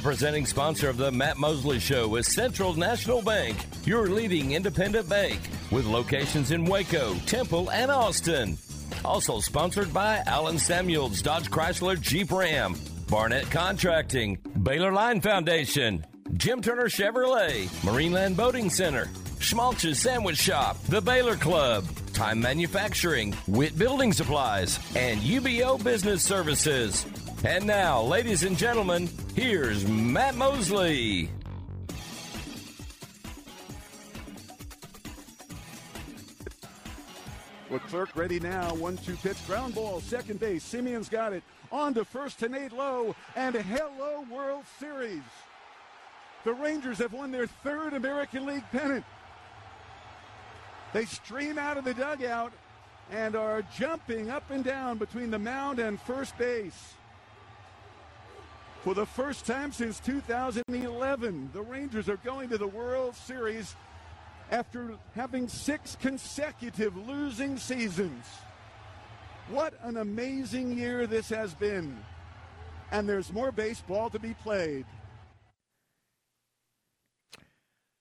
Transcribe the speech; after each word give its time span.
The 0.00 0.04
presenting 0.04 0.46
sponsor 0.46 0.88
of 0.88 0.96
the 0.96 1.12
Matt 1.12 1.36
Mosley 1.36 1.78
Show 1.78 2.16
is 2.16 2.26
Central 2.26 2.72
National 2.72 3.20
Bank, 3.20 3.54
your 3.84 4.08
leading 4.08 4.52
independent 4.52 5.06
bank, 5.10 5.38
with 5.70 5.84
locations 5.84 6.52
in 6.52 6.64
Waco, 6.64 7.16
Temple, 7.26 7.70
and 7.70 7.90
Austin. 7.90 8.56
Also 9.04 9.40
sponsored 9.40 9.92
by 9.92 10.22
Allen 10.24 10.58
Samuels, 10.58 11.20
Dodge 11.20 11.50
Chrysler 11.50 12.00
Jeep 12.00 12.32
Ram, 12.32 12.76
Barnett 13.10 13.50
Contracting, 13.50 14.38
Baylor 14.62 14.90
Line 14.90 15.20
Foundation, 15.20 16.02
Jim 16.32 16.62
Turner 16.62 16.88
Chevrolet, 16.88 17.66
Marineland 17.82 18.38
Boating 18.38 18.70
Center, 18.70 19.10
Schmaltz's 19.38 20.00
Sandwich 20.00 20.38
Shop, 20.38 20.82
The 20.84 21.02
Baylor 21.02 21.36
Club, 21.36 21.84
Time 22.14 22.40
Manufacturing, 22.40 23.36
Witt 23.46 23.78
Building 23.78 24.14
Supplies, 24.14 24.78
and 24.96 25.20
UBEO 25.20 25.84
Business 25.84 26.22
Services. 26.22 27.04
And 27.42 27.66
now, 27.66 28.02
ladies 28.02 28.42
and 28.42 28.56
gentlemen, 28.56 29.08
here's 29.34 29.88
Matt 29.88 30.34
Mosley. 30.34 31.30
Leclerc 37.70 38.14
ready 38.14 38.40
now. 38.40 38.74
One 38.74 38.98
two 38.98 39.16
pitch. 39.16 39.38
Ground 39.46 39.74
ball. 39.74 40.02
Second 40.02 40.38
base. 40.38 40.62
Semien's 40.62 41.08
got 41.08 41.32
it. 41.32 41.42
On 41.72 41.94
to 41.94 42.04
first 42.04 42.40
to 42.40 42.48
Nate 42.50 42.72
Lowe. 42.72 43.16
And 43.34 43.54
hello, 43.54 44.26
World 44.30 44.64
Series. 44.78 45.22
The 46.44 46.52
Rangers 46.52 46.98
have 46.98 47.14
won 47.14 47.30
their 47.30 47.46
third 47.46 47.94
American 47.94 48.44
League 48.44 48.64
pennant. 48.70 49.04
They 50.92 51.06
stream 51.06 51.56
out 51.56 51.78
of 51.78 51.84
the 51.84 51.94
dugout 51.94 52.52
and 53.10 53.34
are 53.34 53.62
jumping 53.78 54.28
up 54.28 54.50
and 54.50 54.62
down 54.62 54.98
between 54.98 55.30
the 55.30 55.38
mound 55.38 55.78
and 55.78 55.98
first 56.02 56.36
base. 56.36 56.94
For 58.82 58.94
the 58.94 59.04
first 59.04 59.44
time 59.44 59.72
since 59.72 60.00
2011, 60.00 61.50
the 61.52 61.60
Rangers 61.60 62.08
are 62.08 62.16
going 62.18 62.48
to 62.48 62.56
the 62.56 62.66
World 62.66 63.14
Series 63.14 63.76
after 64.50 64.94
having 65.14 65.48
six 65.48 65.98
consecutive 66.00 66.96
losing 67.06 67.58
seasons. 67.58 68.24
What 69.50 69.74
an 69.82 69.98
amazing 69.98 70.78
year 70.78 71.06
this 71.06 71.28
has 71.28 71.52
been. 71.52 71.98
And 72.90 73.06
there's 73.06 73.30
more 73.32 73.52
baseball 73.52 74.08
to 74.10 74.18
be 74.18 74.32
played. 74.42 74.86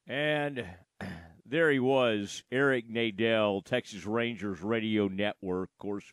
And 0.07 0.65
there 1.45 1.71
he 1.71 1.79
was, 1.79 2.43
Eric 2.53 2.89
Nadell, 2.89 3.65
Texas 3.65 4.05
Rangers 4.05 4.61
Radio 4.61 5.09
Network. 5.09 5.71
Of 5.73 5.77
course, 5.77 6.05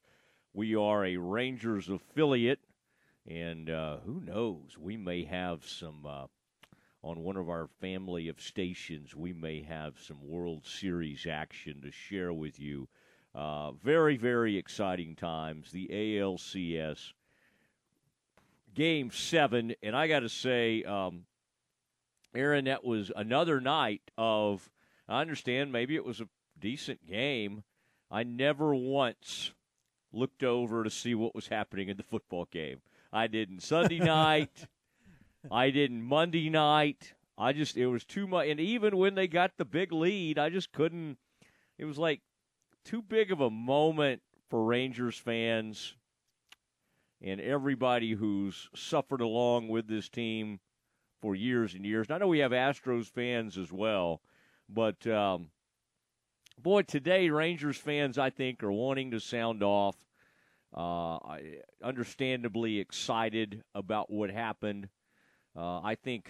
we 0.53 0.75
are 0.75 1.05
a 1.05 1.19
Rangers 1.19 1.89
affiliate, 1.89 2.59
and 3.29 3.71
uh, 3.71 3.99
who 4.05 4.21
knows, 4.21 4.77
we 4.79 4.97
may 4.97 5.25
have 5.25 5.67
some 5.67 6.07
uh, 6.07 6.27
on 7.03 7.23
one 7.23 7.37
of 7.37 7.49
our 7.49 7.69
family 7.81 8.29
of 8.29 8.41
stations. 8.41 9.15
We 9.15 9.33
may 9.33 9.63
have 9.63 9.95
some 10.01 10.19
World 10.23 10.67
Series 10.67 11.27
action 11.31 11.81
to 11.83 11.91
share 11.91 12.33
with 12.33 12.59
you. 12.59 12.89
Uh, 13.35 13.73
very, 13.73 14.17
very 14.17 14.57
exciting 14.57 15.15
times. 15.15 15.71
The 15.71 15.89
ALCS 15.93 17.13
Game 18.75 19.11
Seven, 19.11 19.75
and 19.83 19.97
I 19.97 20.09
got 20.09 20.21
to 20.21 20.29
say. 20.29 20.83
Um, 20.85 21.25
Aaron, 22.37 22.67
that 22.67 22.85
was 22.85 23.11
another 23.17 23.61
night 23.61 24.03
of, 24.19 24.69
I 25.09 25.23
understand 25.23 25.73
maybe 25.73 25.97
it 25.97 26.05
was 26.05 26.21
a 26.21 26.29
decent 26.61 27.07
game. 27.07 27.65
I 28.11 28.25
never 28.25 28.75
once 28.75 29.53
looked 30.13 30.43
over 30.43 30.85
to 30.85 30.91
see 30.91 31.15
what 31.15 31.35
was 31.35 31.49
happening 31.49 31.89
in 31.89 31.97
the 31.97 32.03
football 32.03 32.45
game. 32.45 32.83
I 33.13 33.27
didn't 33.27 33.61
Sunday 33.61 33.99
night. 33.99 34.67
I 35.51 35.71
didn't 35.71 36.03
Monday 36.03 36.51
night. 36.51 37.15
I 37.39 37.53
just, 37.53 37.77
it 37.77 37.87
was 37.87 38.05
too 38.05 38.27
much. 38.27 38.49
And 38.49 38.59
even 38.59 38.97
when 38.97 39.15
they 39.15 39.29
got 39.29 39.53
the 39.57 39.65
big 39.65 39.93
lead, 39.93 40.39
I 40.39 40.49
just 40.49 40.73
couldn't, 40.73 41.19
it 41.79 41.85
was 41.85 41.99
like 41.99 42.21
too 42.85 43.03
big 43.03 43.31
of 43.31 43.41
a 43.41 43.51
moment 43.51 44.23
for 44.49 44.65
Rangers 44.65 45.17
fans 45.17 45.95
and 47.23 47.41
everybody 47.41 48.13
who's 48.13 48.69
suffered 48.75 49.21
along 49.21 49.69
with 49.69 49.89
this 49.89 50.09
team 50.09 50.61
for 51.21 51.35
years 51.35 51.75
and 51.75 51.85
years. 51.85 52.07
And 52.09 52.17
I 52.17 52.19
know 52.19 52.29
we 52.29 52.39
have 52.41 52.53
Astros 52.53 53.07
fans 53.07 53.59
as 53.59 53.73
well, 53.73 54.21
but 54.69 55.07
um, 55.07 55.49
boy, 56.63 56.83
today 56.83 57.29
Rangers 57.31 57.77
fans 57.77 58.19
I 58.19 58.31
think 58.31 58.63
are 58.63 58.73
wanting 58.73 59.11
to 59.11 59.21
sound 59.21 59.63
off. 59.63 59.97
Uh, 60.77 61.19
understandably 61.83 62.79
excited 62.79 63.63
about 63.75 64.11
what 64.11 64.31
happened. 64.31 64.89
Uh, 65.57 65.81
I 65.81 65.95
think 65.95 66.29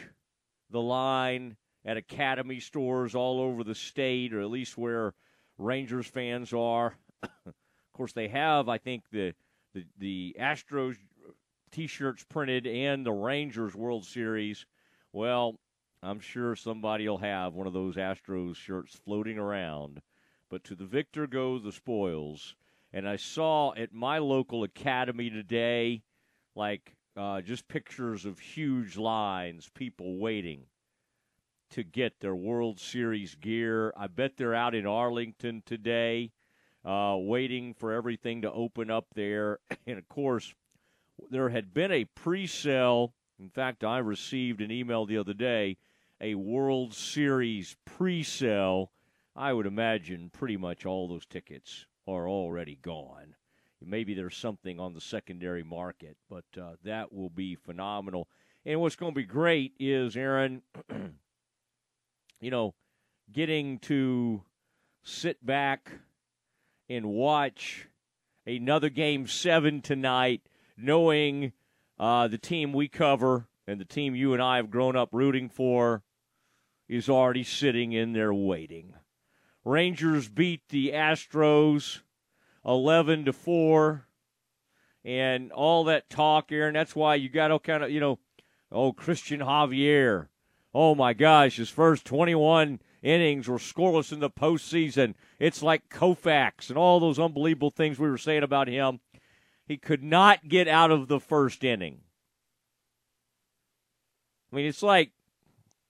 the 0.71 0.81
line 0.81 1.57
at 1.85 1.97
Academy 1.97 2.61
stores 2.61 3.15
all 3.15 3.41
over 3.41 3.65
the 3.65 3.75
state, 3.75 4.33
or 4.33 4.41
at 4.41 4.51
least 4.51 4.79
where 4.79 5.15
Rangers 5.59 6.07
fans 6.07 6.53
are. 6.53 6.97
of 7.23 7.55
course, 7.93 8.13
they 8.13 8.29
have, 8.29 8.69
I 8.69 8.79
think, 8.79 9.05
the 9.11 9.35
the, 9.75 9.85
the 9.99 10.37
Astros 10.41 10.97
T-shirts 11.71 12.25
printed 12.29 12.67
and 12.67 13.05
the 13.05 13.13
Rangers 13.13 13.75
World 13.75 14.07
Series 14.07 14.65
well, 15.17 15.59
I'm 16.03 16.21
sure 16.21 16.55
somebody 16.55 17.09
will 17.09 17.17
have 17.17 17.55
one 17.55 17.67
of 17.67 17.73
those 17.73 17.97
Astros 17.97 18.57
shirts 18.57 19.01
floating 19.03 19.39
around. 19.39 20.03
But 20.51 20.63
to 20.65 20.75
the 20.75 20.85
victor 20.85 21.27
go 21.27 21.59
the 21.59 21.73
spoils. 21.73 22.55
And 22.93 23.09
I 23.09 23.17
saw 23.17 23.75
at 23.75 23.93
my 23.93 24.19
local 24.19 24.63
academy 24.63 25.31
today, 25.31 26.03
like 26.55 26.95
uh, 27.17 27.41
just 27.41 27.69
pictures 27.69 28.25
of 28.25 28.39
huge 28.39 28.97
lines, 28.97 29.71
people 29.75 30.19
waiting 30.19 30.63
to 31.71 31.83
get 31.83 32.21
their 32.21 32.35
World 32.35 32.79
Series 32.79 33.35
gear. 33.35 33.93
I 33.97 34.07
bet 34.07 34.37
they're 34.37 34.55
out 34.55 34.75
in 34.75 34.87
Arlington 34.87 35.63
today, 35.67 36.33
uh, 36.85 37.17
waiting 37.19 37.75
for 37.75 37.93
everything 37.93 38.43
to 38.43 38.53
open 38.53 38.91
up 38.91 39.07
there. 39.15 39.59
And 39.87 39.99
of 39.99 40.09
course, 40.09 40.55
there 41.31 41.49
had 41.51 41.73
been 41.75 41.93
a 41.93 42.05
pre 42.05 42.47
sale 42.47 43.15
in 43.39 43.51
fact, 43.51 43.85
I 43.85 43.99
received 43.99 44.61
an 44.61 44.71
email 44.71 45.05
the 45.05 45.19
other 45.19 45.35
day, 45.35 45.77
a 46.21 46.35
World 46.37 46.95
Series 46.95 47.77
pre 47.85 48.23
sale. 48.23 48.93
I 49.35 49.53
would 49.53 49.67
imagine 49.67 50.31
pretty 50.31 50.57
much 50.57 50.87
all 50.87 51.07
those 51.07 51.27
tickets 51.27 51.87
are 52.07 52.29
already 52.29 52.79
gone. 52.81 53.35
Maybe 53.85 54.15
there's 54.15 54.37
something 54.37 54.81
on 54.81 54.95
the 54.95 55.01
secondary 55.01 55.63
market, 55.63 56.17
but 56.31 56.45
uh, 56.61 56.73
that 56.85 57.13
will 57.13 57.29
be 57.29 57.55
phenomenal. 57.55 58.29
And 58.65 58.81
what's 58.81 58.97
going 58.97 59.13
to 59.13 59.17
be 59.17 59.25
great 59.25 59.75
is, 59.79 60.17
Aaron, 60.17 60.63
you 62.41 62.51
know, 62.51 62.75
getting 63.33 63.79
to 63.81 64.43
sit 65.03 65.45
back 65.45 65.91
and 66.89 67.07
watch 67.07 67.87
another 68.47 68.89
game 68.89 69.27
seven 69.27 69.83
tonight, 69.83 70.43
knowing 70.77 71.53
uh, 71.99 72.29
the 72.29 72.39
team 72.39 72.73
we 72.73 72.89
cover 72.89 73.47
and 73.67 73.81
the 73.81 73.85
team 73.85 74.15
you 74.15 74.33
and 74.33 74.43
I 74.43 74.57
have 74.57 74.71
grown 74.71 74.97
up 74.97 75.11
rooting 75.13 75.49
for 75.49 76.03
is 76.89 77.09
already 77.09 77.45
sitting 77.45 77.93
in 77.93 78.13
there 78.13 78.33
waiting. 78.33 78.95
Rangers 79.67 80.29
beat 80.29 80.69
the 80.69 80.93
Astros 80.93 82.03
11 82.65 83.25
to 83.25 83.33
4 83.33 84.07
and 85.05 85.51
all 85.51 85.83
that 85.85 86.09
talk 86.09 86.53
Aaron 86.53 86.75
that's 86.75 86.95
why 86.95 87.17
you 87.17 87.29
got 87.29 87.49
to 87.49 87.59
kind 87.59 87.83
of 87.83 87.91
you 87.91 87.99
know 87.99 88.21
oh 88.71 88.93
Cristian 88.93 89.41
Javier. 89.41 90.29
Oh 90.73 90.95
my 90.95 91.15
gosh 91.15 91.57
his 91.57 91.69
first 91.69 92.05
21 92.07 92.79
innings 93.03 93.49
were 93.49 93.59
scoreless 93.59 94.13
in 94.13 94.21
the 94.21 94.31
postseason. 94.31 95.15
It's 95.41 95.65
like 95.65 95.89
Koufax 95.89 96.69
and 96.69 96.79
all 96.79 97.01
those 97.01 97.19
unbelievable 97.19 97.71
things 97.71 97.99
we 97.99 98.09
were 98.09 98.19
saying 98.19 98.45
about 98.45 98.69
him. 98.69 99.01
He 99.67 99.79
could 99.79 100.05
not 100.05 100.47
get 100.47 100.69
out 100.69 100.93
of 100.93 101.09
the 101.09 101.19
first 101.19 101.65
inning. 101.65 102.03
I 104.53 104.57
mean, 104.57 104.67
it's 104.67 104.85
like 104.85 105.11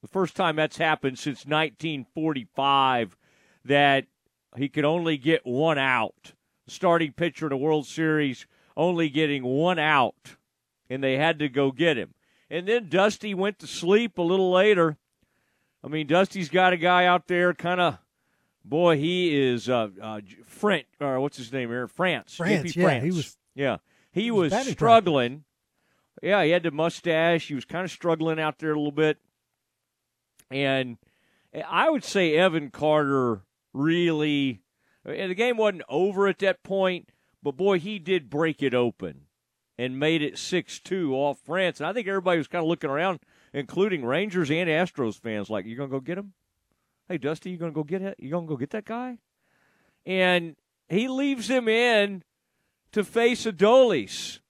the 0.01 0.09
first 0.09 0.35
time 0.35 0.57
that's 0.57 0.79
happened 0.79 1.19
since 1.19 1.45
1945 1.45 3.19
that 3.67 4.07
he 4.57 4.69
could 4.69 4.85
only 4.85 5.17
get 5.17 5.47
one 5.47 5.79
out. 5.79 6.33
Starting 6.69 7.13
pitcher 7.13 7.47
in 7.47 7.53
a 7.53 7.57
World 7.57 7.87
Series 7.87 8.47
only 8.77 9.09
getting 9.09 9.45
one 9.45 9.79
out, 9.79 10.37
and 10.91 11.03
they 11.03 11.17
had 11.17 11.39
to 11.39 11.49
go 11.49 11.71
get 11.71 11.97
him. 11.97 12.15
And 12.51 12.67
then 12.67 12.89
Dusty 12.89 13.35
went 13.35 13.59
to 13.61 13.67
sleep 13.67 14.19
a 14.19 14.23
little 14.23 14.51
later. 14.51 14.97
I 15.85 15.89
mean, 15.89 16.07
Dusty's 16.07 16.49
got 16.49 16.73
a 16.73 16.77
guy 16.77 17.07
out 17.07 17.29
there 17.29 17.55
kind 17.55 17.81
of 17.81 17.99
boy, 18.67 18.99
he 18.99 19.37
is 19.39 19.69
uh, 19.69 19.89
uh, 20.03 20.21
French 20.45 20.87
or 21.01 21.21
what's 21.21 21.37
his 21.37 21.53
name 21.53 21.71
here? 21.71 21.87
France. 21.89 22.35
France, 22.37 22.77
yeah, 22.77 22.83
France. 22.83 23.05
he 23.05 23.11
was 23.11 23.37
yeah, 23.55 23.77
he, 24.13 24.31
was, 24.31 24.53
was 24.53 24.67
struggling. 24.69 25.45
Yeah, 26.23 26.45
he 26.45 26.51
had 26.51 26.63
the 26.63 26.71
mustache. 26.71 27.49
He 27.49 27.55
was 27.55 27.65
kind 27.65 27.85
of 27.85 27.91
struggling 27.91 28.41
out 28.41 28.59
there 28.59 28.73
a 28.73 28.77
little 28.77 28.93
bit. 28.93 29.19
And 30.51 30.99
I 31.69 31.89
would 31.89 32.05
say 32.05 32.35
Evan 32.37 32.71
Carter 32.71 33.43
really. 33.77 34.63
the 35.05 35.35
game 35.35 35.57
wasn't 35.57 35.83
over 35.89 36.27
at 36.27 36.39
that 36.41 36.63
point, 36.63 37.11
but 37.43 37.57
boy, 37.57 37.79
he 37.79 37.99
did 37.99 38.31
break 38.31 38.63
it 38.63 38.75
open 38.75 39.23
and 39.79 39.99
made 39.99 40.23
it 40.23 40.39
6 40.39 40.81
2 40.81 41.15
off 41.15 41.39
France. 41.39 41.81
And 41.81 41.87
I 41.87 41.93
think 41.93 42.09
everybody 42.09 42.39
was 42.39 42.49
kind 42.49 42.63
of 42.63 42.69
looking 42.69 42.91
around 42.91 43.21
including 43.53 44.05
Rangers 44.05 44.51
and 44.51 44.69
Astros 44.69 45.19
fans, 45.19 45.49
like, 45.49 45.65
"You 45.65 45.77
gonna 45.77 45.89
go 45.89 46.01
get 46.01 46.19
him? 46.19 46.35
Hey, 47.09 47.19
Dusty, 47.19 47.51
you 47.51 47.57
gonna 47.57 47.73
go 47.73 47.85
get 47.85 48.03
it? 48.03 48.17
You 48.19 48.31
gonna 48.31 48.47
go 48.47 48.57
get 48.57 48.71
that 48.71 48.85
guy?" 48.85 49.19
And 50.05 50.57
he 50.89 51.09
leaves 51.09 51.49
him 51.49 51.69
in 51.69 52.23
to 52.93 53.03
face 53.05 53.45
Adolis, 53.47 54.41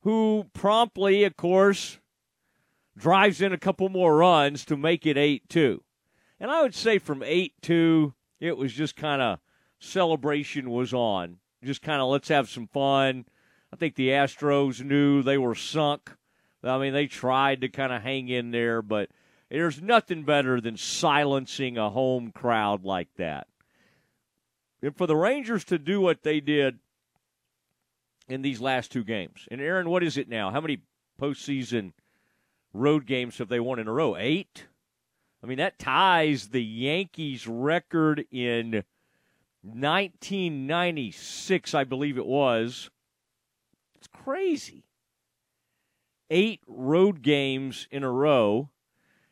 who 0.00 0.50
promptly, 0.52 1.24
of 1.24 1.36
course, 1.36 1.98
drives 2.96 3.40
in 3.40 3.52
a 3.52 3.58
couple 3.58 3.88
more 3.88 4.16
runs 4.16 4.64
to 4.66 4.76
make 4.76 5.06
it 5.06 5.16
8 5.16 5.48
2. 5.48 5.82
And 6.38 6.50
I 6.50 6.62
would 6.62 6.74
say 6.74 6.98
from 6.98 7.22
8 7.22 7.54
2, 7.62 8.14
it 8.40 8.56
was 8.56 8.72
just 8.72 8.96
kind 8.96 9.22
of 9.22 9.38
celebration 9.78 10.70
was 10.70 10.92
on. 10.92 11.38
Just 11.62 11.82
kind 11.82 12.00
of 12.00 12.08
let's 12.08 12.28
have 12.28 12.48
some 12.48 12.66
fun. 12.66 13.24
I 13.72 13.76
think 13.76 13.94
the 13.94 14.10
Astros 14.10 14.84
knew 14.84 15.22
they 15.22 15.38
were 15.38 15.54
sunk. 15.54 16.10
I 16.62 16.78
mean, 16.78 16.92
they 16.92 17.06
tried 17.06 17.60
to 17.60 17.68
kind 17.68 17.92
of 17.92 18.02
hang 18.02 18.28
in 18.28 18.50
there, 18.50 18.82
but 18.82 19.10
there's 19.50 19.82
nothing 19.82 20.24
better 20.24 20.60
than 20.60 20.76
silencing 20.76 21.76
a 21.76 21.90
home 21.90 22.32
crowd 22.32 22.84
like 22.84 23.08
that. 23.16 23.46
And 24.82 24.96
for 24.96 25.06
the 25.06 25.16
Rangers 25.16 25.64
to 25.64 25.78
do 25.78 26.00
what 26.00 26.22
they 26.22 26.40
did 26.40 26.78
in 28.28 28.42
these 28.42 28.60
last 28.60 28.92
two 28.92 29.04
games, 29.04 29.46
and 29.50 29.60
Aaron, 29.60 29.88
what 29.88 30.02
is 30.02 30.16
it 30.16 30.28
now? 30.28 30.50
How 30.50 30.60
many 30.60 30.82
postseason 31.20 31.92
road 32.72 33.06
games 33.06 33.38
have 33.38 33.48
they 33.48 33.60
won 33.60 33.78
in 33.78 33.88
a 33.88 33.92
row? 33.92 34.16
Eight? 34.16 34.66
I 35.44 35.46
mean, 35.46 35.58
that 35.58 35.78
ties 35.78 36.48
the 36.48 36.64
Yankees' 36.64 37.46
record 37.46 38.24
in 38.30 38.82
1996, 39.60 41.74
I 41.74 41.84
believe 41.84 42.16
it 42.16 42.24
was. 42.24 42.88
It's 43.94 44.06
crazy. 44.06 44.86
Eight 46.30 46.62
road 46.66 47.20
games 47.20 47.86
in 47.90 48.04
a 48.04 48.10
row. 48.10 48.70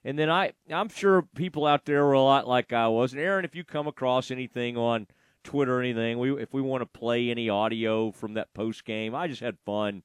And 0.05 0.19
then 0.19 0.29
I, 0.29 0.53
I'm 0.71 0.91
sure 0.91 1.23
people 1.35 1.65
out 1.65 1.87
there 1.87 2.05
were 2.05 2.13
a 2.13 2.21
lot 2.21 2.47
like 2.47 2.75
I 2.75 2.89
was. 2.89 3.15
And 3.15 3.23
Aaron, 3.23 3.47
if 3.47 3.55
you 3.55 3.65
come 3.65 3.87
across 3.87 4.31
anything 4.31 4.77
on 4.77 5.07
Twitter 5.45 5.79
or 5.79 5.81
anything, 5.81 6.19
we, 6.19 6.43
if 6.43 6.53
we 6.53 6.61
want 6.61 6.83
to 6.83 6.87
play 6.87 7.31
any 7.31 7.49
audio 7.49 8.11
from 8.11 8.35
that 8.35 8.53
post 8.53 8.85
game, 8.85 9.15
I 9.15 9.29
just 9.29 9.41
had 9.41 9.57
fun 9.65 10.03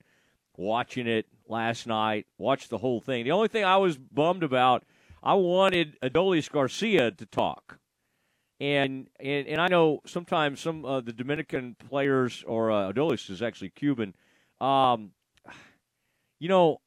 watching 0.56 1.06
it 1.06 1.26
last 1.50 1.86
night. 1.86 2.28
Watched 2.38 2.70
the 2.70 2.78
whole 2.78 3.02
thing. 3.02 3.26
The 3.26 3.32
only 3.32 3.50
thing 3.50 3.66
I 3.66 3.76
was 3.76 3.98
bummed 3.98 4.44
about, 4.44 4.86
I 5.28 5.34
wanted 5.34 6.00
Adolis 6.02 6.50
Garcia 6.50 7.12
to 7.12 7.26
talk. 7.26 7.80
And, 8.62 9.10
and 9.20 9.46
and 9.46 9.60
I 9.60 9.68
know 9.68 10.00
sometimes 10.06 10.62
some 10.62 10.86
of 10.86 10.92
uh, 10.92 11.02
the 11.02 11.12
Dominican 11.12 11.76
players 11.90 12.46
or 12.48 12.72
uh, 12.72 12.94
Adolis 12.94 13.30
is 13.30 13.42
actually 13.42 13.72
Cuban. 13.72 14.16
Um, 14.62 15.12
you 16.40 16.48
know, 16.48 16.80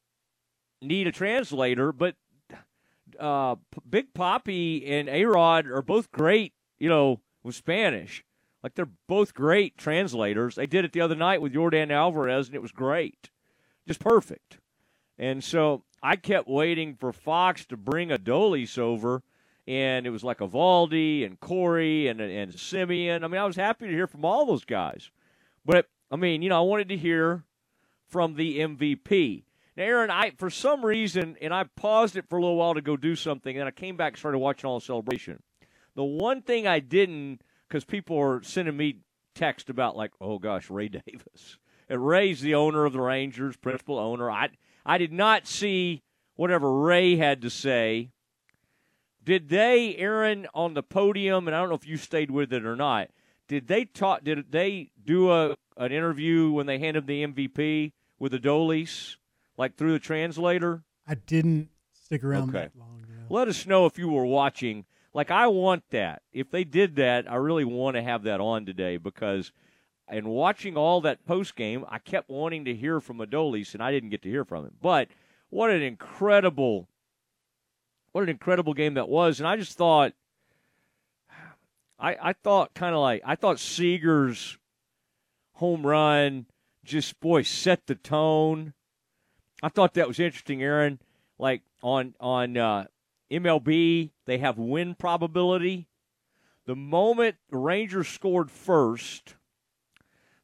need 0.81 1.07
a 1.07 1.13
translator, 1.13 1.93
but 1.93 2.17
uh, 3.19 3.57
Big 3.89 4.15
Poppy 4.15 4.87
and 4.87 5.11
A 5.11 5.27
Rod 5.27 5.67
are 5.67 5.83
both 5.83 6.11
great, 6.11 6.55
you 6.79 6.89
know, 6.89 7.21
with 7.43 7.55
Spanish. 7.55 8.25
Like 8.63 8.75
they're 8.75 8.89
both 9.07 9.35
great 9.35 9.77
translators. 9.77 10.55
They 10.55 10.67
did 10.67 10.87
it 10.87 10.95
the 10.95 11.03
other 11.03 11.15
night 11.15 11.43
with 11.43 11.53
Yordan 11.53 11.93
Alvarez, 11.93 12.47
and 12.47 12.55
it 12.55 12.63
was 12.63 12.73
great, 12.73 13.29
just 13.87 14.01
perfect. 14.01 14.61
And 15.19 15.45
so 15.45 15.85
I 16.03 16.17
kept 16.17 16.49
waiting 16.49 16.95
for 16.95 17.13
Fox 17.13 17.67
to 17.67 17.77
bring 17.77 18.09
Adolis 18.09 18.79
over, 18.79 19.23
and 19.67 20.07
it 20.07 20.11
was 20.11 20.25
like 20.25 20.39
Eovaldi 20.39 21.25
and 21.27 21.39
Corey 21.39 22.09
and 22.09 22.21
and 22.21 22.53
Semien. 22.53 23.23
I 23.23 23.29
mean, 23.29 23.41
I 23.41 23.45
was 23.45 23.57
happy 23.57 23.87
to 23.87 23.93
hear 23.93 24.07
from 24.07 24.25
all 24.25 24.47
those 24.47 24.65
guys, 24.65 25.11
but 25.65 25.89
I 26.11 26.17
mean, 26.17 26.43
you 26.43 26.49
know, 26.49 26.59
I 26.59 26.63
wanted 26.65 26.89
to 26.89 26.97
hear 26.97 27.45
from 28.09 28.35
the 28.35 28.61
MVP. 28.61 29.45
Now, 29.77 29.85
Aaron, 29.85 30.11
I 30.11 30.31
for 30.31 30.51
some 30.51 30.85
reason, 30.85 31.37
and 31.41 31.53
I 31.53 31.65
paused 31.77 32.17
it 32.17 32.29
for 32.29 32.39
a 32.39 32.41
little 32.41 32.57
while 32.57 32.75
to 32.75 32.83
go 32.83 32.97
do 32.97 33.15
something, 33.15 33.59
and 33.59 33.69
I 33.69 33.71
came 33.71 33.97
back 33.97 34.13
and 34.13 34.19
started 34.19 34.39
watching 34.39 34.69
all 34.69 34.79
the 34.79 34.85
celebration. 34.85 35.43
The 35.95 36.05
one 36.05 36.43
thing 36.43 36.67
I 36.67 36.81
didn't, 36.81 37.43
because 37.69 37.85
people 37.85 38.19
are 38.19 38.43
sending 38.43 38.77
me 38.77 39.01
text 39.35 39.71
about 39.71 39.97
like, 39.97 40.13
oh 40.21 40.39
gosh, 40.39 40.71
Ray 40.71 40.89
Davis. 41.07 41.59
And 41.89 42.07
Ray's 42.07 42.41
the 42.41 42.55
owner 42.55 42.85
of 42.85 42.93
the 42.93 43.01
Rangers, 43.01 43.57
principal 43.57 43.99
owner. 43.99 44.31
I 44.31 44.51
I 44.85 44.99
did 44.99 45.13
not 45.13 45.47
see 45.47 46.03
whatever 46.37 46.73
Ray 46.73 47.17
had 47.17 47.43
to 47.43 47.51
say. 47.51 48.11
Did 49.23 49.49
they, 49.49 49.95
Aaron, 49.97 50.47
on 50.55 50.75
the 50.75 50.83
podium, 50.83 51.47
and 51.47 51.55
I 51.55 51.61
don't 51.61 51.69
know 51.69 51.75
if 51.75 51.87
you 51.87 51.97
stayed 51.97 52.31
with 52.31 52.53
it 52.53 52.65
or 52.65 52.77
not, 52.77 53.11
did 53.49 53.67
they 53.67 53.85
talk 53.85 54.25
did 54.25 54.51
they 54.51 54.91
do 55.05 55.31
a 55.31 55.57
an 55.77 55.93
interview 55.93 56.51
when 56.51 56.67
they 56.67 56.79
handed 56.79 57.07
the 57.07 57.27
MVP 57.27 57.93
with 58.19 58.33
the 58.33 58.39
Adolis? 58.39 59.17
like 59.61 59.77
through 59.77 59.93
the 59.93 59.99
translator? 59.99 60.83
I 61.07 61.15
didn't 61.15 61.69
stick 61.93 62.25
around 62.25 62.49
okay. 62.49 62.71
that 62.73 62.79
long. 62.79 63.05
Yeah. 63.07 63.25
Let 63.29 63.47
us 63.47 63.67
know 63.67 63.85
if 63.85 63.99
you 63.99 64.09
were 64.09 64.25
watching. 64.25 64.87
Like 65.13 65.31
I 65.31 65.49
want 65.49 65.85
that. 65.91 66.23
If 66.33 66.51
they 66.51 66.65
did 66.65 66.97
that, 66.97 67.31
I 67.31 67.37
really 67.37 67.67
want 67.67 67.97
to 67.97 68.03
have 68.03 68.23
that 68.23 68.41
on 68.41 68.65
today 68.65 68.97
because 68.97 69.53
and 70.11 70.27
watching 70.27 70.77
all 70.77 71.01
that 71.03 71.25
post 71.25 71.57
game, 71.57 71.85
I 71.89 71.99
kept 71.99 72.29
wanting 72.29 72.67
to 72.67 72.75
hear 72.75 73.01
from 73.01 73.19
Adolis 73.19 73.73
and 73.75 73.83
I 73.83 73.91
didn't 73.91 74.11
get 74.11 74.23
to 74.23 74.29
hear 74.29 74.45
from 74.45 74.65
him. 74.65 74.75
But 74.83 75.09
what 75.49 75.71
an 75.71 75.83
incredible 75.83 76.89
what 78.13 78.23
an 78.23 78.29
incredible 78.29 78.75
game 78.75 78.95
that 78.95 79.09
was. 79.09 79.41
And 79.41 79.49
I 79.49 79.57
just 79.57 79.79
thought 79.79 80.13
I, 81.99 82.17
I 82.21 82.33
thought 82.33 82.75
kind 82.75 82.95
of 82.95 83.01
like 83.01 83.23
I 83.25 83.37
thought 83.37 83.61
Seager's 83.61 84.59
home 85.55 85.87
run 85.87 86.47
just 86.85 87.21
boy 87.21 87.43
set 87.43 87.87
the 87.87 87.95
tone 87.95 88.75
I 89.63 89.69
thought 89.69 89.95
that 89.95 90.09
was 90.09 90.19
interesting, 90.19 90.63
Aaron. 90.63 91.01
Like 91.39 91.63
on 91.83 92.15
on 92.21 92.57
uh, 92.57 92.87
MLB, 93.31 94.11
they 94.27 94.39
have 94.39 94.59
win 94.59 94.95
probability. 94.95 95.89
The 96.67 96.77
moment 96.77 97.37
the 97.51 97.57
Rangers 97.57 98.09
scored 98.09 98.51
first, 98.51 99.35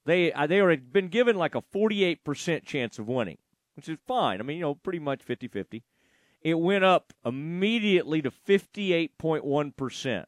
they 0.07 0.33
uh, 0.33 0.47
they 0.47 0.57
had 0.57 0.93
been 0.93 1.09
given 1.09 1.37
like 1.37 1.55
a 1.55 1.63
48% 1.63 2.65
chance 2.65 2.99
of 2.99 3.07
winning, 3.09 3.39
which 3.75 3.89
is 3.89 3.99
fine. 4.07 4.41
I 4.41 4.43
mean, 4.43 4.57
you 4.57 4.63
know, 4.63 4.75
pretty 4.75 4.99
much 4.99 5.27
50-50. 5.27 5.83
It 6.43 6.59
went 6.59 6.85
up 6.85 7.13
immediately 7.25 8.23
to 8.23 8.31
58.1%. 8.31 10.25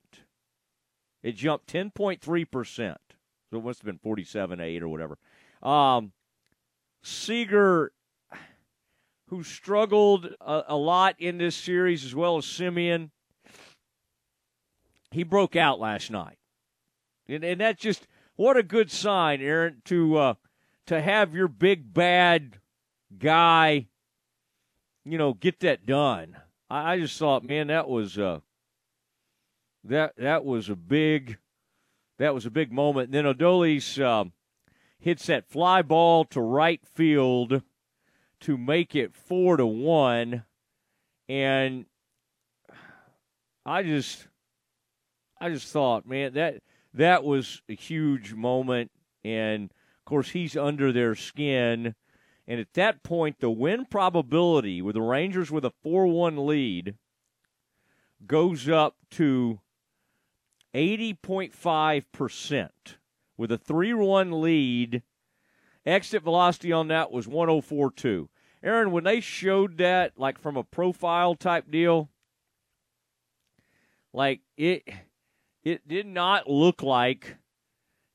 It 1.23 1.33
jumped 1.33 1.73
10.3%. 1.73 2.97
So 3.51 3.59
it 3.59 3.65
must 3.65 3.81
have 3.83 3.87
been 3.87 3.99
47.8 3.99 4.83
or 4.83 4.89
whatever. 4.89 5.17
Um, 5.63 6.13
Seager 7.03 7.93
who 9.29 9.43
struggled 9.43 10.35
a, 10.41 10.63
a 10.69 10.77
lot 10.77 11.15
in 11.19 11.39
this 11.39 11.55
series, 11.55 12.05
as 12.05 12.15
well 12.15 12.39
as 12.39 12.45
Semien, 12.45 13.11
He 15.11 15.23
broke 15.23 15.57
out 15.57 15.79
last 15.79 16.11
night, 16.11 16.39
and, 17.29 17.45
and 17.45 17.61
that's 17.61 17.81
just 17.81 18.07
what 18.39 18.57
a 18.57 18.63
good 18.63 18.91
sign, 18.91 19.43
Aaron, 19.43 19.83
to 19.87 20.17
uh, 20.17 20.35
to 20.87 21.03
have 21.03 21.35
your 21.35 21.49
big 21.49 21.93
bad 21.93 22.61
guy, 23.19 23.89
you 25.05 25.19
know, 25.19 25.35
get 25.35 25.61
that 25.61 25.85
done. 25.85 26.37
I, 26.71 26.93
I 26.93 27.01
just 27.01 27.19
thought, 27.19 27.45
man, 27.45 27.67
that 27.67 27.89
was 27.89 28.17
uh, 28.17 28.39
that 29.83 30.15
that 30.17 30.45
was 30.45 30.69
a 30.69 30.77
big 30.77 31.39
that 32.19 32.33
was 32.33 32.47
a 32.47 32.51
big 32.51 32.73
moment. 32.73 33.13
And 33.13 33.27
then 33.27 33.35
Adolis 33.35 34.01
um, 34.03 34.33
hits 35.01 35.27
that 35.27 35.51
fly 35.51 35.83
ball 35.83 36.25
to 36.27 36.41
right 36.41 36.81
field 36.95 37.63
to 38.43 38.57
make 38.57 38.95
it 38.95 39.17
four 39.17 39.57
to 39.57 39.67
one. 39.67 40.45
And 41.29 41.87
I 43.67 43.83
just 43.83 44.29
I 45.41 45.51
just 45.51 45.73
thought, 45.73 46.07
man, 46.07 46.35
that 46.35 46.63
that 46.95 47.25
was 47.25 47.63
a 47.69 47.75
huge 47.75 48.35
moment 48.35 48.91
and 49.25 49.65
of 49.65 50.05
course 50.05 50.31
he's 50.31 50.57
under 50.57 50.93
their 50.93 51.15
skin. 51.15 51.95
And 52.47 52.61
at 52.61 52.73
that 52.75 53.03
point 53.03 53.41
the 53.41 53.51
win 53.51 53.85
probability 53.85 54.81
with 54.81 54.95
the 54.95 55.03
Rangers 55.03 55.51
with 55.51 55.65
a 55.65 55.73
four 55.83 56.07
one 56.07 56.47
lead 56.47 56.95
goes 58.27 58.69
up 58.69 58.97
to 59.13 59.61
eighty 60.75 61.15
point 61.15 61.55
five 61.55 62.11
percent. 62.13 62.97
With 63.37 63.53
a 63.53 63.59
three 63.59 63.95
one 63.95 64.41
lead 64.41 65.03
Exit 65.89 66.23
velocity 66.23 66.71
on 66.71 66.89
that 66.89 67.11
was 67.11 67.27
104.2. 67.27 68.29
Aaron, 68.63 68.93
when 68.93 69.05
they 69.05 69.21
showed 69.21 69.79
that, 69.79 70.13
like 70.19 70.39
from 70.39 70.59
a 70.59 70.63
profile 70.63 71.35
type 71.35 71.71
deal, 71.71 72.11
like 74.13 74.43
it, 74.59 74.87
it 75.65 75.87
did 75.87 76.07
not 76.07 76.49
look 76.49 76.83
like 76.83 77.37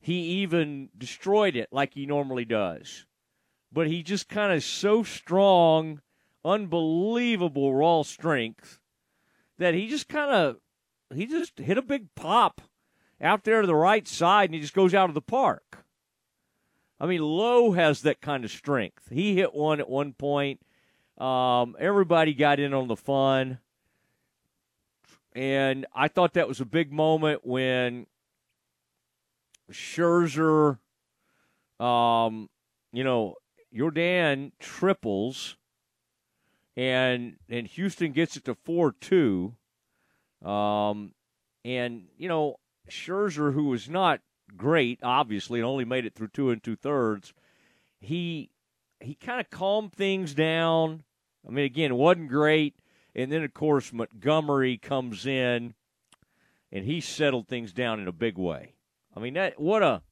he 0.00 0.42
even 0.42 0.90
destroyed 0.96 1.56
it 1.56 1.68
like 1.72 1.94
he 1.94 2.06
normally 2.06 2.44
does. 2.44 3.06
But 3.72 3.88
he 3.88 4.02
just 4.02 4.28
kind 4.28 4.52
of 4.52 4.62
so 4.62 5.02
strong, 5.02 6.00
unbelievable 6.44 7.74
raw 7.74 8.02
strength 8.02 8.78
that 9.58 9.74
he 9.74 9.88
just 9.88 10.08
kind 10.08 10.30
of 10.30 10.56
he 11.14 11.26
just 11.26 11.58
hit 11.58 11.78
a 11.78 11.82
big 11.82 12.14
pop 12.14 12.60
out 13.20 13.44
there 13.44 13.60
to 13.60 13.66
the 13.66 13.74
right 13.74 14.06
side 14.06 14.50
and 14.50 14.54
he 14.54 14.60
just 14.60 14.74
goes 14.74 14.94
out 14.94 15.08
of 15.08 15.14
the 15.14 15.22
park. 15.22 15.84
I 17.00 17.06
mean, 17.06 17.22
Lowe 17.22 17.72
has 17.72 18.02
that 18.02 18.20
kind 18.20 18.44
of 18.44 18.50
strength. 18.50 19.08
He 19.10 19.34
hit 19.34 19.54
one 19.54 19.80
at 19.80 19.88
one 19.88 20.12
point. 20.12 20.60
Um, 21.18 21.76
everybody 21.78 22.34
got 22.34 22.60
in 22.60 22.74
on 22.74 22.88
the 22.88 22.96
fun. 22.96 23.58
And 25.34 25.86
I 25.94 26.08
thought 26.08 26.34
that 26.34 26.48
was 26.48 26.60
a 26.60 26.64
big 26.64 26.92
moment 26.92 27.44
when 27.44 28.06
Scherzer, 29.70 30.78
um, 31.80 32.48
you 32.92 33.02
know, 33.02 33.34
Yordan 33.74 34.52
triples, 34.60 35.56
and 36.76 37.36
and 37.48 37.66
Houston 37.66 38.12
gets 38.12 38.36
it 38.36 38.44
to 38.44 38.54
four 38.54 38.92
two, 38.92 39.54
um, 40.44 41.12
and 41.64 42.04
you 42.16 42.28
know 42.28 42.60
Scherzer, 42.88 43.52
who 43.52 43.64
was 43.64 43.88
not 43.88 44.20
great, 44.56 45.00
obviously, 45.02 45.58
and 45.58 45.66
only 45.66 45.84
made 45.84 46.04
it 46.04 46.14
through 46.14 46.28
two 46.28 46.50
and 46.50 46.62
two 46.62 46.76
thirds, 46.76 47.32
he 48.00 48.50
he 49.00 49.14
kind 49.14 49.40
of 49.40 49.50
calmed 49.50 49.92
things 49.92 50.34
down. 50.34 51.02
I 51.46 51.50
mean, 51.50 51.64
again, 51.64 51.90
it 51.90 51.96
wasn't 51.96 52.28
great, 52.28 52.76
and 53.14 53.30
then 53.30 53.44
of 53.44 53.54
course 53.54 53.92
Montgomery 53.92 54.76
comes 54.76 55.26
in, 55.26 55.74
and 56.72 56.84
he 56.84 57.00
settled 57.00 57.48
things 57.48 57.72
down 57.72 58.00
in 58.00 58.08
a 58.08 58.12
big 58.12 58.36
way. 58.36 58.74
I 59.16 59.20
mean, 59.20 59.34
that 59.34 59.60
what 59.60 59.82
a 59.82 60.02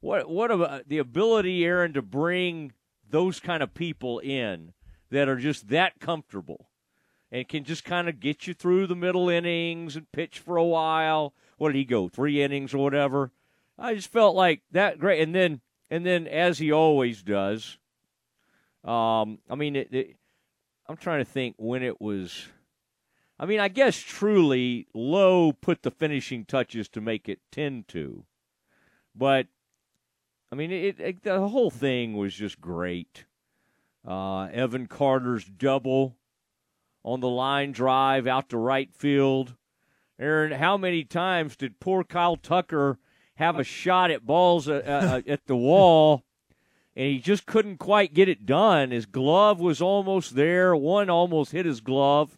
what 0.00 0.28
what 0.28 0.50
a 0.50 0.84
the 0.86 0.98
ability, 0.98 1.64
Aaron, 1.64 1.92
to 1.94 2.02
bring 2.02 2.72
those 3.10 3.40
kind 3.40 3.62
of 3.62 3.74
people 3.74 4.18
in 4.18 4.72
that 5.10 5.28
are 5.28 5.38
just 5.38 5.68
that 5.68 5.98
comfortable 6.00 6.68
and 7.30 7.48
can 7.48 7.64
just 7.64 7.84
kind 7.84 8.08
of 8.08 8.20
get 8.20 8.46
you 8.46 8.54
through 8.54 8.86
the 8.86 8.96
middle 8.96 9.28
innings 9.28 9.96
and 9.96 10.10
pitch 10.12 10.38
for 10.38 10.56
a 10.56 10.64
while. 10.64 11.34
What 11.56 11.72
did 11.72 11.78
he 11.78 11.84
go? 11.84 12.08
Three 12.08 12.42
innings 12.42 12.74
or 12.74 12.78
whatever. 12.78 13.32
I 13.78 13.94
just 13.94 14.10
felt 14.10 14.34
like 14.34 14.62
that 14.72 14.98
great, 14.98 15.22
and 15.22 15.34
then 15.34 15.60
and 15.90 16.04
then 16.04 16.26
as 16.26 16.58
he 16.58 16.72
always 16.72 17.22
does. 17.22 17.78
Um, 18.84 19.38
I 19.50 19.56
mean, 19.56 19.76
it, 19.76 19.92
it, 19.92 20.16
I'm 20.88 20.96
trying 20.96 21.24
to 21.24 21.30
think 21.30 21.54
when 21.58 21.82
it 21.82 22.00
was. 22.00 22.48
I 23.38 23.46
mean, 23.46 23.60
I 23.60 23.68
guess 23.68 23.96
truly 23.98 24.88
Lowe 24.94 25.52
put 25.52 25.82
the 25.82 25.90
finishing 25.90 26.44
touches 26.44 26.88
to 26.90 27.00
make 27.00 27.28
it 27.28 27.40
10 27.52 27.84
2. 27.86 28.24
But, 29.14 29.46
I 30.50 30.56
mean, 30.56 30.72
it, 30.72 30.98
it, 30.98 31.22
the 31.22 31.46
whole 31.46 31.70
thing 31.70 32.16
was 32.16 32.34
just 32.34 32.60
great. 32.60 33.26
Uh, 34.06 34.44
Evan 34.46 34.86
Carter's 34.86 35.44
double 35.44 36.16
on 37.04 37.20
the 37.20 37.28
line 37.28 37.72
drive 37.72 38.26
out 38.26 38.48
to 38.48 38.56
right 38.56 38.92
field. 38.92 39.54
Aaron, 40.18 40.52
how 40.52 40.76
many 40.76 41.04
times 41.04 41.56
did 41.56 41.78
poor 41.78 42.02
Kyle 42.02 42.36
Tucker 42.36 42.98
have 43.36 43.58
a 43.58 43.64
shot 43.64 44.10
at 44.10 44.26
balls 44.26 44.68
uh, 44.68 44.82
uh, 44.84 45.30
at 45.30 45.46
the 45.46 45.56
wall? 45.56 46.24
And 46.98 47.06
he 47.06 47.20
just 47.20 47.46
couldn't 47.46 47.76
quite 47.76 48.12
get 48.12 48.28
it 48.28 48.44
done. 48.44 48.90
His 48.90 49.06
glove 49.06 49.60
was 49.60 49.80
almost 49.80 50.34
there. 50.34 50.74
One 50.74 51.08
almost 51.08 51.52
hit 51.52 51.64
his 51.64 51.80
glove. 51.80 52.36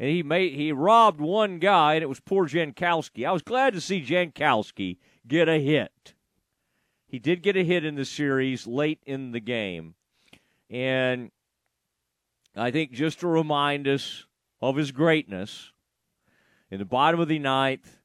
And 0.00 0.10
he 0.10 0.24
made 0.24 0.54
he 0.54 0.72
robbed 0.72 1.20
one 1.20 1.60
guy, 1.60 1.94
and 1.94 2.02
it 2.02 2.08
was 2.08 2.18
poor 2.18 2.48
Jankowski. 2.48 3.24
I 3.24 3.30
was 3.30 3.42
glad 3.42 3.72
to 3.74 3.80
see 3.80 4.04
Jankowski 4.04 4.98
get 5.28 5.48
a 5.48 5.60
hit. 5.60 6.14
He 7.06 7.20
did 7.20 7.40
get 7.40 7.56
a 7.56 7.62
hit 7.62 7.84
in 7.84 7.94
the 7.94 8.04
series 8.04 8.66
late 8.66 8.98
in 9.06 9.30
the 9.30 9.38
game. 9.38 9.94
And 10.68 11.30
I 12.56 12.72
think 12.72 12.90
just 12.90 13.20
to 13.20 13.28
remind 13.28 13.86
us 13.86 14.26
of 14.60 14.74
his 14.74 14.90
greatness 14.90 15.70
in 16.68 16.80
the 16.80 16.84
bottom 16.84 17.20
of 17.20 17.28
the 17.28 17.38
ninth, 17.38 17.98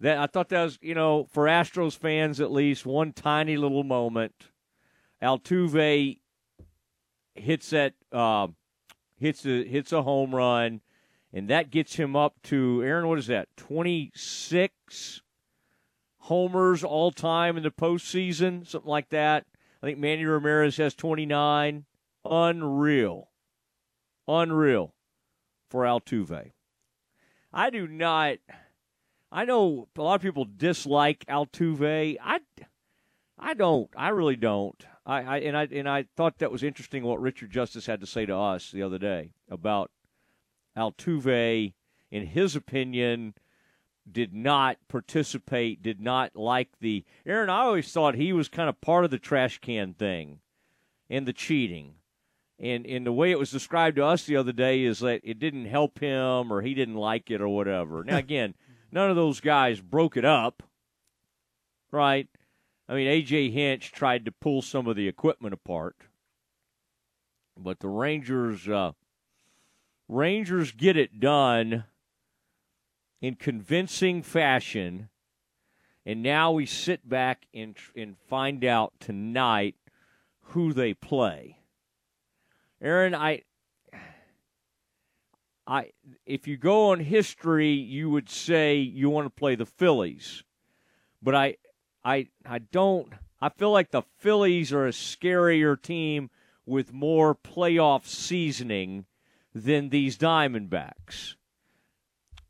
that 0.00 0.18
I 0.18 0.26
thought 0.26 0.50
that 0.50 0.64
was, 0.64 0.78
you 0.82 0.94
know, 0.94 1.24
for 1.32 1.46
Astros 1.46 1.96
fans 1.96 2.42
at 2.42 2.52
least, 2.52 2.84
one 2.84 3.14
tiny 3.14 3.56
little 3.56 3.82
moment 3.82 4.34
Altuve 5.22 6.18
hits 7.34 7.70
that 7.70 7.94
uh, 8.12 8.48
hits 9.16 9.46
a 9.46 9.64
hits 9.64 9.92
a 9.92 10.02
home 10.02 10.34
run, 10.34 10.80
and 11.32 11.48
that 11.48 11.70
gets 11.70 11.96
him 11.96 12.14
up 12.14 12.34
to 12.44 12.82
Aaron. 12.82 13.08
What 13.08 13.18
is 13.18 13.26
that? 13.28 13.48
Twenty 13.56 14.12
six 14.14 15.22
homers 16.18 16.82
all 16.82 17.12
time 17.12 17.56
in 17.56 17.62
the 17.62 17.70
postseason, 17.70 18.66
something 18.66 18.90
like 18.90 19.10
that. 19.10 19.46
I 19.82 19.86
think 19.86 19.98
Manny 19.98 20.24
Ramirez 20.24 20.76
has 20.78 20.94
twenty 20.94 21.26
nine. 21.26 21.84
Unreal, 22.28 23.30
unreal 24.26 24.94
for 25.70 25.84
Altuve. 25.84 26.50
I 27.52 27.70
do 27.70 27.86
not. 27.86 28.38
I 29.30 29.44
know 29.44 29.88
a 29.96 30.02
lot 30.02 30.16
of 30.16 30.22
people 30.22 30.44
dislike 30.44 31.24
Altuve. 31.28 32.16
I, 32.22 32.40
I 33.38 33.54
don't. 33.54 33.88
I 33.96 34.08
really 34.08 34.36
don't. 34.36 34.84
I, 35.06 35.22
I 35.22 35.38
and 35.38 35.56
I 35.56 35.68
and 35.70 35.88
I 35.88 36.06
thought 36.16 36.38
that 36.38 36.50
was 36.50 36.64
interesting 36.64 37.04
what 37.04 37.20
Richard 37.20 37.50
Justice 37.50 37.86
had 37.86 38.00
to 38.00 38.06
say 38.06 38.26
to 38.26 38.34
us 38.36 38.72
the 38.72 38.82
other 38.82 38.98
day 38.98 39.30
about 39.48 39.90
Altuve. 40.76 41.72
In 42.10 42.26
his 42.26 42.54
opinion, 42.54 43.34
did 44.10 44.32
not 44.32 44.78
participate, 44.88 45.82
did 45.82 46.00
not 46.00 46.36
like 46.36 46.78
the 46.80 47.04
Aaron. 47.24 47.50
I 47.50 47.62
always 47.62 47.90
thought 47.90 48.14
he 48.14 48.32
was 48.32 48.48
kind 48.48 48.68
of 48.68 48.80
part 48.80 49.04
of 49.04 49.10
the 49.10 49.18
trash 49.18 49.58
can 49.58 49.94
thing 49.94 50.40
and 51.08 51.26
the 51.26 51.32
cheating. 51.32 51.94
And 52.58 52.86
and 52.86 53.06
the 53.06 53.12
way 53.12 53.30
it 53.30 53.38
was 53.38 53.50
described 53.50 53.96
to 53.96 54.04
us 54.04 54.24
the 54.24 54.36
other 54.36 54.52
day 54.52 54.82
is 54.82 55.00
that 55.00 55.20
it 55.22 55.38
didn't 55.38 55.66
help 55.66 56.00
him 56.00 56.52
or 56.52 56.62
he 56.62 56.74
didn't 56.74 56.94
like 56.94 57.30
it 57.30 57.40
or 57.40 57.48
whatever. 57.48 58.02
Now 58.02 58.16
again, 58.18 58.54
none 58.90 59.10
of 59.10 59.16
those 59.16 59.40
guys 59.40 59.80
broke 59.80 60.16
it 60.16 60.24
up, 60.24 60.62
right? 61.92 62.28
I 62.88 62.94
mean, 62.94 63.08
A.J. 63.08 63.50
Hinch 63.50 63.90
tried 63.92 64.24
to 64.24 64.32
pull 64.32 64.62
some 64.62 64.86
of 64.86 64.96
the 64.96 65.08
equipment 65.08 65.52
apart, 65.54 65.96
but 67.56 67.80
the 67.80 67.88
Rangers, 67.88 68.68
uh, 68.68 68.92
Rangers 70.08 70.70
get 70.70 70.96
it 70.96 71.18
done 71.18 71.84
in 73.20 73.34
convincing 73.34 74.22
fashion, 74.22 75.08
and 76.04 76.22
now 76.22 76.52
we 76.52 76.64
sit 76.64 77.08
back 77.08 77.46
and 77.52 77.76
and 77.96 78.16
find 78.28 78.64
out 78.64 78.92
tonight 79.00 79.74
who 80.50 80.72
they 80.72 80.94
play. 80.94 81.58
Aaron, 82.80 83.14
I, 83.14 83.42
I, 85.66 85.90
if 86.24 86.46
you 86.46 86.56
go 86.56 86.90
on 86.90 87.00
history, 87.00 87.72
you 87.72 88.10
would 88.10 88.28
say 88.28 88.76
you 88.76 89.10
want 89.10 89.26
to 89.26 89.30
play 89.30 89.56
the 89.56 89.66
Phillies, 89.66 90.44
but 91.20 91.34
I, 91.34 91.56
I 92.06 92.28
I 92.46 92.60
don't 92.60 93.12
I 93.40 93.48
feel 93.48 93.72
like 93.72 93.90
the 93.90 94.02
Phillies 94.18 94.72
are 94.72 94.86
a 94.86 94.92
scarier 94.92 95.80
team 95.80 96.30
with 96.64 96.92
more 96.92 97.34
playoff 97.34 98.06
seasoning 98.06 99.06
than 99.52 99.88
these 99.88 100.16
Diamondbacks. 100.16 101.34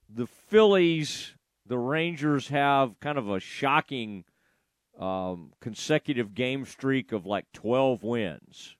The 0.09 0.27
Phillies, 0.27 1.35
the 1.65 1.79
Rangers 1.79 2.49
have 2.49 3.01
kind 3.01 3.17
of 3.17 3.31
a 3.31 3.41
shocking 3.41 4.25
um, 4.99 5.53
consecutive 5.61 6.35
game 6.35 6.67
streak 6.67 7.13
of 7.13 7.27
like 7.27 7.51
12 7.53 8.03
wins. 8.03 8.77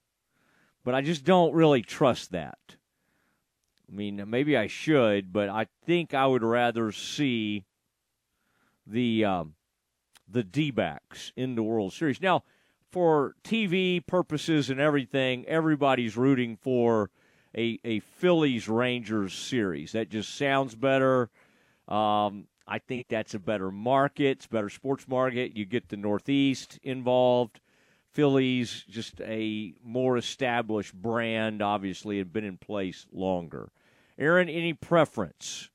But 0.83 0.95
I 0.95 1.01
just 1.01 1.25
don't 1.25 1.53
really 1.53 1.81
trust 1.81 2.31
that. 2.31 2.75
I 3.89 3.95
mean, 3.95 4.23
maybe 4.27 4.55
I 4.55 4.67
should, 4.67 5.33
but 5.33 5.49
I 5.49 5.67
think 5.85 6.13
I 6.13 6.27
would 6.27 6.43
rather 6.43 6.91
see 6.91 7.65
the 8.85 9.25
um, 9.25 9.53
the 10.27 10.43
D 10.43 10.71
backs 10.71 11.31
in 11.35 11.55
the 11.55 11.63
World 11.63 11.93
Series. 11.93 12.21
Now, 12.21 12.43
for 12.91 13.35
TV 13.43 14.05
purposes 14.05 14.69
and 14.69 14.79
everything, 14.79 15.45
everybody's 15.45 16.17
rooting 16.17 16.55
for 16.55 17.09
a, 17.55 17.79
a 17.83 17.99
Phillies 17.99 18.67
Rangers 18.67 19.33
series. 19.33 19.91
That 19.91 20.09
just 20.09 20.35
sounds 20.35 20.75
better. 20.75 21.29
Um, 21.87 22.47
I 22.67 22.79
think 22.79 23.07
that's 23.07 23.33
a 23.33 23.39
better 23.39 23.71
market, 23.71 24.37
it's 24.37 24.45
a 24.45 24.49
better 24.49 24.69
sports 24.69 25.07
market. 25.07 25.55
You 25.55 25.65
get 25.65 25.89
the 25.89 25.97
Northeast 25.97 26.79
involved. 26.83 27.61
Phillies, 28.11 28.83
just 28.89 29.21
a 29.21 29.73
more 29.83 30.17
established 30.17 30.93
brand, 30.93 31.61
obviously, 31.61 32.17
had 32.17 32.33
been 32.33 32.43
in 32.43 32.57
place 32.57 33.05
longer. 33.11 33.69
Aaron, 34.17 34.49
any 34.49 34.73
preference 34.73 35.69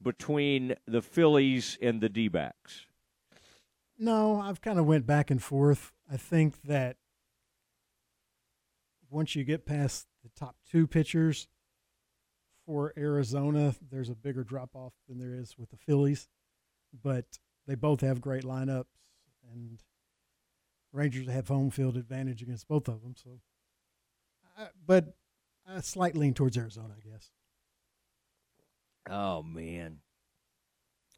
between 0.00 0.76
the 0.86 1.02
Phillies 1.02 1.76
and 1.82 2.00
the 2.00 2.08
D 2.08 2.28
backs? 2.28 2.86
No, 4.02 4.40
I've 4.40 4.62
kind 4.62 4.78
of 4.78 4.86
went 4.86 5.06
back 5.06 5.30
and 5.30 5.42
forth. 5.42 5.92
I 6.10 6.16
think 6.16 6.62
that 6.62 6.96
once 9.10 9.36
you 9.36 9.44
get 9.44 9.66
past 9.66 10.06
the 10.24 10.30
top 10.30 10.56
two 10.70 10.86
pitchers 10.86 11.48
for 12.64 12.94
Arizona, 12.96 13.74
there's 13.90 14.08
a 14.08 14.14
bigger 14.14 14.42
drop 14.42 14.70
off 14.74 14.94
than 15.06 15.18
there 15.18 15.34
is 15.34 15.58
with 15.58 15.68
the 15.68 15.76
Phillies. 15.76 16.28
But 17.02 17.26
they 17.66 17.74
both 17.74 18.00
have 18.00 18.22
great 18.22 18.42
lineups, 18.42 18.86
and 19.52 19.82
Rangers 20.92 21.28
have 21.28 21.48
home 21.48 21.70
field 21.70 21.98
advantage 21.98 22.40
against 22.40 22.68
both 22.68 22.88
of 22.88 23.02
them. 23.02 23.14
So, 23.22 23.40
I, 24.56 24.68
but 24.86 25.14
a 25.68 25.82
slight 25.82 26.16
lean 26.16 26.32
towards 26.32 26.56
Arizona, 26.56 26.94
I 26.96 27.06
guess. 27.06 27.30
Oh 29.10 29.42
man, 29.42 29.98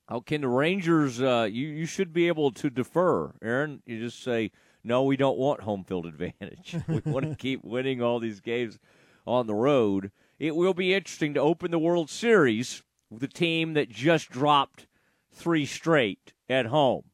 how 0.09 0.21
can 0.21 0.41
the 0.41 0.49
Rangers? 0.49 1.21
Uh, 1.21 1.49
you 1.51 1.69
you 1.69 1.87
should 1.87 2.13
be 2.13 2.29
able 2.29 2.51
to 2.53 2.71
defer, 2.71 3.33
Aaron. 3.43 3.83
You 3.87 4.01
just 4.01 4.23
say 4.23 4.51
no. 4.85 5.05
We 5.05 5.17
don't 5.17 5.39
want 5.39 5.63
home 5.63 5.85
field 5.85 6.07
advantage. 6.07 6.77
we 6.89 7.01
want 7.05 7.29
to 7.29 7.35
keep 7.39 7.65
winning 7.65 8.03
all 8.03 8.19
these 8.19 8.41
games. 8.41 8.79
on 9.27 9.47
the 9.47 9.55
road. 9.55 10.11
It 10.39 10.57
will 10.57 10.75
be 10.75 10.93
interesting 10.93 11.35
to 11.35 11.41
open 11.41 11.71
the 11.71 11.79
World 11.79 12.11
Series 12.11 12.83
with 13.11 13.23
a 13.23 13.29
team 13.29 13.75
that 13.75 13.89
just 13.89 14.29
dropped 14.31 14.87
three 15.31 15.67
straight 15.67 16.33
at 16.49 16.67
home. 16.67 17.05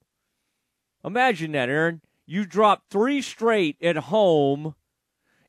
Imagine 1.04 1.52
that, 1.52 1.68
Aaron. 1.68 2.00
You 2.26 2.44
dropped 2.46 2.90
three 2.90 3.22
straight 3.22 3.76
at 3.82 3.96
home 3.96 4.74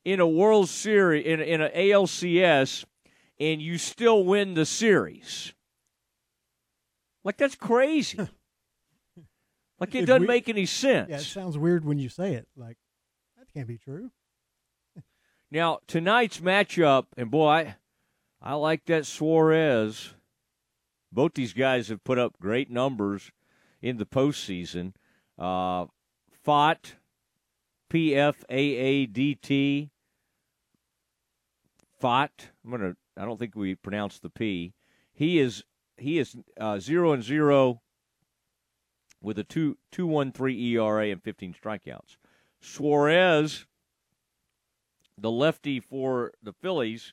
in 0.04 0.20
a 0.20 0.26
World 0.26 0.68
Series, 0.68 1.24
in, 1.26 1.40
in 1.40 1.60
an 1.60 1.70
ALCS, 1.74 2.84
and 3.38 3.60
you 3.60 3.78
still 3.78 4.24
win 4.24 4.54
the 4.54 4.66
series. 4.66 5.52
Like, 7.24 7.36
that's 7.36 7.54
crazy. 7.54 8.18
like, 9.80 9.94
it 9.94 10.06
doesn't 10.06 10.22
we, 10.22 10.28
make 10.28 10.48
any 10.48 10.66
sense. 10.66 11.08
Yeah, 11.10 11.16
it 11.16 11.22
sounds 11.22 11.58
weird 11.58 11.84
when 11.84 11.98
you 11.98 12.08
say 12.08 12.34
it. 12.34 12.48
Like, 12.56 12.78
that 13.38 13.52
can't 13.52 13.68
be 13.68 13.78
true. 13.78 14.10
now, 15.50 15.80
tonight's 15.86 16.40
matchup, 16.40 17.06
and 17.16 17.30
boy, 17.30 17.48
I, 17.48 17.76
I 18.40 18.54
like 18.54 18.86
that 18.86 19.06
Suarez. 19.06 20.14
Both 21.12 21.34
these 21.34 21.52
guys 21.52 21.88
have 21.88 22.04
put 22.04 22.18
up 22.18 22.38
great 22.40 22.70
numbers 22.70 23.30
in 23.82 23.96
the 23.96 24.06
postseason. 24.06 24.94
Uh, 25.38 25.86
Pfaadt, 26.46 26.94
P 27.88 28.14
F 28.14 28.44
A 28.48 28.58
A 28.58 29.06
D 29.06 29.34
T. 29.34 29.90
Pfaadt. 32.00 32.48
I'm 32.64 32.70
gonna. 32.70 32.96
I 33.16 33.24
don't 33.24 33.38
think 33.38 33.54
we 33.54 33.74
pronounced 33.74 34.22
the 34.22 34.30
P. 34.30 34.74
He 35.12 35.38
is 35.38 35.64
he 36.00 36.18
is 36.18 36.36
uh, 36.58 36.78
zero 36.78 37.12
and 37.12 37.22
zero 37.22 37.80
with 39.22 39.38
a 39.38 39.44
two 39.44 39.78
two 39.90 40.06
one 40.06 40.32
three 40.32 40.74
ERA 40.74 41.08
and 41.08 41.22
15 41.22 41.54
strikeouts. 41.54 42.16
Suarez, 42.60 43.66
the 45.16 45.30
lefty 45.30 45.80
for 45.80 46.32
the 46.42 46.52
Phillies, 46.52 47.12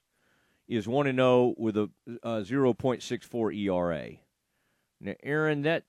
is 0.68 0.88
one 0.88 1.08
and 1.08 1.18
zero 1.18 1.54
with 1.58 1.78
a, 1.78 1.90
a 2.24 2.42
0.64 2.42 3.56
ERA. 3.56 4.10
Now, 5.00 5.14
Aaron, 5.24 5.62
that 5.62 5.84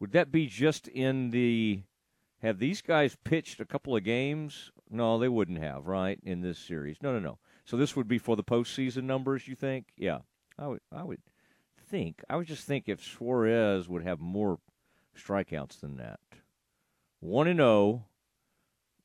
would 0.00 0.12
that 0.12 0.30
be 0.30 0.46
just 0.46 0.88
in 0.88 1.30
the? 1.30 1.82
Have 2.42 2.58
these 2.58 2.82
guys 2.82 3.16
pitched 3.24 3.60
a 3.60 3.64
couple 3.64 3.96
of 3.96 4.04
games? 4.04 4.70
No, 4.90 5.18
they 5.18 5.28
wouldn't 5.28 5.58
have, 5.58 5.86
right? 5.86 6.18
In 6.22 6.42
this 6.42 6.58
series, 6.58 6.98
no, 7.00 7.12
no, 7.12 7.18
no. 7.18 7.38
So 7.64 7.76
this 7.76 7.96
would 7.96 8.06
be 8.06 8.18
for 8.18 8.36
the 8.36 8.44
postseason 8.44 9.04
numbers. 9.04 9.48
You 9.48 9.54
think? 9.54 9.86
Yeah, 9.96 10.18
I 10.58 10.66
would. 10.66 10.80
I 10.92 11.02
would 11.02 11.20
think. 11.88 12.22
I 12.28 12.36
would 12.36 12.46
just 12.46 12.66
think 12.66 12.88
if 12.88 13.02
Suarez 13.02 13.88
would 13.88 14.02
have 14.02 14.20
more 14.20 14.58
strikeouts 15.16 15.80
than 15.80 15.96
that. 15.96 16.20
One 17.20 17.46
and 17.46 17.58
zero, 17.58 17.68
oh, 17.68 18.04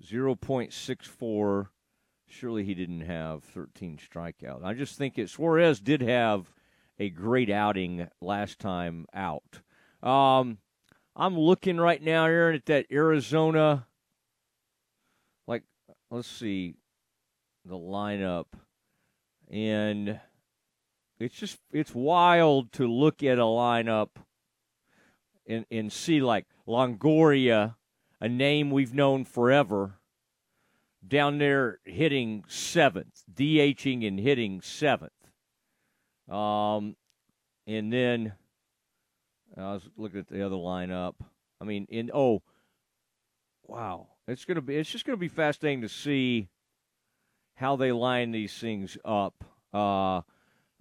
zero 0.03 0.35
point 0.35 0.73
six 0.73 1.07
four. 1.07 1.71
Surely 2.27 2.63
he 2.63 2.73
didn't 2.73 3.01
have 3.01 3.43
13 3.43 3.97
strikeouts. 3.97 4.63
I 4.63 4.73
just 4.73 4.97
think 4.97 5.17
it. 5.17 5.29
Suarez 5.29 5.81
did 5.81 6.01
have 6.01 6.49
a 6.97 7.09
great 7.09 7.49
outing 7.49 8.07
last 8.21 8.57
time 8.57 9.05
out. 9.13 9.59
Um, 10.01 10.59
I'm 11.13 11.37
looking 11.37 11.77
right 11.77 12.01
now, 12.01 12.25
Aaron, 12.25 12.55
at 12.55 12.65
that 12.67 12.85
Arizona. 12.89 13.85
Like, 15.45 15.63
let's 16.09 16.27
see, 16.27 16.75
the 17.65 17.75
lineup, 17.77 18.45
and 19.49 20.19
it's 21.21 21.35
just 21.35 21.57
it's 21.71 21.93
wild 21.93 22.71
to 22.73 22.87
look 22.87 23.23
at 23.23 23.37
a 23.37 23.43
lineup 23.43 24.09
and 25.47 25.65
and 25.69 25.91
see 25.91 26.21
like 26.21 26.45
Longoria, 26.67 27.75
a 28.19 28.27
name 28.27 28.71
we've 28.71 28.93
known 28.93 29.25
forever, 29.25 29.99
down 31.07 31.37
there 31.37 31.79
hitting 31.85 32.43
seventh, 32.47 33.23
DHing 33.31 34.07
and 34.07 34.19
hitting 34.19 34.61
seventh. 34.61 35.11
Um, 36.29 36.95
and 37.67 37.91
then 37.91 38.33
I 39.57 39.73
was 39.73 39.83
looking 39.97 40.19
at 40.19 40.27
the 40.27 40.45
other 40.45 40.55
lineup. 40.55 41.15
I 41.59 41.65
mean, 41.65 41.85
in 41.89 42.09
oh, 42.13 42.41
wow, 43.67 44.07
it's 44.27 44.45
gonna 44.45 44.61
be 44.61 44.75
it's 44.75 44.89
just 44.89 45.05
gonna 45.05 45.17
be 45.17 45.27
fascinating 45.27 45.81
to 45.81 45.89
see 45.89 46.49
how 47.55 47.75
they 47.75 47.91
line 47.91 48.31
these 48.31 48.57
things 48.57 48.97
up. 49.05 49.43
Uh, 49.73 50.21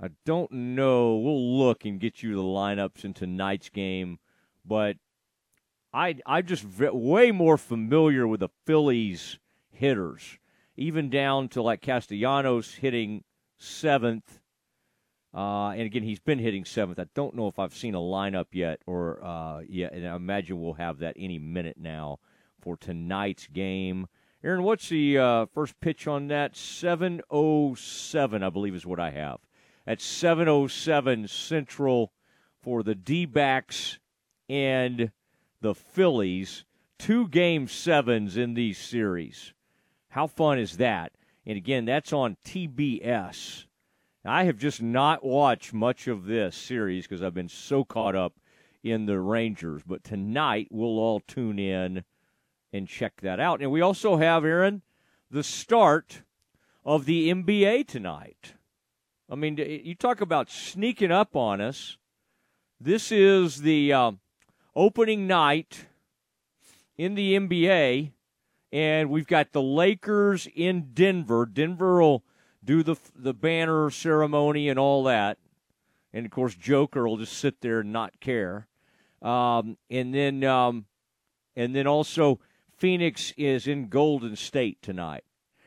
I 0.02 0.10
don't 0.24 0.50
know. 0.50 1.16
We'll 1.16 1.58
look 1.58 1.84
and 1.84 2.00
get 2.00 2.22
you 2.22 2.34
the 2.34 2.42
lineups 2.42 3.04
in 3.04 3.14
tonight's 3.14 3.68
game, 3.68 4.18
but 4.64 4.96
I 5.92 6.16
I'm 6.24 6.46
just 6.46 6.64
way 6.64 7.32
more 7.32 7.58
familiar 7.58 8.26
with 8.26 8.40
the 8.40 8.48
Phillies 8.64 9.38
hitters, 9.70 10.38
even 10.76 11.10
down 11.10 11.48
to 11.50 11.62
like 11.62 11.82
Castellanos 11.82 12.74
hitting 12.74 13.24
seventh 13.58 14.40
uh, 15.32 15.70
and 15.70 15.82
again, 15.82 16.02
he's 16.02 16.18
been 16.18 16.40
hitting 16.40 16.64
seventh. 16.64 16.98
I 16.98 17.06
don't 17.14 17.36
know 17.36 17.46
if 17.46 17.58
I've 17.58 17.74
seen 17.74 17.94
a 17.94 17.98
lineup 17.98 18.46
yet, 18.52 18.80
or 18.86 19.24
uh, 19.24 19.60
yeah, 19.68 19.88
and 19.92 20.06
I 20.06 20.16
imagine 20.16 20.60
we'll 20.60 20.74
have 20.74 20.98
that 20.98 21.16
any 21.16 21.38
minute 21.38 21.76
now 21.78 22.18
for 22.60 22.76
tonight's 22.76 23.46
game. 23.46 24.08
Aaron, 24.42 24.64
what's 24.64 24.88
the 24.88 25.18
uh, 25.18 25.46
first 25.46 25.78
pitch 25.80 26.08
on 26.08 26.28
that? 26.28 26.56
Seven 26.56 27.20
oh 27.30 27.74
seven, 27.74 28.42
I 28.42 28.50
believe, 28.50 28.74
is 28.74 28.86
what 28.86 28.98
I 28.98 29.10
have. 29.10 29.38
At 29.86 30.00
seven 30.00 30.48
oh 30.48 30.66
seven 30.66 31.26
Central 31.26 32.12
for 32.60 32.82
the 32.82 32.94
D-backs 32.94 33.98
and 34.48 35.10
the 35.60 35.74
Phillies. 35.74 36.64
Two 36.98 37.28
game 37.28 37.66
sevens 37.66 38.36
in 38.36 38.54
these 38.54 38.76
series. 38.78 39.54
How 40.10 40.26
fun 40.26 40.58
is 40.58 40.76
that? 40.76 41.12
And 41.46 41.56
again, 41.56 41.86
that's 41.86 42.12
on 42.12 42.36
TBS. 42.44 43.64
I 44.24 44.44
have 44.44 44.58
just 44.58 44.82
not 44.82 45.24
watched 45.24 45.72
much 45.72 46.06
of 46.06 46.26
this 46.26 46.54
series 46.54 47.06
because 47.06 47.22
I've 47.22 47.32
been 47.32 47.48
so 47.48 47.84
caught 47.84 48.14
up 48.14 48.34
in 48.82 49.06
the 49.06 49.18
Rangers. 49.18 49.82
But 49.86 50.04
tonight 50.04 50.68
we'll 50.70 50.98
all 50.98 51.20
tune 51.20 51.58
in 51.58 52.04
and 52.72 52.86
check 52.86 53.22
that 53.22 53.40
out. 53.40 53.62
And 53.62 53.70
we 53.70 53.80
also 53.80 54.16
have, 54.16 54.44
Aaron, 54.44 54.82
the 55.30 55.42
start 55.42 56.22
of 56.84 57.06
the 57.06 57.30
NBA 57.32 57.86
tonight. 57.86 58.54
I 59.30 59.36
mean, 59.36 59.58
you 59.58 59.94
talk 59.94 60.20
about 60.20 60.50
sneaking 60.50 61.12
up 61.12 61.36
on 61.36 61.60
us. 61.60 61.96
This 62.80 63.12
is 63.12 63.62
the 63.62 63.92
uh, 63.92 64.12
opening 64.74 65.28
night 65.28 65.86
in 66.98 67.14
the 67.14 67.38
NBA, 67.38 68.10
and 68.72 69.08
we've 69.08 69.28
got 69.28 69.52
the 69.52 69.62
Lakers 69.62 70.48
in 70.52 70.90
Denver. 70.94 71.46
Denver 71.46 72.00
will 72.00 72.24
do 72.64 72.82
the 72.82 72.96
the 73.14 73.32
banner 73.32 73.88
ceremony 73.90 74.68
and 74.68 74.80
all 74.80 75.04
that, 75.04 75.38
and 76.12 76.26
of 76.26 76.32
course 76.32 76.56
Joker 76.56 77.06
will 77.06 77.18
just 77.18 77.38
sit 77.38 77.60
there 77.60 77.80
and 77.80 77.92
not 77.92 78.18
care, 78.18 78.66
um, 79.22 79.78
and 79.88 80.12
then 80.12 80.42
um, 80.42 80.86
and 81.54 81.76
then 81.76 81.86
also 81.86 82.40
Phoenix 82.76 83.32
is 83.36 83.68
in 83.68 83.90
Golden 83.90 84.34
State 84.34 84.82
tonight. 84.82 85.22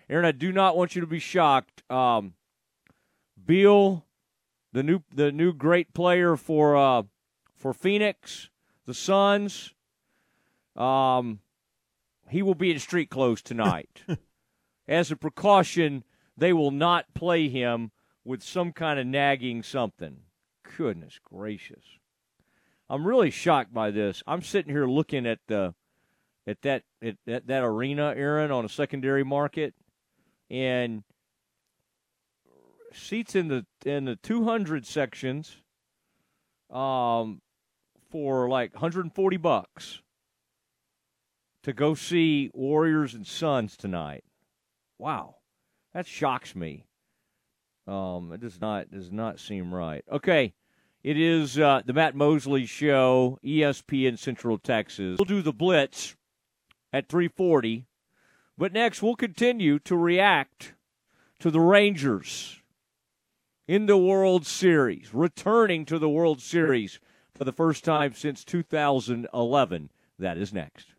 Aaron, 0.09 0.25
I 0.25 0.33
do 0.33 0.51
not 0.51 0.75
want 0.75 0.95
you 0.95 1.01
to 1.01 1.07
be 1.07 1.19
shocked. 1.19 1.89
Um, 1.89 2.33
Beal, 3.45 4.05
the 4.71 4.83
new 4.83 5.01
the 5.13 5.31
new 5.31 5.53
great 5.53 5.93
player 5.93 6.35
for 6.35 6.75
uh, 6.75 7.03
for 7.55 7.73
Phoenix, 7.73 8.49
the 8.85 8.93
Suns. 8.93 9.73
Um, 10.75 11.39
he 12.29 12.41
will 12.41 12.55
be 12.55 12.71
in 12.71 12.79
street 12.79 13.09
clothes 13.09 13.41
tonight, 13.41 14.03
as 14.87 15.11
a 15.11 15.15
precaution 15.15 16.03
they 16.35 16.53
will 16.53 16.71
not 16.71 17.13
play 17.13 17.47
him 17.47 17.91
with 18.23 18.41
some 18.41 18.71
kind 18.71 18.99
of 18.99 19.05
nagging 19.05 19.63
something. 19.63 20.17
Goodness 20.77 21.19
gracious. 21.23 21.85
I'm 22.89 23.05
really 23.05 23.29
shocked 23.29 23.73
by 23.73 23.91
this. 23.91 24.23
I'm 24.25 24.41
sitting 24.41 24.73
here 24.73 24.87
looking 24.87 25.25
at 25.25 25.39
the 25.47 25.73
at 26.47 26.61
that 26.63 26.83
at, 27.01 27.17
at 27.27 27.47
that 27.47 27.63
arena, 27.63 28.13
Aaron, 28.15 28.51
on 28.51 28.65
a 28.65 28.69
secondary 28.69 29.23
market, 29.23 29.73
and 30.49 31.03
seats 32.95 33.35
in 33.35 33.47
the 33.47 33.65
in 33.85 34.05
the 34.05 34.15
200 34.15 34.85
sections, 34.85 35.57
um, 36.69 37.41
for 38.09 38.49
like 38.49 38.73
140 38.73 39.37
bucks 39.37 40.01
to 41.63 41.73
go 41.73 41.95
see 41.95 42.51
Warriors 42.53 43.13
and 43.13 43.25
Suns 43.25 43.75
tonight. 43.75 44.23
Wow. 44.99 45.35
That 45.93 46.07
shocks 46.07 46.55
me. 46.55 46.85
Um, 47.87 48.31
it 48.33 48.41
does 48.41 48.59
not 48.61 48.91
does 48.91 49.11
not 49.11 49.39
seem 49.39 49.73
right. 49.73 50.03
Okay, 50.11 50.53
it 51.03 51.19
is 51.19 51.59
uh, 51.59 51.81
the 51.85 51.93
Matt 51.93 52.15
Mosley 52.15 52.65
Show, 52.65 53.37
ESPN 53.43 54.17
Central 54.17 54.57
Texas. 54.57 55.17
We'll 55.19 55.25
do 55.25 55.41
the 55.41 55.51
Blitz 55.51 56.15
at 56.93 57.09
3:40, 57.09 57.83
but 58.57 58.71
next 58.71 59.03
we'll 59.03 59.17
continue 59.17 59.79
to 59.79 59.97
react 59.97 60.75
to 61.39 61.51
the 61.51 61.59
Rangers 61.59 62.61
in 63.67 63.85
the 63.85 63.97
World 63.97 64.45
Series, 64.45 65.13
returning 65.13 65.85
to 65.85 65.97
the 65.97 66.09
World 66.09 66.41
Series 66.41 66.99
for 67.35 67.45
the 67.45 67.53
first 67.53 67.83
time 67.83 68.13
since 68.13 68.43
2011. 68.43 69.91
That 70.19 70.37
is 70.37 70.53
next. 70.53 70.93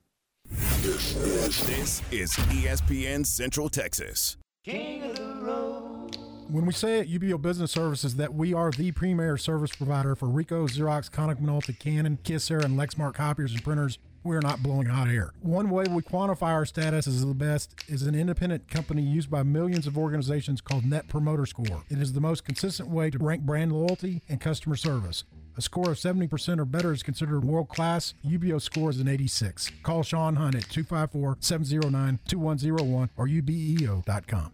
This 0.51 2.03
is 2.11 2.33
ESPN 2.33 3.27
Central 3.27 3.69
Texas. 3.69 4.37
King 4.65 5.03
of 5.03 5.17
the 5.17 6.19
When 6.49 6.67
we 6.67 6.73
say 6.73 7.01
at 7.01 7.09
UBEO 7.09 7.41
Business 7.41 7.71
Services 7.71 8.17
that 8.17 8.35
we 8.35 8.55
are 8.55 8.71
the 8.71 8.93
premier 8.93 9.37
service 9.37 9.75
provider 9.75 10.15
for 10.15 10.27
Ricoh, 10.27 10.69
Xerox, 10.69 11.11
Konica 11.11 11.41
Minolta, 11.41 11.79
Canon, 11.79 12.19
Kyocera, 12.23 12.65
and 12.65 12.79
Lexmark 12.79 13.15
copiers 13.15 13.53
and 13.53 13.63
printers, 13.63 13.99
we're 14.25 14.41
not 14.41 14.63
blowing 14.63 14.87
hot 14.87 15.09
air. 15.09 15.31
One 15.41 15.71
way 15.71 15.85
we 15.89 16.03
quantify 16.03 16.49
our 16.49 16.65
status 16.67 17.07
as 17.07 17.25
the 17.25 17.35
best 17.35 17.75
is 17.87 18.03
an 18.03 18.15
independent 18.15 18.69
company 18.69 19.03
used 19.03 19.31
by 19.31 19.43
millions 19.43 19.87
of 19.87 19.99
organizations 19.99 20.61
called 20.61 20.85
Net 20.85 21.07
Promoter 21.09 21.47
Score. 21.47 21.85
It 21.91 21.99
is 21.99 22.15
the 22.15 22.21
most 22.21 22.45
consistent 22.45 22.89
way 22.89 23.11
to 23.11 23.19
rank 23.19 23.43
brand 23.43 23.73
loyalty 23.73 24.23
and 24.29 24.41
customer 24.41 24.77
service. 24.77 25.25
A 25.57 25.63
score 25.63 25.91
of 25.91 25.99
70% 25.99 26.59
or 26.59 26.65
better 26.65 26.93
is 26.93 27.03
considered 27.03 27.45
world 27.45 27.69
class. 27.69 28.15
UBEO 28.27 28.61
score 28.61 28.91
is 28.91 28.99
an 28.99 29.07
86. 29.07 29.71
Call 29.83 30.03
Sean 30.03 30.37
Hunt 30.37 30.57
at 30.57 30.69
254 30.69 31.37
709 31.41 32.19
2101 32.27 33.11
or 33.17 33.29
ubeo.com. 33.29 34.54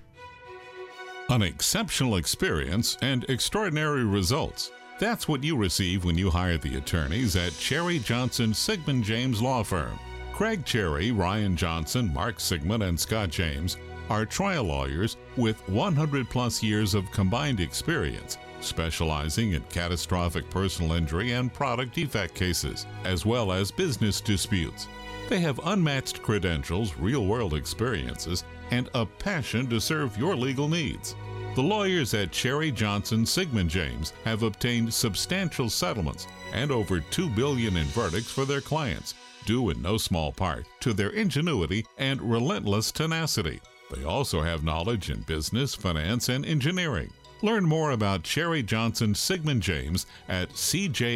An 1.31 1.43
exceptional 1.43 2.17
experience 2.17 2.97
and 3.01 3.23
extraordinary 3.29 4.03
results. 4.03 4.69
That's 4.99 5.29
what 5.29 5.45
you 5.45 5.55
receive 5.55 6.03
when 6.03 6.17
you 6.17 6.29
hire 6.29 6.57
the 6.57 6.75
attorneys 6.75 7.37
at 7.37 7.57
Cherry 7.57 7.99
Johnson 7.99 8.53
Sigmund 8.53 9.05
James 9.05 9.41
Law 9.41 9.63
Firm. 9.63 9.97
Craig 10.33 10.65
Cherry, 10.65 11.13
Ryan 11.13 11.55
Johnson, 11.55 12.13
Mark 12.13 12.41
Sigmund, 12.41 12.83
and 12.83 12.99
Scott 12.99 13.29
James 13.29 13.77
are 14.09 14.25
trial 14.25 14.65
lawyers 14.65 15.15
with 15.37 15.57
100 15.69 16.29
plus 16.29 16.61
years 16.61 16.93
of 16.93 17.09
combined 17.11 17.61
experience, 17.61 18.37
specializing 18.59 19.53
in 19.53 19.63
catastrophic 19.69 20.49
personal 20.49 20.91
injury 20.91 21.31
and 21.31 21.53
product 21.53 21.95
defect 21.95 22.35
cases, 22.35 22.85
as 23.05 23.25
well 23.25 23.53
as 23.53 23.71
business 23.71 24.19
disputes. 24.19 24.89
They 25.29 25.39
have 25.39 25.61
unmatched 25.63 26.21
credentials, 26.21 26.97
real 26.97 27.25
world 27.25 27.53
experiences, 27.53 28.43
and 28.71 28.89
a 28.95 29.05
passion 29.05 29.69
to 29.69 29.79
serve 29.79 30.17
your 30.17 30.35
legal 30.35 30.67
needs. 30.67 31.15
The 31.53 31.61
lawyers 31.61 32.13
at 32.13 32.31
Cherry 32.31 32.71
Johnson 32.71 33.25
Sigmund 33.25 33.69
James 33.69 34.13
have 34.23 34.43
obtained 34.43 34.93
substantial 34.93 35.69
settlements 35.69 36.25
and 36.53 36.71
over 36.71 37.01
2 37.01 37.29
billion 37.29 37.75
in 37.75 37.87
verdicts 37.87 38.31
for 38.31 38.45
their 38.45 38.61
clients, 38.61 39.15
due 39.45 39.69
in 39.69 39.81
no 39.81 39.97
small 39.97 40.31
part 40.31 40.65
to 40.79 40.93
their 40.93 41.09
ingenuity 41.09 41.85
and 41.97 42.21
relentless 42.21 42.89
tenacity. 42.89 43.59
They 43.93 44.05
also 44.05 44.41
have 44.41 44.63
knowledge 44.63 45.09
in 45.09 45.23
business, 45.23 45.75
finance, 45.75 46.29
and 46.29 46.45
engineering. 46.45 47.11
Learn 47.41 47.65
more 47.65 47.91
about 47.91 48.23
Cherry 48.23 48.63
Johnson 48.63 49.13
Sigmund 49.13 49.61
James 49.61 50.05
at 50.29 50.51
cjsjlaw.com. 50.51 51.15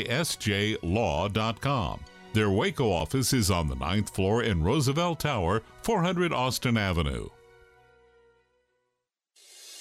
Their 2.33 2.49
Waco 2.49 2.91
office 2.91 3.31
is 3.31 3.49
on 3.49 3.69
the 3.69 3.75
ninth 3.75 4.09
floor 4.09 4.43
in 4.43 4.61
Roosevelt 4.61 5.21
Tower, 5.21 5.61
400 5.83 6.33
Austin 6.33 6.75
Avenue. 6.75 7.29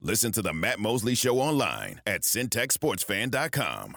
Listen 0.00 0.30
to 0.32 0.42
the 0.42 0.52
Matt 0.52 0.78
Mosley 0.78 1.16
Show 1.16 1.38
online 1.40 2.00
at 2.06 2.22
centexsportsfan.com. 2.22 3.96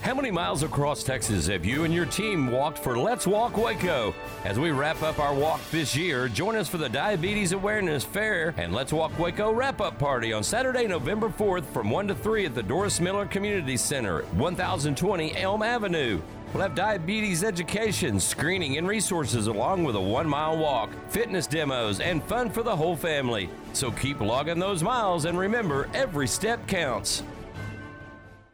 How 0.00 0.14
many 0.14 0.30
miles 0.30 0.62
across 0.62 1.02
Texas 1.02 1.46
have 1.46 1.64
you 1.64 1.84
and 1.84 1.92
your 1.92 2.04
team 2.04 2.50
walked 2.50 2.78
for 2.78 2.98
Let's 2.98 3.26
Walk 3.26 3.56
Waco? 3.56 4.14
As 4.44 4.58
we 4.58 4.70
wrap 4.70 5.02
up 5.02 5.18
our 5.18 5.34
walk 5.34 5.60
this 5.70 5.96
year, 5.96 6.28
join 6.28 6.56
us 6.56 6.68
for 6.68 6.76
the 6.76 6.88
Diabetes 6.88 7.52
Awareness 7.52 8.04
Fair 8.04 8.54
and 8.58 8.74
Let's 8.74 8.92
Walk 8.92 9.18
Waco 9.18 9.50
wrap 9.52 9.80
up 9.80 9.98
party 9.98 10.32
on 10.32 10.42
Saturday, 10.42 10.86
November 10.86 11.30
4th 11.30 11.64
from 11.64 11.90
1 11.90 12.08
to 12.08 12.14
3 12.14 12.46
at 12.46 12.54
the 12.54 12.62
Doris 12.62 13.00
Miller 13.00 13.24
Community 13.24 13.78
Center, 13.78 14.22
1020 14.32 15.36
Elm 15.36 15.62
Avenue. 15.62 16.20
We'll 16.54 16.62
have 16.62 16.76
diabetes 16.76 17.42
education, 17.42 18.20
screening, 18.20 18.78
and 18.78 18.86
resources 18.86 19.48
along 19.48 19.82
with 19.82 19.96
a 19.96 20.00
one 20.00 20.28
mile 20.28 20.56
walk, 20.56 20.90
fitness 21.08 21.48
demos, 21.48 21.98
and 21.98 22.22
fun 22.22 22.48
for 22.48 22.62
the 22.62 22.76
whole 22.76 22.94
family. 22.94 23.50
So 23.72 23.90
keep 23.90 24.20
logging 24.20 24.60
those 24.60 24.80
miles 24.80 25.24
and 25.24 25.36
remember 25.36 25.88
every 25.94 26.28
step 26.28 26.64
counts. 26.68 27.24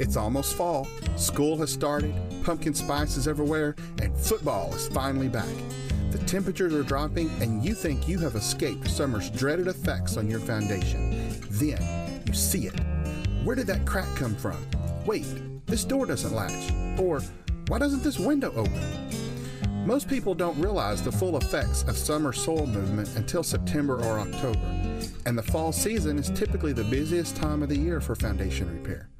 It's 0.00 0.16
almost 0.16 0.56
fall, 0.56 0.88
school 1.16 1.58
has 1.58 1.70
started, 1.70 2.14
pumpkin 2.42 2.72
spice 2.72 3.18
is 3.18 3.28
everywhere, 3.28 3.76
and 4.00 4.16
football 4.16 4.72
is 4.74 4.88
finally 4.88 5.28
back. 5.28 5.44
The 6.10 6.18
temperatures 6.20 6.72
are 6.72 6.82
dropping, 6.82 7.28
and 7.42 7.62
you 7.62 7.74
think 7.74 8.08
you 8.08 8.18
have 8.20 8.34
escaped 8.34 8.88
summer's 8.88 9.28
dreaded 9.28 9.66
effects 9.66 10.16
on 10.16 10.30
your 10.30 10.40
foundation. 10.40 11.38
Then 11.50 12.22
you 12.26 12.32
see 12.32 12.66
it. 12.66 12.80
Where 13.44 13.54
did 13.54 13.66
that 13.66 13.84
crack 13.84 14.08
come 14.16 14.34
from? 14.36 14.56
Wait, 15.04 15.26
this 15.66 15.84
door 15.84 16.06
doesn't 16.06 16.34
latch. 16.34 16.98
Or 16.98 17.20
why 17.68 17.78
doesn't 17.78 18.02
this 18.02 18.18
window 18.18 18.54
open? 18.56 19.86
Most 19.86 20.08
people 20.08 20.34
don't 20.34 20.58
realize 20.58 21.02
the 21.02 21.12
full 21.12 21.36
effects 21.36 21.82
of 21.82 21.98
summer 21.98 22.32
soil 22.32 22.66
movement 22.66 23.14
until 23.16 23.42
September 23.42 24.02
or 24.02 24.18
October, 24.18 24.64
and 25.26 25.36
the 25.36 25.42
fall 25.42 25.72
season 25.72 26.18
is 26.18 26.30
typically 26.30 26.72
the 26.72 26.84
busiest 26.84 27.36
time 27.36 27.62
of 27.62 27.68
the 27.68 27.76
year 27.76 28.00
for 28.00 28.14
foundation 28.14 28.66
repair. 28.82 29.10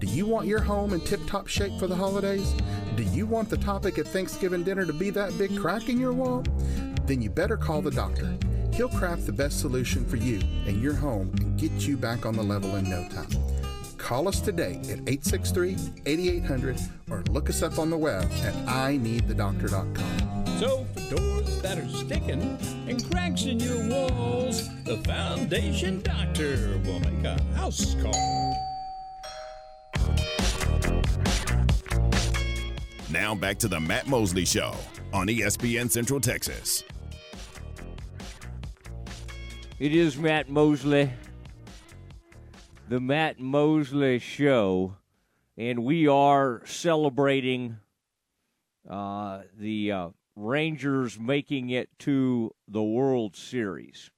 Do 0.00 0.06
you 0.06 0.24
want 0.24 0.46
your 0.46 0.60
home 0.60 0.94
in 0.94 1.00
tip 1.02 1.20
top 1.26 1.46
shape 1.46 1.78
for 1.78 1.86
the 1.86 1.94
holidays? 1.94 2.54
Do 2.96 3.02
you 3.02 3.26
want 3.26 3.50
the 3.50 3.58
topic 3.58 3.98
at 3.98 4.06
Thanksgiving 4.06 4.62
dinner 4.62 4.86
to 4.86 4.94
be 4.94 5.10
that 5.10 5.36
big 5.36 5.54
crack 5.58 5.90
in 5.90 6.00
your 6.00 6.14
wall? 6.14 6.42
Then 7.04 7.20
you 7.20 7.28
better 7.28 7.58
call 7.58 7.82
the 7.82 7.90
doctor. 7.90 8.34
He'll 8.72 8.88
craft 8.88 9.26
the 9.26 9.32
best 9.32 9.60
solution 9.60 10.06
for 10.06 10.16
you 10.16 10.40
and 10.66 10.80
your 10.80 10.94
home 10.94 11.30
and 11.40 11.58
get 11.58 11.72
you 11.86 11.98
back 11.98 12.24
on 12.24 12.34
the 12.34 12.42
level 12.42 12.76
in 12.76 12.88
no 12.88 13.06
time. 13.10 13.28
Call 13.98 14.26
us 14.26 14.40
today 14.40 14.76
at 14.84 15.00
863 15.06 15.76
8800 16.06 16.80
or 17.10 17.22
look 17.28 17.50
us 17.50 17.62
up 17.62 17.78
on 17.78 17.90
the 17.90 17.98
web 17.98 18.24
at 18.42 18.54
ineedthedoctor.com. 18.54 20.46
So, 20.58 20.86
for 20.94 21.14
doors 21.14 21.60
that 21.60 21.76
are 21.76 21.88
sticking 21.90 22.58
and 22.88 23.10
cracks 23.10 23.44
in 23.44 23.60
your 23.60 23.86
walls, 23.86 24.66
the 24.84 24.96
Foundation 25.04 26.00
Doctor 26.00 26.80
will 26.86 27.00
make 27.00 27.22
a 27.24 27.38
house 27.54 27.94
call. 28.02 28.69
Now 33.12 33.34
back 33.34 33.58
to 33.58 33.66
the 33.66 33.80
Matt 33.80 34.06
Mosley 34.06 34.44
Show 34.44 34.72
on 35.12 35.26
ESPN 35.26 35.90
Central 35.90 36.20
Texas. 36.20 36.84
It 39.80 39.92
is 39.92 40.16
Matt 40.16 40.48
Mosley, 40.48 41.10
the 42.88 43.00
Matt 43.00 43.40
Mosley 43.40 44.20
Show, 44.20 44.94
and 45.56 45.84
we 45.84 46.06
are 46.06 46.62
celebrating 46.66 47.78
uh, 48.88 49.40
the 49.58 49.90
uh, 49.90 50.08
Rangers 50.36 51.18
making 51.18 51.70
it 51.70 51.88
to 52.00 52.54
the 52.68 52.82
World 52.82 53.34
Series. 53.34 54.12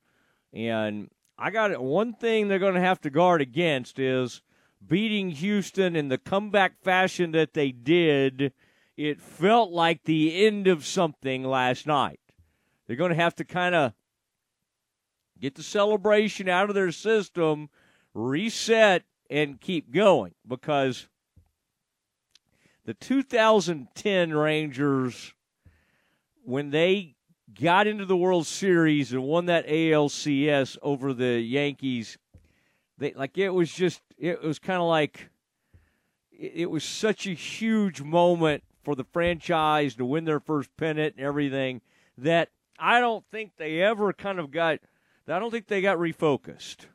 And 0.52 1.08
I 1.38 1.50
got 1.50 1.70
it. 1.70 1.80
One 1.80 2.12
thing 2.12 2.48
they're 2.48 2.58
going 2.58 2.74
to 2.74 2.80
have 2.80 3.00
to 3.00 3.10
guard 3.10 3.40
against 3.40 3.98
is 3.98 4.42
beating 4.86 5.30
Houston 5.30 5.96
in 5.96 6.08
the 6.08 6.18
comeback 6.18 6.82
fashion 6.82 7.32
that 7.32 7.54
they 7.54 7.72
did 7.72 8.52
it 8.96 9.20
felt 9.20 9.70
like 9.70 10.04
the 10.04 10.46
end 10.46 10.66
of 10.66 10.86
something 10.86 11.44
last 11.44 11.86
night. 11.86 12.20
They're 12.86 12.96
going 12.96 13.10
to 13.10 13.16
have 13.16 13.34
to 13.36 13.44
kind 13.44 13.74
of 13.74 13.92
get 15.40 15.54
the 15.54 15.62
celebration 15.62 16.48
out 16.48 16.68
of 16.68 16.74
their 16.74 16.92
system, 16.92 17.70
reset, 18.14 19.04
and 19.30 19.60
keep 19.60 19.90
going 19.90 20.34
because 20.46 21.08
the 22.84 22.94
2010 22.94 24.34
Rangers, 24.34 25.32
when 26.44 26.70
they 26.70 27.14
got 27.60 27.86
into 27.86 28.04
the 28.04 28.16
World 28.16 28.46
Series 28.46 29.12
and 29.12 29.22
won 29.22 29.46
that 29.46 29.66
ALCS 29.66 30.76
over 30.82 31.14
the 31.14 31.40
Yankees, 31.40 32.18
they 32.98 33.12
like 33.14 33.38
it 33.38 33.50
was 33.50 33.72
just 33.72 34.02
it 34.18 34.42
was 34.42 34.58
kind 34.58 34.80
of 34.80 34.88
like 34.88 35.30
it 36.30 36.70
was 36.70 36.84
such 36.84 37.26
a 37.26 37.32
huge 37.32 38.02
moment 38.02 38.62
for 38.82 38.94
the 38.94 39.04
franchise 39.04 39.94
to 39.94 40.04
win 40.04 40.24
their 40.24 40.40
first 40.40 40.76
pennant 40.76 41.14
and 41.16 41.24
everything 41.24 41.80
that 42.18 42.50
I 42.78 43.00
don't 43.00 43.24
think 43.30 43.52
they 43.56 43.80
ever 43.80 44.12
kind 44.12 44.38
of 44.38 44.50
got 44.50 44.80
I 45.28 45.38
don't 45.38 45.50
think 45.50 45.68
they 45.68 45.80
got 45.80 45.98
refocused 45.98 46.86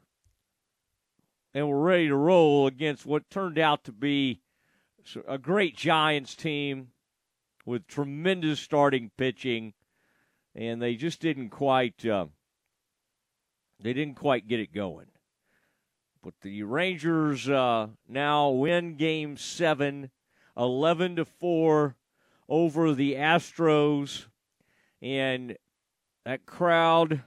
and 1.53 1.67
were 1.67 1.81
ready 1.81 2.07
to 2.07 2.15
roll 2.15 2.67
against 2.67 3.05
what 3.05 3.29
turned 3.29 3.57
out 3.57 3.85
to 3.85 3.91
be 3.91 4.41
a 5.27 5.37
great 5.37 5.77
Giants 5.77 6.35
team 6.35 6.89
with 7.65 7.87
tremendous 7.87 8.59
starting 8.59 9.11
pitching 9.17 9.73
and 10.53 10.81
they 10.81 10.95
just 10.95 11.21
didn't 11.21 11.49
quite 11.49 12.05
uh, 12.05 12.25
they 13.79 13.93
didn't 13.93 14.15
quite 14.15 14.47
get 14.47 14.59
it 14.59 14.73
going. 14.73 15.07
But 16.23 16.33
the 16.41 16.63
Rangers 16.63 17.47
uh, 17.47 17.87
now 18.09 18.49
win 18.49 18.97
Game 18.97 19.37
Seven 19.37 20.09
11 20.57 21.17
to 21.17 21.25
4 21.25 21.95
over 22.49 22.93
the 22.93 23.15
Astros. 23.15 24.25
And 25.01 25.57
that 26.25 26.45
crowd, 26.45 27.23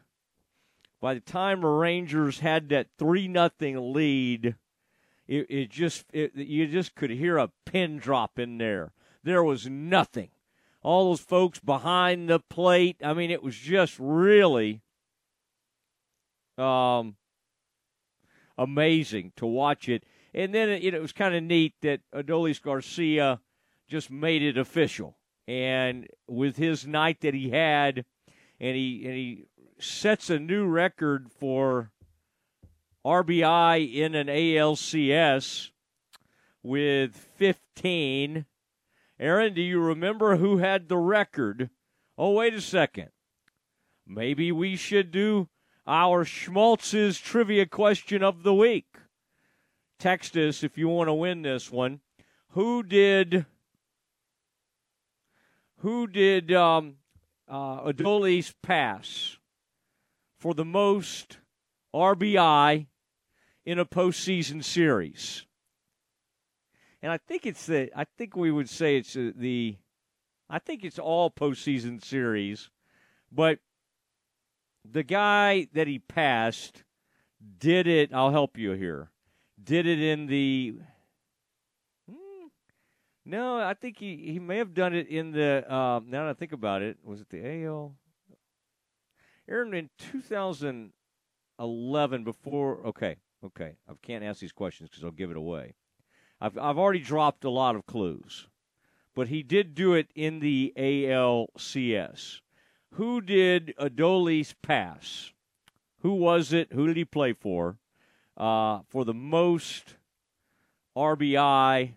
by 1.00 1.14
the 1.14 1.20
time 1.20 1.60
the 1.60 1.68
Rangers 1.68 2.40
had 2.40 2.68
that 2.70 2.88
3 2.98 3.28
nothing 3.28 3.92
lead, 3.92 4.56
it, 5.30 5.46
it 5.48 5.70
just 5.70 6.06
it, 6.12 6.34
you 6.34 6.66
just 6.66 6.96
could 6.96 7.10
hear 7.10 7.38
a 7.38 7.52
pin 7.64 7.98
drop 7.98 8.38
in 8.38 8.58
there. 8.58 8.92
There 9.22 9.44
was 9.44 9.68
nothing. 9.68 10.30
All 10.82 11.10
those 11.10 11.20
folks 11.20 11.60
behind 11.60 12.28
the 12.28 12.40
plate. 12.40 12.96
I 13.04 13.12
mean, 13.12 13.30
it 13.30 13.42
was 13.42 13.54
just 13.54 13.96
really 13.98 14.80
um, 16.58 17.16
amazing 18.58 19.32
to 19.36 19.46
watch 19.46 19.88
it. 19.88 20.04
And 20.32 20.54
then 20.54 20.68
it, 20.68 20.94
it 20.94 21.00
was 21.00 21.12
kind 21.12 21.34
of 21.34 21.42
neat 21.42 21.74
that 21.82 22.00
Adolis 22.14 22.62
Garcia 22.62 23.40
just 23.88 24.10
made 24.10 24.42
it 24.42 24.56
official. 24.56 25.16
And 25.48 26.06
with 26.28 26.56
his 26.56 26.86
night 26.86 27.20
that 27.22 27.34
he 27.34 27.50
had, 27.50 28.04
and 28.60 28.76
he 28.76 29.02
and 29.04 29.14
he 29.14 29.46
sets 29.78 30.30
a 30.30 30.38
new 30.38 30.66
record 30.66 31.30
for 31.32 31.90
RBI 33.04 33.94
in 33.94 34.14
an 34.14 34.28
ALCS 34.28 35.70
with 36.62 37.16
15. 37.16 38.44
Aaron, 39.18 39.54
do 39.54 39.62
you 39.62 39.80
remember 39.80 40.36
who 40.36 40.58
had 40.58 40.88
the 40.88 40.98
record? 40.98 41.70
Oh, 42.16 42.32
wait 42.32 42.54
a 42.54 42.60
second. 42.60 43.08
Maybe 44.06 44.52
we 44.52 44.76
should 44.76 45.10
do 45.10 45.48
our 45.86 46.24
Schmaltz's 46.24 47.18
trivia 47.18 47.66
question 47.66 48.22
of 48.22 48.42
the 48.42 48.54
week 48.54 48.89
text 50.00 50.34
us 50.36 50.64
if 50.64 50.78
you 50.78 50.88
want 50.88 51.08
to 51.08 51.14
win 51.14 51.42
this 51.42 51.70
one. 51.70 52.00
Who 52.50 52.82
did 52.82 53.46
who 55.78 56.06
did 56.06 56.52
um, 56.52 56.96
uh, 57.48 57.82
Adolis 57.82 58.52
pass 58.62 59.36
for 60.38 60.54
the 60.54 60.64
most 60.64 61.38
RBI 61.94 62.86
in 63.64 63.78
a 63.78 63.84
postseason 63.84 64.64
series? 64.64 65.46
And 67.02 67.12
I 67.12 67.18
think 67.18 67.46
it's 67.46 67.66
the 67.66 67.90
I 67.94 68.04
think 68.04 68.34
we 68.34 68.50
would 68.50 68.68
say 68.68 68.96
it's 68.96 69.14
the 69.14 69.76
I 70.48 70.58
think 70.58 70.82
it's 70.82 70.98
all 70.98 71.30
postseason 71.30 72.02
series, 72.02 72.70
but 73.30 73.60
the 74.90 75.04
guy 75.04 75.68
that 75.74 75.86
he 75.86 75.98
passed 75.98 76.82
did 77.58 77.86
it. 77.86 78.12
I'll 78.12 78.32
help 78.32 78.58
you 78.58 78.72
here 78.72 79.10
did 79.62 79.86
it 79.86 80.00
in 80.00 80.26
the. 80.26 80.74
Hmm, 82.08 82.46
no, 83.24 83.60
I 83.60 83.74
think 83.74 83.98
he, 83.98 84.16
he 84.16 84.38
may 84.38 84.56
have 84.58 84.74
done 84.74 84.94
it 84.94 85.08
in 85.08 85.32
the. 85.32 85.64
Uh, 85.68 86.00
now 86.06 86.24
that 86.24 86.30
I 86.30 86.34
think 86.34 86.52
about 86.52 86.82
it, 86.82 86.98
was 87.04 87.20
it 87.20 87.28
the 87.30 87.64
AL? 87.64 87.94
Aaron, 89.48 89.74
in 89.74 89.90
2011, 89.98 92.24
before. 92.24 92.86
Okay, 92.86 93.16
okay. 93.44 93.74
I 93.88 93.92
can't 94.02 94.24
ask 94.24 94.40
these 94.40 94.52
questions 94.52 94.88
because 94.88 95.04
I'll 95.04 95.10
give 95.10 95.30
it 95.30 95.36
away. 95.36 95.74
I've, 96.40 96.56
I've 96.56 96.78
already 96.78 97.00
dropped 97.00 97.44
a 97.44 97.50
lot 97.50 97.76
of 97.76 97.86
clues. 97.86 98.46
But 99.14 99.28
he 99.28 99.42
did 99.42 99.74
do 99.74 99.94
it 99.94 100.08
in 100.14 100.38
the 100.38 100.72
ALCS. 100.76 102.40
Who 102.94 103.20
did 103.20 103.74
Adolis 103.78 104.54
pass? 104.62 105.32
Who 105.98 106.14
was 106.14 106.52
it? 106.52 106.72
Who 106.72 106.86
did 106.86 106.96
he 106.96 107.04
play 107.04 107.32
for? 107.32 107.78
Uh, 108.40 108.80
for 108.88 109.04
the 109.04 109.14
most 109.14 109.94
RBI 110.96 111.92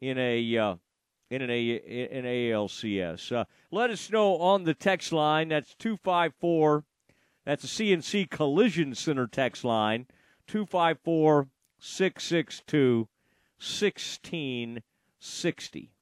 in 0.00 0.18
a 0.18 0.58
uh, 0.58 0.74
in 1.30 1.42
an 1.42 1.50
a 1.50 1.62
in 1.62 2.24
ALCS. 2.24 3.30
Uh, 3.30 3.44
let 3.70 3.90
us 3.90 4.10
know 4.10 4.38
on 4.38 4.64
the 4.64 4.74
text 4.74 5.12
line. 5.12 5.48
That's 5.48 5.74
two 5.74 5.98
five 5.98 6.32
four. 6.40 6.84
That's 7.44 7.64
a 7.64 7.68
CNC 7.68 8.30
Collision 8.30 8.94
Center 8.94 9.26
text 9.26 9.62
line. 9.62 10.06
254 10.46 11.48
662 11.78 13.08
1660. 13.58 15.92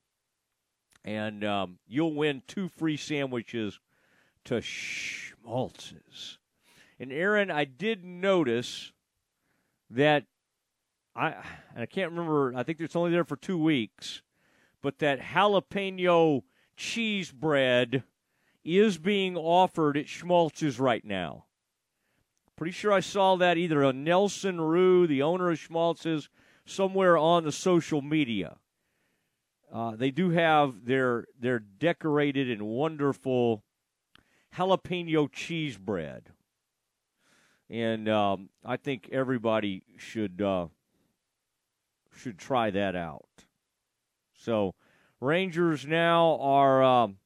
And 1.05 1.45
um, 1.45 1.79
you'll 1.87 2.15
win 2.15 2.43
two 2.47 2.69
free 2.69 2.97
sandwiches 2.97 3.81
to 4.45 4.61
Schmaltz's. 4.61 6.39
And 6.99 7.13
Aaron, 7.13 7.51
I 7.51 7.65
did 7.65 8.05
notice 8.05 8.93
that 9.91 10.25
I 11.15 11.35
I 11.77 11.87
can't 11.87 12.13
remember. 12.13 12.55
I 12.57 12.63
think 12.63 12.81
it's 12.81 12.97
only 12.97 13.11
there 13.11 13.25
for 13.25 13.37
two 13.37 13.59
weeks, 13.59 14.23
but 14.83 14.99
that 15.01 15.21
jalapeno 15.21 16.43
cheese 16.77 17.33
bread 17.33 18.05
is 18.65 18.99
being 18.99 19.37
offered 19.37 19.97
at 19.97 20.07
Schmaltz's 20.07 20.79
right 20.79 21.05
now. 21.05 21.47
Pretty 22.57 22.73
sure 22.73 22.93
I 22.93 23.01
saw 23.01 23.37
that 23.37 23.57
either 23.57 23.83
on 23.85 24.05
Nelson 24.05 24.61
Rue, 24.61 25.07
the 25.07 25.23
owner 25.23 25.51
of 25.51 25.59
Schmaltz's, 25.59 26.29
somewhere 26.67 27.17
on 27.17 27.45
the 27.45 27.53
social 27.53 28.03
media. 28.03 28.59
uh, 29.73 29.97
they 29.97 30.11
do 30.11 30.31
have 30.31 30.85
their 30.85 31.27
their 31.39 31.59
decorated 31.59 32.51
and 32.51 32.63
wonderful 32.63 33.65
jalapeno 34.57 35.31
cheese 35.31 35.79
bread, 35.79 36.31
and 37.71 38.09
um, 38.09 38.49
I 38.65 38.77
think 38.77 39.09
everybody 39.13 39.85
should 39.97 40.43
uh, 40.43 40.67
should 42.17 42.37
try 42.37 42.71
that 42.71 42.97
out. 42.97 43.29
So, 44.35 44.75
Rangers 45.21 45.87
now 45.87 46.39
are, 46.41 46.83
um, 46.83 47.19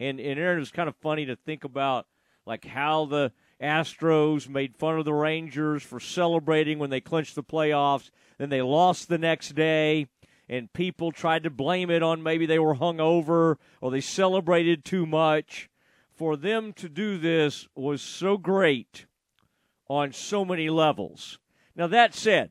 and 0.00 0.18
and 0.18 0.40
Aaron, 0.40 0.60
it's 0.60 0.70
kind 0.70 0.88
of 0.88 0.96
funny 0.96 1.26
to 1.26 1.36
think 1.36 1.64
about 1.64 2.06
like 2.46 2.64
how 2.64 3.04
the 3.04 3.32
Astros 3.60 4.48
made 4.48 4.74
fun 4.74 4.98
of 4.98 5.04
the 5.04 5.12
Rangers 5.12 5.82
for 5.82 6.00
celebrating 6.00 6.78
when 6.78 6.90
they 6.90 7.00
clinched 7.00 7.34
the 7.34 7.44
playoffs. 7.44 8.10
Then 8.38 8.48
they 8.48 8.62
lost 8.62 9.08
the 9.08 9.18
next 9.18 9.54
day, 9.54 10.06
and 10.48 10.72
people 10.72 11.12
tried 11.12 11.42
to 11.42 11.50
blame 11.50 11.90
it 11.90 12.02
on 12.02 12.22
maybe 12.22 12.46
they 12.46 12.58
were 12.58 12.76
hungover 12.76 13.56
or 13.82 13.90
they 13.90 14.00
celebrated 14.00 14.84
too 14.84 15.04
much. 15.04 15.68
For 16.10 16.36
them 16.36 16.72
to 16.74 16.88
do 16.88 17.18
this 17.18 17.66
was 17.74 18.00
so 18.00 18.38
great 18.38 19.06
on 19.94 20.12
so 20.12 20.44
many 20.44 20.68
levels. 20.70 21.38
Now, 21.76 21.86
that 21.86 22.14
said, 22.14 22.50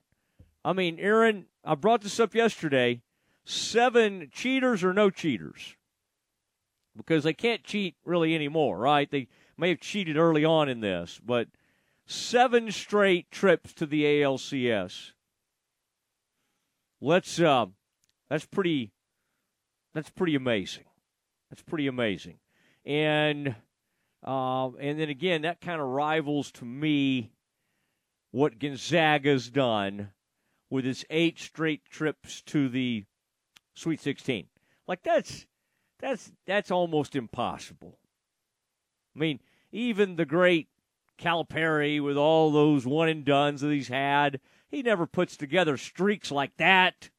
I 0.64 0.74
mean, 0.74 0.98
Aaron, 1.00 1.46
I 1.64 1.76
brought 1.76 2.02
this 2.02 2.20
up 2.20 2.34
yesterday 2.34 3.02
seven 3.46 4.30
cheaters 4.32 4.84
or 4.84 4.94
no 4.94 5.10
cheaters? 5.10 5.76
Because 6.96 7.24
they 7.24 7.34
can't 7.34 7.64
cheat 7.64 7.96
really 8.06 8.36
anymore, 8.36 8.78
right? 8.78 9.10
They 9.10 9.28
may 9.58 9.70
have 9.70 9.80
cheated 9.80 10.18
early 10.18 10.46
on 10.46 10.70
in 10.70 10.80
this, 10.80 11.20
but 11.24 11.48
seven 12.06 12.72
straight 12.72 13.32
trips 13.32 13.74
to 13.74 13.86
the 13.86 14.04
ALCS. 14.04 15.12
Let's 17.02 17.40
uh, 17.40 17.66
that's 18.30 18.46
pretty 18.46 18.92
that's 19.94 20.10
pretty 20.10 20.36
amazing. 20.36 20.86
That's 21.50 21.64
pretty 21.64 21.88
amazing. 21.88 22.38
And 22.86 23.56
uh, 24.24 24.70
and 24.80 25.00
then 25.00 25.10
again, 25.10 25.42
that 25.42 25.62
kind 25.62 25.82
of 25.82 25.88
rivals 25.88 26.52
to 26.54 26.66
me 26.66 27.32
what 28.32 28.60
Gonzaga's 28.60 29.50
done 29.50 30.10
with 30.70 30.86
his 30.86 31.06
eight 31.10 31.40
straight 31.40 31.86
trips 31.86 32.42
to 32.44 32.70
the 32.70 33.06
Sweet 33.76 34.00
16. 34.00 34.48
Like 34.88 35.04
that's 35.04 35.46
that's 36.00 36.32
that's 36.46 36.72
almost 36.72 37.16
impossible. 37.16 37.98
I 39.16 39.20
mean, 39.20 39.40
even 39.72 40.16
the 40.16 40.26
great 40.26 40.68
Calipari 41.20 42.02
with 42.04 42.18
all 42.18 42.52
those 42.52 42.86
one 42.86 43.10
and 43.10 43.24
duns 43.24 43.62
that 43.62 43.72
he's 43.72 43.88
had, 43.88 44.40
he 44.70 44.82
never 44.82 45.06
puts 45.06 45.38
together 45.38 45.78
streaks 45.78 46.32
like 46.32 46.58
that. 46.58 47.10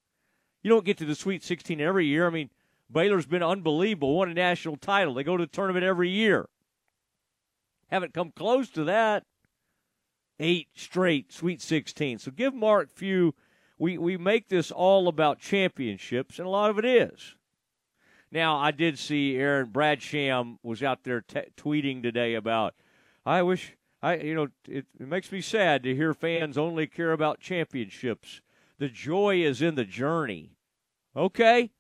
You 0.63 0.71
don't 0.71 0.85
get 0.85 0.99
to 0.99 1.05
the 1.05 1.15
Sweet 1.15 1.43
16 1.43 1.81
every 1.81 2.07
year. 2.07 2.27
I 2.27 2.31
mean, 2.31 2.51
Baylor's 2.91 3.27
been 3.27 3.43
unbelievable, 3.43 4.17
won 4.17 4.31
a 4.31 4.35
national 4.35 4.77
title. 4.77 5.15
They 5.15 5.25
go 5.25 5.37
to 5.37 5.45
the 5.45 5.51
tournament 5.51 5.85
every 5.85 6.09
year. 6.09 6.49
Haven't 7.91 8.15
come 8.15 8.31
close 8.31 8.69
to 8.71 8.85
that. 8.85 9.25
Eight 10.41 10.69
straight 10.75 11.33
Sweet 11.33 11.63
16. 11.63 12.19
So 12.19 12.31
give 12.31 12.55
Mark 12.55 12.91
Few. 12.91 13.35
We, 13.79 13.99
we 13.99 14.17
make 14.17 14.49
this 14.49 14.71
all 14.71 15.09
about 15.09 15.41
championships, 15.41 16.39
and 16.39 16.47
a 16.47 16.51
lot 16.51 16.71
of 16.71 16.79
it 16.79 16.85
is. 16.85 17.35
Now, 18.31 18.57
I 18.57 18.71
did 18.71 18.99
see 18.99 19.37
Aaron 19.37 19.71
Brad 19.71 20.03
Sham 20.03 20.59
was 20.63 20.83
out 20.83 21.05
there 21.05 21.21
t- 21.21 21.41
tweeting 21.57 22.03
today 22.03 22.35
about, 22.35 22.75
I 23.25 23.43
wish, 23.43 23.77
I 24.03 24.17
you 24.17 24.35
know, 24.35 24.49
it, 24.69 24.87
it 24.99 25.09
makes 25.09 25.31
me 25.31 25.41
sad 25.41 25.83
to 25.85 25.95
hear 25.95 26.15
fans 26.15 26.59
only 26.59 26.87
care 26.87 27.13
about 27.13 27.39
championships. 27.39 28.41
The 28.79 28.89
joy 28.89 29.43
is 29.43 29.63
in 29.63 29.77
the 29.77 29.85
journey. 29.85 30.57
Okay? 31.17 31.71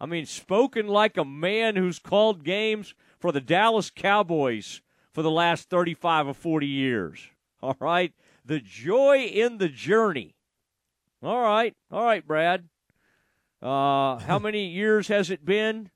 I 0.00 0.06
mean, 0.06 0.26
spoken 0.26 0.88
like 0.88 1.16
a 1.16 1.24
man 1.24 1.76
who's 1.76 1.98
called 1.98 2.42
games 2.42 2.94
for 3.18 3.30
the 3.30 3.40
Dallas 3.40 3.90
Cowboys 3.90 4.80
for 5.12 5.22
the 5.22 5.30
last 5.30 5.70
35 5.70 6.28
or 6.28 6.34
40 6.34 6.66
years. 6.66 7.28
All 7.62 7.76
right? 7.80 8.12
The 8.44 8.60
joy 8.60 9.24
in 9.24 9.56
the 9.58 9.68
journey. 9.68 10.36
All 11.22 11.40
right. 11.40 11.74
All 11.90 12.04
right, 12.04 12.26
Brad. 12.26 12.68
Uh, 13.62 14.18
how 14.18 14.38
many 14.40 14.66
years 14.66 15.08
has 15.08 15.30
it 15.30 15.44
been? 15.44 15.90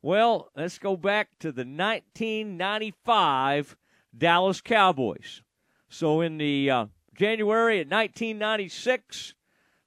Well, 0.00 0.50
let's 0.56 0.78
go 0.78 0.96
back 0.96 1.28
to 1.38 1.52
the 1.52 1.62
1995 1.62 3.76
Dallas 4.16 4.60
Cowboys. 4.60 5.42
So 5.88 6.20
in 6.20 6.38
the 6.38 6.70
uh, 6.70 6.86
January 7.14 7.82
of 7.82 7.86
1996, 7.86 9.34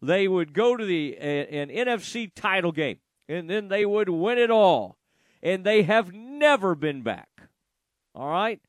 they 0.01 0.27
would 0.27 0.53
go 0.53 0.75
to 0.77 0.85
the 0.85 1.17
uh, 1.19 1.23
an 1.23 1.69
NFC 1.69 2.31
title 2.33 2.71
game, 2.71 2.99
and 3.27 3.49
then 3.49 3.67
they 3.67 3.85
would 3.85 4.07
win 4.07 4.37
it 4.37 4.51
all. 4.51 4.95
And 5.43 5.65
they 5.65 5.83
have 5.83 6.13
never 6.13 6.75
been 6.75 7.01
back. 7.01 7.27
All 8.15 8.29
right. 8.29 8.61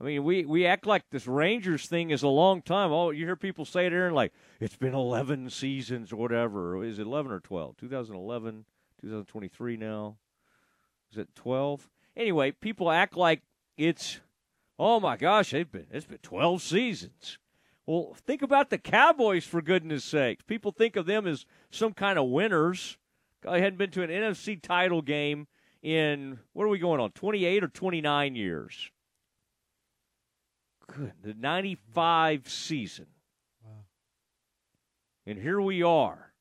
I 0.00 0.04
mean, 0.04 0.24
we, 0.24 0.44
we 0.44 0.66
act 0.66 0.86
like 0.86 1.04
this 1.10 1.26
Rangers 1.26 1.86
thing 1.86 2.10
is 2.10 2.22
a 2.22 2.28
long 2.28 2.62
time. 2.62 2.90
Oh, 2.90 3.10
you 3.10 3.26
hear 3.26 3.36
people 3.36 3.64
say 3.64 3.86
it, 3.86 3.92
Aaron, 3.92 4.14
like 4.14 4.32
it's 4.58 4.76
been 4.76 4.94
11 4.94 5.50
seasons 5.50 6.12
or 6.12 6.16
whatever. 6.16 6.82
Is 6.82 6.98
it 6.98 7.06
11 7.06 7.30
or 7.30 7.40
12? 7.40 7.76
2011, 7.76 8.64
2023 9.00 9.76
now. 9.76 10.16
Is 11.12 11.18
it 11.18 11.28
12? 11.34 11.88
Anyway, 12.16 12.50
people 12.50 12.90
act 12.90 13.16
like 13.16 13.42
it's, 13.76 14.20
oh 14.78 15.00
my 15.00 15.16
gosh, 15.16 15.50
they've 15.50 15.70
been, 15.70 15.86
it's 15.90 16.06
been 16.06 16.18
12 16.18 16.62
seasons. 16.62 17.38
Well, 17.86 18.16
think 18.26 18.40
about 18.40 18.70
the 18.70 18.78
Cowboys, 18.78 19.44
for 19.44 19.60
goodness 19.60 20.04
sakes. 20.04 20.44
People 20.44 20.72
think 20.72 20.96
of 20.96 21.06
them 21.06 21.26
as 21.26 21.44
some 21.70 21.92
kind 21.92 22.18
of 22.18 22.28
winners. 22.28 22.96
I 23.46 23.58
hadn't 23.58 23.78
been 23.78 23.90
to 23.90 24.02
an 24.02 24.10
NFC 24.10 24.60
title 24.60 25.02
game 25.02 25.46
in, 25.82 26.38
what 26.52 26.64
are 26.64 26.68
we 26.68 26.78
going 26.78 27.00
on, 27.00 27.10
28 27.12 27.64
or 27.64 27.68
29 27.68 28.34
years? 28.34 28.90
Good. 30.86 31.12
The 31.22 31.34
95 31.34 32.48
season. 32.48 33.06
Wow. 33.64 33.84
And 35.26 35.38
here 35.38 35.60
we 35.60 35.82
are. 35.82 36.32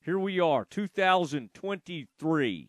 Here 0.00 0.18
we 0.18 0.38
are, 0.38 0.64
2023. 0.64 2.68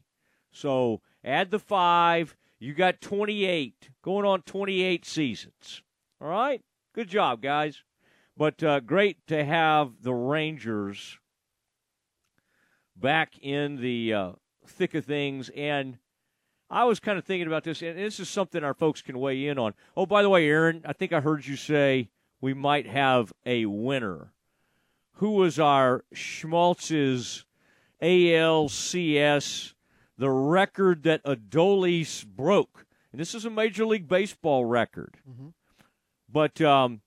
So 0.52 1.02
add 1.23 1.52
the 1.52 1.60
five. 1.60 2.36
You 2.60 2.73
got 2.73 3.02
28, 3.02 3.89
going 4.02 4.26
on 4.26 4.41
28 4.41 5.06
seasons. 5.06 5.84
All 6.19 6.28
right? 6.28 6.62
Good 6.95 7.10
job, 7.10 7.41
guys. 7.41 7.84
But 8.36 8.63
uh, 8.63 8.80
great 8.80 9.28
to 9.28 9.45
have 9.45 10.02
the 10.02 10.13
Rangers 10.13 11.19
back 12.95 13.38
in 13.39 13.76
the 13.76 14.13
uh, 14.13 14.32
thick 14.69 14.93
of 14.95 15.06
things. 15.06 15.49
And 15.49 15.97
I 16.69 16.84
was 16.84 16.99
kind 16.99 17.17
of 17.17 17.25
thinking 17.25 17.47
about 17.47 17.63
this, 17.63 17.82
and 17.82 17.97
this 17.97 18.19
is 18.19 18.30
something 18.30 18.63
our 18.63 18.73
folks 18.73 19.01
can 19.01 19.19
weigh 19.19 19.47
in 19.47 19.58
on. 19.58 19.73
Oh, 19.95 20.06
by 20.06 20.21
the 20.21 20.30
way, 20.30 20.47
Aaron, 20.47 20.82
I 20.86 20.93
think 20.93 21.13
I 21.13 21.21
heard 21.21 21.45
you 21.45 21.56
say 21.56 22.10
we 22.41 22.53
might 22.53 22.88
have 22.88 23.32
a 23.45 23.65
winner. 23.65 24.34
Who 25.13 25.32
was 25.32 25.60
our 25.60 26.03
Schmaltz's 26.13 27.45
ALCS, 28.01 29.73
the 30.17 30.30
record 30.30 31.03
that 31.03 31.23
Adolis 31.23 32.25
broke? 32.25 32.86
And 33.12 33.21
this 33.21 33.34
is 33.34 33.45
a 33.45 33.49
Major 33.49 33.86
League 33.86 34.08
Baseball 34.08 34.65
record. 34.65 35.17
Mm-hmm. 35.27 35.47
But 36.30 36.62
um, 36.62 37.01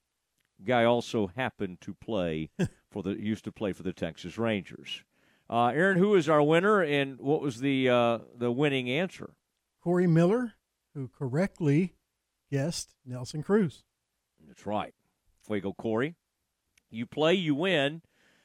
guy 0.65 0.85
also 0.85 1.29
happened 1.37 1.81
to 1.83 1.95
play 1.95 2.51
for 2.91 3.03
the 3.03 3.11
used 3.11 3.45
to 3.45 3.53
play 3.53 3.73
for 3.73 3.83
the 3.83 3.93
Texas 3.93 4.39
Rangers. 4.39 5.05
Uh, 5.51 5.73
Aaron, 5.75 5.99
who 5.99 6.15
is 6.15 6.29
our 6.29 6.43
winner, 6.43 6.81
and 6.81 7.19
what 7.19 7.43
was 7.43 7.59
the 7.59 7.89
uh, 7.89 8.19
the 8.37 8.53
winning 8.53 8.89
answer? 8.89 9.35
Corey 9.83 10.07
Miller, 10.07 10.55
who 10.95 11.09
correctly 11.09 11.97
guessed 12.53 12.95
Nelson 13.05 13.43
Cruz. 13.43 13.83
That's 14.47 14.65
right. 14.65 14.95
Fuego 15.45 15.73
Corey. 15.73 16.15
You 16.89 17.05
play, 17.05 17.35
you 17.35 17.57
win, 17.57 18.03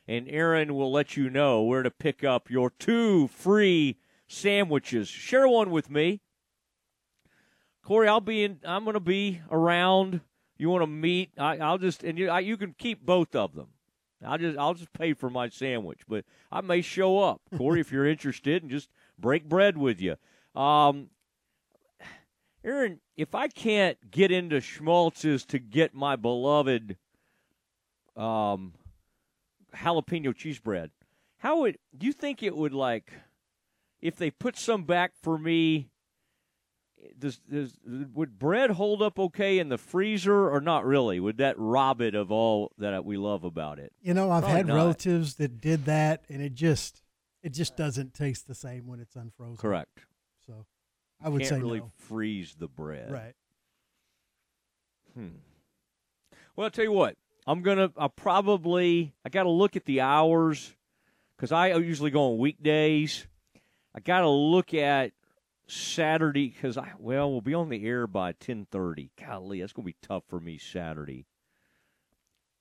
and 0.08 0.28
Aaron 0.28 0.74
will 0.74 0.92
let 0.92 1.16
you 1.16 1.30
know 1.30 1.62
where 1.62 1.84
to 1.84 1.92
pick 1.92 2.24
up 2.24 2.50
your 2.50 2.72
two 2.72 3.28
free 3.28 4.00
sandwiches. 4.28 5.08
Share 5.08 5.48
one 5.48 5.70
with 5.70 5.92
me. 5.92 6.22
Corey, 7.84 8.08
I'll 8.08 8.20
be 8.20 8.44
in. 8.44 8.60
I'm 8.66 8.84
going 8.84 8.96
to 8.96 9.00
be 9.00 9.42
around. 9.52 10.22
You 10.58 10.70
want 10.70 10.82
to 10.82 10.88
meet? 10.88 11.30
I, 11.38 11.58
will 11.58 11.78
just 11.78 12.04
and 12.04 12.18
you. 12.18 12.30
I, 12.30 12.40
you 12.40 12.58
can 12.58 12.74
keep 12.76 13.06
both 13.06 13.36
of 13.36 13.54
them. 13.54 13.68
I'll 14.26 14.38
just 14.38 14.58
I'll 14.58 14.74
just 14.74 14.94
pay 14.94 15.14
for 15.14 15.30
my 15.30 15.50
sandwich, 15.50 16.02
but 16.08 16.26
I 16.52 16.62
may 16.62 16.82
show 16.82 17.20
up, 17.20 17.42
Corey, 17.58 17.80
if 17.80 17.92
you're 17.92 18.08
interested, 18.08 18.64
and 18.64 18.72
just 18.72 18.90
break 19.18 19.48
bread 19.48 19.78
with 19.78 20.02
you. 20.02 20.16
Um, 20.56 21.10
Aaron, 22.64 23.00
if 23.16 23.36
I 23.36 23.48
can't 23.48 23.98
get 24.10 24.32
into 24.32 24.58
Schmaltz's 24.58 25.46
to 25.46 25.60
get 25.60 25.94
my 25.94 26.16
beloved 26.16 26.98
um, 28.16 28.74
jalapeno 29.76 30.36
cheese 30.36 30.60
bread, 30.60 30.92
how 31.38 31.60
would 31.60 31.78
do 31.96 32.08
you 32.08 32.14
think 32.14 32.42
it 32.42 32.56
would 32.56 32.74
like 32.74 33.14
if 34.02 34.16
they 34.16 34.32
put 34.32 34.58
some 34.58 34.84
back 34.84 35.14
for 35.22 35.38
me? 35.38 35.90
Does, 37.20 37.38
does 37.38 37.78
would 37.86 38.40
bread 38.40 38.72
hold 38.72 39.02
up 39.02 39.20
okay 39.20 39.60
in 39.60 39.70
the 39.70 39.78
freezer 39.78 40.50
or 40.50 40.60
not 40.60 40.86
really? 40.86 41.20
Would 41.20 41.38
that 41.38 41.56
rob 41.58 42.02
it 42.02 42.16
of 42.16 42.32
all 42.32 42.72
that 42.78 43.06
we 43.06 43.16
love 43.18 43.44
about 43.44 43.80
it? 43.80 43.94
You 44.02 44.14
know, 44.14 44.32
I've 44.32 44.42
Probably 44.44 44.58
had 44.58 44.68
not. 44.68 44.76
relatives 44.76 45.36
that 45.36 45.62
did 45.62 45.86
that, 45.86 46.24
and 46.30 46.42
it 46.42 46.54
just 46.56 47.04
it 47.44 47.54
just 47.54 47.76
doesn't 47.78 48.14
taste 48.14 48.48
the 48.48 48.56
same 48.56 48.88
when 48.88 49.00
it's 49.00 49.16
unfrozen. 49.16 49.58
Correct. 49.58 50.00
So 50.48 50.66
I 51.24 51.30
would 51.30 51.42
Can't 51.42 51.50
say 51.50 51.60
really 51.60 51.80
no. 51.82 51.92
freeze 51.98 52.56
the 52.58 52.68
bread. 52.68 53.12
Right. 53.12 53.34
Hmm. 55.14 55.28
Well, 56.56 56.66
I'll 56.66 56.72
tell 56.72 56.86
you 56.86 56.92
what. 56.92 57.16
I'm 57.48 57.62
gonna. 57.62 57.92
I 57.98 58.08
probably. 58.08 59.14
I 59.24 59.30
got 59.30 59.44
to 59.44 59.50
look 59.50 59.76
at 59.76 59.86
the 59.86 60.02
hours 60.02 60.74
because 61.38 61.52
I 61.52 61.76
usually 61.76 62.10
go 62.12 62.32
on 62.32 62.38
weekdays. 62.40 63.28
I 63.94 64.00
got 64.00 64.22
to 64.22 64.30
look 64.30 64.74
at 64.74 65.12
Saturday 65.68 66.50
because 66.50 66.78
I. 66.78 66.94
Well, 67.00 67.32
we'll 67.32 67.42
be 67.42 67.54
on 67.54 67.70
the 67.70 67.86
air 67.86 68.08
by 68.08 68.34
10:30. 68.34 69.10
Golly, 69.20 69.60
that's 69.60 69.74
gonna 69.74 69.86
be 69.86 69.96
tough 70.02 70.24
for 70.28 70.40
me 70.40 70.58
Saturday. 70.58 71.26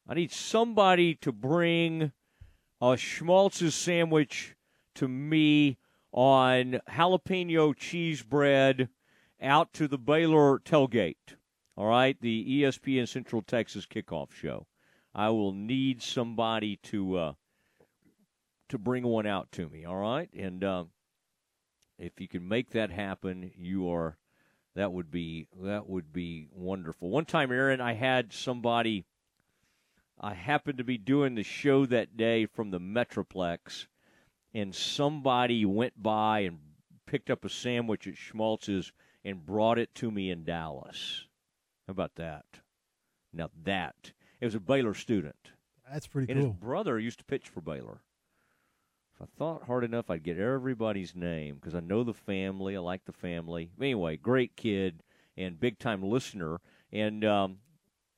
I 0.09 0.15
need 0.15 0.33
somebody 0.33 1.15
to 1.17 1.33
bring 1.33 2.13
a 2.81 2.97
schmaltz's 2.97 3.75
sandwich 3.75 4.55
to 4.95 5.09
me 5.09 5.79
on 6.13 6.81
jalapeno 6.89 7.75
cheese 7.77 8.23
bread 8.23 8.89
out 9.41 9.73
to 9.75 9.89
the 9.89 9.99
Baylor 9.99 10.59
tailgate. 10.59 11.37
All 11.77 11.87
right, 11.87 12.21
the 12.21 12.63
ESPN 12.63 13.09
Central 13.09 13.43
Texas 13.43 13.87
kickoff 13.87 14.31
show. 14.33 14.67
I 15.15 15.31
will 15.31 15.53
need 15.53 16.03
somebody 16.03 16.77
to 16.85 17.17
uh, 17.17 17.33
to 18.69 18.79
bring 18.79 19.05
one 19.05 19.27
out 19.27 19.51
to 19.53 19.69
me. 19.69 19.85
All 19.85 19.97
right, 19.97 20.33
and 20.33 20.63
uh, 20.63 20.85
if 21.99 22.21
you 22.21 22.29
can 22.29 22.47
make 22.47 22.71
that 22.71 22.91
happen, 22.91 23.51
you 23.57 23.89
are 23.91 24.17
that 24.75 24.93
would 24.93 25.11
be 25.11 25.47
that 25.63 25.89
would 25.89 26.13
be 26.13 26.49
wonderful. 26.53 27.09
One 27.09 27.25
time, 27.25 27.53
Aaron, 27.53 27.81
I 27.81 27.95
had 27.95 28.33
somebody. 28.33 29.05
I 30.21 30.35
happened 30.35 30.79
to 30.79 30.85
be 30.85 30.99
doing 30.99 31.35
the 31.35 31.43
show 31.43 31.87
that 31.87 32.17
day 32.17 32.47
from 32.47 32.71
the 32.71 32.79
Metroplex, 32.79 33.87
and 34.53 34.75
somebody 34.75 35.65
went 35.65 36.01
by 36.01 36.41
and 36.41 36.59
picked 37.07 37.31
up 37.31 37.45
a 37.45 37.49
sandwich 37.49 38.07
at 38.07 38.15
Schmaltz's 38.17 38.93
and 39.25 39.45
brought 39.45 39.79
it 39.79 39.95
to 39.97 40.11
me 40.11 40.31
in 40.31 40.45
Dallas. 40.45 41.27
How 41.87 41.93
about 41.93 42.15
that? 42.17 42.45
Now 43.33 43.51
that 43.65 44.13
it 44.41 44.45
was 44.45 44.55
a 44.55 44.61
Baylor 44.61 44.95
student. 44.95 45.53
That's 45.91 46.07
pretty 46.07 46.33
and 46.33 46.41
cool. 46.41 46.51
his 46.51 46.61
brother 46.61 46.99
used 46.99 47.19
to 47.19 47.25
pitch 47.25 47.49
for 47.49 47.61
Baylor. 47.61 48.01
If 49.15 49.23
I 49.23 49.39
thought 49.39 49.67
hard 49.67 49.85
enough, 49.85 50.11
I'd 50.11 50.25
get 50.25 50.39
everybody's 50.39 51.15
name 51.15 51.55
because 51.55 51.75
I 51.75 51.81
know 51.81 52.03
the 52.03 52.13
family. 52.13 52.77
I 52.77 52.81
like 52.81 53.05
the 53.05 53.13
family. 53.13 53.71
Anyway, 53.81 54.17
great 54.17 54.57
kid 54.57 55.03
and 55.37 55.61
big 55.61 55.79
time 55.79 56.03
listener. 56.03 56.61
And 56.93 57.25
um, 57.25 57.59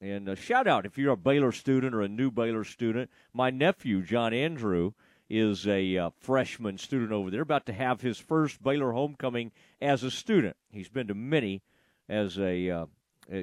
and 0.01 0.29
a 0.29 0.37
shout 0.37 0.67
out 0.67 0.87
if 0.87 0.97
you're 0.97 1.13
a 1.13 1.17
Baylor 1.17 1.53
student 1.53 1.95
or 1.95 2.01
a 2.01 2.09
new 2.09 2.31
Baylor 2.31 2.65
student. 2.65 3.11
My 3.35 3.51
nephew 3.51 4.03
John 4.03 4.33
Andrew 4.33 4.93
is 5.29 5.67
a 5.67 5.99
uh, 5.99 6.11
freshman 6.19 6.79
student 6.79 7.13
over 7.13 7.31
there, 7.31 7.43
about 7.43 7.67
to 7.67 7.73
have 7.73 8.01
his 8.01 8.19
first 8.19 8.63
Baylor 8.63 8.93
homecoming 8.93 9.53
as 9.83 10.03
a 10.03 10.11
student. 10.11 10.57
He's 10.71 10.89
been 10.89 11.09
to 11.09 11.15
many 11.15 11.63
as 12.09 12.39
a 12.39 12.71
uh, 12.71 12.87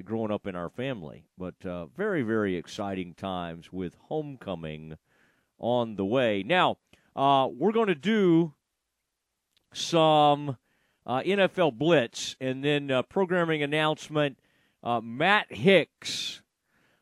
growing 0.05 0.31
up 0.31 0.47
in 0.47 0.55
our 0.55 0.69
family, 0.69 1.25
but 1.37 1.63
uh, 1.65 1.85
very 1.85 2.23
very 2.23 2.55
exciting 2.55 3.13
times 3.13 3.71
with 3.71 3.95
homecoming 4.07 4.97
on 5.59 5.97
the 5.97 6.05
way. 6.05 6.41
Now 6.41 6.77
uh, 7.15 7.47
we're 7.51 7.71
going 7.71 7.87
to 7.87 7.95
do 7.95 8.53
some 9.73 10.57
uh, 11.05 11.21
NFL 11.21 11.77
blitz 11.77 12.35
and 12.39 12.63
then 12.63 12.89
uh, 12.91 13.01
programming 13.03 13.63
announcement. 13.63 14.37
Uh, 14.83 15.01
Matt 15.01 15.53
Hicks, 15.53 16.41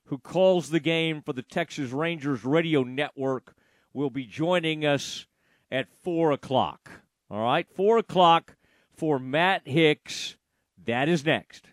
who 0.05 0.17
calls 0.17 0.69
the 0.69 0.79
game 0.79 1.21
for 1.21 1.33
the 1.33 1.41
Texas 1.41 1.91
Rangers 1.91 2.43
radio 2.43 2.83
network, 2.83 3.55
will 3.93 4.09
be 4.09 4.25
joining 4.25 4.85
us 4.85 5.25
at 5.71 5.87
four 6.03 6.31
o'clock. 6.31 6.91
All 7.29 7.41
right, 7.41 7.67
four 7.69 7.97
o'clock 7.97 8.55
for 8.95 9.19
Matt 9.19 9.67
Hicks. 9.67 10.37
That 10.85 11.07
is 11.07 11.25
next. 11.25 11.70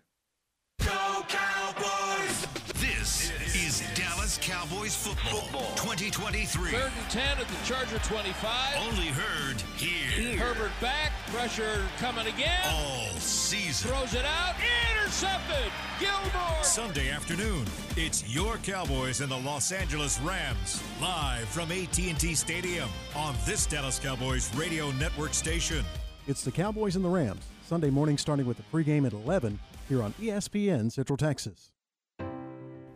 Football, 5.30 5.74
2023. 5.76 6.70
Third 6.70 6.92
and 7.00 7.10
10 7.10 7.38
at 7.38 7.48
the 7.48 7.54
Charger 7.64 7.98
25. 7.98 8.90
Only 8.90 9.06
heard 9.08 9.60
here. 9.76 10.36
Herbert 10.36 10.72
back. 10.80 11.12
Pressure 11.28 11.84
coming 11.98 12.26
again. 12.26 12.60
All 12.66 13.12
season. 13.18 13.90
Throws 13.90 14.14
it 14.14 14.24
out. 14.24 14.54
Intercepted. 14.92 15.70
Gilmore. 16.00 16.62
Sunday 16.62 17.10
afternoon, 17.10 17.64
it's 17.96 18.28
your 18.32 18.56
Cowboys 18.58 19.20
and 19.20 19.30
the 19.30 19.38
Los 19.38 19.72
Angeles 19.72 20.20
Rams 20.20 20.82
live 21.00 21.48
from 21.48 21.70
AT&T 21.72 22.34
Stadium 22.34 22.88
on 23.16 23.34
this 23.44 23.66
Dallas 23.66 23.98
Cowboys 23.98 24.54
radio 24.56 24.90
network 24.92 25.34
station. 25.34 25.84
It's 26.26 26.44
the 26.44 26.52
Cowboys 26.52 26.94
and 26.96 27.04
the 27.04 27.08
Rams, 27.08 27.46
Sunday 27.66 27.90
morning 27.90 28.18
starting 28.18 28.46
with 28.46 28.58
the 28.58 28.62
pregame 28.72 29.06
at 29.06 29.12
11 29.12 29.58
here 29.88 30.02
on 30.02 30.12
ESPN 30.20 30.92
Central 30.92 31.16
Texas. 31.16 31.72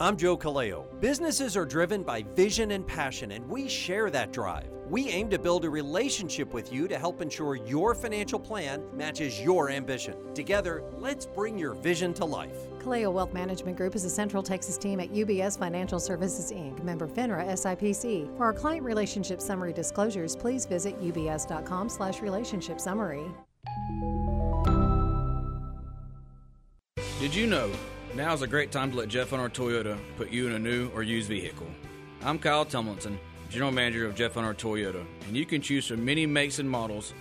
I'm 0.00 0.16
Joe 0.16 0.36
Kaleo. 0.36 0.86
Businesses 1.00 1.56
are 1.56 1.64
driven 1.64 2.02
by 2.02 2.24
vision 2.34 2.72
and 2.72 2.84
passion, 2.84 3.30
and 3.30 3.48
we 3.48 3.68
share 3.68 4.10
that 4.10 4.32
drive. 4.32 4.66
We 4.90 5.08
aim 5.08 5.30
to 5.30 5.38
build 5.38 5.64
a 5.64 5.70
relationship 5.70 6.52
with 6.52 6.72
you 6.72 6.88
to 6.88 6.98
help 6.98 7.22
ensure 7.22 7.54
your 7.54 7.94
financial 7.94 8.40
plan 8.40 8.82
matches 8.92 9.40
your 9.40 9.70
ambition. 9.70 10.16
Together, 10.34 10.82
let's 10.98 11.26
bring 11.26 11.56
your 11.56 11.74
vision 11.74 12.12
to 12.14 12.24
life. 12.24 12.56
Kaleo 12.80 13.12
Wealth 13.12 13.32
Management 13.32 13.76
Group 13.76 13.94
is 13.94 14.04
a 14.04 14.10
Central 14.10 14.42
Texas 14.42 14.76
team 14.76 14.98
at 14.98 15.12
UBS 15.12 15.56
Financial 15.56 16.00
Services 16.00 16.50
Inc., 16.50 16.82
member 16.82 17.06
FINRA 17.06 17.46
SIPC. 17.50 18.36
For 18.36 18.46
our 18.46 18.52
client 18.52 18.82
relationship 18.82 19.40
summary 19.40 19.72
disclosures, 19.72 20.34
please 20.34 20.66
visit 20.66 21.00
ubs.com/slash 21.00 22.20
relationship 22.20 22.80
summary. 22.80 23.26
Did 27.20 27.32
you 27.32 27.46
know 27.46 27.70
now's 28.14 28.42
a 28.42 28.46
great 28.46 28.70
time 28.70 28.90
to 28.92 28.96
let 28.96 29.08
Jeff 29.08 29.30
Hunter 29.30 29.48
Toyota 29.48 29.98
put 30.16 30.30
you 30.30 30.46
in 30.46 30.52
a 30.52 30.58
new 30.58 30.88
or 30.94 31.02
used 31.02 31.28
vehicle? 31.28 31.66
I'm 32.22 32.38
Kyle 32.38 32.64
Tumlinson, 32.64 33.18
General 33.50 33.72
Manager 33.72 34.06
of 34.06 34.14
Jeff 34.14 34.34
Hunter 34.34 34.54
Toyota, 34.54 35.04
and 35.26 35.36
you 35.36 35.44
can 35.44 35.60
choose 35.60 35.86
from 35.86 36.04
many 36.04 36.24
makes 36.24 36.58
and 36.58 36.70
models, 36.70 37.12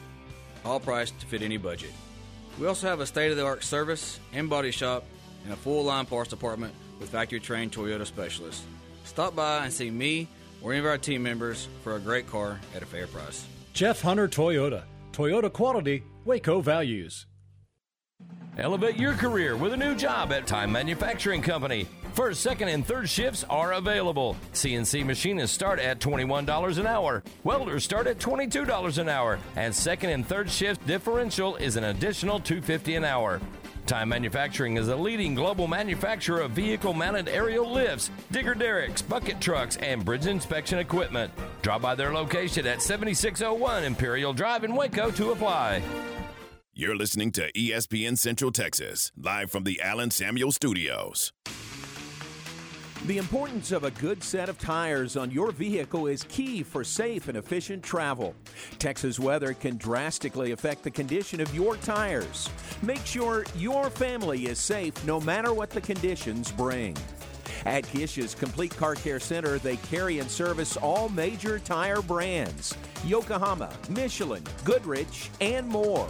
all 0.63 0.79
priced 0.79 1.19
to 1.19 1.25
fit 1.25 1.41
any 1.41 1.57
budget. 1.57 1.91
We 2.59 2.67
also 2.67 2.87
have 2.87 2.99
a 2.99 3.05
state 3.05 3.31
of 3.31 3.37
the 3.37 3.45
art 3.45 3.63
service 3.63 4.19
and 4.33 4.49
body 4.49 4.71
shop 4.71 5.03
and 5.43 5.53
a 5.53 5.57
full 5.57 5.83
line 5.83 6.05
parts 6.05 6.29
department 6.29 6.73
with 6.99 7.09
factory 7.09 7.39
trained 7.39 7.71
Toyota 7.71 8.05
specialists. 8.05 8.63
Stop 9.03 9.35
by 9.35 9.65
and 9.65 9.73
see 9.73 9.89
me 9.89 10.27
or 10.61 10.71
any 10.71 10.79
of 10.79 10.85
our 10.85 10.97
team 10.97 11.23
members 11.23 11.67
for 11.83 11.95
a 11.95 11.99
great 11.99 12.27
car 12.27 12.59
at 12.75 12.83
a 12.83 12.85
fair 12.85 13.07
price. 13.07 13.45
Jeff 13.73 14.01
Hunter 14.01 14.27
Toyota. 14.27 14.83
Toyota 15.11 15.51
quality, 15.51 16.03
Waco 16.25 16.61
values. 16.61 17.25
Elevate 18.57 18.97
your 18.97 19.13
career 19.13 19.55
with 19.55 19.73
a 19.73 19.77
new 19.77 19.95
job 19.95 20.31
at 20.31 20.45
Time 20.45 20.71
Manufacturing 20.71 21.41
Company. 21.41 21.87
First, 22.13 22.41
second, 22.41 22.67
and 22.67 22.85
third 22.85 23.09
shifts 23.09 23.43
are 23.49 23.73
available. 23.73 24.37
CNC 24.53 25.03
machinists 25.03 25.55
start 25.55 25.79
at 25.79 25.99
$21 25.99 26.77
an 26.77 26.85
hour. 26.85 27.23
Welders 27.43 27.83
start 27.83 28.05
at 28.05 28.19
$22 28.19 28.99
an 28.99 29.09
hour. 29.09 29.39
And 29.55 29.73
second 29.73 30.11
and 30.11 30.27
third 30.27 30.51
shift 30.51 30.85
differential 30.85 31.55
is 31.55 31.77
an 31.77 31.85
additional 31.85 32.39
250 32.39 32.95
an 32.95 33.05
hour. 33.05 33.41
Time 33.87 34.09
Manufacturing 34.09 34.77
is 34.77 34.87
a 34.87 34.95
leading 34.95 35.33
global 35.33 35.67
manufacturer 35.67 36.41
of 36.41 36.51
vehicle 36.51 36.93
mounted 36.93 37.27
aerial 37.27 37.69
lifts, 37.69 38.11
digger 38.31 38.53
derricks, 38.53 39.01
bucket 39.01 39.41
trucks, 39.41 39.77
and 39.77 40.05
bridge 40.05 40.27
inspection 40.27 40.77
equipment. 40.77 41.33
Drop 41.63 41.81
by 41.81 41.95
their 41.95 42.13
location 42.13 42.67
at 42.67 42.83
7601 42.83 43.83
Imperial 43.83 44.31
Drive 44.31 44.63
in 44.63 44.75
Waco 44.75 45.09
to 45.11 45.31
apply. 45.31 45.81
You're 46.75 46.95
listening 46.95 47.31
to 47.33 47.51
ESPN 47.51 48.17
Central 48.17 48.51
Texas, 48.51 49.11
live 49.15 49.51
from 49.51 49.63
the 49.63 49.79
Allen 49.79 50.09
Samuels 50.09 50.55
Studios. 50.55 51.31
The 53.05 53.19
importance 53.19 53.71
of 53.71 53.83
a 53.83 53.91
good 53.91 54.23
set 54.23 54.49
of 54.49 54.57
tires 54.57 55.15
on 55.15 55.29
your 55.29 55.51
vehicle 55.51 56.07
is 56.07 56.23
key 56.23 56.63
for 56.63 56.83
safe 56.83 57.27
and 57.27 57.37
efficient 57.37 57.83
travel. 57.83 58.33
Texas 58.79 59.19
weather 59.19 59.53
can 59.53 59.77
drastically 59.77 60.51
affect 60.51 60.81
the 60.81 60.89
condition 60.89 61.39
of 61.39 61.53
your 61.53 61.77
tires. 61.77 62.49
Make 62.81 63.05
sure 63.05 63.45
your 63.55 63.91
family 63.91 64.47
is 64.47 64.57
safe 64.57 65.05
no 65.05 65.21
matter 65.21 65.53
what 65.53 65.69
the 65.69 65.81
conditions 65.81 66.51
bring. 66.51 66.97
At 67.65 67.87
Kish's 67.87 68.35
Complete 68.35 68.75
Car 68.75 68.95
Care 68.95 69.19
Center, 69.19 69.57
they 69.57 69.77
carry 69.77 70.19
and 70.19 70.29
service 70.29 70.77
all 70.77 71.09
major 71.09 71.59
tire 71.59 72.01
brands 72.01 72.75
Yokohama, 73.05 73.71
Michelin, 73.89 74.43
Goodrich, 74.63 75.29
and 75.41 75.67
more. 75.67 76.07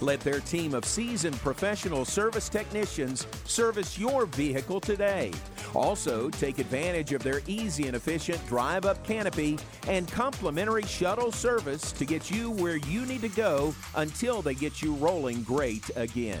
Let 0.00 0.20
their 0.20 0.40
team 0.40 0.72
of 0.74 0.86
seasoned 0.86 1.36
professional 1.36 2.06
service 2.06 2.48
technicians 2.48 3.26
service 3.44 3.98
your 3.98 4.24
vehicle 4.26 4.80
today. 4.80 5.30
Also, 5.74 6.30
take 6.30 6.58
advantage 6.58 7.12
of 7.12 7.22
their 7.22 7.42
easy 7.46 7.86
and 7.86 7.94
efficient 7.94 8.44
drive 8.46 8.86
up 8.86 9.04
canopy 9.04 9.58
and 9.86 10.10
complimentary 10.10 10.82
shuttle 10.82 11.30
service 11.30 11.92
to 11.92 12.06
get 12.06 12.30
you 12.30 12.50
where 12.50 12.76
you 12.76 13.04
need 13.04 13.20
to 13.20 13.28
go 13.28 13.74
until 13.96 14.40
they 14.40 14.54
get 14.54 14.80
you 14.80 14.94
rolling 14.94 15.42
great 15.42 15.90
again. 15.96 16.40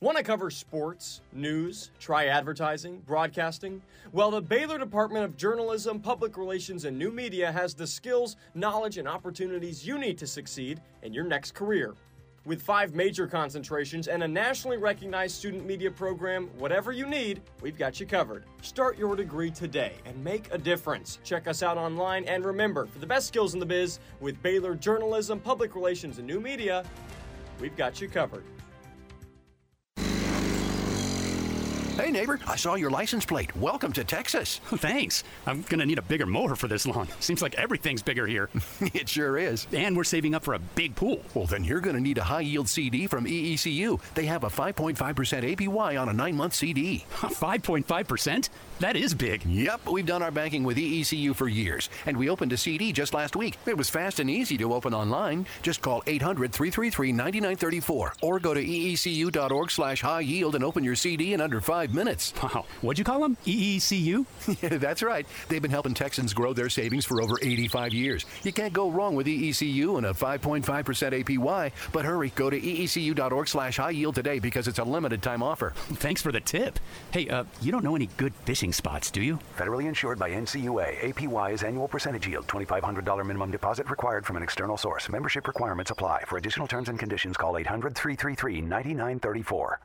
Want 0.00 0.16
to 0.16 0.22
cover 0.22 0.48
sports, 0.48 1.22
news, 1.32 1.90
try 1.98 2.26
advertising, 2.26 3.02
broadcasting? 3.04 3.82
Well, 4.12 4.30
the 4.30 4.40
Baylor 4.40 4.78
Department 4.78 5.24
of 5.24 5.36
Journalism, 5.36 5.98
Public 5.98 6.38
Relations, 6.38 6.84
and 6.84 6.96
New 6.96 7.10
Media 7.10 7.50
has 7.50 7.74
the 7.74 7.84
skills, 7.84 8.36
knowledge, 8.54 8.98
and 8.98 9.08
opportunities 9.08 9.84
you 9.84 9.98
need 9.98 10.16
to 10.18 10.26
succeed 10.28 10.80
in 11.02 11.12
your 11.12 11.24
next 11.24 11.52
career. 11.52 11.96
With 12.44 12.62
five 12.62 12.94
major 12.94 13.26
concentrations 13.26 14.06
and 14.06 14.22
a 14.22 14.28
nationally 14.28 14.76
recognized 14.76 15.34
student 15.34 15.66
media 15.66 15.90
program, 15.90 16.46
whatever 16.58 16.92
you 16.92 17.04
need, 17.04 17.40
we've 17.60 17.76
got 17.76 17.98
you 17.98 18.06
covered. 18.06 18.44
Start 18.62 18.98
your 18.98 19.16
degree 19.16 19.50
today 19.50 19.94
and 20.04 20.22
make 20.22 20.46
a 20.52 20.58
difference. 20.58 21.18
Check 21.24 21.48
us 21.48 21.60
out 21.60 21.76
online 21.76 22.22
and 22.26 22.44
remember, 22.44 22.86
for 22.86 23.00
the 23.00 23.06
best 23.06 23.26
skills 23.26 23.52
in 23.52 23.58
the 23.58 23.66
biz, 23.66 23.98
with 24.20 24.40
Baylor 24.44 24.76
Journalism, 24.76 25.40
Public 25.40 25.74
Relations, 25.74 26.18
and 26.18 26.26
New 26.28 26.38
Media, 26.38 26.84
we've 27.60 27.76
got 27.76 28.00
you 28.00 28.08
covered. 28.08 28.44
Hey, 31.98 32.12
neighbor, 32.12 32.38
I 32.46 32.54
saw 32.54 32.76
your 32.76 32.90
license 32.90 33.26
plate. 33.26 33.56
Welcome 33.56 33.92
to 33.94 34.04
Texas. 34.04 34.60
Thanks. 34.66 35.24
I'm 35.46 35.62
going 35.62 35.80
to 35.80 35.84
need 35.84 35.98
a 35.98 36.02
bigger 36.02 36.26
mower 36.26 36.54
for 36.54 36.68
this 36.68 36.86
lawn. 36.86 37.08
Seems 37.18 37.42
like 37.42 37.56
everything's 37.56 38.02
bigger 38.02 38.24
here. 38.24 38.50
it 38.80 39.08
sure 39.08 39.36
is. 39.36 39.66
And 39.72 39.96
we're 39.96 40.04
saving 40.04 40.36
up 40.36 40.44
for 40.44 40.54
a 40.54 40.60
big 40.60 40.94
pool. 40.94 41.24
Well, 41.34 41.46
then 41.46 41.64
you're 41.64 41.80
going 41.80 41.96
to 41.96 42.00
need 42.00 42.18
a 42.18 42.22
high 42.22 42.42
yield 42.42 42.68
CD 42.68 43.08
from 43.08 43.24
EECU. 43.24 44.00
They 44.14 44.26
have 44.26 44.44
a 44.44 44.46
5.5% 44.46 44.94
APY 45.56 46.00
on 46.00 46.08
a 46.08 46.12
nine 46.12 46.36
month 46.36 46.54
CD. 46.54 47.04
5.5%? 47.10 48.48
That 48.80 48.94
is 48.94 49.12
big. 49.12 49.44
Yep, 49.44 49.88
we've 49.88 50.06
done 50.06 50.22
our 50.22 50.30
banking 50.30 50.62
with 50.62 50.76
EECU 50.76 51.34
for 51.34 51.48
years, 51.48 51.90
and 52.06 52.16
we 52.16 52.30
opened 52.30 52.52
a 52.52 52.56
CD 52.56 52.92
just 52.92 53.12
last 53.12 53.34
week. 53.34 53.58
It 53.66 53.76
was 53.76 53.90
fast 53.90 54.20
and 54.20 54.30
easy 54.30 54.56
to 54.58 54.72
open 54.72 54.94
online. 54.94 55.46
Just 55.62 55.82
call 55.82 56.00
800 56.06 56.52
333 56.52 57.10
9934 57.10 58.12
or 58.22 58.38
go 58.38 58.54
to 58.54 58.64
eecu.org 58.64 59.70
slash 59.72 60.00
high 60.00 60.20
yield 60.20 60.54
and 60.54 60.62
open 60.62 60.84
your 60.84 60.94
CD 60.94 61.34
in 61.34 61.40
under 61.40 61.60
five 61.60 61.92
minutes. 61.92 62.32
Wow. 62.40 62.66
What'd 62.80 63.00
you 63.00 63.04
call 63.04 63.20
them? 63.20 63.36
EECU? 63.46 64.24
yeah, 64.62 64.78
that's 64.78 65.02
right. 65.02 65.26
They've 65.48 65.60
been 65.60 65.72
helping 65.72 65.94
Texans 65.94 66.32
grow 66.32 66.52
their 66.52 66.68
savings 66.68 67.04
for 67.04 67.20
over 67.20 67.36
85 67.42 67.92
years. 67.92 68.26
You 68.44 68.52
can't 68.52 68.72
go 68.72 68.90
wrong 68.90 69.16
with 69.16 69.26
EECU 69.26 69.96
and 69.98 70.06
a 70.06 70.12
5.5% 70.14 70.62
APY. 70.64 71.72
But 71.92 72.04
hurry, 72.04 72.30
go 72.36 72.48
to 72.48 72.60
eecu.org 72.60 73.48
slash 73.48 73.76
high 73.78 73.90
yield 73.90 74.14
today 74.14 74.38
because 74.38 74.68
it's 74.68 74.78
a 74.78 74.84
limited 74.84 75.20
time 75.20 75.42
offer. 75.42 75.72
Thanks 75.94 76.22
for 76.22 76.30
the 76.30 76.40
tip. 76.40 76.78
Hey, 77.10 77.28
uh, 77.28 77.42
you 77.60 77.72
don't 77.72 77.82
know 77.82 77.96
any 77.96 78.08
good 78.16 78.32
fishing 78.44 78.67
spots, 78.72 79.10
do 79.10 79.22
you? 79.22 79.38
Federally 79.58 79.86
insured 79.86 80.18
by 80.18 80.30
NCUA. 80.30 81.00
APY 81.00 81.52
is 81.52 81.62
annual 81.62 81.88
percentage 81.88 82.28
yield. 82.28 82.46
$2,500 82.46 83.26
minimum 83.26 83.50
deposit 83.50 83.90
required 83.90 84.24
from 84.24 84.36
an 84.36 84.42
external 84.42 84.76
source. 84.76 85.08
Membership 85.08 85.46
requirements 85.46 85.90
apply. 85.90 86.24
For 86.26 86.38
additional 86.38 86.66
terms 86.66 86.88
and 86.88 86.98
conditions, 86.98 87.36
call 87.36 87.58
800 87.58 87.94
333 87.94 88.60
9934. 88.62 89.80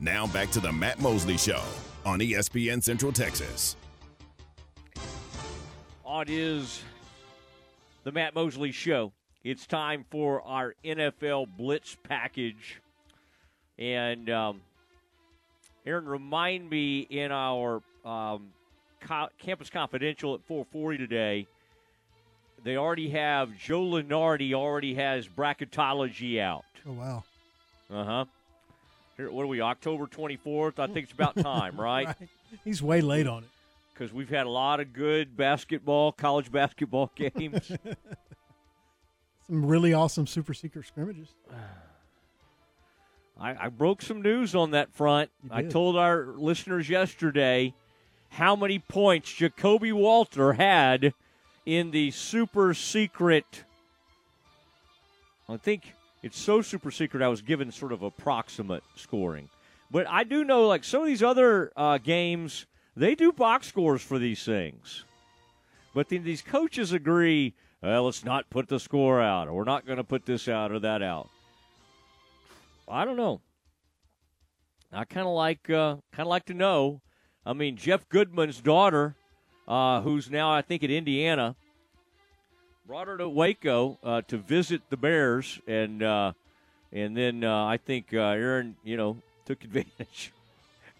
Now 0.00 0.26
back 0.26 0.50
to 0.50 0.60
the 0.60 0.72
Matt 0.72 1.00
Mosley 1.00 1.38
Show 1.38 1.62
on 2.04 2.20
ESPN 2.20 2.82
Central 2.82 3.10
Texas. 3.10 3.76
It 6.26 6.30
is 6.30 6.82
the 8.04 8.12
Matt 8.12 8.34
Mosley 8.34 8.72
Show. 8.72 9.12
It's 9.42 9.66
time 9.66 10.06
for 10.10 10.40
our 10.40 10.74
NFL 10.82 11.48
Blitz 11.58 11.98
package. 12.02 12.80
And, 13.78 14.30
um, 14.30 14.62
Aaron, 15.86 16.06
remind 16.06 16.68
me 16.70 17.00
in 17.00 17.30
our 17.30 17.82
um, 18.04 18.48
co- 19.00 19.28
Campus 19.38 19.70
Confidential 19.70 20.34
at 20.34 20.42
440 20.44 20.98
today, 20.98 21.46
they 22.62 22.76
already 22.76 23.10
have, 23.10 23.56
Joe 23.58 23.82
Lunardi 23.82 24.54
already 24.54 24.94
has 24.94 25.28
bracketology 25.28 26.40
out. 26.40 26.64
Oh, 26.86 26.92
wow. 26.92 27.24
Uh 27.90 28.04
huh. 28.04 28.24
Here, 29.16 29.30
what 29.30 29.42
are 29.42 29.46
we? 29.46 29.60
October 29.60 30.06
twenty 30.06 30.36
fourth. 30.36 30.80
I 30.80 30.86
think 30.86 31.04
it's 31.04 31.12
about 31.12 31.36
time, 31.36 31.76
right? 31.80 32.06
right? 32.06 32.28
He's 32.64 32.82
way 32.82 33.00
late 33.00 33.26
on 33.26 33.44
it 33.44 33.50
because 33.92 34.12
we've 34.12 34.30
had 34.30 34.46
a 34.46 34.50
lot 34.50 34.80
of 34.80 34.92
good 34.92 35.36
basketball, 35.36 36.10
college 36.10 36.50
basketball 36.50 37.12
games. 37.16 37.70
some 39.46 39.66
really 39.66 39.92
awesome 39.92 40.26
super 40.26 40.54
secret 40.54 40.86
scrimmages. 40.86 41.28
I, 43.38 43.66
I 43.66 43.68
broke 43.68 44.02
some 44.02 44.22
news 44.22 44.54
on 44.54 44.72
that 44.72 44.92
front. 44.92 45.30
I 45.50 45.62
told 45.62 45.96
our 45.96 46.26
listeners 46.36 46.88
yesterday 46.88 47.74
how 48.30 48.56
many 48.56 48.78
points 48.78 49.30
Ja'Kobe 49.30 49.92
Walter 49.92 50.52
had 50.54 51.14
in 51.66 51.90
the 51.90 52.10
super 52.10 52.74
secret. 52.74 53.64
I 55.48 55.56
think 55.56 55.92
it's 56.22 56.38
so 56.38 56.62
super 56.62 56.90
secret. 56.90 57.22
I 57.22 57.28
was 57.28 57.42
given 57.42 57.70
sort 57.70 57.92
of 57.92 58.02
approximate 58.02 58.82
scoring, 58.96 59.48
but 59.90 60.08
I 60.08 60.24
do 60.24 60.44
know 60.44 60.66
like 60.66 60.84
some 60.84 61.02
of 61.02 61.06
these 61.06 61.22
other 61.22 61.72
uh, 61.76 61.98
games 61.98 62.66
they 62.96 63.14
do 63.14 63.32
box 63.32 63.66
scores 63.66 64.02
for 64.02 64.18
these 64.18 64.44
things, 64.44 65.04
but 65.94 66.08
then 66.08 66.24
these 66.24 66.42
coaches 66.42 66.92
agree. 66.92 67.54
Well, 67.82 68.04
let's 68.04 68.24
not 68.24 68.48
put 68.48 68.68
the 68.68 68.80
score 68.80 69.20
out, 69.20 69.48
or 69.48 69.52
we're 69.52 69.64
not 69.64 69.84
going 69.84 69.98
to 69.98 70.04
put 70.04 70.24
this 70.24 70.48
out 70.48 70.72
or 70.72 70.78
that 70.78 71.02
out. 71.02 71.28
I 72.88 73.04
don't 73.04 73.16
know. 73.16 73.40
I 74.92 75.04
kind 75.04 75.26
of 75.26 75.34
like 75.34 75.68
uh, 75.70 75.96
kind 76.12 76.20
of 76.20 76.28
like 76.28 76.44
to 76.46 76.54
know. 76.54 77.00
I 77.46 77.52
mean, 77.52 77.76
Jeff 77.76 78.08
Goodman's 78.08 78.60
daughter, 78.60 79.16
uh, 79.66 80.00
who's 80.02 80.30
now 80.30 80.52
I 80.52 80.62
think 80.62 80.84
at 80.84 80.90
Indiana, 80.90 81.56
brought 82.86 83.08
her 83.08 83.16
to 83.18 83.28
Waco 83.28 83.98
uh, 84.02 84.22
to 84.28 84.36
visit 84.36 84.82
the 84.90 84.96
Bears, 84.96 85.58
and 85.66 86.02
uh, 86.02 86.32
and 86.92 87.16
then 87.16 87.42
uh, 87.42 87.64
I 87.64 87.78
think 87.78 88.12
uh, 88.12 88.18
Aaron, 88.18 88.76
you 88.84 88.96
know, 88.96 89.16
took 89.46 89.64
advantage. 89.64 90.32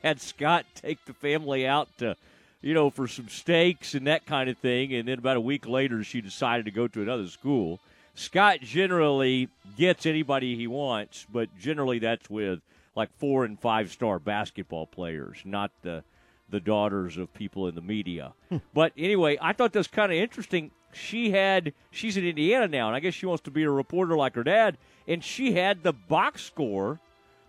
Had 0.03 0.21
Scott 0.21 0.67
take 0.75 1.05
the 1.05 1.15
family 1.15 1.67
out 1.67 1.89
to, 1.99 2.17
you 2.61 2.75
know, 2.75 2.91
for 2.91 3.09
some 3.09 3.29
steaks 3.29 3.95
and 3.95 4.07
that 4.07 4.27
kind 4.27 4.51
of 4.51 4.59
thing, 4.59 4.93
and 4.95 5.09
then 5.09 5.19
about 5.19 5.37
a 5.37 5.41
week 5.41 5.67
later, 5.67 6.03
she 6.03 6.21
decided 6.21 6.65
to 6.65 6.71
go 6.71 6.89
to 6.89 7.03
another 7.03 7.29
school. 7.29 7.81
Scott 8.15 8.61
generally 8.61 9.49
gets 9.77 10.07
anybody 10.07 10.57
he 10.57 10.67
wants, 10.67 11.27
but 11.33 11.57
generally 11.59 11.99
that's 11.99 12.31
with 12.31 12.61
like 12.95 13.11
four 13.19 13.45
and 13.45 13.59
five 13.59 13.91
star 13.91 14.19
basketball 14.19 14.87
players, 14.87 15.39
not 15.45 15.71
the 15.83 16.05
the 16.51 16.61
daughters 16.61 17.17
of 17.17 17.33
people 17.35 17.67
in 17.67 17.75
the 17.75 17.81
media. 17.81 18.33
Hmm. 18.49 18.59
but 18.73 18.93
anyway, 18.97 19.39
I 19.41 19.53
thought 19.53 19.73
that's 19.73 19.89
kind 19.89 20.13
of 20.13 20.19
interesting. 20.19 20.71
She 20.93 21.33
had 21.33 21.73
she's 21.91 22.17
in 22.17 22.25
Indiana 22.25 22.69
now, 22.69 22.87
and 22.87 22.97
I 22.97 23.01
guess 23.01 23.15
she 23.15 23.27
wants 23.27 23.43
to 23.45 23.51
be 23.51 23.65
a 23.65 23.71
reporter 23.71 24.17
like 24.17 24.35
her 24.37 24.45
dad, 24.45 24.79
and 25.09 25.25
she 25.25 25.53
had 25.53 25.83
the 25.83 25.93
box 25.93 26.45
score 26.45 27.01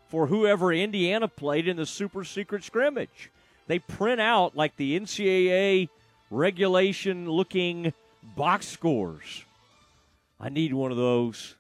for 0.10 0.28
whoever 0.28 0.74
Indiana 0.74 1.28
played 1.28 1.68
in 1.68 1.78
the 1.78 1.86
super 1.86 2.24
secret 2.24 2.64
scrimmage. 2.64 3.32
They 3.68 3.80
print 3.80 4.22
out 4.22 4.56
like 4.56 4.76
the 4.78 5.00
NCAA 5.00 5.90
regulation 6.32 7.30
looking 7.30 7.94
box 8.36 8.68
scores. 8.68 9.45
I 10.40 10.50
need 10.50 10.74
one 10.74 10.92
of 10.92 10.98
those. 10.98 11.56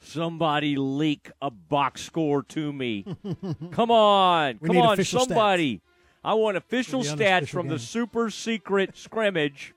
Somebody 0.00 0.76
leak 0.76 1.30
a 1.42 1.50
box 1.50 2.02
score 2.02 2.42
to 2.44 2.72
me. 2.72 3.04
come 3.72 3.90
on. 3.90 4.58
We 4.60 4.68
come 4.68 4.78
on, 4.78 5.04
somebody. 5.04 5.76
stats. 5.76 5.80
I 6.24 6.34
want 6.34 6.56
official 6.56 7.02
stats 7.02 7.48
from 7.48 7.68
the 7.68 7.78
super 7.78 8.30
secret 8.30 8.96
scrimmage. 8.96 9.74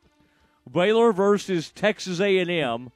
Baylor 0.72 1.12
versus 1.12 1.72
Texas 1.72 2.20
A&M. 2.20 2.92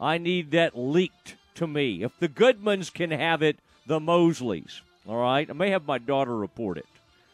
I 0.00 0.18
need 0.18 0.50
that 0.52 0.76
leaked 0.76 1.36
to 1.56 1.66
me. 1.66 2.02
If 2.02 2.18
the 2.18 2.28
Goodmans 2.28 2.92
can 2.92 3.10
have 3.10 3.42
it, 3.42 3.58
the 3.86 4.00
Mosleys. 4.00 4.80
All 5.06 5.20
right? 5.20 5.48
I 5.48 5.52
may 5.52 5.70
have 5.70 5.86
my 5.86 5.98
daughter 5.98 6.36
report 6.36 6.78
it. 6.78 6.86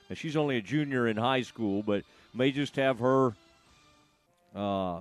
Now, 0.09 0.15
she's 0.15 0.37
only 0.37 0.57
a 0.57 0.63
junior 0.63 1.07
in 1.07 1.17
high 1.17 1.43
school, 1.43 1.83
but 1.83 2.03
may 2.35 2.51
just 2.51 2.77
have 2.77 2.99
her 2.99 3.35
uh 4.55 5.01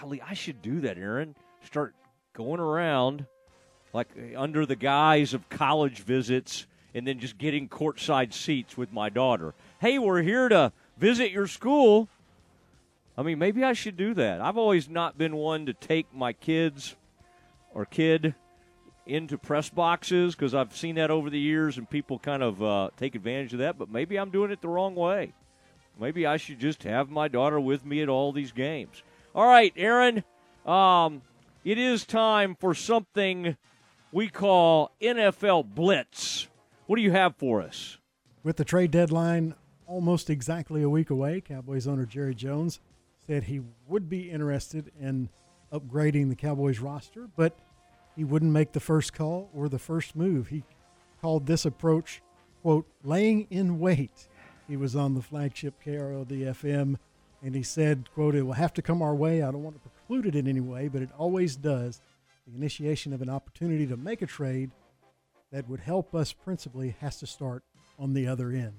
golly, 0.00 0.22
I 0.22 0.34
should 0.34 0.62
do 0.62 0.80
that, 0.80 0.96
Aaron. 0.96 1.34
Start 1.64 1.94
going 2.34 2.60
around 2.60 3.26
like 3.94 4.08
under 4.36 4.66
the 4.66 4.76
guise 4.76 5.32
of 5.34 5.48
college 5.48 6.00
visits, 6.00 6.66
and 6.94 7.06
then 7.06 7.20
just 7.20 7.38
getting 7.38 7.68
courtside 7.68 8.32
seats 8.32 8.76
with 8.76 8.92
my 8.92 9.08
daughter. 9.08 9.54
Hey, 9.80 9.98
we're 9.98 10.22
here 10.22 10.48
to 10.48 10.72
visit 10.98 11.30
your 11.30 11.46
school. 11.46 12.08
I 13.16 13.22
mean, 13.22 13.38
maybe 13.38 13.62
I 13.62 13.72
should 13.72 13.96
do 13.96 14.12
that. 14.14 14.40
I've 14.40 14.58
always 14.58 14.88
not 14.88 15.16
been 15.16 15.36
one 15.36 15.66
to 15.66 15.72
take 15.72 16.12
my 16.12 16.32
kids 16.32 16.96
or 17.72 17.84
kid 17.84 18.34
into 19.06 19.38
press 19.38 19.70
boxes 19.70 20.34
because 20.34 20.54
I've 20.54 20.76
seen 20.76 20.96
that 20.96 21.10
over 21.10 21.30
the 21.30 21.38
years 21.38 21.78
and 21.78 21.88
people 21.88 22.18
kind 22.18 22.42
of 22.42 22.62
uh, 22.62 22.90
take 22.96 23.14
advantage 23.14 23.52
of 23.52 23.60
that. 23.60 23.78
But 23.78 23.90
maybe 23.90 24.18
I'm 24.18 24.30
doing 24.30 24.50
it 24.50 24.60
the 24.60 24.68
wrong 24.68 24.96
way. 24.96 25.32
Maybe 26.00 26.26
I 26.26 26.36
should 26.36 26.58
just 26.58 26.82
have 26.82 27.10
my 27.10 27.28
daughter 27.28 27.60
with 27.60 27.84
me 27.84 28.02
at 28.02 28.08
all 28.08 28.32
these 28.32 28.50
games. 28.50 29.04
All 29.34 29.46
right, 29.46 29.72
Aaron, 29.76 30.24
um, 30.66 31.22
it 31.64 31.78
is 31.78 32.04
time 32.04 32.54
for 32.60 32.74
something 32.74 33.56
we 34.12 34.28
call 34.28 34.92
NFL 35.00 35.74
Blitz. 35.74 36.46
What 36.86 36.96
do 36.96 37.02
you 37.02 37.12
have 37.12 37.36
for 37.36 37.62
us? 37.62 37.98
With 38.42 38.58
the 38.58 38.64
trade 38.64 38.90
deadline 38.90 39.54
almost 39.86 40.28
exactly 40.28 40.82
a 40.82 40.90
week 40.90 41.08
away, 41.08 41.40
Cowboys 41.40 41.86
owner 41.86 42.04
Jerry 42.04 42.34
Jones 42.34 42.80
said 43.26 43.44
he 43.44 43.62
would 43.88 44.10
be 44.10 44.30
interested 44.30 44.92
in 45.00 45.30
upgrading 45.72 46.28
the 46.28 46.36
Cowboys 46.36 46.80
roster, 46.80 47.28
but 47.34 47.58
he 48.14 48.24
wouldn't 48.24 48.52
make 48.52 48.72
the 48.72 48.80
first 48.80 49.14
call 49.14 49.48
or 49.54 49.68
the 49.68 49.78
first 49.78 50.14
move. 50.14 50.48
He 50.48 50.62
called 51.22 51.46
this 51.46 51.64
approach, 51.64 52.20
quote, 52.60 52.86
laying 53.02 53.46
in 53.48 53.78
wait. 53.78 54.28
He 54.68 54.76
was 54.76 54.94
on 54.94 55.14
the 55.14 55.22
flagship 55.22 55.74
KRLD 55.84 56.54
FM 56.54 56.96
and 57.42 57.54
he 57.54 57.62
said, 57.62 58.08
quote, 58.14 58.34
it 58.34 58.42
will 58.42 58.52
have 58.52 58.74
to 58.74 58.82
come 58.82 59.00
our 59.02 59.14
way. 59.14 59.42
I 59.42 59.50
don't 59.50 59.62
want 59.62 59.82
to 59.82 59.90
preclude 60.06 60.26
it 60.26 60.38
in 60.38 60.48
any 60.48 60.60
way, 60.60 60.88
but 60.88 61.02
it 61.02 61.10
always 61.18 61.56
does. 61.56 62.00
The 62.46 62.56
initiation 62.56 63.12
of 63.12 63.22
an 63.22 63.30
opportunity 63.30 63.86
to 63.86 63.96
make 63.96 64.22
a 64.22 64.26
trade 64.26 64.70
that 65.50 65.68
would 65.68 65.80
help 65.80 66.14
us 66.14 66.32
principally 66.32 66.96
has 67.00 67.18
to 67.20 67.26
start 67.26 67.62
on 67.98 68.12
the 68.12 68.26
other 68.26 68.50
end. 68.50 68.74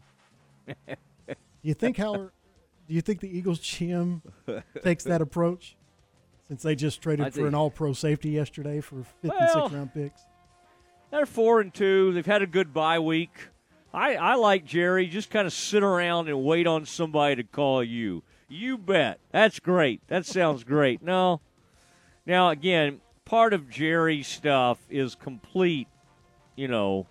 do 0.87 1.35
you 1.61 1.73
think 1.73 1.97
Howard 1.97 2.31
do 2.87 2.93
you 2.93 3.01
think 3.01 3.19
the 3.19 3.37
Eagles 3.37 3.59
GM 3.59 4.21
takes 4.83 5.03
that 5.05 5.21
approach? 5.21 5.75
Since 6.47 6.61
they 6.61 6.75
just 6.75 7.01
traded 7.01 7.33
for 7.33 7.47
an 7.47 7.55
all 7.55 7.71
pro 7.71 7.93
safety 7.93 8.29
yesterday 8.29 8.79
for 8.79 9.03
fifth 9.21 9.31
well, 9.31 9.39
and 9.39 9.49
sixth 9.51 9.73
round 9.73 9.93
picks. 9.95 10.21
They're 11.09 11.25
four 11.25 11.61
and 11.61 11.73
two. 11.73 12.13
They've 12.13 12.25
had 12.25 12.43
a 12.43 12.47
good 12.47 12.71
bye 12.71 12.99
week. 12.99 13.31
I, 13.91 14.15
I 14.15 14.35
like 14.35 14.65
Jerry. 14.65 15.07
Just 15.07 15.31
kind 15.31 15.47
of 15.47 15.53
sit 15.53 15.81
around 15.81 16.27
and 16.27 16.43
wait 16.43 16.67
on 16.67 16.85
somebody 16.85 17.37
to 17.37 17.43
call 17.43 17.83
you. 17.83 18.21
You 18.47 18.77
bet. 18.77 19.19
That's 19.31 19.59
great. 19.59 20.01
That 20.07 20.25
sounds 20.25 20.63
great. 20.63 21.01
No. 21.01 21.41
Now 22.25 22.49
again, 22.49 23.01
part 23.25 23.53
of 23.53 23.69
Jerry's 23.69 24.27
stuff 24.27 24.79
is 24.89 25.15
complete, 25.15 25.87
you 26.55 26.67
know, 26.67 27.07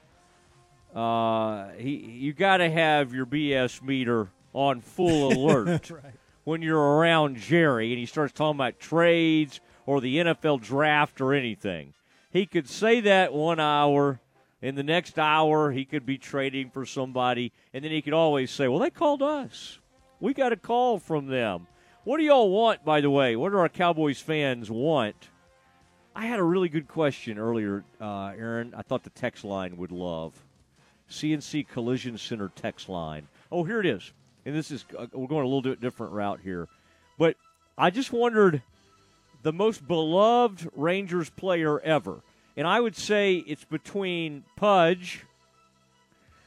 uh, 0.94 1.70
he 1.76 1.96
you 1.96 2.32
got 2.32 2.58
to 2.58 2.70
have 2.70 3.12
your 3.12 3.26
BS 3.26 3.82
meter 3.82 4.28
on 4.52 4.80
full 4.80 5.32
alert 5.32 5.90
right. 5.90 6.14
when 6.44 6.62
you're 6.62 6.78
around 6.78 7.36
Jerry 7.36 7.90
and 7.90 7.98
he 7.98 8.06
starts 8.06 8.32
talking 8.32 8.56
about 8.56 8.78
trades 8.78 9.60
or 9.86 10.00
the 10.00 10.18
NFL 10.18 10.62
draft 10.62 11.20
or 11.20 11.34
anything. 11.34 11.94
He 12.30 12.46
could 12.46 12.68
say 12.68 13.00
that 13.00 13.32
one 13.32 13.60
hour, 13.60 14.20
in 14.62 14.76
the 14.76 14.82
next 14.82 15.18
hour 15.18 15.72
he 15.72 15.84
could 15.84 16.06
be 16.06 16.16
trading 16.16 16.70
for 16.70 16.86
somebody, 16.86 17.52
and 17.72 17.84
then 17.84 17.90
he 17.90 18.00
could 18.00 18.12
always 18.12 18.52
say, 18.52 18.68
"Well, 18.68 18.78
they 18.78 18.90
called 18.90 19.22
us. 19.22 19.80
We 20.24 20.34
got 20.34 20.52
a 20.52 20.56
call 20.56 20.98
from 20.98 21.26
them." 21.26 21.66
What 22.04 22.18
do 22.18 22.24
y'all 22.24 22.50
want, 22.50 22.84
by 22.84 23.00
the 23.00 23.08
way? 23.08 23.34
What 23.34 23.52
do 23.52 23.58
our 23.58 23.68
Cowboys 23.68 24.20
fans 24.20 24.70
want? 24.70 25.30
I 26.14 26.26
had 26.26 26.38
a 26.38 26.42
really 26.42 26.68
good 26.68 26.86
question 26.86 27.38
earlier, 27.38 27.82
uh, 27.98 28.32
Aaron. 28.36 28.74
I 28.76 28.82
thought 28.82 29.04
the 29.04 29.10
text 29.10 29.42
line 29.42 29.78
would 29.78 29.90
love. 29.90 30.34
CNC 31.08 31.66
Collision 31.66 32.18
Center 32.18 32.50
text 32.54 32.90
line. 32.90 33.26
Oh, 33.50 33.64
here 33.64 33.80
it 33.80 33.86
is 33.86 34.12
and 34.44 34.54
this 34.54 34.70
is 34.70 34.84
uh, 34.96 35.06
we're 35.12 35.26
going 35.26 35.44
a 35.44 35.48
little 35.48 35.62
bit 35.62 35.80
different 35.80 36.12
route 36.12 36.40
here, 36.42 36.68
but 37.18 37.36
I 37.76 37.90
just 37.90 38.12
wondered 38.12 38.62
the 39.42 39.52
most 39.52 39.86
beloved 39.86 40.68
Rangers 40.74 41.30
player 41.30 41.80
ever, 41.80 42.20
and 42.56 42.66
I 42.66 42.80
would 42.80 42.96
say 42.96 43.36
it's 43.36 43.64
between 43.64 44.44
Pudge, 44.56 45.24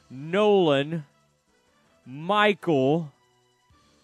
Nolan, 0.09 1.05
Michael, 2.05 3.11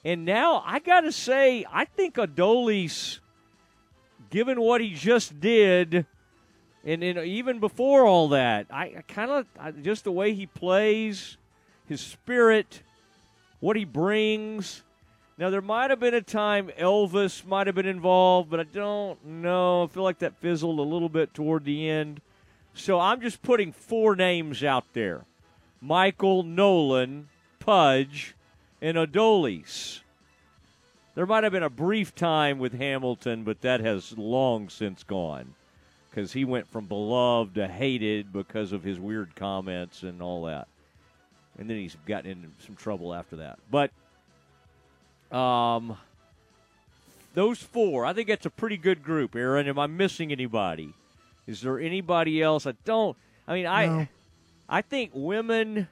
and 0.06 0.26
now 0.26 0.64
I 0.66 0.80
got 0.80 1.02
to 1.02 1.12
say 1.12 1.66
I 1.72 1.86
think 1.86 2.16
Adolis, 2.16 3.20
given 4.30 4.60
what 4.60 4.82
he 4.82 4.94
just 4.94 5.40
did. 5.40 6.06
And, 6.86 7.02
and 7.02 7.20
even 7.20 7.60
before 7.60 8.06
all 8.06 8.30
that, 8.30 8.68
I, 8.70 8.96
I 8.98 9.04
kind 9.08 9.32
of 9.32 9.84
just 9.84 10.04
the 10.04 10.12
way 10.12 10.34
he 10.34 10.46
plays, 10.46 11.38
his 11.88 12.02
spirit, 12.02 12.82
what 13.62 13.78
he 13.78 13.86
brings. 13.86 14.84
Now, 15.38 15.50
there 15.50 15.62
might 15.62 15.90
have 15.90 16.00
been 16.02 16.14
a 16.14 16.22
time 16.22 16.70
Elvis 16.78 17.46
might 17.46 17.68
have 17.68 17.76
been 17.76 17.86
involved, 17.86 18.50
but 18.50 18.60
I 18.60 18.64
don't 18.64 19.24
know. 19.26 19.84
I 19.84 19.88
feel 19.88 20.04
like 20.04 20.20
that 20.20 20.38
fizzled 20.38 20.78
a 20.78 20.84
little 20.84 21.08
bit 21.08 21.34
toward 21.34 21.64
the 21.64 21.90
end. 21.90 22.20
So 22.74 23.00
I'm 23.00 23.22
just 23.22 23.42
putting 23.42 23.72
four 23.72 24.16
names 24.16 24.64
out 24.64 24.86
there 24.94 25.26
Michael, 25.80 26.44
Nolan, 26.44 27.30
Pudge, 27.60 28.36
and 28.84 28.98
Adolis. 28.98 30.02
There 31.16 31.26
might 31.26 31.44
have 31.44 31.54
been 31.54 31.64
a 31.64 31.70
brief 31.70 32.14
time 32.14 32.60
with 32.60 32.74
Hamilton, 32.74 33.44
but 33.44 33.62
that 33.62 33.80
has 33.80 34.16
long 34.18 34.70
since 34.70 35.04
gone 35.04 35.56
because 36.10 36.34
he 36.34 36.46
went 36.46 36.68
from 36.68 36.86
beloved 36.86 37.56
to 37.56 37.68
hated 37.68 38.32
because 38.32 38.72
of 38.72 38.84
his 38.84 39.00
weird 39.00 39.36
comments 39.36 40.04
and 40.04 40.22
all 40.22 40.44
that 40.44 40.68
and 41.58 41.70
then 41.70 41.78
he's 41.78 41.96
gotten 42.06 42.32
into 42.32 42.48
some 42.66 42.76
trouble 42.76 43.14
after 43.14 43.38
that. 43.38 43.60
But 43.70 43.92
um, 45.36 45.98
those 47.34 47.60
four, 47.60 48.06
I 48.06 48.14
think 48.14 48.28
that's 48.28 48.46
a 48.46 48.52
pretty 48.52 48.78
good 48.78 49.04
group. 49.04 49.36
Aaron, 49.36 49.68
am 49.68 49.80
I 49.80 49.88
missing 49.88 50.32
anybody? 50.32 50.94
Is 51.48 51.62
there 51.62 51.80
anybody 51.80 52.42
else? 52.42 52.66
I 52.66 52.74
don't. 52.86 53.18
I 53.48 53.54
mean, 53.54 53.66
I 53.66 53.86
no. 53.86 54.08
I 54.70 54.82
think 54.82 55.12
women 55.14 55.90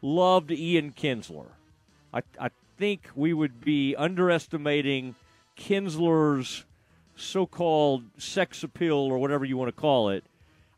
loved 0.00 0.50
Ian 0.50 0.92
Kinsler. 0.92 1.46
I 2.16 2.22
I 2.40 2.50
think 2.78 3.08
we 3.14 3.32
would 3.32 3.60
be 3.60 3.94
underestimating 3.96 5.14
Kinsler's 5.56 6.64
so-called 7.14 8.04
sex 8.18 8.62
appeal 8.62 8.96
or 8.96 9.18
whatever 9.18 9.44
you 9.44 9.56
want 9.56 9.74
to 9.74 9.80
call 9.80 10.10
it. 10.10 10.24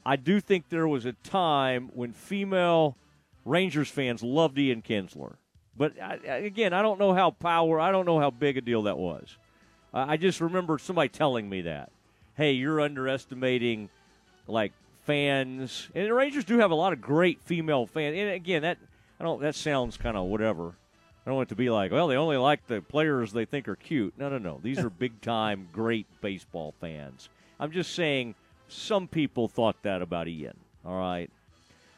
I 0.06 0.16
do 0.16 0.40
think 0.40 0.68
there 0.68 0.86
was 0.86 1.04
a 1.04 1.12
time 1.12 1.90
when 1.94 2.12
female 2.12 2.96
Rangers 3.44 3.88
fans 3.88 4.22
loved 4.22 4.58
Ian 4.58 4.82
Kinsler. 4.82 5.34
But 5.76 6.00
I, 6.00 6.14
again, 6.36 6.72
I 6.72 6.82
don't 6.82 6.98
know 6.98 7.12
how 7.14 7.30
power, 7.30 7.80
I 7.80 7.90
don't 7.90 8.06
know 8.06 8.18
how 8.18 8.30
big 8.30 8.56
a 8.56 8.60
deal 8.60 8.82
that 8.82 8.98
was. 8.98 9.36
I 9.92 10.16
just 10.16 10.40
remember 10.40 10.78
somebody 10.78 11.08
telling 11.08 11.48
me 11.48 11.62
that. 11.62 11.90
Hey, 12.36 12.52
you're 12.52 12.80
underestimating 12.80 13.88
like 14.46 14.72
fans, 15.04 15.88
and 15.94 16.06
the 16.06 16.14
Rangers 16.14 16.44
do 16.44 16.58
have 16.58 16.70
a 16.70 16.74
lot 16.74 16.92
of 16.92 17.00
great 17.00 17.40
female 17.42 17.86
fans. 17.86 18.16
And 18.16 18.30
again, 18.30 18.62
that 18.62 18.78
I 19.18 19.24
don't. 19.24 19.40
That 19.40 19.54
sounds 19.54 19.96
kind 19.96 20.16
of 20.16 20.26
whatever. 20.26 20.74
I 21.28 21.30
don't 21.30 21.36
want 21.36 21.48
it 21.48 21.50
to 21.50 21.56
be 21.56 21.68
like, 21.68 21.92
well, 21.92 22.08
they 22.08 22.16
only 22.16 22.38
like 22.38 22.66
the 22.68 22.80
players 22.80 23.34
they 23.34 23.44
think 23.44 23.68
are 23.68 23.76
cute. 23.76 24.14
No, 24.16 24.30
no, 24.30 24.38
no. 24.38 24.60
These 24.62 24.78
are 24.78 24.88
big 24.98 25.20
time, 25.20 25.68
great 25.74 26.06
baseball 26.22 26.72
fans. 26.80 27.28
I'm 27.60 27.70
just 27.70 27.94
saying 27.94 28.34
some 28.68 29.06
people 29.06 29.46
thought 29.46 29.76
that 29.82 30.00
about 30.00 30.26
Ian. 30.26 30.56
All 30.86 30.98
right. 30.98 31.30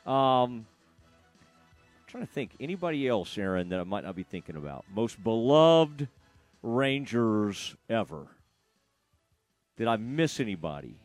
Um, 0.04 0.66
I'm 0.66 2.06
trying 2.08 2.26
to 2.26 2.32
think 2.32 2.56
anybody 2.58 3.06
else, 3.06 3.38
Aaron, 3.38 3.68
that 3.68 3.78
I 3.78 3.84
might 3.84 4.02
not 4.02 4.16
be 4.16 4.24
thinking 4.24 4.56
about. 4.56 4.84
Most 4.92 5.22
beloved 5.22 6.08
Rangers 6.64 7.76
ever. 7.88 8.26
Did 9.76 9.86
I 9.86 9.96
miss 9.96 10.40
anybody? 10.40 10.96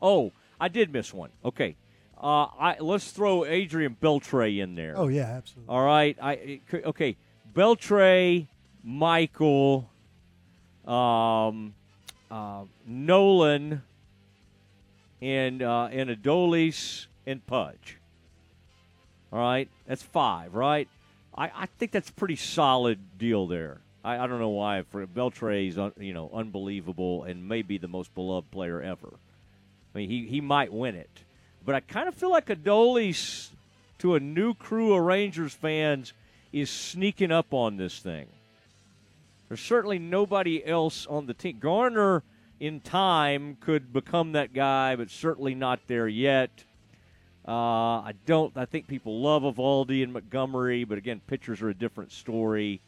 Oh, 0.00 0.30
I 0.60 0.68
did 0.68 0.92
miss 0.92 1.12
one. 1.12 1.30
Okay. 1.44 1.74
Uh, 2.20 2.46
I, 2.58 2.76
let's 2.80 3.10
throw 3.12 3.44
Adrian 3.44 3.96
Beltre 4.00 4.58
in 4.58 4.74
there. 4.74 4.94
Oh 4.96 5.08
yeah, 5.08 5.22
absolutely. 5.22 5.72
All 5.72 5.84
right. 5.84 6.16
I 6.20 6.60
okay. 6.74 7.16
Beltre, 7.54 8.46
Michael, 8.82 9.88
um, 10.86 11.74
uh, 12.30 12.64
Nolan, 12.86 13.82
and 15.20 15.62
uh, 15.62 15.88
and 15.92 16.10
Adolis 16.10 17.06
and 17.26 17.44
Pudge. 17.46 17.98
All 19.32 19.38
right, 19.38 19.68
that's 19.86 20.02
five, 20.02 20.54
right? 20.54 20.88
I, 21.36 21.50
I 21.54 21.66
think 21.78 21.92
that's 21.92 22.08
a 22.08 22.12
pretty 22.14 22.36
solid 22.36 22.98
deal 23.18 23.46
there. 23.46 23.78
I, 24.02 24.18
I 24.18 24.26
don't 24.26 24.40
know 24.40 24.48
why. 24.48 24.82
For 24.90 25.06
Beltre 25.06 25.68
is 25.68 25.78
un, 25.78 25.92
you 25.98 26.14
know 26.14 26.30
unbelievable 26.32 27.24
and 27.24 27.46
maybe 27.46 27.78
the 27.78 27.88
most 27.88 28.14
beloved 28.14 28.50
player 28.50 28.80
ever. 28.80 29.10
I 29.94 29.98
mean, 29.98 30.10
he 30.10 30.26
he 30.26 30.40
might 30.40 30.72
win 30.72 30.94
it, 30.94 31.10
but 31.64 31.74
I 31.74 31.80
kind 31.80 32.08
of 32.08 32.14
feel 32.14 32.30
like 32.30 32.46
Adolis 32.46 33.50
to 33.98 34.14
a 34.14 34.20
new 34.20 34.54
crew 34.54 34.94
of 34.94 35.02
Rangers 35.02 35.52
fans 35.52 36.12
is 36.52 36.70
sneaking 36.70 37.32
up 37.32 37.52
on 37.52 37.76
this 37.76 37.98
thing. 37.98 38.28
There's 39.48 39.60
certainly 39.60 39.98
nobody 39.98 40.64
else 40.64 41.06
on 41.06 41.26
the 41.26 41.34
team. 41.34 41.58
Garner 41.58 42.22
in 42.60 42.80
time 42.80 43.56
could 43.60 43.92
become 43.92 44.32
that 44.32 44.52
guy, 44.52 44.96
but 44.96 45.10
certainly 45.10 45.54
not 45.54 45.80
there 45.86 46.08
yet. 46.08 46.50
Uh, 47.46 48.02
I 48.02 48.12
don't. 48.26 48.54
I 48.56 48.66
think 48.66 48.88
people 48.88 49.22
love 49.22 49.42
Eovaldi 49.42 50.02
and 50.02 50.12
Montgomery, 50.12 50.84
but 50.84 50.98
again, 50.98 51.22
pitchers 51.26 51.62
are 51.62 51.70
a 51.70 51.74
different 51.74 52.12
story. 52.12 52.82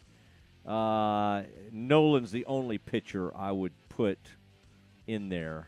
Uh, 0.66 1.45
Nolan's 1.73 2.31
the 2.31 2.45
only 2.45 2.77
pitcher 2.77 3.35
I 3.35 3.53
would 3.53 3.73
put 3.89 4.18
in 5.07 5.31
there. 5.31 5.66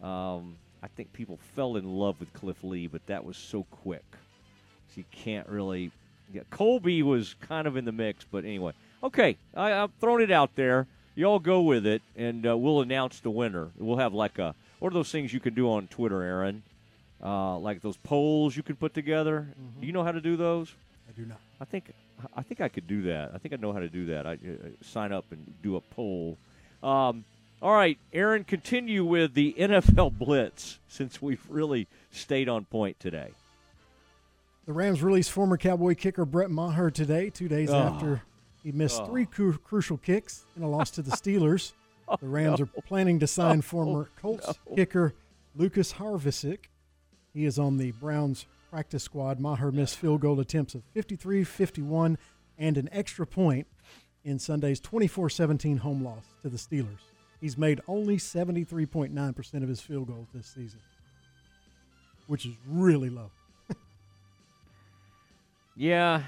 Um, 0.00 0.56
I 0.82 0.88
think 0.88 1.12
people 1.12 1.38
fell 1.54 1.76
in 1.76 1.84
love 1.84 2.18
with 2.18 2.32
Cliff 2.32 2.62
Lee, 2.64 2.86
but 2.86 3.06
that 3.06 3.24
was 3.24 3.36
so 3.36 3.64
quick. 3.70 4.04
So 4.88 4.94
you 4.96 5.04
can't 5.10 5.48
really. 5.48 5.90
Yeah, 6.32 6.42
Colby 6.50 7.02
was 7.02 7.34
kind 7.40 7.66
of 7.66 7.76
in 7.76 7.84
the 7.84 7.92
mix, 7.92 8.24
but 8.24 8.44
anyway. 8.44 8.72
Okay, 9.02 9.36
I, 9.54 9.72
I've 9.74 9.92
thrown 10.00 10.22
it 10.22 10.30
out 10.30 10.54
there. 10.56 10.86
You 11.14 11.26
all 11.26 11.38
go 11.38 11.60
with 11.60 11.86
it, 11.86 12.00
and 12.16 12.46
uh, 12.46 12.56
we'll 12.56 12.80
announce 12.80 13.20
the 13.20 13.30
winner. 13.30 13.68
We'll 13.78 13.98
have 13.98 14.14
like 14.14 14.38
a. 14.38 14.54
What 14.78 14.92
are 14.92 14.94
those 14.94 15.12
things 15.12 15.32
you 15.32 15.40
can 15.40 15.54
do 15.54 15.70
on 15.70 15.86
Twitter, 15.88 16.22
Aaron? 16.22 16.62
Uh, 17.22 17.58
like 17.58 17.82
those 17.82 17.96
polls 17.98 18.56
you 18.56 18.62
can 18.62 18.76
put 18.76 18.94
together. 18.94 19.46
Mm-hmm. 19.50 19.80
Do 19.80 19.86
you 19.86 19.92
know 19.92 20.02
how 20.02 20.12
to 20.12 20.20
do 20.20 20.36
those? 20.36 20.74
I 21.08 21.12
do 21.12 21.26
not. 21.26 21.38
I 21.60 21.64
think 21.64 21.92
I 22.34 22.42
think 22.42 22.60
I 22.60 22.68
could 22.68 22.86
do 22.86 23.02
that. 23.02 23.32
I 23.34 23.38
think 23.38 23.52
I 23.54 23.56
know 23.56 23.72
how 23.72 23.80
to 23.80 23.88
do 23.88 24.06
that. 24.06 24.26
I 24.26 24.32
uh, 24.32 24.68
sign 24.82 25.12
up 25.12 25.26
and 25.30 25.54
do 25.62 25.76
a 25.76 25.80
poll. 25.80 26.38
Um, 26.82 27.24
all 27.62 27.72
right, 27.72 27.98
Aaron, 28.12 28.44
continue 28.44 29.04
with 29.04 29.34
the 29.34 29.54
NFL 29.58 30.18
blitz 30.18 30.80
since 30.88 31.22
we've 31.22 31.44
really 31.48 31.86
stayed 32.10 32.48
on 32.48 32.64
point 32.64 32.98
today. 32.98 33.30
The 34.66 34.72
Rams 34.72 35.02
released 35.02 35.30
former 35.30 35.56
Cowboy 35.56 35.94
kicker 35.94 36.24
Brett 36.24 36.50
Maher 36.50 36.90
today, 36.90 37.30
two 37.30 37.48
days 37.48 37.70
Oh. 37.70 37.76
after 37.78 38.22
he 38.62 38.72
missed 38.72 39.00
Oh. 39.02 39.06
three 39.06 39.26
cru- 39.26 39.58
crucial 39.58 39.96
kicks 39.96 40.44
in 40.56 40.62
a 40.62 40.68
loss 40.68 40.90
to 40.92 41.02
the 41.02 41.10
Steelers. 41.16 41.72
Oh, 42.08 42.16
the 42.20 42.28
Rams 42.28 42.58
no. 42.60 42.64
are 42.76 42.82
planning 42.82 43.18
to 43.20 43.26
sign 43.26 43.58
Oh, 43.58 43.62
former 43.62 44.08
Colts 44.20 44.46
no. 44.68 44.74
kicker 44.76 45.14
Lucas 45.54 45.94
Havrisik. 45.94 46.66
He 47.32 47.44
is 47.44 47.58
on 47.58 47.78
the 47.78 47.92
Browns 47.92 48.46
practice 48.70 49.02
squad. 49.04 49.38
Maher 49.40 49.70
missed 49.72 49.96
field 49.98 50.20
goal 50.20 50.38
attempts 50.40 50.74
of 50.74 50.82
53, 50.94 51.44
51, 51.44 52.18
and 52.58 52.76
an 52.76 52.88
extra 52.92 53.26
point 53.26 53.66
in 54.24 54.38
Sunday's 54.38 54.80
24 54.80 55.30
17 55.30 55.78
home 55.78 56.02
loss 56.04 56.24
to 56.42 56.48
the 56.48 56.56
Steelers. 56.56 57.00
He's 57.42 57.58
made 57.58 57.80
only 57.88 58.16
73.9% 58.16 59.62
of 59.62 59.68
his 59.68 59.80
field 59.80 60.06
goals 60.06 60.28
this 60.32 60.46
season, 60.46 60.78
which 62.28 62.46
is 62.46 62.52
really 62.66 63.10
low. 63.10 63.30
Yeah. 65.76 66.22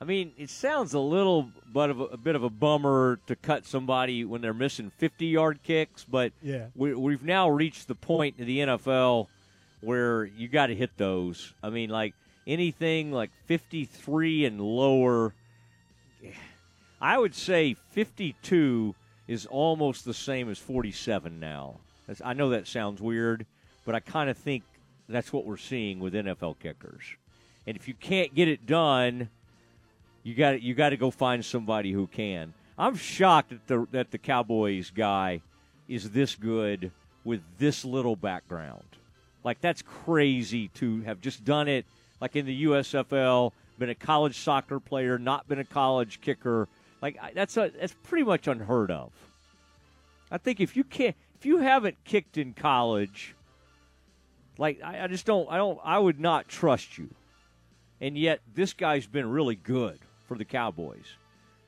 I 0.00 0.04
mean, 0.04 0.32
it 0.36 0.50
sounds 0.50 0.92
a 0.94 0.98
little 0.98 1.50
but 1.72 1.90
of 1.90 2.00
a, 2.00 2.04
a 2.04 2.16
bit 2.16 2.36
of 2.36 2.42
a 2.44 2.50
bummer 2.50 3.18
to 3.26 3.36
cut 3.36 3.64
somebody 3.66 4.24
when 4.24 4.40
they're 4.40 4.54
missing 4.54 4.92
50-yard 5.00 5.60
kicks, 5.62 6.04
but 6.04 6.32
Yeah. 6.42 6.66
we, 6.74 6.94
we've 6.94 7.22
now 7.22 7.48
reached 7.48 7.88
the 7.88 7.94
point 7.94 8.36
in 8.38 8.46
the 8.46 8.58
NFL 8.60 9.26
where 9.80 10.24
you 10.24 10.48
got 10.48 10.66
to 10.68 10.74
hit 10.74 10.96
those. 10.96 11.52
I 11.62 11.70
mean, 11.70 11.90
like 11.90 12.14
anything 12.46 13.12
like 13.12 13.30
53 13.46 14.44
and 14.46 14.60
lower, 14.60 15.34
I 17.00 17.18
would 17.18 17.34
say 17.34 17.74
52 17.90 18.94
is 19.26 19.46
almost 19.46 20.04
the 20.04 20.14
same 20.14 20.50
as 20.50 20.58
47 20.58 21.40
now. 21.40 21.76
That's, 22.06 22.20
I 22.24 22.32
know 22.34 22.50
that 22.50 22.66
sounds 22.66 23.00
weird, 23.00 23.46
but 23.84 23.94
I 23.94 24.00
kind 24.00 24.28
of 24.28 24.36
think 24.36 24.62
that's 25.08 25.32
what 25.32 25.46
we're 25.46 25.56
seeing 25.56 26.00
with 26.00 26.14
NFL 26.14 26.58
kickers. 26.58 27.02
And 27.66 27.76
if 27.76 27.88
you 27.88 27.94
can't 27.94 28.34
get 28.34 28.48
it 28.48 28.66
done, 28.66 29.28
you 30.22 30.34
got 30.34 30.60
you 30.62 30.74
got 30.74 30.90
to 30.90 30.96
go 30.96 31.10
find 31.10 31.44
somebody 31.44 31.92
who 31.92 32.06
can. 32.06 32.52
I'm 32.76 32.96
shocked 32.96 33.50
that 33.50 33.66
the 33.66 33.86
that 33.92 34.10
the 34.10 34.18
Cowboys 34.18 34.90
guy 34.90 35.40
is 35.88 36.10
this 36.10 36.34
good 36.34 36.90
with 37.24 37.40
this 37.58 37.84
little 37.84 38.16
background. 38.16 38.84
Like 39.44 39.60
that's 39.60 39.82
crazy 39.82 40.68
to 40.74 41.02
have 41.02 41.20
just 41.20 41.44
done 41.44 41.68
it 41.68 41.86
like 42.20 42.36
in 42.36 42.46
the 42.46 42.64
USFL, 42.64 43.52
been 43.78 43.90
a 43.90 43.94
college 43.94 44.38
soccer 44.38 44.80
player, 44.80 45.18
not 45.18 45.48
been 45.48 45.58
a 45.58 45.64
college 45.64 46.20
kicker. 46.20 46.68
Like 47.04 47.18
that's 47.34 47.54
a 47.58 47.70
that's 47.78 47.94
pretty 48.02 48.24
much 48.24 48.48
unheard 48.48 48.90
of. 48.90 49.12
I 50.30 50.38
think 50.38 50.58
if 50.58 50.74
you 50.74 50.84
can't 50.84 51.14
if 51.38 51.44
you 51.44 51.58
haven't 51.58 52.02
kicked 52.04 52.38
in 52.38 52.54
college, 52.54 53.34
like 54.56 54.80
I, 54.82 55.04
I 55.04 55.06
just 55.08 55.26
don't 55.26 55.46
I 55.50 55.58
don't 55.58 55.78
I 55.84 55.98
would 55.98 56.18
not 56.18 56.48
trust 56.48 56.96
you. 56.96 57.10
And 58.00 58.16
yet 58.16 58.40
this 58.54 58.72
guy's 58.72 59.06
been 59.06 59.28
really 59.28 59.54
good 59.54 59.98
for 60.26 60.38
the 60.38 60.46
Cowboys. 60.46 61.04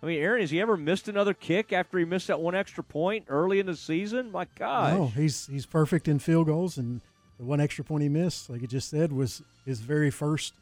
I 0.02 0.06
mean, 0.06 0.22
Aaron, 0.22 0.40
has 0.40 0.50
he 0.50 0.58
ever 0.58 0.78
missed 0.78 1.06
another 1.06 1.34
kick 1.34 1.70
after 1.70 1.98
he 1.98 2.06
missed 2.06 2.28
that 2.28 2.40
one 2.40 2.54
extra 2.54 2.82
point 2.82 3.26
early 3.28 3.60
in 3.60 3.66
the 3.66 3.76
season? 3.76 4.32
My 4.32 4.46
God, 4.58 4.94
No, 4.94 5.08
he's 5.08 5.48
he's 5.48 5.66
perfect 5.66 6.08
in 6.08 6.18
field 6.18 6.46
goals, 6.46 6.78
and 6.78 7.02
the 7.38 7.44
one 7.44 7.60
extra 7.60 7.84
point 7.84 8.02
he 8.02 8.08
missed, 8.08 8.48
like 8.48 8.62
you 8.62 8.68
just 8.68 8.88
said, 8.88 9.12
was 9.12 9.42
his 9.66 9.80
very 9.80 10.10
first 10.10 10.54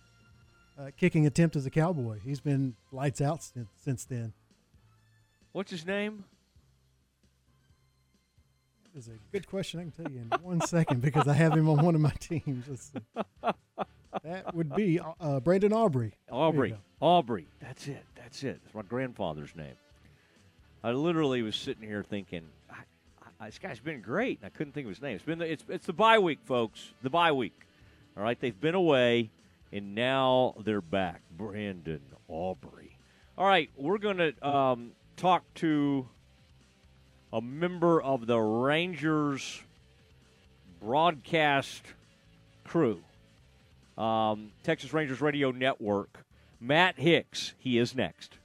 uh, 0.76 0.90
kicking 0.98 1.26
attempt 1.26 1.54
as 1.54 1.64
a 1.64 1.70
Cowboy. 1.70 2.18
He's 2.24 2.40
been 2.40 2.74
lights 2.90 3.20
out 3.20 3.44
since, 3.44 3.68
since 3.76 4.04
then. 4.04 4.32
What's 5.54 5.70
his 5.70 5.86
name? 5.86 6.24
Is 8.96 9.06
a 9.06 9.12
good 9.30 9.46
question. 9.46 9.78
I 9.78 9.82
can 9.84 9.92
tell 9.92 10.12
you 10.12 10.18
in 10.18 10.42
one 10.42 10.60
second 10.62 11.00
because 11.00 11.28
I 11.28 11.32
have 11.32 11.52
him 11.52 11.68
on 11.68 11.84
one 11.84 11.94
of 11.94 12.00
my 12.00 12.12
teams. 12.18 12.92
That 14.24 14.52
would 14.52 14.74
be 14.74 14.98
uh, 15.20 15.38
Brandon 15.38 15.72
Aubrey. 15.72 16.14
Aubrey. 16.28 16.76
Aubrey. 16.98 17.46
That's 17.60 17.86
it. 17.86 18.04
That's 18.16 18.42
it. 18.42 18.60
It's 18.64 18.74
my 18.74 18.82
grandfather's 18.82 19.54
name. 19.54 19.76
I 20.82 20.90
literally 20.90 21.42
was 21.42 21.54
sitting 21.54 21.88
here 21.88 22.02
thinking, 22.02 22.42
I, 22.68 22.82
I, 23.40 23.46
this 23.46 23.60
guy's 23.60 23.78
been 23.78 24.00
great, 24.00 24.40
and 24.40 24.46
I 24.46 24.50
couldn't 24.56 24.72
think 24.72 24.86
of 24.86 24.90
his 24.90 25.02
name. 25.02 25.14
It's 25.14 25.24
been 25.24 25.38
the, 25.38 25.52
it's 25.52 25.64
it's 25.68 25.86
the 25.86 25.92
bye 25.92 26.18
week, 26.18 26.40
folks. 26.46 26.92
The 27.04 27.10
bye 27.10 27.30
week. 27.30 27.60
All 28.16 28.24
right, 28.24 28.40
they've 28.40 28.60
been 28.60 28.74
away, 28.74 29.30
and 29.72 29.94
now 29.94 30.54
they're 30.64 30.80
back. 30.80 31.20
Brandon 31.36 32.02
Aubrey. 32.26 32.98
All 33.38 33.46
right, 33.46 33.70
we're 33.76 33.98
going 33.98 34.16
to 34.16 34.48
um, 34.48 34.92
talk 35.16 35.42
to 35.54 36.08
a 37.32 37.40
member 37.40 38.00
of 38.00 38.26
the 38.26 38.38
Rangers 38.38 39.62
broadcast 40.80 41.82
crew, 42.64 43.00
um, 43.96 44.52
Texas 44.62 44.92
Rangers 44.92 45.20
Radio 45.20 45.50
Network. 45.50 46.24
Matt 46.60 46.98
Hicks, 46.98 47.54
he 47.58 47.78
is 47.78 47.94
next. 47.94 48.38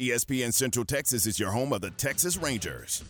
ESPN 0.00 0.52
Central 0.52 0.84
Texas 0.84 1.26
is 1.26 1.38
your 1.38 1.50
home 1.50 1.72
of 1.72 1.82
the 1.82 1.90
Texas 1.90 2.36
Rangers. 2.36 3.04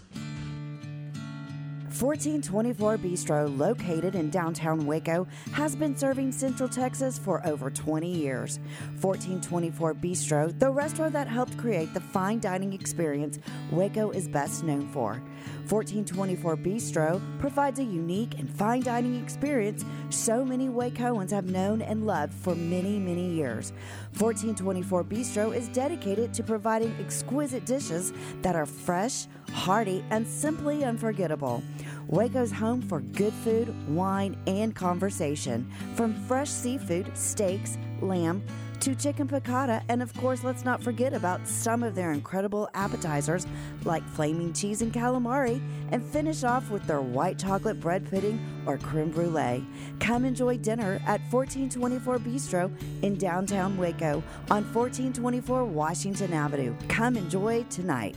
1424 1.91 2.99
Bistro, 2.99 3.59
located 3.59 4.15
in 4.15 4.31
downtown 4.31 4.87
Waco, 4.87 5.27
has 5.51 5.75
been 5.75 5.97
serving 5.97 6.31
Central 6.31 6.69
Texas 6.69 7.19
for 7.19 7.45
over 7.45 7.69
20 7.69 8.09
years. 8.09 8.61
1424 9.01 9.95
Bistro, 9.95 10.57
the 10.61 10.71
restaurant 10.71 11.13
that 11.13 11.27
helped 11.27 11.59
create 11.59 11.93
the 11.93 12.01
fine 12.01 12.39
dining 12.39 12.73
experience 12.73 13.41
Waco 13.73 14.11
is 14.11 14.29
best 14.29 14.63
known 14.63 14.87
for. 14.89 15.21
1424 15.69 16.57
Bistro 16.57 17.21
provides 17.39 17.79
a 17.79 17.85
unique 17.85 18.39
and 18.39 18.51
fine 18.51 18.83
dining 18.83 19.23
experience 19.23 19.85
so 20.09 20.45
many 20.45 20.69
Wacoans 20.69 21.31
have 21.31 21.47
known 21.47 21.83
and 21.83 22.07
loved 22.07 22.33
for 22.33 22.55
many, 22.55 22.99
many 22.99 23.31
years. 23.31 23.73
1424 24.19 25.05
Bistro 25.05 25.55
is 25.55 25.69
dedicated 25.69 26.35
to 26.35 26.43
providing 26.43 26.95
exquisite 26.99 27.65
dishes 27.65 28.13
that 28.43 28.57
are 28.57 28.67
fresh, 28.67 29.27
hearty, 29.53 30.05
and 30.11 30.27
simply 30.27 30.85
unforgettable. 30.85 31.63
Waco's 32.09 32.51
home 32.51 32.83
for 32.83 33.01
good 33.01 33.33
food, 33.33 33.73
wine, 33.89 34.37
and 34.47 34.75
conversation. 34.75 35.71
From 35.95 36.15
fresh 36.27 36.49
seafood, 36.51 37.17
steaks, 37.17 37.79
lamb, 38.01 38.43
to 38.81 38.95
chicken 38.95 39.29
piccata, 39.29 39.83
and 39.89 40.03
of 40.03 40.13
course, 40.15 40.43
let's 40.43 40.65
not 40.65 40.83
forget 40.83 41.13
about 41.13 41.47
some 41.47 41.83
of 41.83 41.95
their 41.95 42.13
incredible 42.13 42.69
appetizers 42.75 43.47
like 43.85 44.07
flaming 44.09 44.53
cheese 44.53 44.83
and 44.83 44.93
calamari, 44.93 45.61
and 45.91 46.03
finish 46.03 46.45
off 46.45 46.71
with 46.71 46.83
their 46.87 47.01
white 47.01 47.39
chocolate 47.39 47.79
bread 47.79 48.09
pudding 48.09 48.41
or 48.67 48.79
creme 48.79 49.11
brulee. 49.11 49.67
Come 49.99 50.25
enjoy 50.25 50.57
dinner 50.59 50.95
at 51.07 51.21
1424 51.31 52.19
Bistro 52.19 52.71
in 53.03 53.17
downtown 53.17 53.77
Waco 53.77 54.23
on 54.51 54.65
1424 54.73 55.65
Washington 55.65 56.33
Avenue. 56.33 56.75
Come 56.89 57.17
enjoy 57.17 57.65
tonight. 57.65 58.17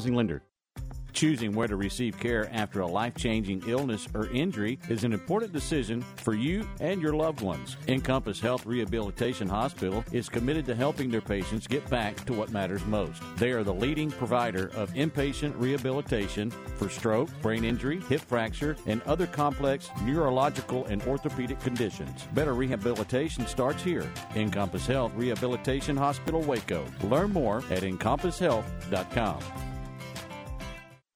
lender. 0.09 0.43
Choosing 1.13 1.53
where 1.53 1.67
to 1.67 1.75
receive 1.75 2.19
care 2.19 2.49
after 2.53 2.81
a 2.81 2.87
life 2.87 3.15
changing 3.15 3.63
illness 3.67 4.07
or 4.13 4.29
injury 4.29 4.79
is 4.89 5.03
an 5.03 5.13
important 5.13 5.51
decision 5.51 6.01
for 6.15 6.33
you 6.33 6.67
and 6.79 7.01
your 7.01 7.13
loved 7.13 7.41
ones. 7.41 7.77
Encompass 7.87 8.39
Health 8.39 8.65
Rehabilitation 8.65 9.47
Hospital 9.47 10.03
is 10.11 10.29
committed 10.29 10.65
to 10.65 10.75
helping 10.75 11.09
their 11.09 11.21
patients 11.21 11.67
get 11.67 11.87
back 11.89 12.15
to 12.25 12.33
what 12.33 12.51
matters 12.51 12.85
most. 12.85 13.21
They 13.37 13.51
are 13.51 13.63
the 13.63 13.73
leading 13.73 14.11
provider 14.11 14.71
of 14.73 14.93
inpatient 14.93 15.53
rehabilitation 15.57 16.51
for 16.77 16.89
stroke, 16.89 17.29
brain 17.41 17.65
injury, 17.65 17.99
hip 18.01 18.21
fracture, 18.21 18.75
and 18.85 19.01
other 19.03 19.27
complex 19.27 19.89
neurological 20.03 20.85
and 20.85 21.03
orthopedic 21.03 21.59
conditions. 21.59 22.27
Better 22.33 22.53
rehabilitation 22.53 23.45
starts 23.47 23.83
here. 23.83 24.09
Encompass 24.35 24.87
Health 24.87 25.11
Rehabilitation 25.15 25.97
Hospital, 25.97 26.41
Waco. 26.41 26.85
Learn 27.03 27.31
more 27.33 27.57
at 27.69 27.83
encompasshealth.com. 27.83 29.70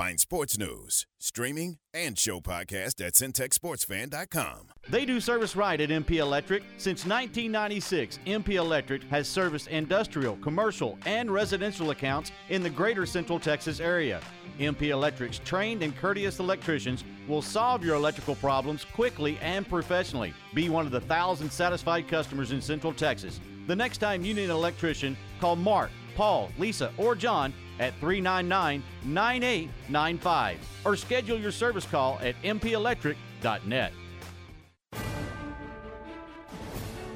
Find 0.00 0.18
sports 0.18 0.56
news, 0.56 1.06
streaming, 1.18 1.76
and 1.92 2.18
show 2.18 2.40
podcast 2.40 3.04
at 3.06 3.12
centexsportsfan.com. 3.12 4.68
They 4.88 5.04
do 5.04 5.20
service 5.20 5.54
right 5.54 5.78
at 5.78 5.90
MP 5.90 6.12
Electric. 6.12 6.62
Since 6.78 7.04
1996, 7.04 8.18
MP 8.24 8.54
Electric 8.54 9.02
has 9.10 9.28
serviced 9.28 9.68
industrial, 9.68 10.38
commercial, 10.38 10.96
and 11.04 11.30
residential 11.30 11.90
accounts 11.90 12.32
in 12.48 12.62
the 12.62 12.70
greater 12.70 13.04
Central 13.04 13.38
Texas 13.38 13.78
area. 13.78 14.22
MP 14.58 14.84
Electric's 14.84 15.38
trained 15.40 15.82
and 15.82 15.94
courteous 15.94 16.38
electricians 16.38 17.04
will 17.28 17.42
solve 17.42 17.84
your 17.84 17.96
electrical 17.96 18.36
problems 18.36 18.86
quickly 18.86 19.36
and 19.42 19.68
professionally. 19.68 20.32
Be 20.54 20.70
one 20.70 20.86
of 20.86 20.92
the 20.92 21.02
thousand 21.02 21.52
satisfied 21.52 22.08
customers 22.08 22.52
in 22.52 22.62
Central 22.62 22.94
Texas. 22.94 23.38
The 23.66 23.76
next 23.76 23.98
time 23.98 24.24
you 24.24 24.32
need 24.32 24.44
an 24.44 24.50
electrician, 24.50 25.14
call 25.42 25.56
Mark, 25.56 25.90
Paul, 26.16 26.50
Lisa, 26.58 26.90
or 26.96 27.14
John 27.14 27.52
at 27.80 27.94
399 27.94 28.82
9895 29.04 30.58
or 30.84 30.94
schedule 30.94 31.38
your 31.38 31.50
service 31.50 31.86
call 31.86 32.20
at 32.22 32.40
mpelectric.net. 32.42 33.92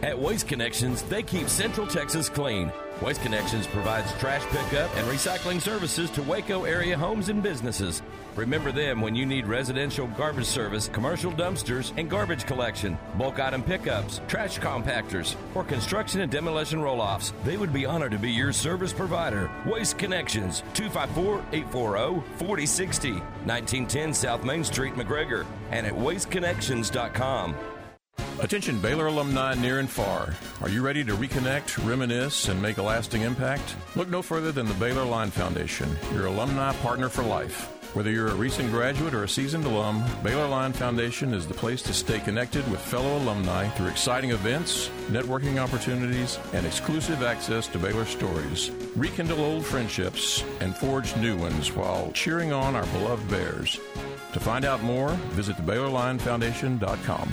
At 0.03 0.19
Waste 0.19 0.49
Connections, 0.49 1.03
they 1.03 1.23
keep 1.23 1.49
Central 1.49 1.87
Texas 1.87 2.29
clean. 2.29 2.71
Waste 3.01 3.23
Connections 3.23 3.67
provides 3.67 4.13
trash 4.19 4.43
pickup 4.47 4.95
and 4.97 5.07
recycling 5.07 5.61
services 5.61 6.11
to 6.11 6.23
Waco 6.23 6.65
area 6.65 6.97
homes 6.97 7.31
and 7.31 7.43
businesses. 7.43 8.03
Remember 8.37 8.73
them 8.73 9.01
when 9.01 9.15
you 9.15 9.27
need 9.27 9.47
residential 9.47 10.07
garbage 10.09 10.47
service, 10.47 10.89
commercial 10.89 11.31
dumpsters, 11.31 11.93
and 11.97 12.11
garbage 12.11 12.47
collection, 12.47 12.99
bulk 13.17 13.39
item 13.39 13.63
pickups, 13.63 14.21
trash 14.27 14.59
compactors, 14.59 15.37
or 15.55 15.63
construction 15.65 16.21
and 16.21 16.33
demolition 16.33 16.81
roll 16.81 17.01
offs. 17.01 17.33
They 17.45 17.57
would 17.57 17.73
be 17.73 17.87
honored 17.87 18.13
to 18.13 18.19
be 18.19 18.31
your 18.31 18.53
service 18.53 18.93
provider. 18.93 19.51
Waste 19.67 19.99
Connections, 19.99 20.63
254 20.75 21.45
840 21.53 22.23
4060, 22.39 23.13
1910 23.13 24.15
South 24.15 24.45
Main 24.45 24.65
Street, 24.65 24.95
McGregor, 24.95 25.47
and 25.71 25.87
at 25.87 25.93
wasteconnections.com. 25.93 27.55
Attention 28.41 28.81
Baylor 28.81 29.07
alumni 29.07 29.55
near 29.55 29.79
and 29.79 29.89
far. 29.89 30.35
Are 30.61 30.69
you 30.69 30.83
ready 30.83 31.05
to 31.05 31.15
reconnect, 31.15 31.85
reminisce, 31.87 32.49
and 32.49 32.61
make 32.61 32.79
a 32.79 32.83
lasting 32.83 33.23
impact? 33.23 33.77
Look 33.95 34.09
no 34.09 34.23
further 34.23 34.51
than 34.51 34.67
the 34.67 34.75
Baylor 34.75 35.05
Line 35.05 35.31
Foundation, 35.31 35.89
your 36.13 36.27
alumni 36.27 36.73
partner 36.75 37.09
for 37.09 37.23
life. 37.23 37.74
Whether 37.95 38.11
you're 38.11 38.27
a 38.27 38.35
recent 38.35 38.73
graduate 38.73 39.15
or 39.15 39.23
a 39.23 39.29
seasoned 39.29 39.67
alum, 39.67 40.05
Baylor 40.25 40.49
Line 40.49 40.73
Foundation 40.73 41.33
is 41.33 41.47
the 41.47 41.55
place 41.55 41.81
to 41.83 41.95
stay 41.95 42.19
connected 42.19 42.69
with 42.69 42.81
fellow 42.81 43.19
alumni 43.19 43.69
through 43.69 43.87
exciting 43.87 44.33
events, 44.33 44.89
networking 45.07 45.63
opportunities, 45.63 46.41
and 46.55 46.67
exclusive 46.67 47.23
access 47.23 47.69
to 47.69 47.79
Baylor 47.79 48.05
stories. 48.05 48.73
Rekindle 48.97 49.41
old 49.41 49.65
friendships 49.65 50.43
and 50.59 50.77
forge 50.77 51.15
new 51.19 51.37
ones 51.37 51.71
while 51.71 52.11
cheering 52.11 52.53
on 52.53 52.75
our 52.75 52.87
beloved 52.87 53.31
Bears. 53.31 53.79
To 54.33 54.41
find 54.41 54.65
out 54.65 54.83
more, 54.83 55.11
visit 55.31 55.55
thebaylorlinefoundation.com. 55.59 57.29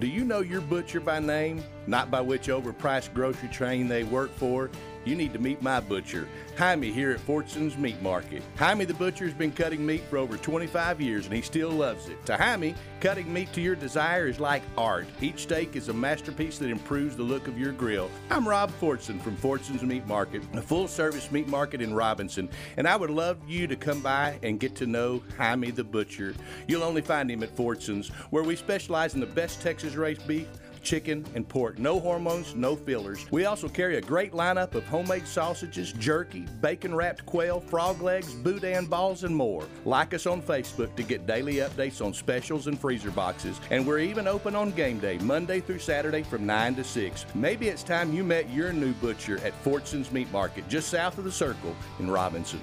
Do 0.00 0.08
you 0.08 0.24
know 0.24 0.40
your 0.40 0.60
butcher 0.60 0.98
by 0.98 1.20
name, 1.20 1.62
not 1.86 2.10
by 2.10 2.20
which 2.20 2.48
overpriced 2.48 3.14
grocery 3.14 3.48
chain 3.48 3.86
they 3.86 4.02
work 4.02 4.34
for? 4.34 4.70
You 5.06 5.14
need 5.14 5.32
to 5.34 5.38
meet 5.38 5.62
my 5.62 5.78
butcher, 5.78 6.26
Jaime, 6.58 6.90
here 6.90 7.12
at 7.12 7.20
Fortson's 7.20 7.76
Meat 7.76 8.02
Market. 8.02 8.42
Jaime 8.56 8.84
the 8.84 8.92
butcher 8.92 9.24
has 9.24 9.34
been 9.34 9.52
cutting 9.52 9.86
meat 9.86 10.02
for 10.10 10.18
over 10.18 10.36
25 10.36 11.00
years 11.00 11.26
and 11.26 11.34
he 11.34 11.42
still 11.42 11.70
loves 11.70 12.08
it. 12.08 12.26
To 12.26 12.36
Jaime, 12.36 12.74
cutting 12.98 13.32
meat 13.32 13.52
to 13.52 13.60
your 13.60 13.76
desire 13.76 14.26
is 14.26 14.40
like 14.40 14.64
art. 14.76 15.06
Each 15.20 15.42
steak 15.42 15.76
is 15.76 15.90
a 15.90 15.92
masterpiece 15.92 16.58
that 16.58 16.70
improves 16.70 17.14
the 17.14 17.22
look 17.22 17.46
of 17.46 17.56
your 17.56 17.70
grill. 17.70 18.10
I'm 18.30 18.48
Rob 18.48 18.72
Fortson 18.80 19.20
from 19.20 19.36
Fortson's 19.36 19.84
Meat 19.84 20.08
Market, 20.08 20.42
a 20.54 20.60
full 20.60 20.88
service 20.88 21.30
meat 21.30 21.46
market 21.46 21.80
in 21.80 21.94
Robinson, 21.94 22.48
and 22.76 22.88
I 22.88 22.96
would 22.96 23.10
love 23.10 23.38
you 23.46 23.68
to 23.68 23.76
come 23.76 24.00
by 24.00 24.40
and 24.42 24.58
get 24.58 24.74
to 24.76 24.86
know 24.86 25.22
Jaime 25.38 25.70
the 25.70 25.84
butcher. 25.84 26.34
You'll 26.66 26.82
only 26.82 27.02
find 27.02 27.30
him 27.30 27.44
at 27.44 27.54
Fortson's, 27.54 28.08
where 28.30 28.42
we 28.42 28.56
specialize 28.56 29.14
in 29.14 29.20
the 29.20 29.26
best 29.26 29.62
Texas 29.62 29.94
raised 29.94 30.26
beef 30.26 30.48
chicken, 30.86 31.26
and 31.34 31.46
pork. 31.46 31.78
No 31.78 31.98
hormones, 32.00 32.54
no 32.54 32.76
fillers. 32.76 33.26
We 33.30 33.44
also 33.44 33.68
carry 33.68 33.96
a 33.96 34.00
great 34.00 34.32
lineup 34.32 34.74
of 34.74 34.86
homemade 34.86 35.26
sausages, 35.26 35.92
jerky, 35.92 36.46
bacon 36.60 36.94
wrapped 36.94 37.26
quail, 37.26 37.60
frog 37.60 38.00
legs, 38.00 38.32
boudin 38.32 38.86
balls, 38.86 39.24
and 39.24 39.34
more. 39.34 39.64
Like 39.84 40.14
us 40.14 40.26
on 40.26 40.40
Facebook 40.40 40.94
to 40.94 41.02
get 41.02 41.26
daily 41.26 41.56
updates 41.56 42.04
on 42.04 42.14
specials 42.14 42.68
and 42.68 42.78
freezer 42.78 43.10
boxes. 43.10 43.60
And 43.70 43.86
we're 43.86 43.98
even 43.98 44.28
open 44.28 44.54
on 44.54 44.70
game 44.70 45.00
day, 45.00 45.18
Monday 45.18 45.60
through 45.60 45.80
Saturday 45.80 46.22
from 46.22 46.46
9 46.46 46.76
to 46.76 46.84
6. 46.84 47.26
Maybe 47.34 47.68
it's 47.68 47.82
time 47.82 48.14
you 48.14 48.22
met 48.22 48.48
your 48.50 48.72
new 48.72 48.92
butcher 48.94 49.38
at 49.44 49.54
Fortson's 49.64 50.12
Meat 50.12 50.30
Market, 50.30 50.68
just 50.68 50.88
south 50.88 51.18
of 51.18 51.24
the 51.24 51.32
Circle 51.32 51.74
in 51.98 52.08
Robinson. 52.08 52.60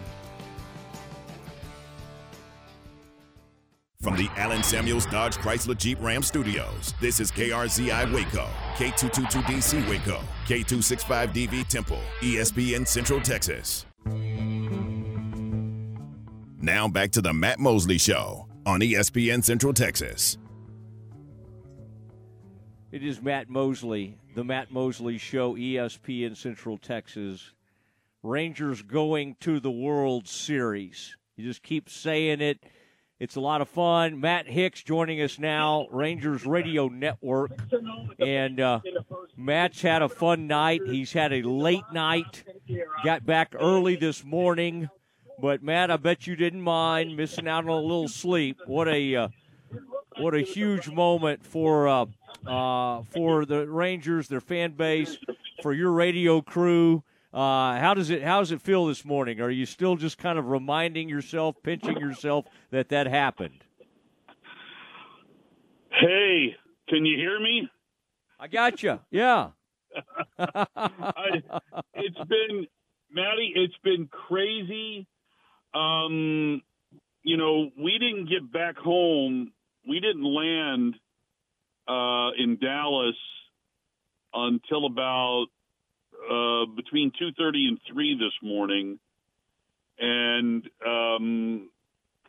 From 4.04 4.18
the 4.18 4.30
Allen 4.36 4.62
Samuels 4.64 5.06
Dodge 5.06 5.38
Chrysler 5.38 5.78
Jeep 5.78 5.98
Ram 6.02 6.22
Studios, 6.22 6.94
this 7.00 7.22
is 7.22 7.32
KRZI 7.32 8.14
Waco, 8.14 8.50
K222DC 8.76 9.90
Waco, 9.90 10.20
K265DV 10.46 11.66
Temple, 11.70 12.02
ESPN 12.20 12.86
Central 12.86 13.22
Texas. 13.22 13.86
Now 16.62 16.90
back 16.90 17.12
to 17.12 17.22
the 17.22 17.32
Matt 17.34 17.60
Mosley 17.60 17.98
Show 17.98 18.46
on 18.66 18.82
ESPN 18.82 19.42
Central 19.42 19.72
Texas. 19.72 20.38
It 22.92 23.06
is 23.06 23.22
Matt 23.22 23.50
Mosley, 23.50 24.18
the 24.36 24.44
Matt 24.44 24.70
Mosley 24.70 25.18
Show, 25.18 25.56
ESPN 25.56 26.36
Central 26.36 26.78
Texas. 26.78 27.54
Rangers 28.22 28.82
going 28.82 29.38
to 29.40 29.62
the 29.62 29.72
World 29.72 30.28
Series. 30.28 31.16
You 31.38 31.46
just 31.46 31.64
keep 31.64 31.90
saying 31.90 32.42
it. 32.42 32.60
It's 33.24 33.38
a 33.38 33.40
lot 33.40 33.62
of 33.62 33.70
fun. 33.70 34.20
Matt 34.20 34.50
Hicks 34.50 34.84
joining 34.84 35.22
us 35.22 35.40
now, 35.40 35.88
Rangers 35.92 36.46
Radio 36.46 36.90
Network. 36.90 37.58
And 38.20 38.60
uh, 38.60 38.82
Matt's 39.38 39.82
had 39.82 40.02
a 40.02 40.10
fun 40.10 40.46
night. 40.46 40.82
He's 40.86 41.14
had 41.14 41.32
a 41.32 41.42
late 41.42 41.86
night, 41.94 42.44
got 43.06 43.26
back 43.26 43.56
early 43.58 43.96
this 43.96 44.26
morning. 44.26 44.90
But, 45.40 45.64
Matt, 45.64 45.90
I 45.90 45.96
bet 45.96 46.28
you 46.28 46.36
didn't 46.36 46.64
mind 46.64 47.16
missing 47.16 47.48
out 47.48 47.64
on 47.64 47.70
a 47.70 47.80
little 47.80 48.10
sleep. 48.10 48.60
What 48.66 48.90
a. 48.90 49.16
Uh, 49.16 49.28
what 50.18 50.36
a 50.36 50.42
huge 50.42 50.90
moment 50.90 51.46
for 51.46 51.88
uh, 51.88 52.06
uh, 52.46 53.04
for 53.14 53.46
the 53.46 53.68
Rangers, 53.70 54.28
their 54.28 54.42
fan 54.42 54.74
base, 54.74 55.18
for 55.62 55.72
your 55.72 55.94
radio 55.94 56.42
crew. 56.42 57.04
Uh, 57.34 57.80
how 57.80 57.96
does 57.96 58.12
it 58.12 58.22
how 58.22 58.40
does 58.40 58.52
it 58.52 58.62
feel 58.62 58.86
this 58.86 59.04
morning? 59.04 59.42
Are 59.42 59.50
you 59.50 59.66
still 59.66 59.96
just 59.96 60.20
kind 60.20 60.38
of 60.38 60.50
reminding 60.50 61.10
yourself, 61.10 61.56
pinching 61.64 61.98
yourself 61.98 62.46
that 62.70 62.90
that 62.90 63.08
happened? 63.08 63.64
Hey, 65.90 66.56
can 66.88 67.06
you 67.06 67.18
hear 67.18 67.40
me? 67.40 67.70
I 68.40 68.48
got 68.48 68.84
you. 68.84 69.00
Yeah. 69.10 69.50
I, 70.38 71.42
it's 71.96 72.18
been 72.18 72.68
Maddie. 73.12 73.54
It's 73.56 73.78
been 73.84 74.08
crazy. 74.08 75.08
Um, 75.74 76.62
you 77.24 77.38
know, 77.38 77.70
we 77.82 77.98
didn't 77.98 78.30
get 78.30 78.52
back 78.52 78.78
home. 78.78 79.54
We 79.88 80.00
didn't 80.00 80.24
land 80.24 80.96
uh, 81.88 82.32
in 82.38 82.58
Dallas 82.62 83.16
until 84.34 84.86
about 84.86 85.48
uh, 86.30 86.66
between 86.76 87.12
2:30 87.12 87.68
and 87.68 87.80
3 87.92 88.16
this 88.16 88.34
morning, 88.42 89.00
and 90.00 90.70
um, 90.86 91.70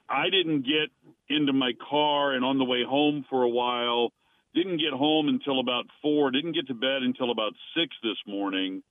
I 0.09 0.30
didn't 0.30 0.62
get 0.62 0.90
into 1.28 1.53
my 1.53 1.72
car 1.90 2.32
and 2.32 2.45
on 2.45 2.59
the 2.59 2.64
way 2.64 2.84
home 2.88 3.24
for 3.30 3.42
a 3.42 3.49
while. 3.49 4.12
Didn't 4.55 4.76
get 4.76 4.92
home 4.92 5.28
until 5.28 5.59
about 5.59 5.86
four. 6.01 6.30
Didn't 6.30 6.53
get 6.53 6.68
to 6.68 6.74
bed 6.74 7.03
until 7.03 7.30
about 7.30 7.53
six 7.76 7.97
this 8.03 8.18
morning. 8.26 8.82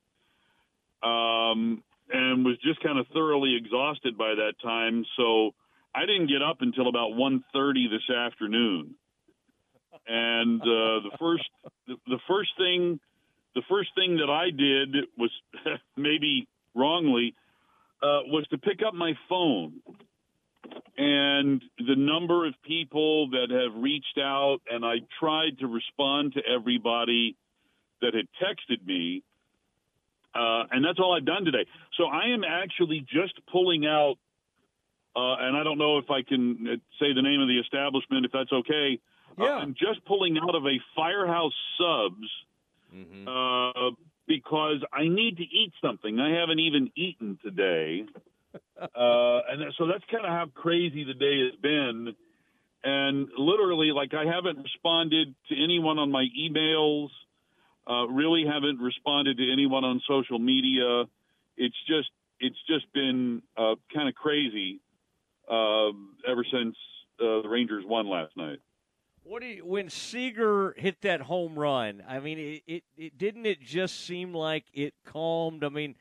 Um, 1.02 1.82
and 2.10 2.44
was 2.44 2.58
just 2.62 2.82
kind 2.82 2.98
of 2.98 3.06
thoroughly 3.14 3.56
exhausted 3.56 4.18
by 4.18 4.34
that 4.34 4.54
time. 4.62 5.04
So 5.16 5.52
I 5.94 6.00
didn't 6.06 6.26
get 6.26 6.42
up 6.42 6.58
until 6.60 6.88
about 6.88 7.12
1.30 7.12 7.90
this 7.90 8.14
afternoon. 8.14 8.94
And 10.06 10.60
uh, 10.60 11.00
the 11.08 11.10
first 11.18 11.44
the, 11.86 11.94
the 12.06 12.18
first 12.28 12.50
thing 12.58 13.00
the 13.54 13.62
first 13.68 13.90
thing 13.94 14.16
that 14.16 14.30
I 14.30 14.50
did 14.50 15.06
was 15.16 15.30
maybe 15.96 16.48
wrongly 16.74 17.34
uh, 18.02 18.26
was 18.26 18.46
to 18.50 18.58
pick 18.58 18.80
up 18.86 18.94
my 18.94 19.12
phone. 19.28 19.80
And 20.96 21.62
the 21.78 21.96
number 21.96 22.46
of 22.46 22.54
people 22.64 23.30
that 23.30 23.48
have 23.50 23.82
reached 23.82 24.18
out, 24.18 24.58
and 24.70 24.84
I 24.84 24.96
tried 25.18 25.58
to 25.60 25.66
respond 25.66 26.34
to 26.34 26.40
everybody 26.46 27.36
that 28.00 28.14
had 28.14 28.26
texted 28.42 28.84
me. 28.86 29.22
Uh, 30.34 30.64
and 30.70 30.84
that's 30.84 30.98
all 30.98 31.16
I've 31.16 31.24
done 31.24 31.44
today. 31.44 31.66
So 31.96 32.04
I 32.04 32.32
am 32.32 32.42
actually 32.44 33.00
just 33.00 33.34
pulling 33.50 33.86
out, 33.86 34.16
uh, 35.16 35.36
and 35.40 35.56
I 35.56 35.62
don't 35.62 35.78
know 35.78 35.98
if 35.98 36.10
I 36.10 36.22
can 36.22 36.66
uh, 36.66 36.76
say 37.00 37.12
the 37.14 37.22
name 37.22 37.40
of 37.40 37.48
the 37.48 37.58
establishment, 37.60 38.24
if 38.24 38.32
that's 38.32 38.52
okay. 38.52 38.98
Uh, 39.38 39.44
Yeah. 39.44 39.54
I'm 39.56 39.74
just 39.74 40.04
pulling 40.06 40.38
out 40.38 40.54
of 40.54 40.64
a 40.66 40.78
Firehouse 40.96 41.54
Subs 41.78 42.28
uh, 43.26 43.90
because 44.26 44.82
I 44.92 45.08
need 45.08 45.36
to 45.38 45.42
eat 45.42 45.72
something. 45.82 46.18
I 46.18 46.40
haven't 46.40 46.60
even 46.60 46.90
eaten 46.96 47.38
today. 47.42 48.04
Uh, 48.76 49.40
and 49.48 49.72
so 49.78 49.86
that's 49.86 50.04
kind 50.10 50.24
of 50.24 50.30
how 50.30 50.46
crazy 50.54 51.04
the 51.04 51.14
day 51.14 51.44
has 51.44 51.60
been. 51.60 52.14
And 52.84 53.28
literally, 53.38 53.92
like, 53.92 54.14
I 54.14 54.24
haven't 54.24 54.62
responded 54.62 55.34
to 55.48 55.54
anyone 55.62 55.98
on 55.98 56.12
my 56.12 56.26
emails, 56.38 57.08
uh, 57.88 58.06
really 58.06 58.44
haven't 58.46 58.78
responded 58.78 59.38
to 59.38 59.52
anyone 59.52 59.84
on 59.84 60.00
social 60.06 60.38
media. 60.38 61.04
It's 61.56 61.76
just, 61.88 62.10
it's 62.40 62.58
just 62.68 62.92
been 62.92 63.42
uh, 63.56 63.74
kind 63.92 64.08
of 64.08 64.14
crazy 64.14 64.80
uh, 65.50 65.90
ever 66.28 66.44
since 66.50 66.76
uh, 67.20 67.42
the 67.42 67.48
Rangers 67.48 67.84
won 67.86 68.08
last 68.08 68.36
night. 68.36 68.58
What 69.26 69.40
do 69.40 69.48
you, 69.48 69.64
when 69.64 69.88
Seager 69.88 70.74
hit 70.76 71.00
that 71.00 71.22
home 71.22 71.58
run? 71.58 72.02
I 72.06 72.20
mean, 72.20 72.38
it, 72.38 72.62
it, 72.66 72.84
it 72.98 73.18
didn't 73.18 73.46
it 73.46 73.62
just 73.62 74.04
seem 74.04 74.34
like 74.34 74.64
it 74.74 74.92
calmed. 75.06 75.64
I 75.64 75.70
mean, 75.70 75.96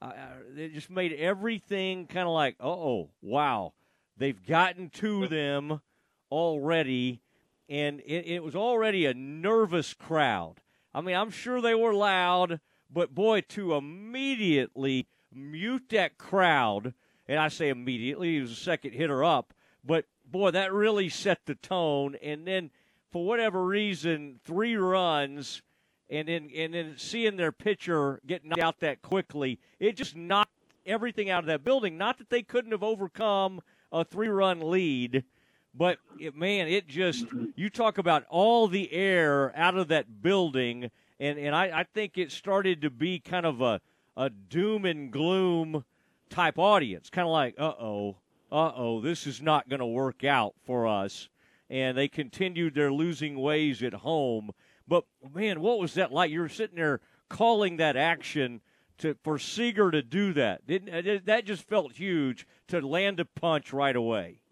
uh, 0.00 0.12
it 0.56 0.72
just 0.72 0.88
made 0.88 1.12
everything 1.12 2.06
kind 2.06 2.26
of 2.26 2.32
like, 2.32 2.56
oh, 2.60 3.10
wow, 3.20 3.74
they've 4.16 4.42
gotten 4.46 4.88
to 4.88 5.28
them 5.28 5.82
already, 6.30 7.20
and 7.68 8.00
it, 8.00 8.26
it 8.26 8.42
was 8.42 8.56
already 8.56 9.04
a 9.04 9.12
nervous 9.12 9.92
crowd. 9.92 10.54
I 10.94 11.02
mean, 11.02 11.14
I'm 11.14 11.30
sure 11.30 11.60
they 11.60 11.74
were 11.74 11.92
loud, 11.92 12.58
but 12.90 13.14
boy, 13.14 13.42
to 13.50 13.74
immediately 13.74 15.08
mute 15.30 15.90
that 15.90 16.16
crowd, 16.16 16.94
and 17.28 17.38
I 17.38 17.48
say 17.48 17.68
immediately, 17.68 18.32
he 18.32 18.40
was 18.40 18.52
a 18.52 18.56
second 18.56 18.92
hitter 18.92 19.22
up, 19.22 19.52
but 19.84 20.06
boy, 20.32 20.50
that 20.50 20.72
really 20.72 21.08
set 21.08 21.46
the 21.46 21.54
tone. 21.54 22.16
And 22.22 22.46
then, 22.46 22.70
for 23.10 23.24
whatever 23.24 23.64
reason, 23.64 24.40
three 24.42 24.74
runs, 24.74 25.62
and 26.10 26.28
then 26.28 26.50
and 26.56 26.74
then 26.74 26.94
seeing 26.96 27.36
their 27.36 27.52
pitcher 27.52 28.20
get 28.26 28.44
knocked 28.44 28.60
out 28.60 28.80
that 28.80 29.02
quickly, 29.02 29.60
it 29.78 29.96
just 29.96 30.16
knocked 30.16 30.50
everything 30.86 31.30
out 31.30 31.40
of 31.40 31.46
that 31.46 31.62
building. 31.62 31.96
Not 31.96 32.18
that 32.18 32.30
they 32.30 32.42
couldn't 32.42 32.72
have 32.72 32.82
overcome 32.82 33.60
a 33.92 34.04
three-run 34.04 34.60
lead, 34.60 35.24
but 35.74 35.98
it, 36.18 36.34
man, 36.34 36.68
it 36.68 36.88
just 36.88 37.26
you 37.54 37.70
talk 37.70 37.98
about 37.98 38.24
all 38.28 38.66
the 38.68 38.92
air 38.92 39.52
out 39.56 39.76
of 39.76 39.88
that 39.88 40.22
building, 40.22 40.90
and 41.20 41.38
and 41.38 41.54
I, 41.54 41.80
I 41.80 41.84
think 41.84 42.18
it 42.18 42.32
started 42.32 42.82
to 42.82 42.90
be 42.90 43.20
kind 43.20 43.46
of 43.46 43.60
a 43.60 43.80
a 44.16 44.30
doom 44.30 44.84
and 44.84 45.10
gloom 45.10 45.84
type 46.28 46.58
audience, 46.58 47.10
kind 47.10 47.26
of 47.26 47.32
like, 47.32 47.54
uh 47.58 47.74
oh, 47.78 48.16
uh 48.52 48.72
oh, 48.76 49.00
this 49.00 49.26
is 49.26 49.40
not 49.40 49.68
going 49.68 49.80
to 49.80 49.86
work 49.86 50.24
out 50.24 50.54
for 50.64 50.86
us. 50.86 51.30
And 51.70 51.96
they 51.96 52.06
continued 52.06 52.74
their 52.74 52.92
losing 52.92 53.40
ways 53.40 53.82
at 53.82 53.94
home. 53.94 54.50
But 54.86 55.04
man, 55.34 55.62
what 55.62 55.78
was 55.78 55.94
that 55.94 56.12
like? 56.12 56.30
You 56.30 56.40
were 56.40 56.48
sitting 56.50 56.76
there 56.76 57.00
calling 57.30 57.78
that 57.78 57.96
action 57.96 58.60
to 58.98 59.16
for 59.24 59.38
Seager 59.38 59.90
to 59.90 60.02
do 60.02 60.34
that. 60.34 60.66
Didn't 60.66 61.24
that 61.24 61.46
just 61.46 61.66
felt 61.66 61.92
huge 61.92 62.46
to 62.68 62.86
land 62.86 63.20
a 63.20 63.24
punch 63.24 63.72
right 63.72 63.96
away? 63.96 64.42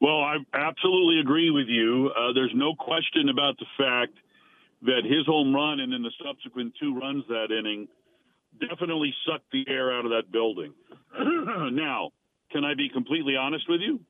Well, 0.00 0.20
I 0.22 0.36
absolutely 0.54 1.20
agree 1.20 1.50
with 1.50 1.66
you. 1.68 2.10
Uh, 2.16 2.32
there's 2.32 2.54
no 2.54 2.74
question 2.74 3.28
about 3.28 3.58
the 3.58 3.66
fact 3.76 4.14
that 4.82 5.02
his 5.04 5.26
home 5.26 5.54
run 5.54 5.80
and 5.80 5.92
then 5.92 6.02
the 6.02 6.12
subsequent 6.24 6.72
two 6.80 6.98
runs 6.98 7.24
that 7.28 7.48
inning 7.50 7.86
definitely 8.58 9.14
sucked 9.26 9.50
the 9.52 9.64
air 9.68 9.92
out 9.92 10.06
of 10.06 10.10
that 10.12 10.32
building. 10.32 10.72
now, 11.72 12.12
can 12.50 12.64
I 12.64 12.74
be 12.74 12.88
completely 12.88 13.36
honest 13.36 13.68
with 13.68 13.80
you? 13.80 14.00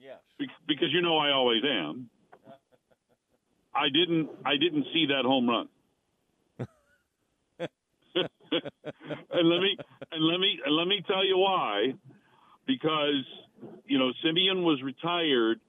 Yes. 0.00 0.18
Be- 0.38 0.48
because 0.66 0.88
you 0.92 1.02
know 1.02 1.16
I 1.18 1.30
always 1.30 1.62
am. 1.64 2.08
I 3.74 3.88
didn't. 3.92 4.30
I 4.44 4.56
didn't 4.56 4.86
see 4.92 5.06
that 5.08 5.24
home 5.24 5.48
run. 5.48 5.68
and 8.16 9.48
let 9.48 9.60
me 9.60 9.76
and 10.12 10.24
let 10.24 10.38
me 10.38 10.60
and 10.64 10.76
let 10.76 10.86
me 10.86 11.02
tell 11.06 11.24
you 11.24 11.38
why. 11.38 11.94
Because 12.66 13.24
you 13.86 13.98
know 13.98 14.12
Semien 14.24 14.62
was 14.62 14.80
retired, 14.82 15.60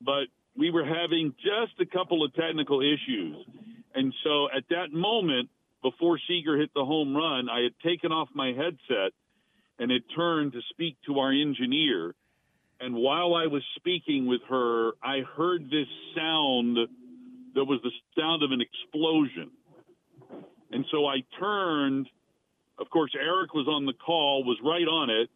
but 0.00 0.26
we 0.56 0.70
were 0.70 0.84
having 0.84 1.34
just 1.36 1.80
a 1.80 1.86
couple 1.86 2.24
of 2.24 2.32
technical 2.34 2.80
issues, 2.80 3.36
and 3.94 4.14
so 4.24 4.48
at 4.56 4.64
that 4.70 4.92
moment 4.92 5.50
before 5.82 6.18
Seager 6.28 6.56
hit 6.58 6.70
the 6.74 6.84
home 6.84 7.16
run, 7.16 7.48
I 7.48 7.62
had 7.62 7.72
taken 7.82 8.12
off 8.12 8.28
my 8.34 8.48
headset 8.48 9.12
and 9.80 9.90
had 9.90 10.02
turned 10.14 10.52
to 10.52 10.60
speak 10.68 10.96
to 11.06 11.18
our 11.18 11.32
engineer. 11.32 12.14
And 12.80 12.94
while 12.94 13.34
I 13.34 13.46
was 13.46 13.62
speaking 13.76 14.26
with 14.26 14.42
her, 14.48 14.92
I 15.02 15.22
heard 15.36 15.64
this 15.64 15.88
sound 16.14 16.76
that 17.54 17.64
was 17.64 17.80
the 17.82 17.90
sound 18.16 18.42
of 18.42 18.52
an 18.52 18.60
explosion. 18.60 19.50
And 20.70 20.84
so 20.92 21.06
I 21.06 21.24
turned. 21.40 22.08
Of 22.78 22.88
course, 22.88 23.12
Eric 23.14 23.52
was 23.52 23.66
on 23.68 23.84
the 23.84 23.92
call, 23.92 24.44
was 24.44 24.56
right 24.64 24.88
on 24.88 25.10
it, 25.10 25.28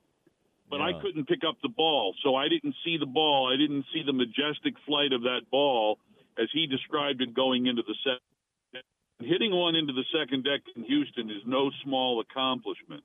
but 0.70 0.80
I 0.80 0.92
couldn't 1.02 1.28
pick 1.28 1.40
up 1.46 1.56
the 1.62 1.68
ball. 1.68 2.14
So 2.24 2.34
I 2.36 2.48
didn't 2.48 2.74
see 2.84 2.96
the 2.98 3.06
ball. 3.06 3.52
I 3.52 3.56
didn't 3.58 3.84
see 3.92 4.02
the 4.04 4.14
majestic 4.14 4.74
flight 4.86 5.12
of 5.12 5.22
that 5.22 5.42
ball 5.50 5.98
as 6.38 6.48
he 6.54 6.66
described 6.66 7.20
it 7.20 7.34
going 7.34 7.66
into 7.66 7.82
the 7.82 7.94
second. 8.02 8.84
Hitting 9.20 9.54
one 9.54 9.74
into 9.74 9.92
the 9.92 10.04
second 10.12 10.44
deck 10.44 10.60
in 10.74 10.84
Houston 10.84 11.30
is 11.30 11.42
no 11.46 11.70
small 11.84 12.20
accomplishment. 12.20 13.04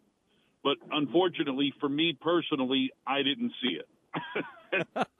But 0.63 0.77
unfortunately, 0.91 1.73
for 1.79 1.87
me 1.89 2.17
personally, 2.19 2.91
I 3.07 3.23
didn't 3.23 3.53
see 3.61 3.79
it. 3.79 3.87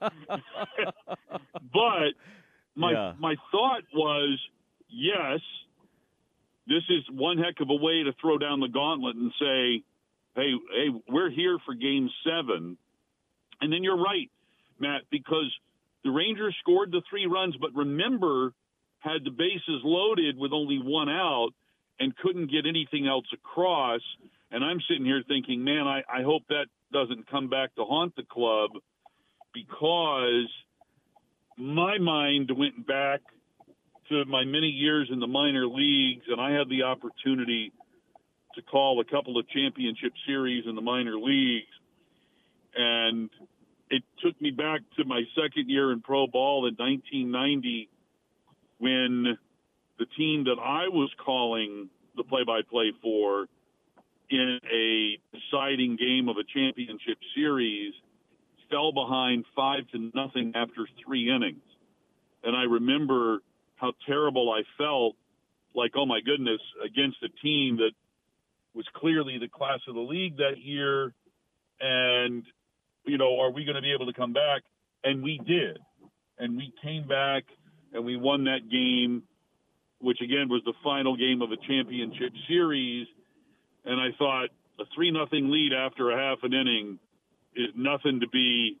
but 1.72 2.12
my 2.74 2.92
Yeah. 2.92 3.12
my 3.18 3.36
thought 3.50 3.82
was, 3.94 4.38
yes, 4.88 5.40
this 6.66 6.82
is 6.88 7.04
one 7.10 7.38
heck 7.38 7.60
of 7.60 7.70
a 7.70 7.74
way 7.74 8.02
to 8.04 8.12
throw 8.20 8.38
down 8.38 8.60
the 8.60 8.68
gauntlet 8.68 9.16
and 9.16 9.32
say, 9.40 9.82
hey, 10.36 10.52
hey, 10.72 10.88
we're 11.08 11.30
here 11.30 11.58
for 11.64 11.74
Game 11.74 12.10
Seven. 12.24 12.76
And 13.60 13.72
then 13.72 13.82
you're 13.82 13.98
right, 14.00 14.30
Matt, 14.78 15.02
because 15.10 15.50
the 16.04 16.10
Rangers 16.10 16.56
scored 16.60 16.92
the 16.92 17.02
three 17.10 17.26
runs, 17.26 17.56
but 17.60 17.74
remember, 17.74 18.52
had 19.00 19.24
the 19.24 19.30
bases 19.30 19.80
loaded 19.84 20.36
with 20.38 20.52
only 20.52 20.78
one 20.82 21.08
out 21.08 21.50
and 21.98 22.16
couldn't 22.16 22.50
get 22.50 22.66
anything 22.66 23.06
else 23.06 23.26
across. 23.32 24.00
And 24.50 24.64
I'm 24.64 24.80
sitting 24.88 25.04
here 25.04 25.22
thinking, 25.26 25.62
man, 25.62 25.86
I, 25.86 26.02
I 26.12 26.22
hope 26.22 26.42
that 26.48 26.66
doesn't 26.92 27.30
come 27.30 27.48
back 27.48 27.74
to 27.76 27.84
haunt 27.84 28.16
the 28.16 28.24
club 28.24 28.70
because 29.54 30.48
my 31.56 31.98
mind 31.98 32.50
went 32.56 32.86
back 32.86 33.20
to 34.08 34.24
my 34.24 34.44
many 34.44 34.66
years 34.66 35.08
in 35.12 35.20
the 35.20 35.26
minor 35.26 35.66
leagues, 35.66 36.24
and 36.28 36.40
I 36.40 36.50
had 36.50 36.68
the 36.68 36.82
opportunity 36.82 37.72
to 38.56 38.62
call 38.62 39.00
a 39.00 39.04
couple 39.04 39.38
of 39.38 39.48
championship 39.48 40.12
series 40.26 40.64
in 40.66 40.74
the 40.74 40.80
minor 40.80 41.16
leagues. 41.16 41.70
And 42.74 43.30
it 43.88 44.02
took 44.22 44.40
me 44.40 44.50
back 44.50 44.80
to 44.96 45.04
my 45.04 45.22
second 45.36 45.68
year 45.68 45.92
in 45.92 46.00
pro 46.00 46.26
ball 46.26 46.66
in 46.66 46.74
1990 46.74 47.88
when 48.78 49.38
the 49.98 50.06
team 50.16 50.44
that 50.44 50.56
I 50.60 50.88
was 50.88 51.10
calling 51.24 51.88
the 52.16 52.24
play 52.24 52.42
by 52.44 52.62
play 52.68 52.92
for 53.02 53.46
in 54.30 54.60
a 54.72 55.18
deciding 55.36 55.96
game 55.96 56.28
of 56.28 56.36
a 56.36 56.44
championship 56.44 57.18
series 57.34 57.92
fell 58.70 58.92
behind 58.92 59.44
five 59.56 59.80
to 59.92 60.10
nothing 60.14 60.52
after 60.54 60.86
three 61.04 61.34
innings. 61.34 61.62
And 62.44 62.56
I 62.56 62.62
remember 62.62 63.40
how 63.76 63.92
terrible 64.06 64.52
I 64.52 64.62
felt 64.78 65.16
like, 65.74 65.92
oh 65.96 66.06
my 66.06 66.20
goodness, 66.20 66.60
against 66.84 67.16
a 67.22 67.28
team 67.42 67.78
that 67.78 67.92
was 68.74 68.86
clearly 68.94 69.38
the 69.38 69.48
class 69.48 69.80
of 69.88 69.94
the 69.94 70.00
league 70.00 70.36
that 70.36 70.58
year. 70.62 71.12
And, 71.80 72.44
you 73.04 73.18
know, 73.18 73.40
are 73.40 73.50
we 73.50 73.64
going 73.64 73.76
to 73.76 73.82
be 73.82 73.92
able 73.92 74.06
to 74.06 74.12
come 74.12 74.32
back? 74.32 74.62
And 75.02 75.22
we 75.22 75.38
did. 75.38 75.78
And 76.38 76.56
we 76.56 76.72
came 76.82 77.08
back 77.08 77.44
and 77.92 78.04
we 78.04 78.16
won 78.16 78.44
that 78.44 78.70
game, 78.70 79.24
which 80.00 80.20
again 80.22 80.48
was 80.48 80.62
the 80.64 80.74
final 80.84 81.16
game 81.16 81.42
of 81.42 81.50
a 81.50 81.56
championship 81.56 82.32
series. 82.48 83.06
And 83.84 84.00
I 84.00 84.08
thought 84.18 84.48
a 84.78 84.84
three 84.94 85.10
nothing 85.10 85.50
lead 85.50 85.72
after 85.72 86.10
a 86.10 86.16
half 86.16 86.38
an 86.42 86.52
inning 86.52 86.98
is 87.54 87.68
nothing 87.76 88.20
to 88.20 88.28
be 88.28 88.76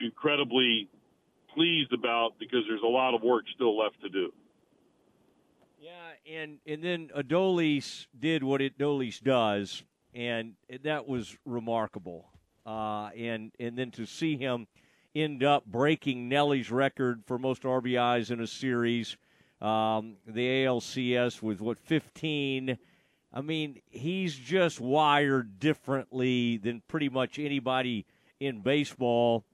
incredibly 0.00 0.88
pleased 1.54 1.92
about 1.92 2.38
because 2.38 2.60
there's 2.68 2.82
a 2.82 2.86
lot 2.86 3.14
of 3.14 3.22
work 3.22 3.44
still 3.54 3.78
left 3.78 4.00
to 4.02 4.08
do. 4.08 4.32
Yeah, 5.78 5.90
and 6.30 6.58
and 6.66 6.82
then 6.82 7.10
Adolis 7.16 8.06
did 8.18 8.44
what 8.44 8.60
Adolis 8.60 9.20
does, 9.20 9.82
and 10.14 10.54
that 10.82 11.08
was 11.08 11.36
remarkable. 11.46 12.28
Uh, 12.66 13.08
and 13.16 13.52
and 13.58 13.78
then 13.78 13.90
to 13.92 14.04
see 14.04 14.36
him 14.36 14.66
end 15.14 15.42
up 15.42 15.64
breaking 15.64 16.28
Nelly's 16.28 16.70
record 16.70 17.22
for 17.26 17.38
most 17.38 17.62
RBIs 17.62 18.30
in 18.30 18.40
a 18.40 18.46
series, 18.46 19.16
um, 19.60 20.16
the 20.26 20.64
ALCS 20.64 21.42
with 21.42 21.60
what 21.60 21.78
15. 21.78 22.78
I 23.32 23.40
mean, 23.40 23.80
he's 23.90 24.34
just 24.34 24.80
wired 24.80 25.60
differently 25.60 26.56
than 26.56 26.82
pretty 26.88 27.08
much 27.08 27.38
anybody 27.38 28.06
in 28.40 28.60
baseball. 28.60 29.44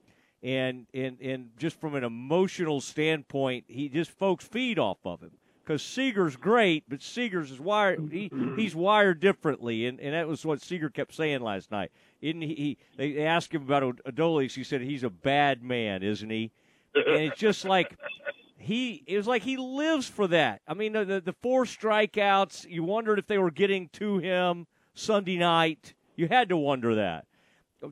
And, 0.43 0.87
and, 0.95 1.19
and 1.21 1.51
just 1.59 1.81
from 1.81 1.95
an 1.95 2.05
emotional 2.05 2.81
standpoint, 2.81 3.65
he 3.69 3.89
just 3.89 4.11
folks 4.11 4.45
feed 4.45 4.79
off 4.79 4.99
of 5.05 5.21
him 5.21 5.33
because 5.67 5.83
Seager's 5.83 6.37
great, 6.37 6.85
but 6.89 7.03
Seager's 7.03 7.51
is 7.51 7.59
wired. 7.59 8.11
He, 8.13 8.31
he's 8.55 8.75
wired 8.75 9.19
differently, 9.19 9.87
and, 9.87 9.99
and 9.99 10.15
that 10.15 10.29
was 10.29 10.47
what 10.47 10.63
Seager 10.63 10.89
kept 10.89 11.15
saying 11.15 11.41
last 11.41 11.73
night. 11.73 11.91
Isn't 12.21 12.43
he, 12.43 12.55
he? 12.55 12.79
They 12.97 13.27
asked 13.27 13.53
him 13.53 13.63
about 13.63 13.99
Adolis. 14.07 14.55
He 14.55 14.63
said 14.63 14.83
he's 14.83 15.03
a 15.03 15.11
bad 15.11 15.63
man, 15.63 16.03
isn't 16.05 16.31
he? 16.31 16.53
And 16.95 17.25
it's 17.25 17.39
just 17.39 17.65
like 17.65 17.97
he. 18.67 19.03
It 19.07 19.17
was 19.17 19.27
like 19.27 19.43
he 19.43 19.57
lives 19.57 20.09
for 20.09 20.27
that. 20.29 20.61
I 20.67 20.75
mean, 20.75 20.93
the, 20.93 21.23
the, 21.25 21.35
four 21.43 21.65
strikeouts. 21.65 22.69
You 22.69 22.85
wondered 22.85 23.19
if 23.19 23.27
they 23.27 23.39
were 23.39 23.51
getting 23.51 23.89
to 23.95 24.19
him 24.19 24.67
Sunday 24.95 25.39
night. 25.39 25.95
You 26.17 26.29
had 26.29 26.49
to 26.51 26.57
wonder 26.57 26.95
that 26.97 27.27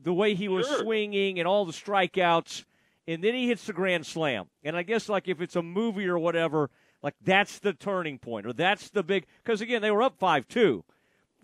the 0.03 0.13
way 0.13 0.35
he 0.35 0.47
was 0.47 0.67
sure. 0.67 0.79
swinging 0.79 1.39
and 1.39 1.47
all 1.47 1.65
the 1.65 1.71
strikeouts, 1.71 2.65
and 3.07 3.23
then 3.23 3.33
he 3.33 3.47
hits 3.47 3.65
the 3.65 3.73
grand 3.73 4.05
slam. 4.05 4.47
And 4.63 4.75
I 4.75 4.83
guess 4.83 5.09
like 5.09 5.27
if 5.27 5.41
it's 5.41 5.55
a 5.55 5.61
movie 5.61 6.07
or 6.07 6.19
whatever 6.19 6.69
like 7.05 7.15
that's 7.21 7.59
the 7.59 7.73
turning 7.73 8.17
point, 8.17 8.47
or 8.47 8.53
that's 8.53 8.89
the 8.89 9.03
big. 9.03 9.27
Because 9.43 9.61
again, 9.61 9.83
they 9.83 9.91
were 9.91 10.01
up 10.01 10.17
five 10.17 10.47
two, 10.47 10.83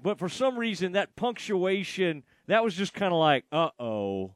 but 0.01 0.17
for 0.17 0.27
some 0.27 0.57
reason 0.57 0.93
that 0.93 1.15
punctuation 1.15 2.23
that 2.47 2.63
was 2.63 2.73
just 2.73 2.95
kind 2.95 3.13
of 3.13 3.19
like, 3.19 3.45
uh 3.51 3.69
oh, 3.79 4.33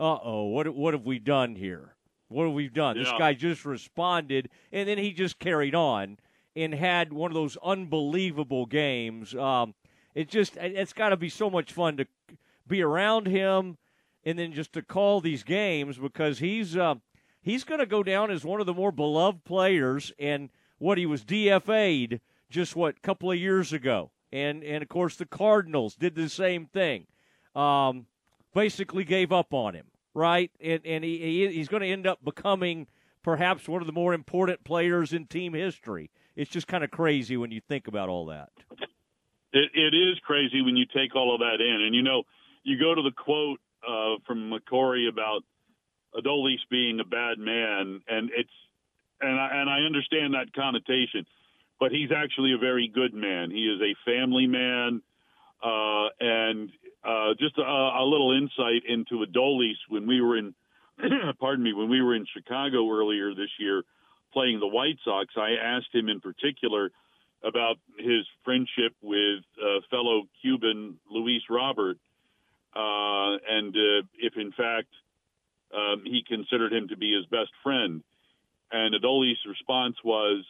uh 0.00 0.18
oh, 0.22 0.46
what 0.46 0.74
what 0.74 0.94
have 0.94 1.04
we 1.04 1.20
done 1.20 1.54
here? 1.54 1.94
What 2.28 2.44
have 2.44 2.54
we 2.54 2.68
done? 2.68 2.96
Yeah. 2.96 3.04
This 3.04 3.12
guy 3.18 3.34
just 3.34 3.64
responded, 3.64 4.50
and 4.72 4.88
then 4.88 4.98
he 4.98 5.12
just 5.12 5.38
carried 5.38 5.74
on 5.74 6.18
and 6.54 6.74
had 6.74 7.12
one 7.12 7.30
of 7.30 7.34
those 7.34 7.56
unbelievable 7.62 8.66
games. 8.66 9.34
Um, 9.34 9.74
it 10.14 10.28
just 10.28 10.56
it's 10.56 10.92
got 10.92 11.10
to 11.10 11.16
be 11.16 11.28
so 11.28 11.48
much 11.48 11.72
fun 11.72 11.96
to 11.96 12.06
be 12.66 12.82
around 12.82 13.26
him, 13.26 13.78
and 14.24 14.38
then 14.38 14.52
just 14.52 14.72
to 14.74 14.82
call 14.82 15.20
these 15.20 15.42
games 15.42 15.98
because 15.98 16.38
he's. 16.38 16.76
Uh, 16.76 16.96
he's 17.40 17.64
going 17.64 17.80
to 17.80 17.86
go 17.86 18.02
down 18.02 18.30
as 18.30 18.44
one 18.44 18.60
of 18.60 18.66
the 18.66 18.74
more 18.74 18.92
beloved 18.92 19.42
players. 19.44 20.12
And 20.18 20.50
what 20.78 20.98
he 20.98 21.06
was 21.06 21.24
DFA'd 21.24 22.20
just 22.50 22.76
what 22.76 22.96
a 22.96 23.00
couple 23.00 23.30
of 23.30 23.38
years 23.38 23.72
ago, 23.72 24.10
and 24.32 24.62
and 24.64 24.82
of 24.82 24.88
course 24.88 25.16
the 25.16 25.26
Cardinals 25.26 25.94
did 25.94 26.14
the 26.14 26.28
same 26.28 26.66
thing. 26.66 27.06
Um, 27.54 28.06
basically 28.54 29.04
gave 29.04 29.32
up 29.32 29.52
on 29.52 29.74
him, 29.74 29.86
right? 30.18 30.50
And 30.60 30.80
and 30.84 31.04
he, 31.04 31.18
he 31.18 31.48
he's 31.52 31.68
going 31.68 31.82
to 31.82 31.88
end 31.88 32.06
up 32.06 32.22
becoming 32.24 32.86
perhaps 33.22 33.68
one 33.68 33.80
of 33.80 33.86
the 33.86 33.92
more 33.92 34.12
important 34.12 34.64
players 34.64 35.12
in 35.12 35.26
team 35.26 35.54
history. 35.54 36.10
It's 36.36 36.50
just 36.50 36.66
kind 36.66 36.84
of 36.84 36.90
crazy 36.90 37.36
when 37.36 37.50
you 37.50 37.60
think 37.60 37.88
about 37.88 38.08
all 38.08 38.26
that. 38.26 38.50
It, 39.52 39.70
it 39.74 39.94
is 39.94 40.18
crazy 40.26 40.60
when 40.60 40.76
you 40.76 40.84
take 40.86 41.16
all 41.16 41.34
of 41.34 41.40
that 41.40 41.60
in, 41.60 41.82
and 41.82 41.94
you 41.94 42.02
know, 42.02 42.24
you 42.64 42.78
go 42.78 42.94
to 42.94 43.02
the 43.02 43.12
quote 43.12 43.60
uh, 43.86 44.16
from 44.26 44.50
McCory 44.50 45.08
about 45.08 45.42
Adolis 46.14 46.58
being 46.70 47.00
a 47.00 47.04
bad 47.04 47.38
man, 47.38 48.02
and 48.08 48.30
it's 48.36 48.50
and 49.20 49.40
I, 49.40 49.48
and 49.60 49.70
I 49.70 49.80
understand 49.80 50.34
that 50.34 50.52
connotation, 50.54 51.26
but 51.80 51.90
he's 51.90 52.10
actually 52.14 52.52
a 52.52 52.58
very 52.58 52.88
good 52.92 53.14
man. 53.14 53.50
He 53.50 53.64
is 53.64 53.80
a 53.80 53.94
family 54.04 54.46
man, 54.46 55.02
uh, 55.62 56.08
and 56.20 56.70
uh, 57.04 57.34
just 57.38 57.58
a, 57.58 57.62
a 57.62 58.04
little 58.04 58.32
insight 58.32 58.82
into 58.88 59.24
Adolis 59.24 59.76
when 59.88 60.06
we 60.06 60.20
were 60.20 60.36
in, 60.36 60.54
pardon 61.40 61.64
me, 61.64 61.72
when 61.72 61.88
we 61.88 62.02
were 62.02 62.14
in 62.14 62.26
Chicago 62.34 62.90
earlier 62.90 63.34
this 63.34 63.50
year 63.58 63.82
playing 64.32 64.60
the 64.60 64.66
White 64.66 64.98
Sox. 65.04 65.34
I 65.36 65.52
asked 65.62 65.94
him 65.94 66.08
in 66.08 66.20
particular 66.20 66.90
about 67.42 67.76
his 67.98 68.26
friendship 68.44 68.94
with 69.00 69.44
uh, 69.62 69.80
fellow 69.90 70.24
Cuban 70.42 70.98
Luis 71.10 71.42
Robert, 71.48 71.98
uh, 72.74 73.38
and 73.48 73.74
uh, 73.74 74.06
if 74.18 74.36
in 74.36 74.52
fact 74.52 74.88
um, 75.74 76.02
he 76.04 76.22
considered 76.26 76.72
him 76.72 76.88
to 76.88 76.96
be 76.96 77.14
his 77.14 77.26
best 77.26 77.50
friend. 77.62 78.02
And 78.70 78.94
Adolis' 78.94 79.36
response 79.46 79.96
was, 80.04 80.44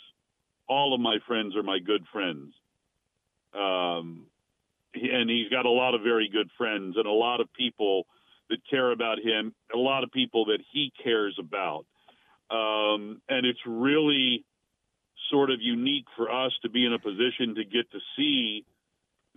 "All 0.69 0.95
of 0.95 1.01
my 1.01 1.19
friends 1.27 1.57
are 1.57 1.63
my 1.63 1.79
good 1.79 2.05
friends." 2.13 2.55
Um, 3.55 4.27
and 5.03 5.31
he's 5.31 5.49
got 5.49 5.67
a 5.67 5.71
lot 5.71 5.95
of 5.95 6.03
very 6.03 6.29
good 6.29 6.51
friends 6.57 6.97
and 6.97 7.07
a 7.07 7.13
lot 7.13 7.41
of 7.41 7.53
people 7.53 8.07
that 8.51 8.59
care 8.69 8.91
about 8.91 9.19
him, 9.19 9.55
a 9.75 9.79
lot 9.79 10.05
of 10.05 10.11
people 10.11 10.47
that 10.47 10.61
he 10.73 10.93
cares 11.03 11.39
about. 11.39 11.85
Um, 12.51 13.21
and 13.29 13.45
it's 13.47 13.61
really 13.67 14.45
sort 15.31 15.51
of 15.51 15.61
unique 15.61 16.07
for 16.17 16.31
us 16.31 16.53
to 16.63 16.71
be 16.71 16.87
in 16.87 16.93
a 16.95 16.99
position 16.99 17.55
to 17.57 17.65
get 17.65 17.91
to 17.91 17.99
see 18.17 18.65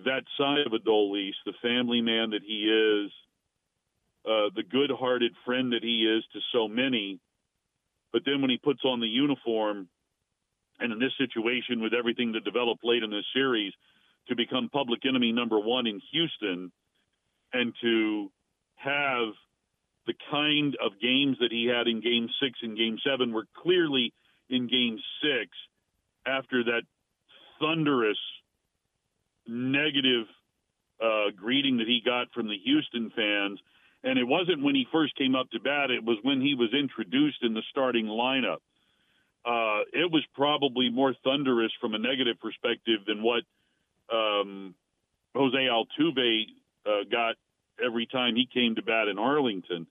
that 0.05 0.24
side 0.38 0.66
of 0.66 0.72
Adolis, 0.72 1.34
the 1.45 1.53
family 1.62 2.01
man 2.01 2.30
that 2.32 2.41
he 2.45 2.64
is, 2.64 3.12
uh, 4.26 4.49
the 4.55 4.64
good-hearted 4.64 5.34
friend 5.45 5.74
that 5.74 5.84
he 5.84 6.05
is 6.05 6.24
to 6.34 6.39
so 6.53 6.68
many. 6.68 7.20
But 8.14 8.24
then 8.26 8.41
when 8.41 8.49
he 8.49 8.57
puts 8.57 8.82
on 8.86 8.99
the 8.99 9.07
uniform, 9.07 9.89
and 10.80 10.93
in 10.93 10.99
this 10.99 11.14
situation 11.18 11.82
with 11.82 11.93
everything 11.93 12.32
that 12.32 12.43
developed 12.43 12.84
late 12.84 13.03
in 13.03 13.09
this 13.09 13.26
series, 13.34 13.74
become 14.51 14.69
public 14.69 15.05
enemy 15.07 15.31
number 15.31 15.59
one 15.59 15.87
in 15.87 16.01
Houston, 16.11 16.71
and 17.53 17.73
to 17.81 18.31
have 18.75 19.33
the 20.07 20.13
kind 20.29 20.75
of 20.83 20.93
games 21.01 21.37
that 21.39 21.51
he 21.51 21.65
had 21.65 21.87
in 21.87 22.01
Game 22.01 22.28
Six 22.41 22.59
and 22.61 22.78
Game 22.78 22.97
Seven 23.05 23.33
were 23.33 23.45
clearly 23.61 24.13
in 24.49 24.67
Game 24.67 24.99
Six 25.21 25.49
after 26.25 26.63
that 26.65 26.82
thunderous 27.59 28.17
negative 29.47 30.25
uh, 31.03 31.32
greeting 31.36 31.78
that 31.78 31.87
he 31.87 32.01
got 32.03 32.32
from 32.33 32.47
the 32.47 32.57
Houston 32.63 33.11
fans 33.15 33.59
and 34.03 34.17
it 34.17 34.28
wasn't 34.28 34.63
when 34.63 34.75
he 34.75 34.87
first 34.91 35.15
came 35.15 35.36
up 35.36 35.49
to 35.51 35.59
bat, 35.59 35.91
it 35.91 36.03
was 36.03 36.17
when 36.23 36.41
he 36.41 36.55
was 36.55 36.73
introduced 36.73 37.43
in 37.43 37.53
the 37.53 37.61
starting 37.69 38.05
lineup. 38.05 38.57
Uh, 39.45 39.86
it 39.93 40.11
was 40.11 40.23
probably 40.33 40.89
more 40.89 41.13
thunderous 41.23 41.71
from 41.79 41.93
a 41.93 41.99
negative 41.99 42.39
perspective 42.39 43.01
than 43.05 43.21
what 43.21 43.43
um, 44.12 44.75
Jose 45.36 45.58
Altuve 45.58 46.46
uh, 46.86 47.04
got 47.12 47.36
every 47.83 48.05
time 48.05 48.36
he 48.36 48.47
came 48.51 48.75
to 48.75 48.82
bat 48.82 49.08
in 49.08 49.17
Arlington. 49.17 49.88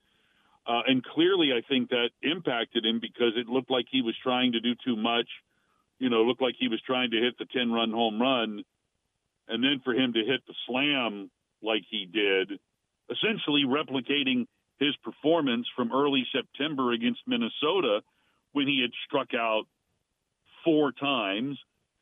Uh, 0.67 0.83
and 0.87 1.03
clearly, 1.03 1.51
I 1.53 1.67
think 1.67 1.91
that 1.91 2.11
impacted 2.23 2.85
him 2.85 3.01
because 3.01 3.33
it 3.37 3.49
looked 3.49 3.71
like 3.71 3.87
he 3.91 4.03
was 4.03 4.15
trying 4.23 4.53
to 4.53 4.61
do 4.61 4.75
too 4.85 4.97
much. 4.97 5.29
You 5.99 6.11
know, 6.11 6.23
looked 6.23 6.43
like 6.43 6.55
he 6.59 6.69
was 6.69 6.81
trying 6.87 7.11
to 7.11 7.21
hit 7.21 7.39
the 7.39 7.47
10 7.47 7.73
run 7.73 7.91
home 7.91 8.21
run. 8.21 8.63
And 9.49 9.65
then 9.65 9.81
for 9.85 9.93
him 9.93 10.13
to 10.13 10.21
hit 10.21 10.41
the 10.47 10.55
slam 10.67 11.31
like 11.63 11.83
he 11.91 12.07
did, 12.07 12.59
essentially 13.11 13.65
replicating 13.67 14.47
his 14.79 14.95
performance 15.03 15.67
from 15.77 15.93
early 15.93 16.25
September 16.33 16.93
against 16.93 17.21
Minnesota 17.27 18.01
when 18.53 18.67
he 18.67 18.81
had 18.81 18.91
struck 19.07 19.35
out 19.35 19.65
four 20.65 20.93
times 20.93 21.59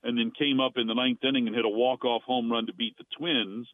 and 0.09 0.17
then 0.17 0.33
came 0.39 0.59
up 0.59 0.73
in 0.77 0.87
the 0.87 0.95
ninth 0.95 1.23
inning 1.23 1.47
and 1.47 1.55
hit 1.55 1.67
a 1.67 1.69
walk-off 1.69 2.23
home 2.23 2.51
run 2.51 2.65
to 2.65 2.73
beat 2.73 2.97
the 2.97 3.05
Twins. 3.19 3.69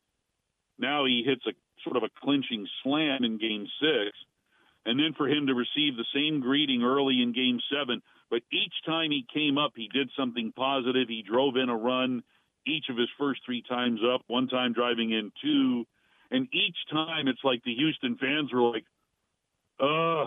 Now 0.80 1.04
he 1.04 1.22
hits 1.24 1.46
a 1.46 1.52
sort 1.84 1.96
of 1.96 2.02
a 2.02 2.10
clinching 2.22 2.66
slam 2.82 3.22
in 3.22 3.38
game 3.38 3.68
six. 3.80 4.18
And 4.84 4.98
then 4.98 5.14
for 5.16 5.28
him 5.28 5.46
to 5.46 5.54
receive 5.54 5.94
the 5.96 6.04
same 6.12 6.40
greeting 6.40 6.82
early 6.82 7.22
in 7.22 7.32
game 7.32 7.60
seven, 7.72 8.02
but 8.30 8.42
each 8.52 8.74
time 8.84 9.12
he 9.12 9.24
came 9.32 9.58
up, 9.58 9.74
he 9.76 9.88
did 9.94 10.10
something 10.18 10.52
positive. 10.56 11.06
He 11.08 11.22
drove 11.22 11.56
in 11.56 11.68
a 11.68 11.76
run 11.76 12.24
each 12.66 12.86
of 12.90 12.96
his 12.96 13.08
first 13.16 13.42
three 13.46 13.62
times 13.62 14.00
up, 14.02 14.22
one 14.26 14.48
time 14.48 14.72
driving 14.72 15.12
in 15.12 15.30
two, 15.40 15.86
and 16.32 16.48
each 16.52 16.76
time 16.90 17.28
it's 17.28 17.44
like 17.44 17.62
the 17.62 17.76
Houston 17.76 18.16
fans 18.16 18.52
were 18.52 18.72
like, 18.72 18.84
"Uh, 19.78 20.24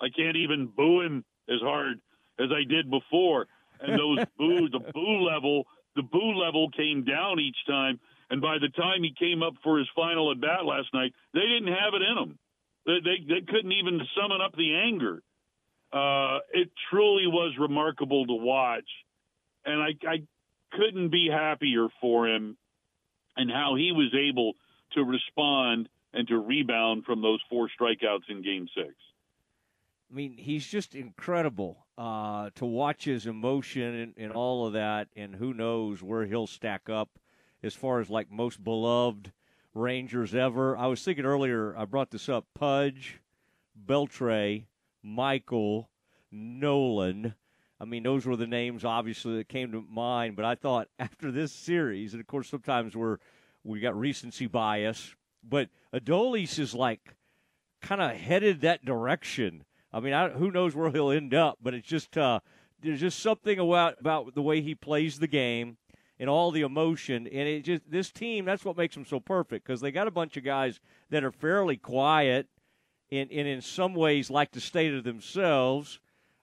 I 0.00 0.08
can't 0.14 0.36
even 0.36 0.66
boo 0.68 1.00
him 1.00 1.24
as 1.48 1.60
hard 1.60 2.00
as 2.38 2.52
I 2.52 2.62
did 2.62 2.88
before." 2.88 3.48
And 3.80 3.98
those 3.98 4.26
boo, 4.38 4.68
the 4.68 4.80
boo 4.92 5.20
level, 5.24 5.64
the 5.96 6.02
boo 6.02 6.34
level 6.34 6.70
came 6.70 7.04
down 7.04 7.40
each 7.40 7.56
time. 7.66 8.00
And 8.30 8.40
by 8.40 8.58
the 8.58 8.68
time 8.68 9.02
he 9.02 9.14
came 9.18 9.42
up 9.42 9.54
for 9.62 9.78
his 9.78 9.88
final 9.96 10.30
at 10.30 10.40
bat 10.40 10.64
last 10.64 10.88
night, 10.92 11.14
they 11.32 11.40
didn't 11.40 11.72
have 11.72 11.94
it 11.94 12.02
in 12.02 12.14
them. 12.14 12.38
They, 12.86 12.98
they, 13.04 13.34
they 13.34 13.46
couldn't 13.46 13.72
even 13.72 14.00
summon 14.20 14.40
up 14.40 14.54
the 14.54 14.74
anger. 14.74 15.22
Uh, 15.92 16.38
it 16.52 16.70
truly 16.90 17.26
was 17.26 17.54
remarkable 17.58 18.26
to 18.26 18.34
watch. 18.34 18.88
And 19.64 19.82
I, 19.82 19.90
I 20.06 20.22
couldn't 20.72 21.10
be 21.10 21.28
happier 21.32 21.88
for 22.00 22.28
him 22.28 22.56
and 23.36 23.50
how 23.50 23.74
he 23.76 23.92
was 23.92 24.14
able 24.14 24.54
to 24.92 25.04
respond 25.04 25.88
and 26.12 26.26
to 26.28 26.38
rebound 26.38 27.04
from 27.04 27.22
those 27.22 27.40
four 27.48 27.68
strikeouts 27.68 28.28
in 28.28 28.42
game 28.42 28.68
six. 28.74 28.94
I 30.10 30.14
mean, 30.14 30.32
he's 30.38 30.66
just 30.66 30.94
incredible 30.94 31.86
uh, 31.98 32.50
to 32.54 32.64
watch 32.64 33.04
his 33.04 33.26
emotion 33.26 33.94
and, 33.94 34.14
and, 34.16 34.32
all 34.32 34.66
of 34.66 34.72
that, 34.72 35.08
and 35.14 35.34
who 35.34 35.52
knows 35.52 36.02
where 36.02 36.24
he'll 36.24 36.46
stack 36.46 36.88
up 36.88 37.18
as 37.62 37.74
far 37.74 38.00
as 38.00 38.08
like 38.08 38.30
most 38.30 38.62
beloved 38.64 39.32
Rangers 39.74 40.34
ever. 40.34 40.76
I 40.76 40.86
was 40.86 41.02
thinking 41.02 41.26
earlier, 41.26 41.76
I 41.76 41.84
brought 41.84 42.10
this 42.10 42.28
up 42.28 42.46
Pudge, 42.54 43.20
Beltre, 43.86 44.64
Michael, 45.02 45.90
Nolan. 46.30 47.34
I 47.80 47.84
mean, 47.84 48.02
those 48.02 48.26
were 48.26 48.36
the 48.36 48.46
names 48.46 48.84
obviously 48.84 49.36
that 49.36 49.48
came 49.48 49.72
to 49.72 49.84
mind. 49.88 50.36
But 50.36 50.44
I 50.44 50.54
thought 50.54 50.88
after 50.98 51.30
this 51.30 51.52
series, 51.52 52.14
and 52.14 52.20
of 52.20 52.26
course 52.26 52.48
sometimes 52.48 52.96
we're 52.96 53.18
we 53.64 53.80
got 53.80 53.98
recency 53.98 54.46
bias, 54.46 55.14
but 55.42 55.68
Adolis 55.92 56.58
is 56.58 56.74
like 56.74 57.14
kind 57.82 58.00
of 58.00 58.12
headed 58.12 58.62
that 58.62 58.84
direction. 58.84 59.64
I 59.92 60.00
mean, 60.00 60.12
I, 60.12 60.28
who 60.28 60.50
knows 60.50 60.74
where 60.74 60.90
he'll 60.90 61.10
end 61.10 61.34
up? 61.34 61.58
But 61.62 61.74
it's 61.74 61.88
just 61.88 62.16
uh, 62.16 62.40
there's 62.82 63.00
just 63.00 63.20
something 63.20 63.58
about 63.58 63.96
about 64.00 64.34
the 64.34 64.42
way 64.42 64.60
he 64.60 64.74
plays 64.74 65.18
the 65.18 65.26
game 65.26 65.76
and 66.18 66.28
all 66.28 66.50
the 66.50 66.62
emotion. 66.62 67.26
And 67.26 67.48
it 67.48 67.64
just 67.64 67.90
this 67.90 68.10
team 68.10 68.44
that's 68.44 68.64
what 68.64 68.76
makes 68.76 68.94
them 68.94 69.06
so 69.06 69.20
perfect 69.20 69.66
because 69.66 69.80
they 69.80 69.90
got 69.90 70.06
a 70.06 70.12
bunch 70.12 70.36
of 70.36 70.44
guys 70.44 70.80
that 71.10 71.24
are 71.24 71.32
fairly 71.32 71.76
quiet 71.76 72.48
and, 73.10 73.30
and 73.30 73.48
in 73.48 73.60
some 73.60 73.94
ways 73.94 74.30
like 74.30 74.52
to 74.52 74.60
stay 74.60 74.90
to 74.90 75.00
themselves. 75.00 76.00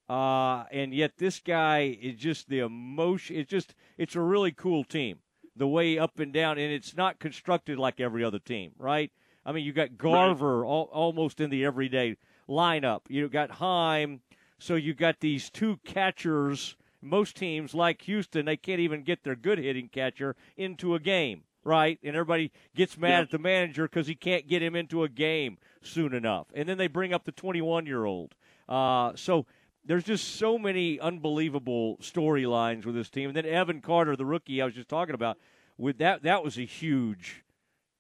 Uh, 0.08 0.66
and 0.72 0.94
yet 0.94 1.18
this 1.18 1.40
guy 1.40 1.98
is 2.00 2.16
just 2.16 2.48
the 2.48 2.60
emotion. 2.60 3.36
It's 3.38 3.50
just 3.50 3.74
it's 3.98 4.16
a 4.16 4.22
really 4.22 4.52
cool 4.52 4.84
team. 4.84 5.20
The 5.58 5.68
way 5.68 5.98
up 5.98 6.20
and 6.20 6.34
down, 6.34 6.58
and 6.58 6.72
it's 6.72 6.98
not 6.98 7.20
constructed 7.20 7.80
like 7.80 8.02
every 8.02 8.26
other 8.26 8.40
team, 8.40 8.72
right? 8.78 9.10
I 9.46 9.54
mean, 9.54 9.64
you 9.64 9.72
got 9.72 9.98
Garver 9.98 10.62
right. 10.62 10.68
all, 10.68 10.90
almost 10.92 11.40
in 11.40 11.50
the 11.50 11.64
everyday 11.64 12.18
lineup. 12.48 13.02
You 13.08 13.30
got 13.30 13.52
Heim, 13.52 14.22
so 14.60 14.76
you 14.76 14.94
got 14.94 15.20
these 15.20 15.50
two 15.50 15.80
catchers. 15.86 16.76
Most 17.02 17.36
teams, 17.36 17.74
like 17.74 18.02
Houston, 18.04 18.46
they 18.46 18.58
can't 18.58 18.80
even 18.80 19.04
get 19.04 19.24
their 19.24 19.36
good 19.36 19.60
hitting 19.60 19.90
catcher 19.90 20.36
into 20.58 20.96
a 20.96 21.00
game, 21.00 21.44
right? 21.64 22.00
And 22.04 22.16
everybody 22.16 22.52
gets 22.76 22.98
mad 22.98 23.24
at 23.24 23.32
the 23.32 23.38
manager 23.38 23.84
because 23.84 24.08
he 24.08 24.16
can't 24.16 24.48
get 24.48 24.64
him 24.64 24.76
into 24.76 25.04
a 25.04 25.10
game 25.10 25.58
soon 25.84 26.14
enough. 26.14 26.48
And 26.56 26.68
then 26.68 26.78
they 26.78 26.88
bring 26.88 27.14
up 27.14 27.26
the 27.26 27.32
21 27.32 27.86
year 27.86 28.06
old. 28.06 28.34
Uh, 28.68 29.12
so 29.16 29.46
there's 29.86 30.04
just 30.04 30.36
so 30.38 30.58
many 30.58 31.00
unbelievable 31.00 31.98
storylines 31.98 32.86
with 32.86 32.96
this 32.96 33.10
team. 33.10 33.30
And 33.30 33.38
then 33.38 33.46
Evan 33.46 33.82
Carter, 33.82 34.16
the 34.16 34.26
rookie 34.26 34.62
I 34.62 34.66
was 34.66 34.74
just 34.74 34.90
talking 34.90 35.16
about, 35.16 35.38
with 35.78 35.98
that 36.00 36.24
that 36.24 36.44
was 36.44 36.58
a 36.58 36.66
huge. 36.66 37.44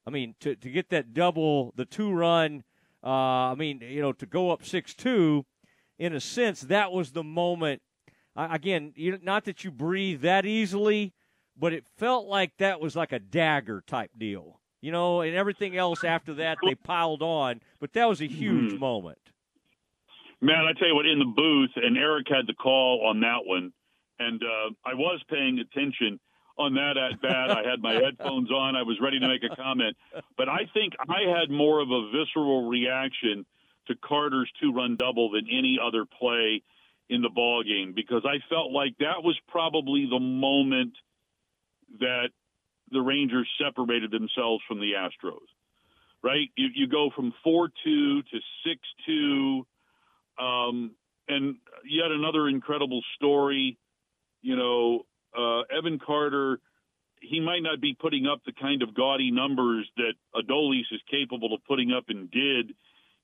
I 0.07 0.09
mean, 0.09 0.35
to 0.39 0.55
to 0.55 0.69
get 0.69 0.89
that 0.89 1.13
double, 1.13 1.73
the 1.76 1.85
two 1.85 2.11
run. 2.11 2.63
Uh, 3.06 3.52
I 3.52 3.56
mean, 3.56 3.82
you 3.82 4.02
know, 4.02 4.14
to 4.14 4.26
go 4.26 4.52
up 4.52 4.65
six 4.65 4.95
two, 4.95 5.45
in 5.99 6.14
a 6.14 6.19
sense, 6.19 6.61
that 6.61 6.91
was 6.91 7.11
the 7.11 7.23
moment. 7.23 7.82
Uh, 8.36 8.48
again, 8.52 8.94
you, 8.95 9.19
not 9.22 9.45
that 9.45 9.64
you 9.64 9.72
breathe 9.72 10.22
that 10.22 10.45
easily, 10.45 11.14
but 11.57 11.72
it 11.72 11.86
felt 11.98 12.27
like 12.27 12.57
that 12.57 12.82
was 12.82 12.95
like 12.95 13.11
a 13.11 13.19
dagger 13.19 13.84
type 13.86 14.11
deal. 14.18 14.60
You 14.82 14.91
know, 14.91 15.22
and 15.22 15.36
everything 15.36 15.77
else 15.77 16.03
after 16.03 16.34
that 16.36 16.57
they 16.64 16.76
piled 16.76 17.22
on, 17.22 17.61
but 17.80 17.94
that 17.94 18.07
was 18.07 18.22
a 18.22 18.27
huge 18.27 18.72
mm-hmm. 18.72 18.80
moment. 18.80 19.18
Man, 20.41 20.65
I 20.65 20.77
tell 20.77 20.90
you 20.90 20.95
what, 20.95 21.06
in 21.07 21.18
the 21.18 21.26
booth, 21.26 21.72
and 21.76 21.98
Eric 21.98 22.27
had 22.30 22.45
the 22.45 22.53
call 22.53 23.07
on 23.10 23.22
that 23.22 23.45
one, 23.45 23.72
and 24.19 24.41
uh, 24.44 24.73
I 24.86 24.94
was 24.94 25.22
paying 25.30 25.60
attention 25.60 26.19
on 26.57 26.73
that 26.76 26.98
at 26.98 27.22
bat. 27.22 27.52
I 27.52 27.69
had 27.69 27.82
my 27.82 27.94
headphones 28.03 28.52
on. 28.52 28.76
I 28.76 28.84
was 28.84 28.98
ready 29.02 29.19
to 29.19 29.27
make 29.27 29.44
a 29.44 29.56
comment, 29.56 29.95
but 30.38 30.49
I 30.49 30.69
think 30.73 30.94
I 30.99 31.30
had 31.40 31.49
more 31.49 31.80
of 31.82 31.90
a 31.90 32.11
visceral 32.11 32.68
reaction 32.68 33.45
to 33.88 33.95
Carter's 33.95 34.52
two-run 34.61 34.95
double 34.95 35.32
than 35.32 35.45
any 35.52 35.77
other 35.82 36.06
play 36.06 36.64
in 37.10 37.22
the 37.22 37.30
ball 37.30 37.64
game 37.64 37.94
because 37.95 38.23
I 38.26 38.38
felt 38.49 38.72
like 38.72 38.98
that 38.99 39.23
was 39.23 39.38
probably 39.48 40.07
the 40.10 40.19
moment 40.19 40.94
that 41.99 42.30
the 42.91 43.02
Rangers 43.02 43.48
separated 43.64 44.11
themselves 44.11 44.64
from 44.68 44.80
the 44.80 44.94
Astros. 44.94 45.45
Right? 46.23 46.49
You, 46.56 46.69
you 46.73 46.88
go 46.88 47.11
from 47.15 47.34
four-two 47.44 48.23
to 48.23 48.40
six-two 48.65 49.68
um, 50.40 50.91
and 51.27 51.56
yet 51.88 52.11
another 52.11 52.48
incredible 52.48 53.02
story. 53.15 53.77
You 54.41 54.56
know, 54.56 55.06
uh, 55.37 55.61
Evan 55.75 55.99
Carter, 55.99 56.59
he 57.21 57.39
might 57.39 57.63
not 57.63 57.81
be 57.81 57.95
putting 57.99 58.25
up 58.27 58.41
the 58.45 58.53
kind 58.53 58.81
of 58.81 58.93
gaudy 58.93 59.31
numbers 59.31 59.89
that 59.97 60.13
Adolis 60.35 60.91
is 60.91 61.01
capable 61.09 61.53
of 61.53 61.61
putting 61.67 61.91
up 61.91 62.05
and 62.09 62.29
did 62.29 62.73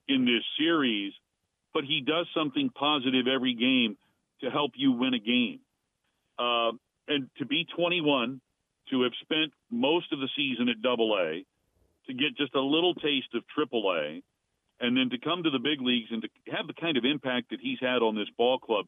in 0.07 0.25
this 0.25 0.43
series, 0.57 1.13
but 1.73 1.83
he 1.83 2.01
does 2.05 2.27
something 2.35 2.69
positive 2.69 3.27
every 3.27 3.53
game 3.53 3.97
to 4.41 4.49
help 4.49 4.71
you 4.75 4.91
win 4.91 5.13
a 5.13 5.19
game. 5.19 5.59
Uh, 6.39 6.71
and 7.07 7.29
to 7.38 7.45
be 7.45 7.65
21, 7.75 8.41
to 8.89 9.03
have 9.03 9.11
spent 9.21 9.53
most 9.69 10.11
of 10.11 10.19
the 10.19 10.29
season 10.35 10.69
at 10.69 10.81
Double 10.81 11.15
A, 11.17 11.45
to 12.07 12.13
get 12.13 12.35
just 12.38 12.55
a 12.55 12.61
little 12.61 12.95
taste 12.95 13.33
of 13.35 13.43
Triple 13.47 13.93
A, 13.93 14.21
and 14.79 14.97
then 14.97 15.09
to 15.11 15.19
come 15.19 15.43
to 15.43 15.49
the 15.49 15.59
big 15.59 15.81
leagues 15.81 16.09
and 16.11 16.23
to 16.23 16.29
have 16.51 16.67
the 16.67 16.73
kind 16.73 16.97
of 16.97 17.05
impact 17.05 17.51
that 17.51 17.59
he's 17.61 17.79
had 17.79 18.01
on 18.01 18.15
this 18.15 18.29
ball 18.38 18.57
club 18.57 18.85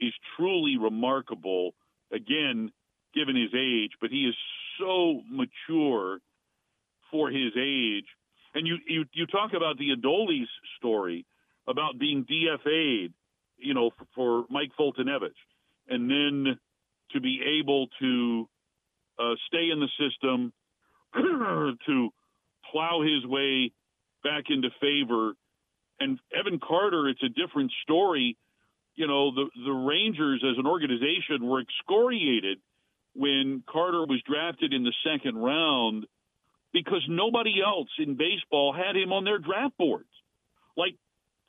is 0.00 0.12
truly 0.36 0.76
remarkable. 0.76 1.74
Again, 2.12 2.70
given 3.14 3.36
his 3.36 3.50
age, 3.54 3.92
but 4.00 4.10
he 4.10 4.24
is 4.24 4.34
so 4.78 5.20
mature 5.28 6.18
for 7.10 7.30
his 7.30 7.52
age. 7.56 8.06
And 8.54 8.66
you 8.66 8.78
you, 8.86 9.04
you 9.12 9.26
talk 9.26 9.52
about 9.54 9.78
the 9.78 9.90
Adolis 9.96 10.48
story 10.78 11.26
about 11.66 11.98
being 11.98 12.24
DFA'd, 12.24 13.12
you 13.58 13.74
know, 13.74 13.90
for, 13.90 14.06
for 14.14 14.44
Mike 14.50 14.70
Foltynewicz, 14.78 15.34
and 15.88 16.10
then 16.10 16.58
to 17.12 17.20
be 17.20 17.40
able 17.60 17.88
to 18.00 18.48
uh, 19.18 19.34
stay 19.46 19.70
in 19.70 19.80
the 19.80 19.88
system, 19.98 20.52
to 21.86 22.10
plow 22.70 23.02
his 23.02 23.26
way 23.26 23.72
back 24.22 24.44
into 24.48 24.68
favor. 24.80 25.34
And 26.00 26.18
Evan 26.38 26.60
Carter, 26.60 27.08
it's 27.08 27.22
a 27.22 27.28
different 27.28 27.72
story. 27.82 28.36
You 28.98 29.06
know, 29.06 29.30
the 29.30 29.46
the 29.64 29.70
Rangers 29.70 30.42
as 30.42 30.58
an 30.58 30.66
organization 30.66 31.46
were 31.46 31.62
excoriated 31.62 32.58
when 33.14 33.62
Carter 33.70 34.02
was 34.02 34.20
drafted 34.26 34.74
in 34.74 34.82
the 34.82 34.92
second 35.06 35.38
round 35.38 36.04
because 36.72 37.06
nobody 37.08 37.62
else 37.64 37.90
in 37.98 38.16
baseball 38.16 38.74
had 38.74 38.96
him 38.96 39.12
on 39.12 39.22
their 39.22 39.38
draft 39.38 39.78
boards. 39.78 40.10
Like, 40.76 40.96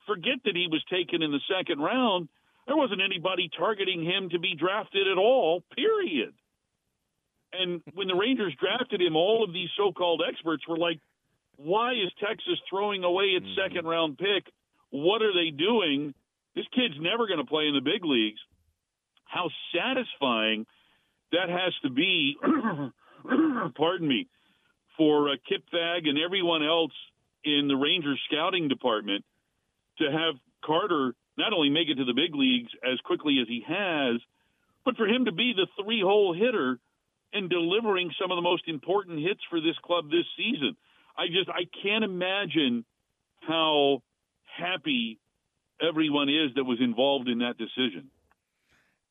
forget 0.06 0.38
that 0.46 0.56
he 0.56 0.68
was 0.70 0.84
taken 0.94 1.24
in 1.24 1.32
the 1.32 1.42
second 1.50 1.80
round. 1.80 2.30
There 2.68 2.78
wasn't 2.78 3.02
anybody 3.02 3.50
targeting 3.58 4.04
him 4.04 4.30
to 4.30 4.38
be 4.38 4.54
drafted 4.54 5.08
at 5.08 5.18
all, 5.18 5.64
period. 5.76 6.36
And 7.52 7.82
when 7.96 8.08
the 8.08 8.16
Rangers 8.16 8.54
drafted 8.62 9.02
him, 9.02 9.16
all 9.16 9.44
of 9.44 9.54
these 9.54 9.70
so 9.76 9.92
called 9.92 10.22
experts 10.22 10.68
were 10.68 10.78
like, 10.78 11.00
why 11.58 11.94
is 11.94 12.12
Texas 12.22 12.62
throwing 12.70 13.04
away 13.04 13.34
its 13.34 13.48
mm-hmm. 13.48 13.62
second 13.62 13.86
round 13.88 14.20
pick? 14.20 14.54
What 14.92 15.24
are 15.24 15.34
they 15.34 15.50
doing? 15.50 16.14
This 16.56 16.66
kid's 16.74 16.96
never 17.00 17.28
going 17.28 17.40
to 17.40 17.46
play 17.46 17.68
in 17.68 17.76
the 17.76 17.82
big 17.82 18.04
leagues. 18.04 18.40
How 19.26 19.50
satisfying 19.74 20.66
that 21.32 21.50
has 21.50 21.74
to 21.84 21.90
be, 21.90 22.38
pardon 23.76 24.08
me, 24.08 24.28
for 24.98 25.30
uh, 25.30 25.36
Kip 25.48 25.64
Fagg 25.74 26.08
and 26.08 26.18
everyone 26.18 26.64
else 26.64 26.92
in 27.46 27.68
the 27.68 27.76
Rangers 27.76 28.20
scouting 28.30 28.68
department 28.68 29.24
to 30.00 30.06
have 30.06 30.36
Carter 30.66 31.14
not 31.38 31.54
only 31.54 31.70
make 31.70 31.88
it 31.88 31.96
to 31.96 32.06
the 32.06 32.14
big 32.14 32.36
leagues 32.36 32.72
as 32.84 33.00
quickly 33.06 33.40
as 33.42 33.48
he 33.48 33.64
has, 33.66 34.20
but 34.84 34.98
for 34.98 35.08
him 35.08 35.26
to 35.26 35.32
be 35.32 35.54
the 35.56 35.68
three 35.82 36.02
hole 36.02 36.34
hitter 36.34 36.80
and 37.32 37.50
delivering 37.50 38.12
some 38.20 38.32
of 38.32 38.38
the 38.38 38.42
most 38.42 38.68
important 38.68 39.20
hits 39.20 39.42
for 39.50 39.62
this 39.62 39.78
club 39.84 40.06
this 40.10 40.26
season. 40.36 40.76
I 41.18 41.28
just 41.28 41.50
I 41.50 41.64
can't 41.84 42.04
imagine 42.04 42.86
how 43.42 44.02
happy 44.58 45.20
everyone 45.82 46.30
is 46.30 46.54
that 46.56 46.64
was 46.64 46.80
involved 46.82 47.28
in 47.28 47.40
that 47.40 47.58
decision. 47.58 48.10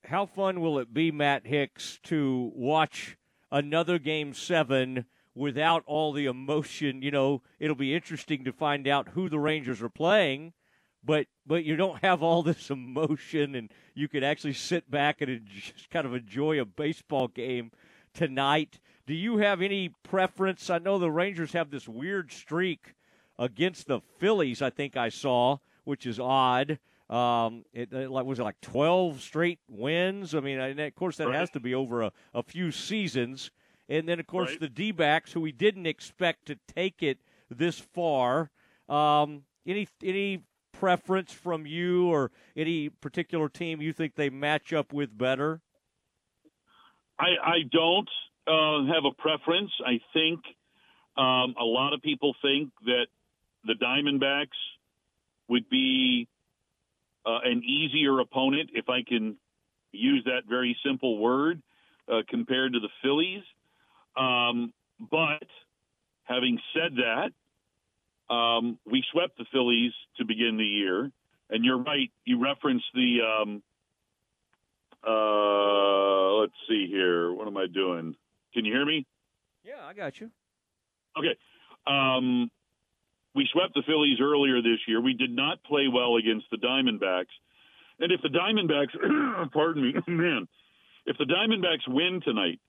How 0.05 0.27
fun 0.27 0.61
will 0.61 0.79
it 0.79 0.95
be, 0.95 1.11
Matt 1.11 1.47
Hicks, 1.47 1.99
to 2.05 2.53
watch 2.55 3.17
another 3.51 3.99
game 3.99 4.33
seven 4.33 5.07
without 5.35 5.83
all 5.87 6.13
the 6.13 6.27
emotion? 6.27 7.03
You 7.03 7.11
know, 7.11 7.43
it'll 7.59 7.77
be 7.77 7.95
interesting 7.95 8.45
to 8.45 8.53
find 8.53 8.87
out 8.87 9.11
who 9.11 9.29
the 9.29 9.39
Rangers 9.39 9.83
are 9.83 9.89
playing, 9.89 10.53
but 11.05 11.27
but 11.47 11.65
you 11.65 11.77
don't 11.77 12.03
have 12.03 12.23
all 12.23 12.43
this 12.43 12.71
emotion, 12.71 13.55
and 13.55 13.71
you 13.95 14.09
could 14.09 14.25
actually 14.25 14.55
sit 14.55 14.91
back 14.91 15.21
and 15.21 15.47
just 15.47 15.91
kind 15.91 16.07
of 16.07 16.15
enjoy 16.15 16.61
a 16.61 16.65
baseball 16.65 17.29
game 17.29 17.73
tonight 18.15 18.79
do 19.09 19.15
you 19.15 19.39
have 19.39 19.63
any 19.63 19.89
preference? 20.03 20.69
I 20.69 20.77
know 20.77 20.99
the 20.99 21.11
Rangers 21.11 21.55
have 21.55 21.71
this 21.71 21.89
weird 21.89 22.31
streak 22.31 22.95
against 23.39 23.87
the 23.87 24.01
Phillies. 24.19 24.61
I 24.61 24.69
think 24.69 24.99
I 24.99 25.09
saw, 25.09 25.57
which 25.89 26.07
is 26.07 26.21
odd. 26.21 26.79
Um, 27.09 27.65
it, 27.73 27.91
it 27.93 28.11
like 28.11 28.27
was 28.27 28.39
it 28.39 28.43
like 28.43 28.61
twelve 28.61 29.23
straight 29.23 29.59
wins? 29.69 30.35
I 30.35 30.41
mean, 30.41 30.61
and 30.61 30.79
of 30.79 30.95
course 30.95 31.17
that 31.17 31.29
right. 31.29 31.39
has 31.39 31.49
to 31.51 31.61
be 31.61 31.75
over 31.75 32.03
a, 32.03 32.13
a 32.35 32.43
few 32.43 32.71
seasons. 32.71 33.51
And 33.89 34.07
then 34.07 34.21
of 34.21 34.27
course 34.27 34.51
right. 34.51 34.61
the 34.61 34.69
D 34.69 34.93
backs, 34.93 35.33
who 35.33 35.41
we 35.41 35.51
didn't 35.51 35.87
expect 35.87 36.45
to 36.47 36.59
take 36.69 37.03
it 37.03 37.19
this 37.51 37.79
far. 37.79 38.51
Um, 38.87 39.45
any 39.67 39.89
any 40.05 40.43
preference 40.73 41.33
from 41.33 41.67
you 41.67 42.09
or 42.09 42.31
any 42.55 42.91
particular 42.91 43.49
team 43.49 43.81
you 43.81 43.95
think 43.95 44.15
they 44.15 44.29
match 44.29 44.75
up 44.75 44.93
with 44.93 45.17
better? 45.17 45.63
I, 47.19 47.31
I 47.43 47.59
don't 47.73 48.09
uh, 48.47 48.93
have 48.93 49.05
a 49.05 49.15
preference. 49.21 49.73
I 49.85 50.01
think 50.13 50.41
um, 51.17 51.55
a 51.59 51.65
lot 51.65 51.95
of 51.95 52.03
people 52.03 52.35
think 52.43 52.71
that 52.85 53.07
the 53.65 53.75
Diamondbacks 53.75 54.49
would 55.49 55.69
be 55.69 56.29
uh, 57.27 57.41
an 57.45 57.63
easier 57.65 58.21
opponent, 58.21 58.71
if 58.75 58.89
I 58.89 59.03
can 59.03 59.37
use 59.93 60.25
that 60.25 60.43
very 60.49 60.77
simple 60.85 61.19
word, 61.19 61.63
uh, 62.11 62.23
compared 62.29 62.75
to 62.75 62.81
the 62.81 62.89
Phillies. 63.03 63.43
Um, 64.17 64.73
but 65.11 65.47
having 66.25 66.59
said 66.75 66.97
that, 66.97 68.35
um, 68.35 68.79
we 68.85 69.03
swept 69.13 69.39
the 69.39 69.47
Phillies 69.53 69.93
to 70.19 70.25
begin 70.25 70.57
the 70.57 70.65
year, 70.65 71.11
and 71.51 71.65
you're 71.65 71.83
right. 71.83 72.11
You 72.25 72.43
referenced 72.43 72.87
the. 72.95 73.21
Um, 73.23 73.63
uh, 75.07 76.41
let's 76.41 76.53
see 76.69 76.89
here. 76.89 77.33
What 77.33 77.47
am 77.47 77.57
I 77.57 77.67
doing? 77.73 78.17
Can 78.53 78.65
you 78.65 78.73
hear 78.73 78.85
me? 78.85 79.07
Yeah, 79.65 79.85
I 79.85 79.95
got 79.95 80.21
you. 80.21 80.31
Okay. 81.17 81.37
Um, 81.87 82.51
we 83.35 83.49
swept 83.53 83.75
the 83.75 83.83
Phillies 83.87 84.19
earlier 84.21 84.63
this 84.63 84.81
year. 84.87 85.01
We 85.01 85.15
did 85.15 85.31
not 85.31 85.63
play 85.65 85.87
well 85.93 86.17
against 86.17 86.47
the 86.51 86.57
Diamondbacks. 86.57 87.35
And 88.01 88.13
if 88.13 88.21
the 88.23 88.29
Diamondbacks, 88.29 89.51
pardon 89.53 89.83
me, 89.83 89.95
man, 90.07 90.49
if 91.07 91.17
the 91.19 91.25
Diamondbacks 91.25 91.87
win 91.89 92.21
tonight, 92.25 92.61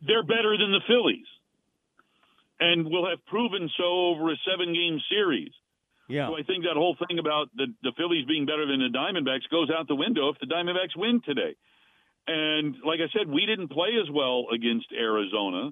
they're 0.00 0.22
better 0.22 0.56
than 0.56 0.72
the 0.72 0.80
Phillies 0.86 1.26
and 2.60 2.86
we'll 2.90 3.08
have 3.08 3.24
proven 3.26 3.70
so 3.76 3.84
over 3.84 4.32
a 4.32 4.36
seven 4.48 4.74
game 4.74 5.00
series. 5.10 5.52
Yeah. 6.08 6.28
So 6.28 6.36
I 6.36 6.42
think 6.42 6.64
that 6.64 6.74
whole 6.74 6.96
thing 7.06 7.18
about 7.18 7.48
the, 7.54 7.66
the 7.82 7.92
Phillies 7.96 8.26
being 8.26 8.46
better 8.46 8.66
than 8.66 8.80
the 8.80 8.96
Diamondbacks 8.96 9.48
goes 9.50 9.68
out 9.70 9.88
the 9.88 9.94
window 9.94 10.30
if 10.30 10.38
the 10.40 10.46
Diamondbacks 10.46 10.96
win 10.96 11.20
today. 11.24 11.54
And 12.26 12.74
like 12.84 13.00
I 13.00 13.08
said, 13.16 13.28
we 13.28 13.46
didn't 13.46 13.68
play 13.68 13.90
as 14.00 14.10
well 14.10 14.46
against 14.52 14.86
Arizona. 14.92 15.70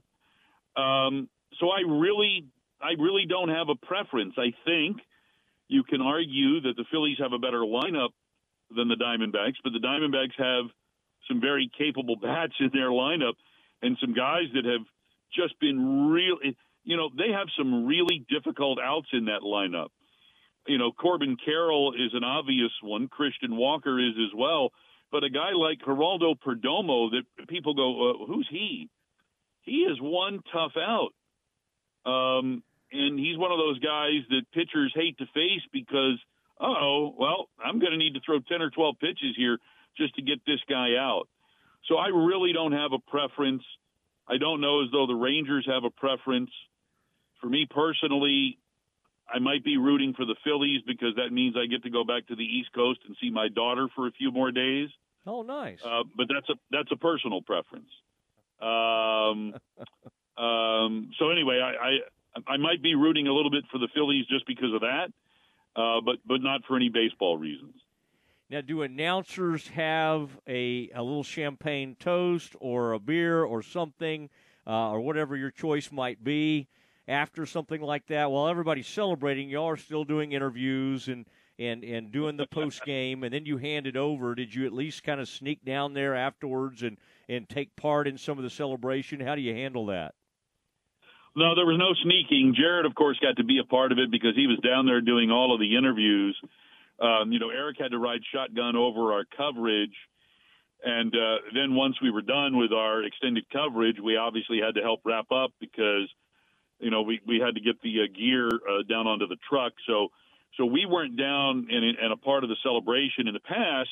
Um, 0.77 1.29
so 1.59 1.71
I 1.71 1.81
really, 1.89 2.47
I 2.81 2.93
really 2.99 3.27
don't 3.29 3.49
have 3.49 3.69
a 3.69 3.87
preference. 3.87 4.35
I 4.39 4.53
think 4.65 4.99
you 5.69 5.83
can 5.83 6.01
argue 6.01 6.61
that 6.63 6.75
the 6.77 6.85
Phillies 6.91 7.19
have 7.21 7.33
a 7.33 7.39
better 7.39 7.61
lineup 7.61 8.11
than 8.75 8.89
the 8.89 8.97
Diamondbacks, 8.97 9.57
but 9.65 9.73
the 9.73 9.81
Diamondbacks 9.81 10.37
have 10.39 10.71
some 11.29 11.41
very 11.41 11.71
capable 11.77 12.17
bats 12.23 12.55
in 12.61 12.71
their 12.73 12.91
lineup 12.91 13.35
and 13.83 13.97
some 14.01 14.15
guys 14.15 14.45
that 14.55 14.65
have 14.65 14.87
just 15.35 15.59
been 15.61 16.09
real 16.11 16.39
you 16.87 16.97
know, 16.97 17.11
they 17.19 17.33
have 17.33 17.49
some 17.59 17.85
really 17.85 18.25
difficult 18.31 18.79
outs 18.81 19.09
in 19.13 19.25
that 19.25 19.43
lineup. 19.43 19.89
You 20.69 20.79
know, 20.79 20.93
Corbin 20.93 21.37
Carroll 21.45 21.93
is 21.95 22.13
an 22.15 22.23
obvious 22.23 22.71
one. 22.81 23.09
Christian 23.09 23.57
Walker 23.57 23.99
is 23.99 24.15
as 24.17 24.33
well. 24.35 24.71
But 25.11 25.25
a 25.25 25.31
guy 25.31 25.51
like 25.51 25.79
Geraldo 25.81 26.35
Perdomo, 26.39 27.11
that 27.11 27.49
people 27.49 27.75
go, 27.75 28.11
uh, 28.11 28.27
who's 28.27 28.47
he? 28.51 28.89
He 29.63 29.79
is 29.79 29.99
one 30.01 30.41
tough 30.53 30.73
out. 30.79 31.11
Um, 32.07 32.63
and 32.93 33.19
he's 33.19 33.37
one 33.37 33.53
of 33.53 33.59
those 33.59 33.79
guys 33.81 34.23
that 34.31 34.43
pitchers 34.55 34.93
hate 34.95 35.19
to 35.19 35.27
face 35.35 35.63
because, 35.73 36.19
oh, 36.61 37.15
well, 37.19 37.49
I'm 37.63 37.79
going 37.79 37.93
to 37.93 37.99
need 37.99 38.15
to 38.15 38.21
throw 38.25 38.39
10 38.39 38.63
or 38.63 38.71
12 38.71 38.95
pitches 39.01 39.35
here 39.37 39.59
just 39.99 40.15
to 40.15 40.23
get 40.23 40.39
this 40.47 40.61
guy 40.69 40.95
out. 40.99 41.29
So 41.89 41.97
I 41.97 42.09
really 42.09 42.53
don't 42.53 42.73
have 42.73 42.93
a 42.93 42.99
preference. 43.11 43.63
I 44.29 44.39
don't 44.39 44.61
know 44.61 44.83
as 44.85 44.91
though 44.93 45.07
the 45.07 45.15
Rangers 45.15 45.67
have 45.69 45.85
a 45.85 45.91
preference 45.91 46.51
for 47.41 47.49
me 47.49 47.67
personally, 47.69 48.59
I 49.33 49.39
might 49.39 49.65
be 49.65 49.77
rooting 49.77 50.15
for 50.15 50.25
the 50.25 50.37
Phillies 50.45 50.83
because 50.87 51.15
that 51.17 51.33
means 51.33 51.57
I 51.57 51.67
get 51.67 51.83
to 51.83 51.91
go 51.91 52.05
back 52.05 52.27
to 52.29 52.37
the 52.37 52.45
East 52.45 52.73
Coast 52.75 53.01
and 53.07 53.17
see 53.21 53.31
my 53.31 53.49
daughter 53.49 53.89
for 53.95 54.07
a 54.07 54.13
few 54.13 54.31
more 54.31 54.51
days. 54.53 54.89
Oh, 55.27 55.43
nice. 55.43 55.79
Uh, 55.85 56.05
but 56.17 56.27
that's 56.33 56.49
a 56.49 56.55
that's 56.71 56.91
a 56.93 56.97
personal 56.97 57.43
preference. 57.43 57.91
Um, 58.61 59.55
um, 60.39 61.11
so 61.19 61.31
anyway, 61.31 61.61
I, 61.61 61.89
I 61.89 62.55
I 62.55 62.57
might 62.59 62.83
be 62.83 62.95
rooting 62.95 63.27
a 63.27 63.33
little 63.33 63.51
bit 63.51 63.65
for 63.71 63.79
the 63.79 63.89
Phillies 63.95 64.27
just 64.27 64.47
because 64.47 64.73
of 64.75 64.81
that, 64.81 65.07
uh, 65.75 66.01
but 66.05 66.17
but 66.27 66.43
not 66.43 66.63
for 66.67 66.77
any 66.77 66.89
baseball 66.89 67.39
reasons. 67.39 67.75
Now, 68.49 68.61
do 68.61 68.83
announcers 68.83 69.69
have 69.69 70.31
a 70.47 70.91
a 70.95 71.03
little 71.03 71.25
champagne 71.25 71.97
toast 71.99 72.55
or 72.61 72.93
a 72.93 72.99
beer 72.99 73.43
or 73.45 73.63
something, 73.63 74.31
uh, 74.67 74.91
or 74.91 75.01
whatever 75.01 75.37
your 75.37 75.51
choice 75.51 75.91
might 75.91 76.23
be? 76.23 76.69
after 77.09 77.47
something 77.47 77.81
like 77.81 78.07
that, 78.09 78.31
while 78.31 78.49
everybody's 78.49 78.89
celebrating, 78.89 79.49
y'all 79.49 79.69
are 79.69 79.77
still 79.77 80.05
doing 80.05 80.33
interviews 80.33 81.09
and 81.09 81.27
and 81.59 81.85
and 81.85 82.13
doing 82.13 82.37
the 82.37 82.47
post 82.51 82.85
game, 82.85 83.23
and 83.23 83.33
then 83.33 83.47
you 83.47 83.57
hand 83.57 83.87
it 83.87 83.97
over. 83.97 84.35
Did 84.35 84.55
you 84.55 84.67
at 84.67 84.73
least 84.73 85.05
kind 85.05 85.21
of 85.21 85.29
sneak 85.29 85.65
down 85.65 85.95
there 85.95 86.15
afterwards 86.15 86.83
and 86.83 86.99
and 87.29 87.49
take 87.49 87.75
part 87.77 88.09
in 88.09 88.19
some 88.19 88.39
of 88.39 88.45
the 88.45 88.51
celebration? 88.51 89.21
How 89.21 89.35
do 89.35 89.41
you 89.41 89.55
handle 89.55 89.87
that? 89.87 90.15
No, 91.37 91.55
there 91.55 91.67
was 91.67 91.79
no 91.79 91.93
sneaking. 92.03 92.55
Jared, 92.57 92.87
of 92.87 92.95
course, 92.95 93.19
got 93.21 93.37
to 93.37 93.45
be 93.45 93.59
a 93.59 93.65
part 93.65 93.93
of 93.93 93.99
it 93.99 94.11
because 94.11 94.35
he 94.35 94.47
was 94.47 94.59
down 94.65 94.87
there 94.87 95.01
doing 95.01 95.31
all 95.31 95.55
of 95.55 95.61
the 95.61 95.77
interviews. 95.77 96.37
Um, 96.99 97.31
you 97.31 97.39
know, 97.39 97.51
Eric 97.51 97.77
had 97.79 97.91
to 97.91 97.99
ride 97.99 98.21
shotgun 98.33 98.75
over 98.75 99.13
our 99.13 99.25
coverage. 99.37 99.95
And 100.83 101.15
uh, 101.15 101.37
then 101.55 101.75
once 101.75 101.97
we 102.01 102.11
were 102.11 102.23
done 102.23 102.57
with 102.57 102.73
our 102.73 103.03
extended 103.03 103.45
coverage, 103.53 103.97
we 104.03 104.17
obviously 104.17 104.61
had 104.65 104.75
to 104.75 104.83
help 104.83 105.01
wrap 105.05 105.31
up 105.31 105.53
because– 105.61 106.09
you 106.79 106.91
know, 106.91 107.03
we, 107.03 107.21
we 107.27 107.41
had 107.45 107.55
to 107.55 107.61
get 107.61 107.81
the 107.83 108.03
uh, 108.03 108.07
gear 108.17 108.49
uh, 108.49 108.83
down 108.89 109.07
onto 109.07 109.27
the 109.27 109.37
truck. 109.49 109.73
So, 109.87 110.09
so 110.57 110.65
we 110.65 110.87
weren't 110.87 111.17
down 111.17 111.69
in, 111.71 111.83
in 111.83 112.13
a 112.13 112.17
part 112.17 112.45
of 112.45 112.51
the 112.51 112.57
celebration 112.63 113.29
in 113.29 113.35
the 113.35 113.41
past. 113.41 113.91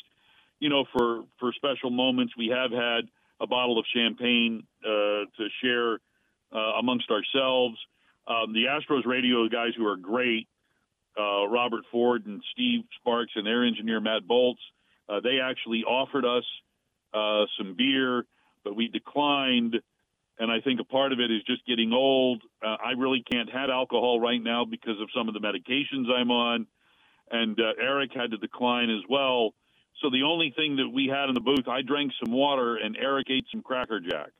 You 0.60 0.68
know, 0.68 0.84
for 0.92 1.24
for 1.38 1.52
special 1.52 1.90
moments, 1.90 2.34
we 2.38 2.48
have 2.48 2.70
had 2.70 3.04
a 3.40 3.46
bottle 3.46 3.78
of 3.78 3.84
champagne 3.94 4.62
uh, 4.84 5.26
to 5.36 5.48
share 5.62 5.98
uh, 6.54 6.78
amongst 6.78 7.10
ourselves. 7.10 7.76
Um, 8.26 8.52
the 8.52 8.66
Astros 8.66 9.04
radio 9.04 9.48
guys 9.48 9.72
who 9.76 9.86
are 9.86 9.96
great, 9.96 10.48
uh, 11.18 11.46
Robert 11.46 11.84
Ford 11.92 12.26
and 12.26 12.42
Steve 12.52 12.84
Sparks 13.00 13.32
and 13.36 13.46
their 13.46 13.64
engineer 13.64 14.00
Matt 14.00 14.26
Bolts, 14.26 14.62
uh, 15.08 15.20
they 15.20 15.40
actually 15.42 15.84
offered 15.84 16.24
us 16.24 16.44
uh, 17.12 17.44
some 17.58 17.74
beer, 17.76 18.24
but 18.64 18.74
we 18.74 18.88
declined 18.88 19.76
and 20.38 20.50
I 20.50 20.60
think 20.60 20.80
a 20.80 20.84
part 20.84 21.12
of 21.12 21.20
it 21.20 21.30
is 21.30 21.42
just 21.46 21.64
getting 21.66 21.92
old. 21.92 22.42
Uh, 22.64 22.76
I 22.84 22.92
really 22.98 23.22
can't 23.30 23.50
have 23.52 23.70
alcohol 23.70 24.20
right 24.20 24.42
now 24.42 24.64
because 24.64 25.00
of 25.00 25.08
some 25.16 25.28
of 25.28 25.34
the 25.34 25.40
medications 25.40 26.10
I'm 26.10 26.30
on, 26.30 26.66
and 27.30 27.58
uh, 27.58 27.80
Eric 27.80 28.10
had 28.14 28.32
to 28.32 28.38
decline 28.38 28.90
as 28.90 29.02
well. 29.08 29.54
So 30.02 30.10
the 30.10 30.24
only 30.24 30.52
thing 30.56 30.76
that 30.76 30.88
we 30.88 31.06
had 31.06 31.28
in 31.28 31.34
the 31.34 31.40
booth, 31.40 31.68
I 31.68 31.82
drank 31.82 32.12
some 32.24 32.34
water, 32.34 32.76
and 32.76 32.96
Eric 32.96 33.28
ate 33.30 33.46
some 33.52 33.62
Cracker 33.62 34.00
Jack, 34.00 34.30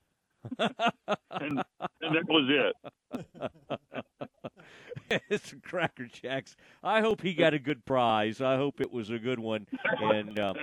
and, 1.44 1.62
and 2.02 2.16
that 2.16 2.28
was 2.28 2.48
it. 2.50 2.74
some 5.44 5.60
Cracker 5.60 6.06
Jacks. 6.06 6.56
I 6.82 7.00
hope 7.00 7.20
he 7.20 7.34
got 7.34 7.54
a 7.54 7.58
good 7.58 7.84
prize. 7.84 8.40
I 8.40 8.56
hope 8.56 8.80
it 8.80 8.92
was 8.92 9.10
a 9.10 9.18
good 9.18 9.38
one. 9.38 9.66
And 10.00 10.38
uh, 10.38 10.54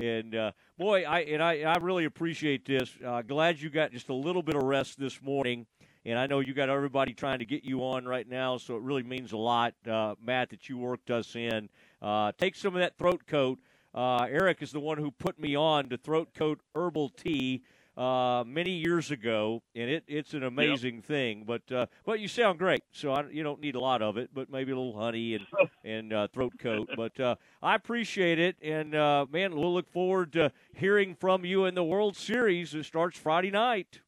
and 0.00 0.34
uh, 0.34 0.52
boy, 0.78 1.04
I 1.04 1.20
and 1.20 1.42
I 1.42 1.62
I 1.62 1.76
really 1.78 2.04
appreciate 2.04 2.64
this. 2.64 2.90
Uh, 3.04 3.22
glad 3.22 3.60
you 3.60 3.70
got 3.70 3.92
just 3.92 4.08
a 4.08 4.14
little 4.14 4.42
bit 4.42 4.56
of 4.56 4.62
rest 4.62 4.98
this 4.98 5.20
morning. 5.22 5.66
And 6.04 6.18
I 6.18 6.26
know 6.26 6.40
you 6.40 6.54
got 6.54 6.70
everybody 6.70 7.12
trying 7.12 7.40
to 7.40 7.44
get 7.44 7.64
you 7.64 7.80
on 7.84 8.06
right 8.06 8.26
now, 8.26 8.56
so 8.56 8.76
it 8.76 8.82
really 8.82 9.02
means 9.02 9.32
a 9.32 9.36
lot, 9.36 9.74
uh, 9.86 10.14
Matt, 10.24 10.48
that 10.50 10.68
you 10.68 10.78
worked 10.78 11.10
us 11.10 11.36
in. 11.36 11.68
Uh, 12.00 12.32
take 12.38 12.54
some 12.54 12.74
of 12.74 12.80
that 12.80 12.96
throat 12.96 13.26
coat. 13.26 13.58
Uh, 13.94 14.26
Eric 14.30 14.62
is 14.62 14.70
the 14.70 14.80
one 14.80 14.96
who 14.96 15.10
put 15.10 15.38
me 15.38 15.54
on 15.56 15.88
to 15.88 15.98
throat 15.98 16.28
coat 16.32 16.60
herbal 16.74 17.10
tea 17.10 17.62
uh, 17.98 18.44
many 18.46 18.70
years 18.70 19.10
ago, 19.10 19.60
and 19.74 19.90
it, 19.90 20.04
it's 20.06 20.32
an 20.32 20.44
amazing 20.44 20.96
yep. 20.96 21.04
thing. 21.04 21.44
But 21.44 21.70
uh, 21.72 21.86
but 22.04 22.20
you 22.20 22.28
sound 22.28 22.60
great, 22.60 22.84
so 22.92 23.12
I, 23.12 23.24
you 23.28 23.42
don't 23.42 23.60
need 23.60 23.74
a 23.74 23.80
lot 23.80 24.02
of 24.02 24.16
it, 24.16 24.30
but 24.32 24.48
maybe 24.48 24.70
a 24.70 24.76
little 24.76 24.96
honey 24.98 25.34
and 25.34 25.46
and 25.84 26.12
uh, 26.12 26.28
throat 26.28 26.52
coat. 26.60 26.88
But 26.96 27.18
uh, 27.18 27.34
I 27.60 27.74
appreciate 27.74 28.38
it, 28.38 28.56
and 28.62 28.94
uh, 28.94 29.26
man, 29.30 29.56
we'll 29.56 29.74
look 29.74 29.90
forward 29.90 30.32
to 30.34 30.52
hearing 30.74 31.16
from 31.16 31.44
you 31.44 31.64
in 31.64 31.74
the 31.74 31.82
World 31.82 32.16
Series. 32.16 32.72
It 32.72 32.84
starts 32.84 33.18
Friday 33.18 33.50
night. 33.50 34.00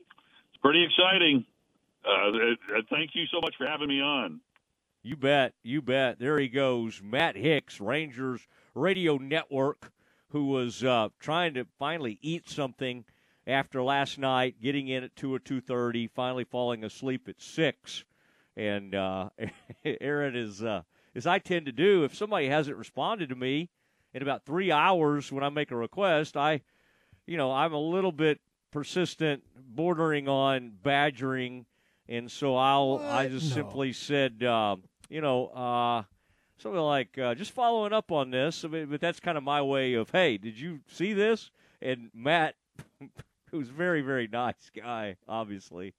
It's 0.00 0.62
pretty 0.62 0.84
exciting. 0.84 1.44
Uh, 2.04 2.80
thank 2.88 3.10
you 3.12 3.26
so 3.30 3.40
much 3.42 3.54
for 3.58 3.66
having 3.66 3.88
me 3.88 4.00
on. 4.00 4.40
You 5.02 5.16
bet, 5.16 5.52
you 5.62 5.82
bet. 5.82 6.18
There 6.18 6.38
he 6.38 6.48
goes, 6.48 7.02
Matt 7.04 7.36
Hicks, 7.36 7.78
Rangers 7.78 8.48
Radio 8.74 9.18
Network, 9.18 9.92
who 10.30 10.46
was 10.46 10.82
trying 11.18 11.54
to 11.54 11.66
finally 11.78 12.18
eat 12.22 12.48
something 12.48 13.04
after 13.48 13.82
last 13.82 14.18
night, 14.18 14.60
getting 14.62 14.86
in 14.88 15.02
at 15.02 15.16
two 15.16 15.34
or 15.34 15.38
two 15.40 15.60
thirty, 15.60 16.06
finally 16.06 16.44
falling 16.44 16.84
asleep 16.84 17.28
at 17.28 17.40
six, 17.40 18.04
and 18.56 18.94
uh, 18.94 19.30
Aaron 19.84 20.36
is 20.36 20.62
uh, 20.62 20.82
as 21.16 21.26
I 21.26 21.38
tend 21.40 21.66
to 21.66 21.72
do. 21.72 22.04
If 22.04 22.14
somebody 22.14 22.48
hasn't 22.48 22.76
responded 22.76 23.30
to 23.30 23.34
me 23.34 23.70
in 24.14 24.22
about 24.22 24.44
three 24.44 24.70
hours 24.70 25.32
when 25.32 25.42
I 25.42 25.48
make 25.48 25.70
a 25.70 25.76
request, 25.76 26.36
I, 26.36 26.60
you 27.26 27.36
know, 27.36 27.50
I'm 27.50 27.72
a 27.72 27.80
little 27.80 28.12
bit 28.12 28.40
persistent, 28.70 29.42
bordering 29.56 30.28
on 30.28 30.72
badgering, 30.82 31.64
and 32.08 32.30
so 32.30 32.54
I'll 32.54 32.98
What? 32.98 33.04
I 33.10 33.28
just 33.28 33.48
No. 33.48 33.54
simply 33.54 33.92
said, 33.92 34.44
uh, 34.44 34.76
you 35.08 35.20
know. 35.20 35.46
Uh, 35.48 36.02
Something 36.60 36.80
like 36.80 37.16
uh, 37.16 37.36
just 37.36 37.52
following 37.52 37.92
up 37.92 38.10
on 38.10 38.32
this, 38.32 38.64
I 38.64 38.66
mean, 38.66 38.86
but 38.86 39.00
that's 39.00 39.20
kind 39.20 39.38
of 39.38 39.44
my 39.44 39.62
way 39.62 39.94
of, 39.94 40.10
hey, 40.10 40.38
did 40.38 40.58
you 40.58 40.80
see 40.88 41.12
this? 41.12 41.52
And 41.80 42.10
Matt, 42.12 42.56
who's 43.50 43.68
a 43.68 43.72
very, 43.72 44.00
very 44.00 44.28
nice 44.28 44.70
guy, 44.74 45.16
obviously, 45.28 45.94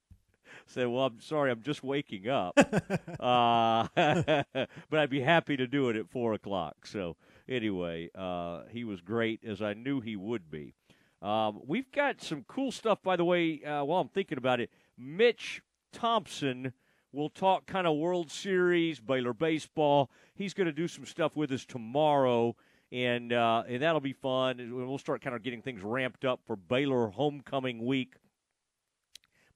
said, 0.66 0.86
"Well, 0.88 1.06
I'm 1.06 1.20
sorry, 1.20 1.50
I'm 1.50 1.62
just 1.62 1.82
waking 1.82 2.28
up, 2.28 2.58
uh, 3.20 3.88
but 3.94 4.98
I'd 4.98 5.10
be 5.10 5.20
happy 5.20 5.56
to 5.56 5.66
do 5.66 5.88
it 5.88 5.96
at 5.96 6.08
four 6.08 6.32
o'clock." 6.34 6.86
So 6.86 7.16
anyway, 7.48 8.10
uh, 8.14 8.62
he 8.70 8.84
was 8.84 9.00
great, 9.00 9.44
as 9.44 9.62
I 9.62 9.74
knew 9.74 10.00
he 10.00 10.16
would 10.16 10.50
be. 10.50 10.74
Um, 11.22 11.60
we've 11.66 11.90
got 11.92 12.22
some 12.22 12.44
cool 12.48 12.72
stuff, 12.72 13.02
by 13.02 13.16
the 13.16 13.24
way. 13.24 13.62
Uh, 13.62 13.84
while 13.84 14.00
I'm 14.00 14.08
thinking 14.08 14.38
about 14.38 14.60
it, 14.60 14.70
Mitch 14.96 15.62
Thompson 15.92 16.72
will 17.12 17.28
talk 17.28 17.66
kind 17.66 17.86
of 17.86 17.96
World 17.96 18.30
Series, 18.30 19.00
Baylor 19.00 19.34
baseball. 19.34 20.10
He's 20.34 20.54
going 20.54 20.66
to 20.66 20.72
do 20.72 20.88
some 20.88 21.04
stuff 21.04 21.36
with 21.36 21.50
us 21.52 21.64
tomorrow, 21.64 22.56
and 22.92 23.32
uh, 23.32 23.62
and 23.68 23.82
that'll 23.82 24.00
be 24.00 24.12
fun. 24.12 24.70
We'll 24.72 24.98
start 24.98 25.22
kind 25.22 25.36
of 25.36 25.42
getting 25.42 25.62
things 25.62 25.82
ramped 25.82 26.24
up 26.24 26.40
for 26.46 26.56
Baylor 26.56 27.08
homecoming 27.08 27.84
week. 27.84 28.14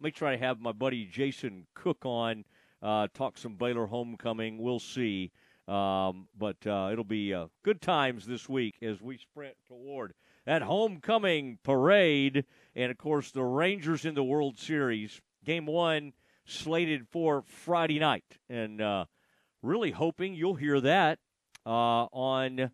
May 0.01 0.11
try 0.11 0.32
to 0.36 0.39
have 0.39 0.61
my 0.61 0.73
buddy 0.73 1.06
Jason 1.06 1.66
Cook 1.74 2.05
on, 2.05 2.44
uh, 2.82 3.09
talk 3.15 3.39
some 3.39 3.55
Baylor 3.55 3.86
homecoming. 3.86 4.59
We'll 4.59 4.81
see. 4.81 5.32
Um, 5.66 6.28
but 6.36 6.59
uh, 6.66 6.90
it'll 6.93 7.05
be 7.05 7.32
uh, 7.32 7.47
good 7.62 7.81
times 7.81 8.27
this 8.27 8.48
week 8.48 8.74
as 8.82 9.01
we 9.01 9.16
sprint 9.16 9.56
toward 9.66 10.12
that 10.44 10.61
homecoming 10.61 11.59
parade. 11.62 12.44
And 12.77 12.90
of 12.90 12.98
course, 12.98 13.31
the 13.31 13.44
Rangers 13.44 14.05
in 14.05 14.15
the 14.15 14.24
World 14.24 14.59
Series. 14.59 15.23
Game 15.43 15.65
one 15.65 16.12
slated 16.44 17.09
for 17.09 17.43
Friday 17.47 17.98
night. 17.98 18.39
And 18.51 18.82
uh, 18.82 19.06
really 19.62 19.93
hoping 19.93 20.35
you'll 20.35 20.55
hear 20.56 20.81
that 20.82 21.19
uh, 21.65 22.05
on 22.12 22.70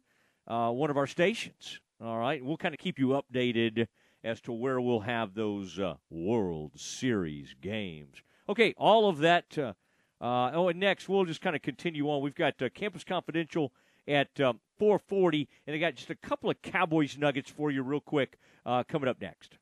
uh, 0.51 0.70
one 0.70 0.90
of 0.90 0.97
our 0.97 1.06
stations. 1.06 1.81
All 2.02 2.18
right. 2.18 2.44
We'll 2.44 2.56
kind 2.56 2.74
of 2.74 2.81
keep 2.81 2.98
you 2.98 3.09
updated 3.09 3.86
as 4.24 4.40
to 4.43 4.52
where 4.52 4.81
we'll 4.81 5.01
have 5.01 5.35
those 5.35 5.78
uh, 5.78 5.94
World 6.10 6.72
Series 6.78 7.55
games. 7.60 8.16
Okay, 8.48 8.74
all 8.77 9.09
of 9.09 9.18
that. 9.18 9.56
Uh, 9.56 9.72
uh, 10.20 10.51
oh, 10.52 10.68
and 10.68 10.81
next 10.81 11.09
we'll 11.09 11.24
just 11.24 11.40
kind 11.40 11.56
of 11.56 11.62
continue 11.62 12.10
on. 12.10 12.20
We've 12.20 12.35
got 12.35 12.60
uh, 12.60 12.68
Campus 12.74 13.05
Confidential 13.05 13.72
at 14.09 14.40
um, 14.40 14.60
4:40, 14.81 15.47
and 15.66 15.77
I 15.77 15.78
got 15.78 15.94
just 15.94 16.10
a 16.10 16.16
couple 16.16 16.51
of 16.51 16.60
Cowboys 16.62 17.16
nuggets 17.16 17.51
for 17.51 17.70
you, 17.70 17.82
real 17.82 18.01
quick, 18.01 18.39
uh, 18.66 18.82
coming 18.82 19.09
up 19.09 19.20
next. 19.20 19.56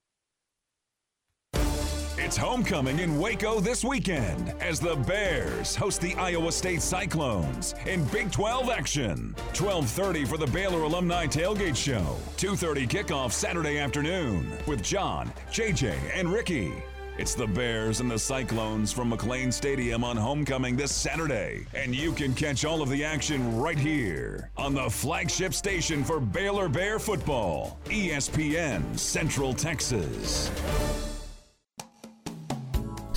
It's 2.21 2.37
homecoming 2.37 2.99
in 2.99 3.17
Waco 3.17 3.61
this 3.61 3.85
weekend 3.85 4.53
as 4.61 4.81
the 4.81 4.97
Bears 4.97 5.77
host 5.77 6.01
the 6.01 6.17
Iowa 6.17 6.51
State 6.51 6.83
Cyclones 6.83 7.77
in 7.87 8.05
Big 8.07 8.33
12 8.33 8.71
action. 8.71 9.37
12:30 9.53 10.25
for 10.27 10.37
the 10.37 10.49
Baylor 10.49 10.83
Alumni 10.83 11.27
Tailgate 11.29 11.77
Show. 11.77 12.17
2:30 12.37 12.89
kickoff 12.89 13.31
Saturday 13.31 13.79
afternoon 13.79 14.51
with 14.67 14.83
John, 14.83 15.33
JJ, 15.53 15.95
and 16.13 16.33
Ricky. 16.33 16.73
It's 17.19 17.37
the 17.37 17.47
Bears 17.47 18.01
and 18.01 18.11
the 18.11 18.19
Cyclones 18.19 18.93
from 18.93 19.13
McLane 19.13 19.53
Stadium 19.53 20.03
on 20.03 20.17
homecoming 20.17 20.75
this 20.77 20.93
Saturday, 20.93 21.67
and 21.73 21.95
you 21.95 22.11
can 22.11 22.35
catch 22.35 22.65
all 22.65 22.83
of 22.83 22.89
the 22.89 23.05
action 23.05 23.59
right 23.59 23.79
here 23.79 24.51
on 24.57 24.75
the 24.75 24.91
flagship 24.91 25.55
station 25.55 26.03
for 26.03 26.19
Baylor 26.19 26.69
Bear 26.69 26.99
football, 26.99 27.79
ESPN 27.87 28.99
Central 28.99 29.55
Texas. 29.55 30.51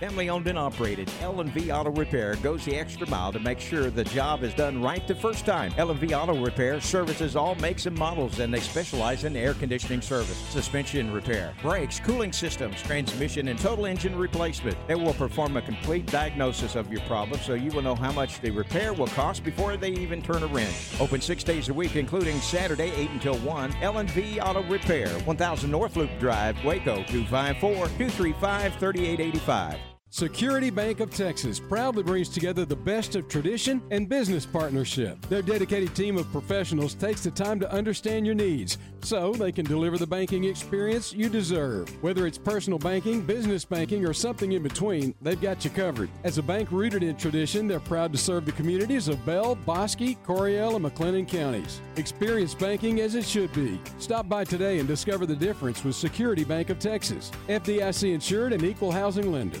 Family 0.00 0.28
owned 0.28 0.46
and 0.46 0.58
operated, 0.58 1.10
L&V 1.22 1.70
Auto 1.70 1.90
Repair 1.90 2.36
goes 2.36 2.62
the 2.66 2.76
extra 2.76 3.08
mile 3.08 3.32
to 3.32 3.40
make 3.40 3.58
sure 3.58 3.88
the 3.88 4.04
job 4.04 4.42
is 4.42 4.52
done 4.52 4.82
right 4.82 5.08
the 5.08 5.14
first 5.14 5.46
time. 5.46 5.72
L&V 5.78 6.12
Auto 6.12 6.38
Repair 6.38 6.82
services 6.82 7.34
all 7.34 7.54
makes 7.54 7.86
and 7.86 7.96
models 7.96 8.38
and 8.38 8.52
they 8.52 8.60
specialize 8.60 9.24
in 9.24 9.34
air 9.34 9.54
conditioning 9.54 10.02
service, 10.02 10.36
suspension 10.50 11.10
repair, 11.10 11.54
brakes, 11.62 11.98
cooling 11.98 12.30
systems, 12.30 12.82
transmission 12.82 13.48
and 13.48 13.58
total 13.58 13.86
engine 13.86 14.14
replacement. 14.14 14.76
They 14.86 14.96
will 14.96 15.14
perform 15.14 15.56
a 15.56 15.62
complete 15.62 16.04
diagnosis 16.04 16.74
of 16.74 16.92
your 16.92 17.00
problem 17.02 17.40
so 17.40 17.54
you 17.54 17.70
will 17.70 17.80
know 17.80 17.94
how 17.94 18.12
much 18.12 18.40
the 18.40 18.50
repair 18.50 18.92
will 18.92 19.06
cost 19.06 19.44
before 19.44 19.78
they 19.78 19.92
even 19.92 20.20
turn 20.20 20.42
a 20.42 20.46
wrench. 20.46 21.00
Open 21.00 21.22
6 21.22 21.42
days 21.42 21.70
a 21.70 21.74
week 21.74 21.96
including 21.96 22.38
Saturday 22.40 22.92
8 22.94 23.12
until 23.12 23.38
1. 23.38 23.76
L&V 23.80 24.40
Auto 24.40 24.62
Repair, 24.64 25.08
1000 25.08 25.70
North 25.70 25.96
Loop 25.96 26.10
Drive, 26.20 26.62
Waco 26.66 27.02
254-235-3885. 27.04 29.78
Security 30.16 30.70
Bank 30.70 31.00
of 31.00 31.10
Texas 31.10 31.60
proudly 31.60 32.02
brings 32.02 32.30
together 32.30 32.64
the 32.64 32.74
best 32.74 33.16
of 33.16 33.28
tradition 33.28 33.82
and 33.90 34.08
business 34.08 34.46
partnership. 34.46 35.20
Their 35.26 35.42
dedicated 35.42 35.94
team 35.94 36.16
of 36.16 36.32
professionals 36.32 36.94
takes 36.94 37.22
the 37.22 37.30
time 37.30 37.60
to 37.60 37.70
understand 37.70 38.24
your 38.24 38.34
needs 38.34 38.78
so 39.02 39.34
they 39.34 39.52
can 39.52 39.66
deliver 39.66 39.98
the 39.98 40.06
banking 40.06 40.44
experience 40.44 41.12
you 41.12 41.28
deserve. 41.28 41.90
Whether 42.02 42.26
it's 42.26 42.38
personal 42.38 42.78
banking, 42.78 43.20
business 43.20 43.66
banking, 43.66 44.06
or 44.06 44.14
something 44.14 44.52
in 44.52 44.62
between, 44.62 45.14
they've 45.20 45.38
got 45.38 45.66
you 45.66 45.70
covered. 45.70 46.08
As 46.24 46.38
a 46.38 46.42
bank 46.42 46.72
rooted 46.72 47.02
in 47.02 47.16
tradition, 47.16 47.68
they're 47.68 47.78
proud 47.78 48.10
to 48.12 48.18
serve 48.18 48.46
the 48.46 48.52
communities 48.52 49.08
of 49.08 49.22
Bell, 49.26 49.54
Bosque, 49.54 50.16
Coryell, 50.24 50.76
and 50.76 50.84
McLennan 50.86 51.28
counties. 51.28 51.82
Experience 51.96 52.54
banking 52.54 53.00
as 53.00 53.16
it 53.16 53.26
should 53.26 53.52
be. 53.52 53.78
Stop 53.98 54.30
by 54.30 54.44
today 54.44 54.78
and 54.78 54.88
discover 54.88 55.26
the 55.26 55.36
difference 55.36 55.84
with 55.84 55.94
Security 55.94 56.42
Bank 56.42 56.70
of 56.70 56.78
Texas, 56.78 57.30
FDIC 57.48 58.14
insured 58.14 58.54
and 58.54 58.62
equal 58.62 58.90
housing 58.90 59.30
lender. 59.30 59.60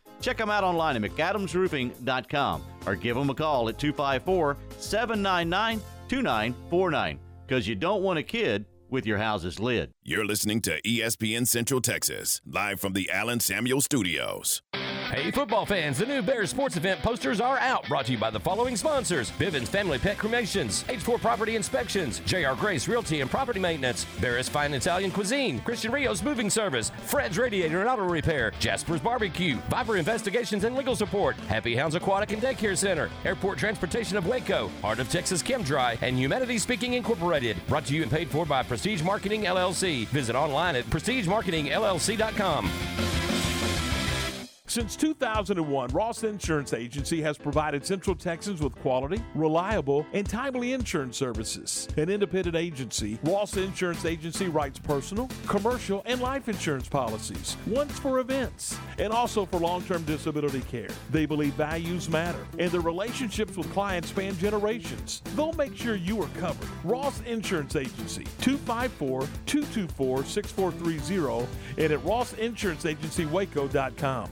Check 0.21 0.37
them 0.37 0.49
out 0.49 0.63
online 0.63 1.03
at 1.03 1.11
McAdamsRoofing.com 1.11 2.63
or 2.85 2.95
give 2.95 3.15
them 3.15 3.29
a 3.29 3.35
call 3.35 3.69
at 3.69 3.77
254 3.77 4.57
799 4.77 5.81
2949 6.07 7.19
because 7.45 7.67
you 7.67 7.75
don't 7.75 8.03
want 8.03 8.19
a 8.19 8.23
kid 8.23 8.65
with 8.89 9.05
your 9.05 9.17
house's 9.17 9.59
lid. 9.59 9.91
You're 10.03 10.25
listening 10.25 10.61
to 10.61 10.81
ESPN 10.81 11.47
Central 11.47 11.81
Texas, 11.81 12.41
live 12.45 12.79
from 12.79 12.93
the 12.93 13.09
Allen 13.09 13.39
Samuel 13.39 13.81
Studios. 13.81 14.61
Hey, 15.11 15.29
football 15.29 15.65
fans, 15.65 15.97
the 15.97 16.05
new 16.05 16.21
Bears 16.21 16.51
sports 16.51 16.77
event 16.77 17.01
posters 17.01 17.41
are 17.41 17.59
out. 17.59 17.85
Brought 17.89 18.05
to 18.05 18.13
you 18.13 18.17
by 18.17 18.29
the 18.29 18.39
following 18.39 18.77
sponsors 18.77 19.29
Bivens 19.31 19.67
Family 19.67 19.99
Pet 19.99 20.17
Cremations, 20.17 20.85
H4 20.85 21.19
Property 21.19 21.57
Inspections, 21.57 22.21
JR 22.21 22.53
Grace 22.57 22.87
Realty 22.87 23.19
and 23.19 23.29
Property 23.29 23.59
Maintenance, 23.59 24.05
Barris 24.21 24.47
Fine 24.47 24.73
Italian 24.73 25.11
Cuisine, 25.11 25.59
Christian 25.59 25.91
Rio's 25.91 26.23
Moving 26.23 26.49
Service, 26.49 26.93
Fred's 27.03 27.37
Radiator 27.37 27.81
and 27.81 27.89
Auto 27.89 28.05
Repair, 28.05 28.53
Jasper's 28.61 29.01
Barbecue, 29.01 29.57
Viper 29.69 29.97
Investigations 29.97 30.63
and 30.63 30.77
Legal 30.77 30.95
Support, 30.95 31.35
Happy 31.49 31.75
Hounds 31.75 31.95
Aquatic 31.95 32.31
and 32.31 32.41
Daycare 32.41 32.77
Center, 32.77 33.09
Airport 33.25 33.57
Transportation 33.57 34.15
of 34.15 34.27
Waco, 34.27 34.71
Heart 34.81 34.99
of 34.99 35.11
Texas 35.11 35.41
Chem 35.41 35.61
Dry, 35.61 35.97
and 35.99 36.17
Humanity 36.17 36.57
Speaking 36.57 36.93
Incorporated. 36.93 37.57
Brought 37.67 37.83
to 37.87 37.93
you 37.93 38.03
and 38.03 38.11
paid 38.11 38.29
for 38.29 38.45
by 38.45 38.63
Prestige 38.63 39.03
Marketing 39.03 39.41
LLC. 39.41 40.07
Visit 40.07 40.37
online 40.37 40.77
at 40.77 40.85
prestigemarketingllc.com. 40.85 43.20
Since 44.71 44.95
2001, 44.95 45.89
Ross 45.89 46.23
Insurance 46.23 46.71
Agency 46.71 47.21
has 47.23 47.37
provided 47.37 47.85
Central 47.85 48.15
Texans 48.15 48.61
with 48.61 48.73
quality, 48.75 49.21
reliable, 49.35 50.05
and 50.13 50.25
timely 50.25 50.71
insurance 50.71 51.17
services. 51.17 51.89
An 51.97 52.09
independent 52.09 52.55
agency, 52.55 53.19
Ross 53.25 53.57
Insurance 53.57 54.05
Agency 54.05 54.47
writes 54.47 54.79
personal, 54.79 55.29
commercial, 55.45 56.01
and 56.05 56.21
life 56.21 56.47
insurance 56.47 56.87
policies, 56.87 57.57
once 57.67 57.99
for 57.99 58.19
events, 58.19 58.77
and 58.97 59.11
also 59.11 59.45
for 59.45 59.59
long 59.59 59.83
term 59.83 60.03
disability 60.03 60.61
care. 60.61 60.87
They 61.09 61.25
believe 61.25 61.55
values 61.55 62.07
matter, 62.07 62.47
and 62.57 62.71
their 62.71 62.79
relationships 62.79 63.57
with 63.57 63.69
clients 63.73 64.07
span 64.07 64.37
generations. 64.37 65.21
They'll 65.35 65.51
make 65.51 65.75
sure 65.75 65.95
you 65.95 66.21
are 66.21 66.29
covered. 66.39 66.69
Ross 66.85 67.19
Insurance 67.23 67.75
Agency, 67.75 68.23
254 68.39 69.27
224 69.47 70.23
6430, 70.23 71.45
and 71.77 71.91
at 71.91 71.99
rossinsuranceagencywaco.com. 72.05 74.29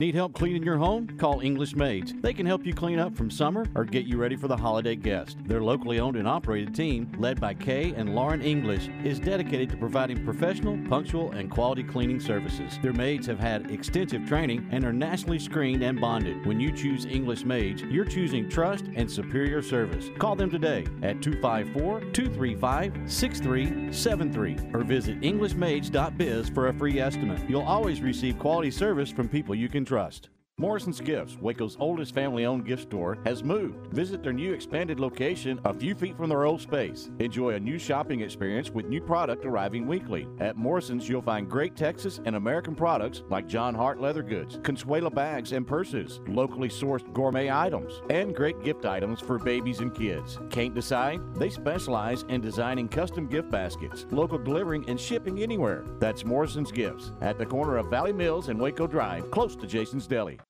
Need 0.00 0.14
help 0.14 0.32
cleaning 0.32 0.62
your 0.62 0.76
home? 0.76 1.08
Call 1.18 1.40
English 1.40 1.74
Maids. 1.74 2.14
They 2.20 2.32
can 2.32 2.46
help 2.46 2.64
you 2.64 2.72
clean 2.72 3.00
up 3.00 3.16
from 3.16 3.32
summer 3.32 3.66
or 3.74 3.84
get 3.84 4.06
you 4.06 4.16
ready 4.16 4.36
for 4.36 4.46
the 4.46 4.56
holiday 4.56 4.94
guest. 4.94 5.38
Their 5.44 5.60
locally 5.60 5.98
owned 5.98 6.14
and 6.14 6.28
operated 6.28 6.72
team, 6.72 7.10
led 7.18 7.40
by 7.40 7.54
Kay 7.54 7.94
and 7.96 8.14
Lauren 8.14 8.40
English, 8.40 8.88
is 9.02 9.18
dedicated 9.18 9.70
to 9.70 9.76
providing 9.76 10.24
professional, 10.24 10.78
punctual, 10.88 11.32
and 11.32 11.50
quality 11.50 11.82
cleaning 11.82 12.20
services. 12.20 12.78
Their 12.80 12.92
maids 12.92 13.26
have 13.26 13.40
had 13.40 13.72
extensive 13.72 14.24
training 14.24 14.68
and 14.70 14.84
are 14.84 14.92
nationally 14.92 15.40
screened 15.40 15.82
and 15.82 16.00
bonded. 16.00 16.46
When 16.46 16.60
you 16.60 16.70
choose 16.70 17.04
English 17.04 17.44
Maids, 17.44 17.82
you're 17.82 18.04
choosing 18.04 18.48
trust 18.48 18.84
and 18.94 19.10
superior 19.10 19.62
service. 19.62 20.10
Call 20.16 20.36
them 20.36 20.48
today 20.48 20.86
at 21.02 21.20
254 21.20 22.12
235 22.12 22.92
6373 23.04 24.56
or 24.72 24.84
visit 24.84 25.20
EnglishMaids.biz 25.22 26.50
for 26.50 26.68
a 26.68 26.74
free 26.74 27.00
estimate. 27.00 27.40
You'll 27.50 27.62
always 27.62 28.00
receive 28.00 28.38
quality 28.38 28.70
service 28.70 29.10
from 29.10 29.28
people 29.28 29.56
you 29.56 29.68
can 29.68 29.87
trust. 29.88 30.28
Morrison's 30.60 31.00
Gifts, 31.00 31.38
Waco's 31.40 31.76
oldest 31.78 32.12
family 32.12 32.44
owned 32.44 32.66
gift 32.66 32.82
store, 32.82 33.16
has 33.24 33.44
moved. 33.44 33.92
Visit 33.92 34.24
their 34.24 34.32
new 34.32 34.52
expanded 34.52 34.98
location 34.98 35.60
a 35.64 35.72
few 35.72 35.94
feet 35.94 36.16
from 36.16 36.28
their 36.28 36.44
old 36.44 36.60
space. 36.60 37.10
Enjoy 37.20 37.50
a 37.50 37.60
new 37.60 37.78
shopping 37.78 38.22
experience 38.22 38.68
with 38.68 38.86
new 38.86 39.00
product 39.00 39.44
arriving 39.44 39.86
weekly. 39.86 40.26
At 40.40 40.56
Morrison's, 40.56 41.08
you'll 41.08 41.22
find 41.22 41.48
great 41.48 41.76
Texas 41.76 42.18
and 42.24 42.34
American 42.34 42.74
products 42.74 43.22
like 43.30 43.46
Jon 43.46 43.72
Hart 43.72 44.00
leather 44.00 44.24
goods, 44.24 44.58
Consuela 44.58 45.14
bags 45.14 45.52
and 45.52 45.64
purses, 45.64 46.18
locally 46.26 46.68
sourced 46.68 47.12
gourmet 47.12 47.52
items, 47.52 48.02
and 48.10 48.34
great 48.34 48.60
gift 48.64 48.84
items 48.84 49.20
for 49.20 49.38
babies 49.38 49.78
and 49.78 49.94
kids. 49.94 50.40
Can't 50.50 50.74
decide? 50.74 51.20
They 51.36 51.50
specialize 51.50 52.24
in 52.30 52.40
designing 52.40 52.88
custom 52.88 53.28
gift 53.28 53.48
baskets, 53.48 54.06
local 54.10 54.38
delivering 54.38 54.90
and 54.90 54.98
shipping 54.98 55.40
anywhere. 55.40 55.84
That's 56.00 56.24
Morrison's 56.24 56.72
Gifts 56.72 57.12
at 57.20 57.38
the 57.38 57.46
corner 57.46 57.76
of 57.76 57.90
Valley 57.90 58.12
Mills 58.12 58.48
and 58.48 58.58
Waco 58.58 58.88
Drive, 58.88 59.30
close 59.30 59.54
to 59.54 59.64
Jason's 59.64 60.08
Deli. 60.08 60.40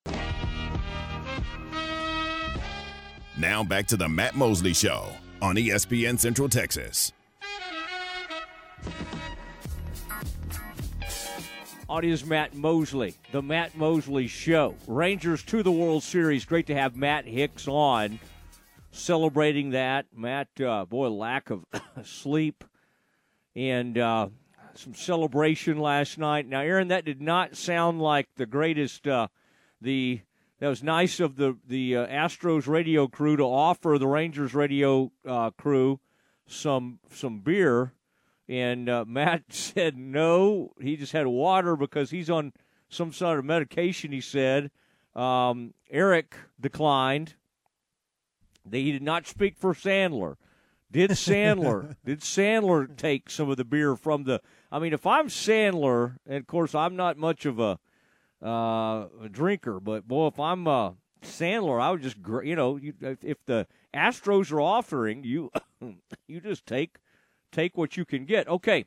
Now 3.39 3.63
back 3.63 3.87
to 3.89 3.97
the 3.97 4.09
Matt 4.09 4.35
Mosley 4.35 4.75
Show 4.75 5.13
on 5.41 5.55
ESPN 5.55 6.19
Central 6.19 6.49
Texas. 6.49 7.13
Audience 11.89 12.27
Matt 12.27 12.55
Mosley, 12.55 13.15
the 13.33 13.41
Matt 13.41 13.77
Mosley 13.77 14.27
Show. 14.27 14.75
Rangers 14.87 15.43
to 15.45 15.63
the 15.63 15.73
World 15.73 16.03
Series. 16.03 16.45
Great 16.45 16.67
to 16.67 16.75
have 16.75 16.97
Matt 16.97 17.27
Hicks 17.27 17.67
on, 17.67 18.19
celebrating 18.91 19.71
that. 19.71 20.07
Matt, 20.15 20.49
uh, 20.61 20.85
boy, 20.85 21.09
lack 21.09 21.49
of 21.51 21.65
sleep 22.05 22.65
and 23.57 23.97
uh, 23.97 24.29
some 24.75 24.95
celebration 24.95 25.79
last 25.79 26.19
night. 26.19 26.47
Now, 26.47 26.61
Aaron, 26.61 26.89
that 26.89 27.05
did 27.05 27.23
not 27.23 27.57
sound 27.57 28.03
like 28.03 28.29
the 28.37 28.47
greatest. 28.47 29.07
Uh, 29.07 29.29
the 29.81 30.21
that 30.61 30.69
was 30.69 30.83
nice 30.83 31.21
of 31.21 31.37
the 31.37 31.57
the 31.67 31.97
uh, 31.97 32.07
Astros 32.07 32.67
radio 32.67 33.07
crew 33.07 33.37
to 33.37 33.45
offer 33.45 33.97
the 33.99 34.07
Rangers 34.07 34.55
radio 34.55 35.13
uh, 35.27 35.51
crew 35.51 36.01
some 36.47 36.99
some 37.13 37.41
beer, 37.41 37.93
and 38.49 38.89
uh, 38.89 39.05
Matt 39.09 39.53
said 39.53 39.97
no. 39.97 40.73
He 40.81 40.97
just 40.97 41.13
had 41.13 41.27
water 41.27 41.77
because 41.77 42.11
he's 42.11 42.31
on 42.31 42.53
some 42.89 43.13
sort 43.13 43.39
of 43.39 43.45
medication. 43.45 44.13
He 44.13 44.21
said. 44.21 44.71
Um, 45.15 45.75
Eric 45.91 46.37
declined. 46.61 47.35
He 48.71 48.93
did 48.93 49.03
not 49.03 49.27
speak 49.27 49.57
for 49.57 49.75
Sandler. 49.75 50.37
Did 50.91 51.11
Sandler? 51.11 51.97
did 52.05 52.21
Sandler 52.21 52.97
take 52.97 53.29
some 53.29 53.51
of 53.51 53.57
the 53.57 53.65
beer 53.65 53.97
from 53.97 54.25
the? 54.25 54.41
I 54.71 54.79
mean, 54.79 54.93
if 54.93 55.07
I'm 55.07 55.29
Sandler, 55.29 56.17
and 56.27 56.37
of 56.37 56.47
course 56.47 56.75
I'm 56.75 56.95
not 56.95 57.17
much 57.17 57.47
of 57.47 57.59
a 57.59 57.79
uh, 58.43 59.07
a 59.23 59.29
drinker, 59.31 59.81
but 59.81 60.07
boy, 60.07 60.29
if 60.29 60.39
I'm 60.39 60.67
uh, 60.69 60.93
Sandler, 61.23 61.81
I 61.81 61.91
would 61.91 62.03
just 62.03 62.17
you 62.45 62.57
know, 62.57 62.77
you, 62.77 62.95
if 63.23 63.45
the 63.47 63.67
Astros 63.95 64.53
are 64.53 64.61
offering 64.61 65.25
you, 65.25 65.51
you 66.29 66.41
just 66.41 66.67
take 66.67 66.99
take 67.53 67.77
what 67.77 67.97
you 67.97 68.05
can 68.05 68.25
get. 68.25 68.49
Okay, 68.49 68.87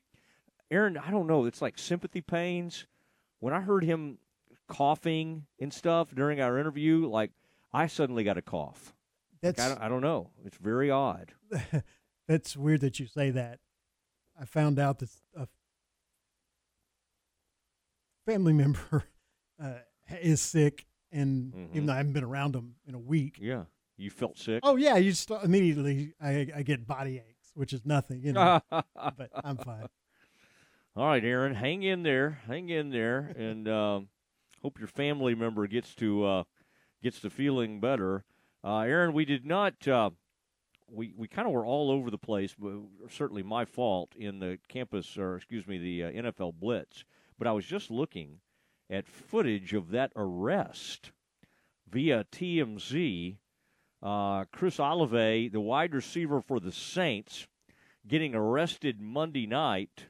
Aaron, 0.70 0.98
I 0.98 1.12
don't 1.12 1.28
know. 1.28 1.46
It's 1.46 1.62
like 1.62 1.78
sympathy 1.78 2.22
pains. 2.22 2.86
When 3.40 3.54
I 3.54 3.62
heard 3.62 3.84
him 3.84 4.20
coughing 4.68 5.46
and 5.60 5.74
stuff 5.74 6.14
during 6.16 6.40
our 6.40 6.58
interview, 6.58 7.10
like 7.10 7.32
I 7.74 7.88
suddenly 7.88 8.24
got 8.24 8.38
a 8.38 8.42
cough. 8.42 8.94
That's 9.42 9.60
like, 9.60 9.66
I, 9.66 9.70
don't, 9.70 9.82
I 9.84 9.90
don't 9.90 10.02
know. 10.02 10.30
It's 10.46 10.58
very 10.58 10.92
odd. 10.92 11.34
That's 12.28 12.56
weird 12.56 12.82
that 12.82 13.00
you 13.00 13.08
say 13.08 13.32
that. 13.32 13.60
I 14.40 14.46
found 14.46 14.80
out 14.80 15.00
that 15.00 15.10
a 15.36 15.48
family 18.26 18.54
member 18.54 19.06
uh, 19.62 19.74
is 20.22 20.42
sick, 20.42 20.86
and 21.12 21.54
Mm-hmm. 21.54 21.76
even 21.76 21.86
though 21.88 21.94
I 21.94 21.98
haven't 21.98 22.14
been 22.14 22.24
around 22.24 22.56
him 22.56 22.76
in 22.88 22.96
a 22.96 23.00
week, 23.00 23.38
Yeah, 23.40 23.64
you 23.98 24.10
felt 24.10 24.38
sick. 24.38 24.62
oh 24.64 24.76
yeah, 24.76 24.98
you 24.98 25.12
just 25.12 25.30
immediately 25.30 26.14
I, 26.22 26.48
I 26.56 26.64
get 26.64 26.88
body 26.88 27.18
aches, 27.18 27.52
which 27.54 27.74
is 27.74 27.86
nothing, 27.86 28.22
you 28.24 28.34
know. 28.34 28.60
but 28.72 29.30
I'm 29.44 29.58
fine. 29.58 29.88
All 30.96 31.06
right, 31.08 31.24
Aaron, 31.24 31.56
hang 31.56 31.84
in 31.84 32.04
there, 32.04 32.40
hang 32.48 32.68
in 32.70 32.90
there, 32.90 33.34
and 33.38 33.68
um, 33.70 34.10
hope 34.62 34.78
your 34.80 34.90
family 34.90 35.36
member 35.36 35.66
gets 35.68 35.96
to 35.96 36.26
uh, 36.26 36.44
gets 37.02 37.22
to 37.22 37.30
feeling 37.30 37.80
better. 37.80 38.26
Uh, 38.64 38.80
Aaron, 38.80 39.14
we 39.14 39.24
did 39.26 39.46
not. 39.46 39.88
Uh, 39.88 40.10
we 40.90 41.14
we 41.16 41.28
kind 41.30 41.48
of 41.48 41.54
were 41.54 41.66
all 41.66 41.90
over 41.92 42.12
the 42.12 42.18
place, 42.18 42.54
but 42.60 42.74
certainly 43.10 43.42
my 43.44 43.64
fault 43.64 44.14
in 44.18 44.40
the 44.40 44.60
campus, 44.68 45.18
or 45.18 45.38
excuse 45.38 45.66
me, 45.66 45.78
the 45.78 46.04
uh, 46.04 46.12
NFL 46.24 46.56
blitz. 46.60 47.06
But 47.40 47.48
I 47.48 47.54
was 47.54 47.66
just 47.66 47.90
looking 47.90 48.40
at 48.92 49.08
footage 49.08 49.74
of 49.74 49.90
that 49.92 50.12
arrest 50.16 51.12
via 51.90 52.26
TMZ. 52.32 53.38
Uh, 54.04 54.46
Chris 54.52 54.80
Olave, 54.80 55.50
the 55.50 55.62
wide 55.62 55.94
receiver 55.94 56.42
for 56.42 56.60
the 56.60 56.72
Saints, 56.72 57.48
getting 58.08 58.36
arrested 58.36 59.00
Monday 59.00 59.46
night. 59.48 60.08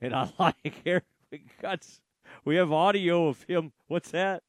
And 0.00 0.14
I 0.14 0.30
like 0.38 0.82
Eric. 0.84 1.04
We 2.44 2.56
have 2.56 2.72
audio 2.72 3.28
of 3.28 3.42
him. 3.44 3.72
What's 3.86 4.10
that? 4.10 4.42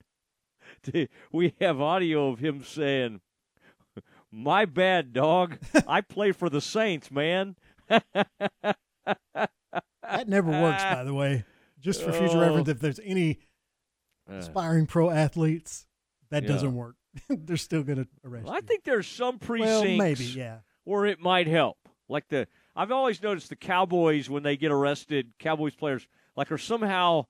We 1.31 1.55
have 1.59 1.81
audio 1.81 2.29
of 2.29 2.39
him 2.39 2.63
saying, 2.63 3.21
"My 4.31 4.65
bad, 4.65 5.13
dog. 5.13 5.57
I 5.87 6.01
play 6.01 6.31
for 6.31 6.49
the 6.49 6.61
Saints, 6.61 7.09
man." 7.09 7.55
That 7.89 8.05
never 10.27 10.51
works, 10.51 10.83
by 10.83 11.03
the 11.03 11.13
way. 11.13 11.45
Just 11.79 12.03
for 12.03 12.11
future 12.11 12.37
Oh. 12.37 12.41
reference, 12.41 12.69
if 12.69 12.79
there's 12.79 12.99
any. 13.03 13.39
Aspiring 14.29 14.85
pro 14.85 15.09
athletes, 15.09 15.85
that 16.29 16.43
Yeah. 16.43 16.49
doesn't 16.49 16.75
work. 16.75 16.95
They're 17.29 17.57
still 17.57 17.83
going 17.83 17.97
to 18.03 18.07
arrest 18.23 18.45
Well, 18.45 18.53
I 18.55 18.61
think 18.61 18.83
there's 18.83 19.07
some 19.07 19.39
precincts 19.39 19.81
Well, 19.87 19.97
maybe, 19.97 20.25
yeah. 20.25 20.59
where 20.83 21.05
it 21.05 21.19
might 21.19 21.47
help. 21.47 21.77
Like 22.07 22.27
the 22.29 22.47
I've 22.75 22.91
always 22.91 23.21
noticed 23.21 23.49
the 23.49 23.55
Cowboys 23.55 24.29
when 24.29 24.43
they 24.43 24.55
get 24.57 24.71
arrested, 24.71 25.33
Cowboys 25.39 25.75
players 25.75 26.07
like 26.35 26.51
are 26.51 26.57
somehow 26.57 27.25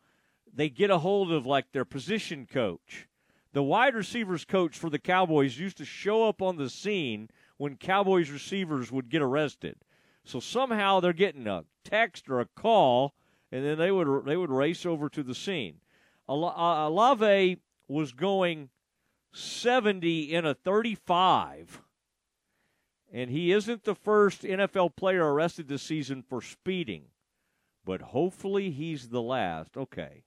they 0.53 0.69
get 0.69 0.89
a 0.89 0.97
hold 0.99 1.31
of 1.31 1.45
like 1.45 1.71
their 1.71 1.85
position 1.85 2.45
coach. 2.45 3.07
The 3.53 3.63
wide 3.63 3.95
receivers 3.95 4.45
coach 4.45 4.77
for 4.77 4.89
the 4.89 4.99
Cowboys 4.99 5.57
used 5.57 5.77
to 5.77 5.85
show 5.85 6.27
up 6.27 6.41
on 6.41 6.57
the 6.57 6.69
scene 6.69 7.29
when 7.57 7.77
Cowboys 7.77 8.29
receivers 8.29 8.91
would 8.91 9.09
get 9.09 9.21
arrested. 9.21 9.77
So 10.23 10.39
somehow 10.39 10.99
they're 10.99 11.13
getting 11.13 11.47
a 11.47 11.63
text 11.83 12.29
or 12.29 12.39
a 12.39 12.45
call, 12.45 13.15
and 13.51 13.65
then 13.65 13.77
they 13.77 13.91
would 13.91 14.25
they 14.25 14.37
would 14.37 14.51
race 14.51 14.85
over 14.85 15.09
to 15.09 15.23
the 15.23 15.33
scene. 15.35 15.77
Uh, 16.29 16.87
Olave 16.87 17.57
was 17.87 18.11
going 18.13 18.69
70 19.33 20.33
in 20.33 20.45
a 20.45 20.53
35. 20.53 21.81
And 23.11 23.31
he 23.31 23.51
isn't 23.51 23.83
the 23.83 23.95
first 23.95 24.43
NFL 24.43 24.95
player 24.95 25.33
arrested 25.33 25.67
this 25.67 25.81
season 25.81 26.21
for 26.21 26.41
speeding, 26.41 27.05
but 27.83 28.01
hopefully 28.01 28.69
he's 28.69 29.09
the 29.09 29.21
last. 29.21 29.75
Okay. 29.75 30.23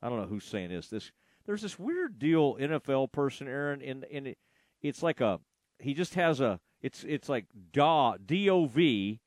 I 0.00 0.08
don't 0.08 0.20
know 0.20 0.28
who's 0.28 0.44
saying 0.44 0.70
this. 0.70 0.88
This 0.88 1.10
there's 1.44 1.62
this 1.62 1.78
weird 1.78 2.20
deal 2.20 2.54
NFL 2.54 3.10
person 3.10 3.48
Aaron 3.48 3.82
and 3.82 4.04
and 4.12 4.28
it, 4.28 4.38
it's 4.80 5.02
like 5.02 5.20
a 5.20 5.40
he 5.80 5.94
just 5.94 6.14
has 6.14 6.40
a 6.40 6.60
it's 6.80 7.04
it's 7.04 7.28
like 7.28 7.46
DA 7.72 8.14
D 8.24 8.48
O 8.48 8.66
V 8.66 9.20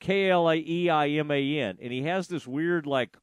K 0.00 0.30
L 0.30 0.50
A 0.50 0.56
E 0.56 0.90
I 0.90 1.08
M 1.08 1.30
A 1.30 1.58
N 1.58 1.78
and 1.80 1.92
he 1.92 2.02
has 2.02 2.28
this 2.28 2.46
weird 2.46 2.86
like 2.86 3.16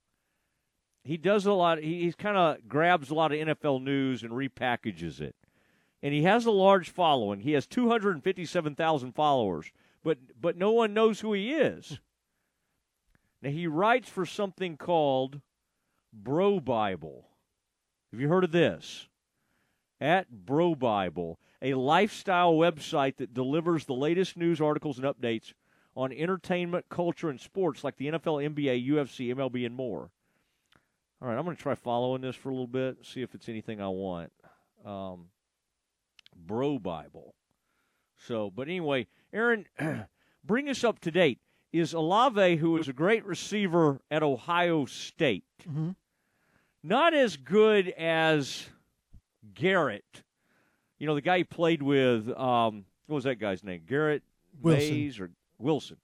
he 1.09 1.17
does 1.17 1.47
a 1.47 1.53
lot 1.53 1.79
he, 1.79 2.03
he's 2.03 2.13
kind 2.13 2.37
of 2.37 2.67
grabs 2.67 3.09
a 3.09 3.15
lot 3.15 3.31
of 3.31 3.39
NFL 3.39 3.81
news 3.81 4.21
and 4.21 4.31
repackages 4.31 5.19
it. 5.19 5.35
And 6.03 6.13
he 6.13 6.21
has 6.21 6.45
a 6.45 6.51
large 6.51 6.91
following. 6.91 7.39
He 7.39 7.53
has 7.53 7.65
257,000 7.65 9.13
followers, 9.13 9.71
but 10.03 10.19
but 10.39 10.55
no 10.55 10.71
one 10.71 10.93
knows 10.93 11.19
who 11.19 11.33
he 11.33 11.51
is. 11.51 11.99
Now 13.41 13.49
he 13.49 13.65
writes 13.65 14.07
for 14.07 14.23
something 14.23 14.77
called 14.77 15.41
Bro 16.13 16.59
Bible. 16.59 17.25
Have 18.11 18.21
you 18.21 18.27
heard 18.27 18.43
of 18.43 18.51
this? 18.51 19.07
At 19.99 20.29
Bro 20.29 20.75
Bible, 20.75 21.39
a 21.59 21.73
lifestyle 21.73 22.53
website 22.53 23.17
that 23.17 23.33
delivers 23.33 23.85
the 23.85 23.93
latest 23.93 24.37
news 24.37 24.61
articles 24.61 24.99
and 24.99 25.07
updates 25.07 25.53
on 25.95 26.13
entertainment, 26.13 26.85
culture, 26.87 27.29
and 27.29 27.39
sports 27.39 27.83
like 27.83 27.97
the 27.97 28.09
NFL, 28.09 28.53
NBA, 28.53 28.87
UFC, 28.87 29.33
MLB, 29.33 29.65
and 29.65 29.75
more. 29.75 30.11
All 31.21 31.27
right, 31.27 31.37
I'm 31.37 31.43
going 31.43 31.55
to 31.55 31.61
try 31.61 31.75
following 31.75 32.21
this 32.21 32.35
for 32.35 32.49
a 32.49 32.53
little 32.53 32.67
bit, 32.67 32.97
see 33.03 33.21
if 33.21 33.35
it's 33.35 33.49
anything 33.49 33.81
I 33.81 33.89
want. 33.89 34.31
Um, 34.85 35.25
Bro 36.35 36.79
Bible. 36.79 37.35
So, 38.27 38.49
but 38.49 38.67
anyway, 38.67 39.07
Aaron, 39.33 39.65
bring 40.45 40.69
us 40.69 40.83
up 40.83 40.99
to 40.99 41.11
date. 41.11 41.39
Is 41.71 41.93
Olave, 41.93 42.55
who 42.55 42.77
is 42.77 42.87
a 42.87 42.93
great 42.93 43.25
receiver 43.25 43.99
at 44.09 44.23
Ohio 44.23 44.85
State, 44.85 45.43
Mm-hmm. 45.69 45.89
not 46.83 47.13
as 47.13 47.35
good 47.37 47.89
as 47.89 48.67
Garrett? 49.53 50.23
You 50.97 51.05
know, 51.07 51.15
the 51.15 51.21
guy 51.21 51.39
he 51.39 51.43
played 51.43 51.83
with, 51.83 52.29
um, 52.37 52.85
what 53.07 53.15
was 53.15 53.23
that 53.25 53.35
guy's 53.35 53.63
name? 53.63 53.81
Garrett 53.87 54.23
Wilson. 54.61 54.89
Mays 54.93 55.19
or 55.19 55.29
Wilson? 55.59 55.97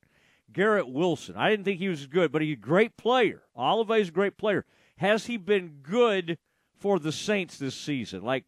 Garrett 0.53 0.87
Wilson. 0.87 1.35
I 1.35 1.49
didn't 1.49 1.65
think 1.65 1.79
he 1.79 1.89
was 1.89 2.05
good, 2.05 2.31
but 2.31 2.41
he's 2.41 2.53
a 2.53 2.59
great 2.59 2.95
player. 2.95 3.41
Olave 3.55 3.93
is 4.01 4.09
a 4.09 4.11
great 4.11 4.37
player. 4.37 4.65
Has 4.97 5.25
he 5.25 5.37
been 5.37 5.79
good 5.83 6.37
for 6.79 6.99
the 6.99 7.11
Saints 7.11 7.57
this 7.57 7.75
season? 7.75 8.23
Like, 8.23 8.45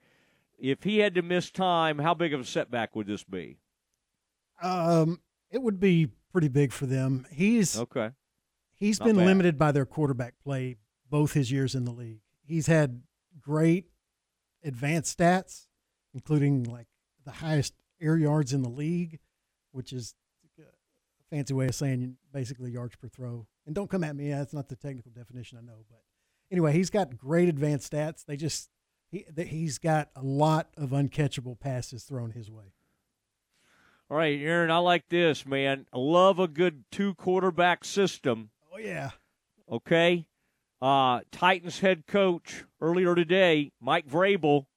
if 0.57 0.83
he 0.83 0.99
had 0.99 1.15
to 1.15 1.21
miss 1.21 1.51
time, 1.51 1.99
how 1.99 2.13
big 2.13 2.33
of 2.33 2.39
a 2.39 2.45
setback 2.45 2.95
would 2.95 3.07
this 3.07 3.23
be? 3.23 3.57
Um, 4.61 5.19
it 5.51 5.61
would 5.61 5.79
be 5.79 6.07
pretty 6.31 6.47
big 6.47 6.71
for 6.71 6.85
them. 6.85 7.25
He's 7.31 7.77
Okay. 7.77 8.11
He's 8.73 8.99
Not 8.99 9.07
been 9.07 9.15
bad. 9.17 9.25
limited 9.25 9.57
by 9.57 9.71
their 9.71 9.85
quarterback 9.85 10.35
play 10.43 10.77
both 11.09 11.33
his 11.33 11.51
years 11.51 11.73
in 11.75 11.85
the 11.85 11.91
league. 11.91 12.21
He's 12.43 12.67
had 12.67 13.01
great 13.41 13.85
advanced 14.63 15.17
stats, 15.17 15.65
including 16.13 16.63
like 16.63 16.87
the 17.25 17.31
highest 17.31 17.73
air 17.99 18.17
yards 18.17 18.53
in 18.53 18.61
the 18.61 18.69
league, 18.69 19.19
which 19.71 19.91
is 19.93 20.13
a 20.59 20.63
fancy 21.35 21.53
way 21.53 21.65
of 21.67 21.75
saying 21.75 22.17
basically 22.31 22.71
yards 22.71 22.95
per 22.95 23.07
throw. 23.07 23.47
And 23.65 23.73
don't 23.73 23.89
come 23.89 24.03
at 24.03 24.15
me, 24.15 24.29
that's 24.29 24.53
not 24.53 24.69
the 24.69 24.75
technical 24.75 25.11
definition 25.11 25.57
I 25.57 25.61
know, 25.61 25.83
but 25.89 26.01
anyway, 26.51 26.73
he's 26.73 26.89
got 26.89 27.17
great 27.17 27.49
advanced 27.49 27.91
stats. 27.91 28.25
They 28.25 28.37
just 28.37 28.69
he 29.09 29.25
he's 29.37 29.77
got 29.77 30.09
a 30.15 30.21
lot 30.21 30.69
of 30.77 30.89
uncatchable 30.89 31.59
passes 31.59 32.03
thrown 32.03 32.31
his 32.31 32.51
way. 32.51 32.73
All 34.09 34.17
right, 34.17 34.39
Aaron, 34.39 34.71
I 34.71 34.77
like 34.77 35.09
this, 35.09 35.45
man. 35.45 35.85
I 35.91 35.97
love 35.97 36.39
a 36.39 36.47
good 36.47 36.85
two 36.91 37.13
quarterback 37.15 37.83
system. 37.83 38.51
Oh 38.73 38.77
yeah. 38.77 39.11
Okay. 39.69 40.27
Uh, 40.81 41.21
Titans 41.31 41.79
head 41.79 42.05
coach 42.07 42.63
earlier 42.79 43.15
today, 43.15 43.71
Mike 43.81 44.07
Vrabel, 44.07 44.67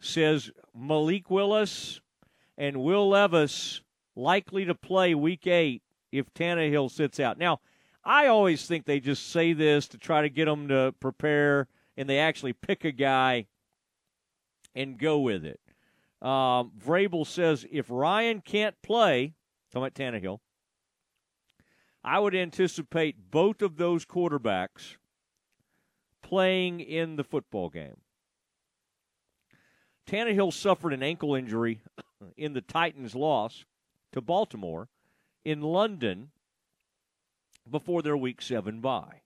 says 0.00 0.50
Malik 0.74 1.30
Willis 1.30 2.00
and 2.56 2.82
Will 2.82 3.08
Levis 3.08 3.82
likely 4.16 4.64
to 4.64 4.74
play 4.74 5.14
week 5.14 5.46
eight 5.46 5.82
if 6.10 6.32
Tannehill 6.34 6.90
sits 6.90 7.20
out. 7.20 7.38
Now, 7.38 7.60
I 8.08 8.28
always 8.28 8.64
think 8.64 8.86
they 8.86 9.00
just 9.00 9.28
say 9.28 9.52
this 9.52 9.86
to 9.88 9.98
try 9.98 10.22
to 10.22 10.30
get 10.30 10.46
them 10.46 10.68
to 10.68 10.94
prepare, 10.98 11.68
and 11.94 12.08
they 12.08 12.18
actually 12.18 12.54
pick 12.54 12.86
a 12.86 12.90
guy 12.90 13.48
and 14.74 14.98
go 14.98 15.18
with 15.18 15.44
it. 15.44 15.60
Um, 16.22 16.72
Vrabel 16.82 17.26
says 17.26 17.66
if 17.70 17.84
Ryan 17.90 18.40
can't 18.40 18.80
play, 18.80 19.34
talking 19.70 19.86
about 19.86 19.94
Tannehill, 19.94 20.38
I 22.02 22.18
would 22.18 22.34
anticipate 22.34 23.30
both 23.30 23.60
of 23.60 23.76
those 23.76 24.06
quarterbacks 24.06 24.96
playing 26.22 26.80
in 26.80 27.16
the 27.16 27.24
football 27.24 27.68
game. 27.68 27.98
Tannehill 30.06 30.54
suffered 30.54 30.94
an 30.94 31.02
ankle 31.02 31.34
injury 31.34 31.82
in 32.38 32.54
the 32.54 32.62
Titans' 32.62 33.14
loss 33.14 33.66
to 34.12 34.22
Baltimore 34.22 34.88
in 35.44 35.60
London 35.60 36.30
before 37.70 38.02
their 38.02 38.16
Week 38.16 38.40
7 38.42 38.80
bye. 38.80 39.22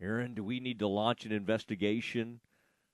Aaron, 0.00 0.34
do 0.34 0.42
we 0.42 0.60
need 0.60 0.78
to 0.80 0.88
launch 0.88 1.24
an 1.24 1.32
investigation? 1.32 2.40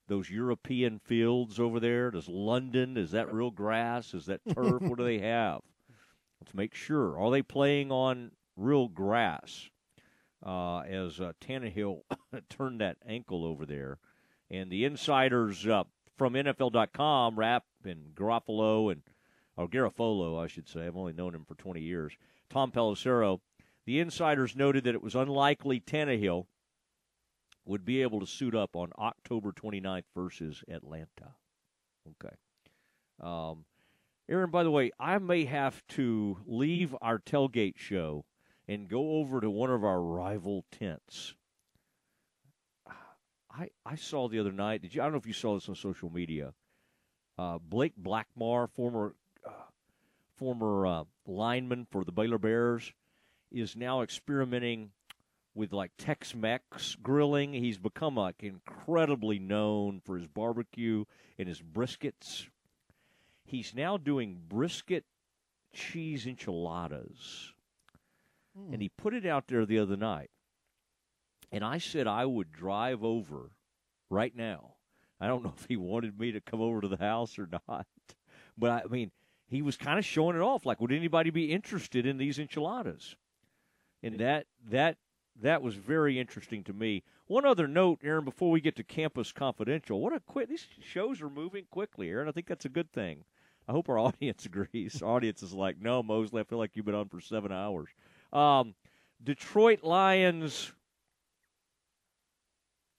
Those 0.09 0.31
European 0.31 0.99
fields 0.99 1.59
over 1.59 1.81
there? 1.81 2.11
Does 2.11 2.29
London, 2.29 2.97
is 2.97 3.11
that 3.13 3.33
real 3.33 3.51
grass? 3.51 4.15
Is 4.15 4.27
that 4.27 4.41
turf? 4.55 4.83
what 4.83 4.99
do 4.99 5.05
they 5.05 5.19
have? 5.19 5.61
Let's 6.41 6.55
make 6.55 6.75
sure. 6.75 7.19
Are 7.19 7.31
they 7.31 7.43
playing 7.43 7.91
on 7.91 8.33
real 8.57 8.89
grass? 8.89 9.69
Uh, 10.45 10.81
as 10.81 11.21
uh, 11.21 11.33
Tannehill 11.41 12.03
turned 12.49 12.81
that 12.81 12.97
ankle 13.07 13.45
over 13.45 13.67
there. 13.67 13.99
And 14.51 14.71
the 14.71 14.85
insiders 14.85 15.67
uh, 15.67 15.85
from 16.17 16.35
NFL.com, 16.35 17.39
Rap 17.39 17.65
and 17.85 18.15
Garofalo 18.15 18.93
and 18.93 19.03
or 19.59 19.69
Garofolo, 19.69 20.43
I 20.43 20.47
should 20.47 20.69
say. 20.69 20.87
I've 20.87 20.97
only 20.97 21.13
known 21.13 21.35
him 21.35 21.45
for 21.45 21.57
20 21.57 21.81
years. 21.81 22.17
Tom 22.49 22.71
Pelissero. 22.71 23.41
The 23.89 24.01
insiders 24.01 24.55
noted 24.55 24.85
that 24.85 24.95
it 24.95 25.03
was 25.03 25.15
unlikely 25.15 25.81
Tannehill 25.81 26.45
would 27.65 27.87
be 27.87 28.03
able 28.03 28.21
to 28.21 28.27
suit 28.27 28.55
up 28.55 28.77
on 28.77 28.93
October 28.99 29.51
29th 29.51 30.05
versus 30.15 30.63
Atlanta. 30.69 31.37
Okay. 32.07 32.35
Um, 33.19 33.65
Aaron, 34.29 34.51
by 34.51 34.63
the 34.63 34.71
way, 34.71 34.91
I 35.01 35.17
may 35.17 35.47
have 35.47 35.83
to 35.89 36.37
leave 36.45 36.95
our 37.01 37.19
tailgate 37.19 37.79
show 37.79 38.27
and 38.69 38.91
go 38.91 39.13
over 39.13 39.41
to 39.41 39.49
one 39.49 39.71
of 39.71 39.83
our 39.83 40.03
rival 40.03 40.67
tents. 40.71 41.33
I 43.51 43.71
I 43.87 43.95
saw 43.95 44.29
the 44.29 44.39
other 44.39 44.53
night. 44.53 44.83
Did 44.83 44.95
you? 44.95 45.01
I 45.01 45.05
don't 45.07 45.13
know 45.13 45.19
if 45.19 45.27
you 45.27 45.33
saw 45.33 45.55
this 45.55 45.67
on 45.67 45.77
social 45.77 46.11
media. 46.11 46.53
Uh, 47.39 47.57
Blake 47.57 47.95
Blackmar, 47.99 48.69
former 48.69 49.15
uh, 49.47 49.51
former 50.37 50.87
uh, 50.87 51.05
lineman 51.27 51.87
for 51.91 52.05
the 52.05 52.13
Baylor 52.13 52.37
Bears, 52.37 52.93
is 53.51 53.77
now 53.77 54.03
experimenting 54.03 54.91
with 55.55 55.73
like 55.73 55.91
Tex-Mex 55.99 56.97
grilling. 57.03 57.53
He's 57.53 57.79
become 57.79 58.15
like 58.15 58.43
incredibly 58.43 59.39
known 59.39 60.01
for 60.05 60.17
his 60.17 60.29
barbecue 60.29 61.05
and 61.39 61.49
his 61.49 61.61
briskets. 61.61 62.47
He's 63.45 63.75
now 63.75 63.97
doing 63.97 64.41
brisket 64.49 65.05
cheese 65.73 66.27
enchiladas. 66.27 67.53
Hmm. 68.57 68.73
And 68.75 68.83
he 68.83 68.89
put 68.91 69.15
it 69.15 69.27
out 69.27 69.49
there 69.49 69.67
the 69.67 69.79
other 69.79 69.97
night. 69.97 70.31
And 71.51 71.65
I 71.65 71.79
said 71.79 72.07
I 72.07 72.27
would 72.27 72.53
drive 72.53 73.03
over 73.03 73.51
right 74.11 74.35
now. 74.37 74.75
I 75.21 75.27
don't 75.27 75.43
know 75.43 75.55
if 75.59 75.67
he 75.69 75.77
wanted 75.77 76.19
me 76.19 76.33
to 76.33 76.41
come 76.41 76.61
over 76.61 76.81
to 76.81 76.89
the 76.89 76.99
house 76.99 77.39
or 77.39 77.49
not. 77.69 77.87
But 78.57 78.85
I 78.85 78.89
mean, 78.89 79.11
he 79.49 79.63
was 79.63 79.77
kind 79.77 79.99
of 79.99 80.05
showing 80.05 80.37
it 80.37 80.43
off 80.43 80.67
like 80.67 80.81
would 80.81 80.93
anybody 80.93 81.31
be 81.31 81.53
interested 81.53 82.07
in 82.07 82.19
these 82.19 82.39
enchiladas? 82.39 83.17
And 84.03 84.19
that 84.19 84.47
that 84.71 84.97
that 85.41 85.63
was 85.63 85.75
very 85.75 86.19
interesting 86.19 86.65
to 86.65 86.73
me. 86.73 87.03
One 87.27 87.45
other 87.45 87.69
note, 87.69 88.01
Aaron, 88.03 88.25
before 88.25 88.51
we 88.51 88.61
get 88.61 88.77
to 88.77 88.83
Campus 88.83 89.33
Confidential, 89.33 90.01
what 90.01 90.13
a 90.13 90.21
quick 90.21 90.49
these 90.49 90.67
shows 90.83 91.21
are 91.21 91.31
moving 91.31 91.67
quickly, 91.71 92.09
Aaron. 92.09 92.29
I 92.29 92.33
think 92.33 92.47
that's 92.47 92.65
a 92.65 92.71
good 92.71 92.93
thing. 92.93 93.25
I 93.69 93.73
hope 93.73 93.89
our 93.89 93.99
audience 93.99 94.47
agrees. 94.47 95.03
Audience 95.03 95.43
is 95.43 95.53
like, 95.53 95.81
no, 95.81 96.03
Mosley, 96.03 96.41
I 96.41 96.45
feel 96.45 96.59
like 96.59 96.73
you've 96.75 96.87
been 96.87 96.95
on 96.95 97.09
for 97.09 97.21
seven 97.21 97.53
hours. 97.53 97.89
Um, 98.33 98.75
Detroit 99.23 99.83
Lions. 99.83 100.73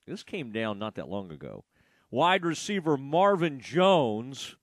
This 0.06 0.24
came 0.24 0.52
down 0.52 0.80
not 0.80 0.96
that 0.96 1.10
long 1.10 1.32
ago. 1.32 1.66
Wide 2.10 2.44
receiver 2.44 2.98
Marvin 2.98 3.60
Jones 3.60 4.56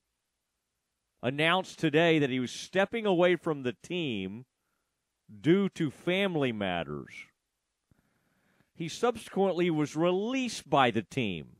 announced 1.22 1.78
today 1.78 2.18
that 2.18 2.30
he 2.30 2.40
was 2.40 2.50
stepping 2.50 3.06
away 3.06 3.36
from 3.36 3.62
the 3.62 3.74
team 3.82 4.44
due 5.40 5.68
to 5.70 5.90
family 5.90 6.52
matters. 6.52 7.12
He 8.74 8.88
subsequently 8.88 9.70
was 9.70 9.96
released 9.96 10.68
by 10.68 10.90
the 10.90 11.02
team. 11.02 11.56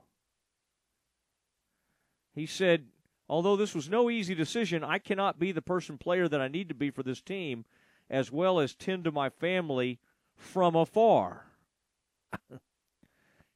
He 2.34 2.44
said, 2.44 2.86
although 3.28 3.56
this 3.56 3.74
was 3.74 3.88
no 3.88 4.10
easy 4.10 4.34
decision, 4.34 4.84
I 4.84 4.98
cannot 4.98 5.38
be 5.38 5.52
the 5.52 5.62
person 5.62 5.96
player 5.96 6.28
that 6.28 6.40
I 6.40 6.48
need 6.48 6.68
to 6.68 6.74
be 6.74 6.90
for 6.90 7.02
this 7.02 7.22
team, 7.22 7.64
as 8.10 8.30
well 8.30 8.60
as 8.60 8.74
tend 8.74 9.04
to 9.04 9.12
my 9.12 9.30
family 9.30 9.98
from 10.36 10.76
afar. 10.76 11.46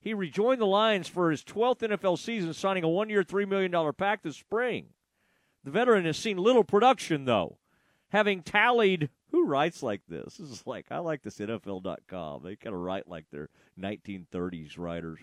he 0.00 0.14
rejoined 0.14 0.62
the 0.62 0.66
Lions 0.66 1.08
for 1.08 1.30
his 1.30 1.44
12th 1.44 1.80
NFL 1.80 2.18
season, 2.18 2.54
signing 2.54 2.84
a 2.84 2.88
one 2.88 3.10
year, 3.10 3.22
$3 3.22 3.46
million 3.46 3.92
pact 3.92 4.24
this 4.24 4.38
spring. 4.38 4.86
The 5.62 5.70
veteran 5.70 6.06
has 6.06 6.16
seen 6.16 6.38
little 6.38 6.64
production, 6.64 7.26
though, 7.26 7.58
having 8.08 8.42
tallied. 8.42 9.10
Who 9.30 9.46
writes 9.46 9.82
like 9.82 10.02
this? 10.08 10.36
This 10.36 10.50
is 10.50 10.66
like, 10.66 10.86
I 10.90 10.98
like 10.98 11.22
this 11.22 11.38
NFL.com. 11.38 12.42
They 12.42 12.56
kind 12.56 12.74
of 12.74 12.80
write 12.80 13.08
like 13.08 13.26
they're 13.30 13.50
1930s 13.78 14.78
writers. 14.78 15.20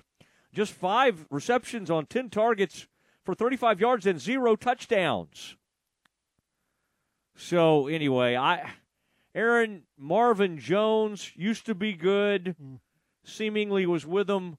Just 0.53 0.73
five 0.73 1.25
receptions 1.29 1.91
on 1.91 2.05
10 2.05 2.29
targets 2.29 2.87
for 3.23 3.35
35 3.35 3.81
yards 3.81 4.05
and 4.05 4.19
zero 4.19 4.55
touchdowns. 4.55 5.57
So, 7.35 7.87
anyway, 7.87 8.35
I. 8.35 8.71
Aaron 9.35 9.83
Marvin 9.95 10.57
Jones 10.57 11.31
used 11.35 11.67
to 11.67 11.75
be 11.75 11.93
good. 11.93 12.55
Mm. 12.61 12.79
Seemingly 13.23 13.85
was 13.85 14.03
with 14.03 14.25
them. 14.25 14.57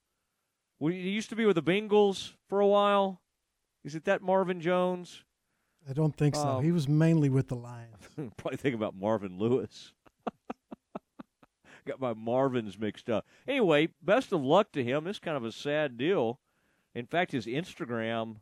He 0.79 1.11
used 1.11 1.31
to 1.31 1.37
be 1.37 1.47
with 1.47 1.57
the 1.57 1.63
Bengals 1.63 2.35
for 2.49 2.61
a 2.61 2.67
while. 2.67 3.21
Is 3.83 3.97
it 3.97 4.05
that 4.05 4.23
Marvin 4.23 4.61
Jones? 4.61 5.25
I 5.89 5.93
don't 5.93 6.17
think 6.17 6.35
so. 6.35 6.49
Um, 6.49 6.65
he 6.65 6.73
was 6.73 6.89
mainly 6.89 7.29
with 7.29 7.49
the 7.49 7.57
Lions. 7.57 7.97
probably 8.37 8.57
think 8.57 8.75
about 8.75 8.95
Marvin 8.95 9.39
Lewis. 9.39 9.93
Got 11.87 12.01
my 12.01 12.15
Marvins 12.15 12.79
mixed 12.79 13.09
up. 13.09 13.27
Anyway, 13.47 13.89
best 14.03 14.33
of 14.33 14.43
luck 14.43 14.73
to 14.73 14.85
him. 14.85 15.05
This 15.05 15.17
is 15.17 15.21
kind 15.21 15.37
of 15.37 15.45
a 15.45 15.53
sad 15.53 15.97
deal. 15.97 16.41
In 16.95 17.07
fact, 17.07 17.33
his 17.33 17.47
Instagram, 17.47 18.37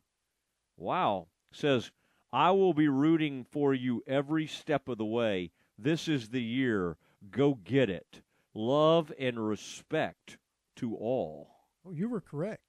wow, 0.76 1.28
says, 1.52 1.90
I 2.32 2.50
will 2.50 2.74
be 2.74 2.88
rooting 2.88 3.44
for 3.44 3.72
you 3.72 4.02
every 4.06 4.46
step 4.46 4.88
of 4.88 4.98
the 4.98 5.04
way. 5.04 5.52
This 5.78 6.08
is 6.08 6.28
the 6.28 6.42
year. 6.42 6.96
Go 7.30 7.54
get 7.54 7.88
it. 7.90 8.22
Love 8.54 9.12
and 9.18 9.46
respect 9.46 10.38
to 10.76 10.94
all. 10.96 11.50
Oh, 11.86 11.92
you 11.92 12.08
were 12.08 12.20
correct. 12.20 12.62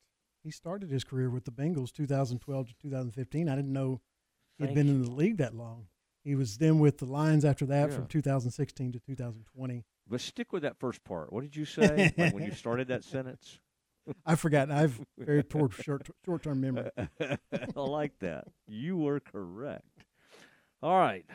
He 0.44 0.52
started 0.52 0.90
his 0.90 1.04
career 1.04 1.30
with 1.30 1.46
the 1.46 1.52
Bengals 1.52 1.92
2012 1.92 2.68
to 2.68 2.74
2015. 2.82 3.50
I 3.50 3.56
didn't 3.56 3.74
know 3.74 4.02
he'd 4.58 4.74
been 4.74 4.90
in 4.90 5.04
the 5.04 5.12
league 5.12 5.38
that 5.38 5.56
long. 5.56 5.88
He 6.24 6.36
was 6.36 6.58
then 6.58 6.80
with 6.80 6.98
the 6.98 7.06
Lions 7.06 7.46
after 7.46 7.66
that 7.68 7.90
yeah. 7.90 7.96
from 7.96 8.08
2016 8.08 8.92
to 8.92 9.00
2020. 9.00 9.86
But 10.10 10.22
stick 10.22 10.52
with 10.52 10.64
that 10.64 10.78
first 10.78 11.04
part. 11.04 11.32
What 11.32 11.42
did 11.42 11.56
you 11.56 11.66
say 11.66 12.14
like 12.18 12.34
when 12.34 12.44
you 12.44 12.52
started 12.52 12.90
that 12.90 13.04
sentence? 13.04 13.60
I've 14.26 14.40
forgotten. 14.40 14.76
I've 14.76 15.00
very 15.18 15.44
poor 15.44 15.70
short 15.70 16.10
short 16.26 16.44
term 16.44 16.62
memory. 16.62 16.90
I 17.22 17.80
like 17.80 18.20
that. 18.20 18.48
You 18.68 18.98
were 18.98 19.20
correct. 19.20 20.06
All 20.82 20.98
right. 20.98 21.26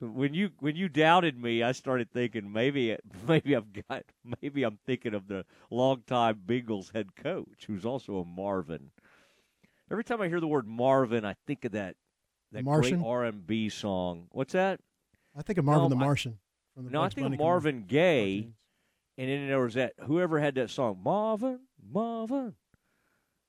When 0.00 0.34
you 0.34 0.50
when 0.58 0.74
you 0.76 0.88
doubted 0.88 1.40
me, 1.40 1.62
I 1.62 1.72
started 1.72 2.10
thinking 2.10 2.52
maybe 2.52 2.96
maybe 3.26 3.54
I've 3.54 3.72
got 3.88 4.04
maybe 4.42 4.64
I'm 4.64 4.78
thinking 4.84 5.14
of 5.14 5.28
the 5.28 5.44
longtime 5.70 6.42
Bengals 6.46 6.92
head 6.92 7.14
coach 7.14 7.64
who's 7.66 7.84
also 7.84 8.18
a 8.18 8.24
Marvin. 8.24 8.90
Every 9.90 10.04
time 10.04 10.20
I 10.20 10.28
hear 10.28 10.40
the 10.40 10.48
word 10.48 10.66
Marvin, 10.66 11.24
I 11.24 11.36
think 11.46 11.64
of 11.64 11.72
that 11.72 11.96
that 12.52 12.64
Martian? 12.64 13.00
great 13.00 13.08
R&B 13.08 13.68
song. 13.68 14.26
What's 14.30 14.52
that? 14.52 14.80
I 15.36 15.42
think 15.42 15.58
of 15.58 15.64
Marvin 15.64 15.90
the 15.90 15.96
Martian. 15.96 16.38
no, 16.76 17.02
I 17.02 17.08
think 17.08 17.32
of 17.32 17.38
Marvin 17.38 17.84
Gaye, 17.86 18.48
and 19.18 19.28
then 19.28 19.48
there 19.48 19.60
was 19.60 19.74
that 19.74 19.94
whoever 20.06 20.38
had 20.38 20.54
that 20.56 20.70
song, 20.70 21.00
Marvin, 21.02 21.60
Marvin, 21.90 22.54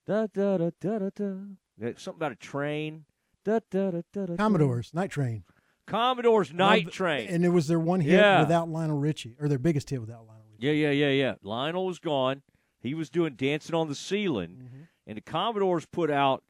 da 0.08 0.28
da 0.34 0.58
da 0.58 0.72
da 0.80 1.00
da 1.00 1.10
da. 1.16 1.94
Something 1.98 2.20
about 2.20 2.32
a 2.32 2.36
train. 2.36 3.06
Da, 3.44 3.60
da, 3.70 3.92
da, 3.92 4.02
da, 4.14 4.26
da, 4.26 4.36
Commodores, 4.38 4.94
Night 4.94 5.12
Train. 5.12 5.44
Commodores 5.86 6.54
Night 6.54 6.90
Train. 6.92 7.28
And 7.28 7.44
it 7.44 7.50
was 7.50 7.68
their 7.68 7.80
one 7.80 8.00
hit 8.00 8.14
yeah. 8.14 8.40
without 8.40 8.70
Lionel 8.70 8.98
Richie, 8.98 9.36
or 9.40 9.50
their 9.50 9.60
biggest 9.60 9.90
hit 9.90 10.00
without 10.00 10.26
Lionel 10.26 10.46
Richie. 10.50 10.66
Yeah, 10.66 10.90
yeah, 10.90 10.92
yeah, 10.92 11.10
yeah. 11.10 11.36
Lionel 11.42 11.86
was 11.86 12.00
gone. 12.00 12.42
He 12.80 12.94
was 12.94 13.10
doing 13.10 13.36
Dancing 13.36 13.76
on 13.76 13.90
the 13.90 13.96
Ceiling. 13.96 14.62
Mm-hmm. 14.64 14.82
And 15.08 15.18
the 15.18 15.22
Commodores 15.22 15.86
put 15.86 16.10
out 16.10 16.44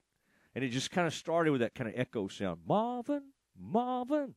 and 0.56 0.64
it 0.64 0.70
just 0.70 0.92
kind 0.92 1.08
of 1.08 1.14
started 1.14 1.52
with 1.52 1.62
that 1.62 1.76
kind 1.76 1.90
of 1.90 1.98
echo 1.98 2.28
sound. 2.28 2.62
Marvin, 2.68 3.24
Marvin. 3.60 4.36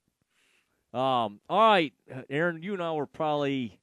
Um, 0.95 1.41
all 1.49 1.69
right, 1.69 1.93
Aaron, 2.31 2.63
you 2.63 2.73
and 2.73 2.83
I 2.83 2.93
were 2.93 3.07
probably 3.07 3.79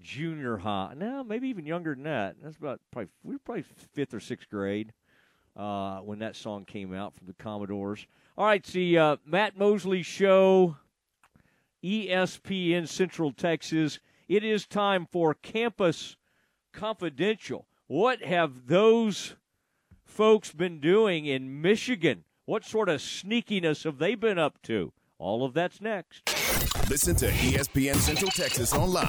junior 0.00 0.56
high. 0.58 0.94
No, 0.96 1.24
maybe 1.24 1.48
even 1.48 1.66
younger 1.66 1.94
than 1.94 2.04
that. 2.04 2.36
That's 2.42 2.56
about 2.56 2.80
probably 2.90 3.10
we 3.22 3.34
were 3.34 3.40
probably 3.40 3.64
fifth 3.94 4.14
or 4.14 4.20
sixth 4.20 4.48
grade 4.48 4.92
uh, 5.56 5.98
when 5.98 6.20
that 6.20 6.36
song 6.36 6.64
came 6.64 6.94
out 6.94 7.14
from 7.14 7.26
the 7.26 7.34
Commodores. 7.34 8.06
All 8.36 8.46
right, 8.46 8.64
see 8.64 8.96
uh, 8.96 9.16
Matt 9.26 9.58
Mosley 9.58 10.02
show, 10.02 10.76
ESPN 11.84 12.88
Central 12.88 13.32
Texas. 13.32 13.98
It 14.28 14.44
is 14.44 14.66
time 14.66 15.08
for 15.10 15.34
Campus 15.34 16.16
Confidential. 16.72 17.66
What 17.88 18.22
have 18.22 18.68
those 18.68 19.34
folks 20.08 20.52
been 20.52 20.80
doing 20.80 21.26
in 21.26 21.60
Michigan? 21.60 22.24
What 22.46 22.64
sort 22.64 22.88
of 22.88 23.00
sneakiness 23.00 23.84
have 23.84 23.98
they 23.98 24.14
been 24.14 24.38
up 24.38 24.60
to? 24.62 24.92
All 25.18 25.44
of 25.44 25.52
that's 25.54 25.80
next. 25.80 26.22
Listen 26.88 27.14
to 27.16 27.28
ESPN 27.28 27.96
Central 27.96 28.30
Texas 28.30 28.72
online 28.72 29.06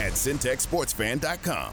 at 0.00 0.12
centexsportsfan.com. 0.12 1.72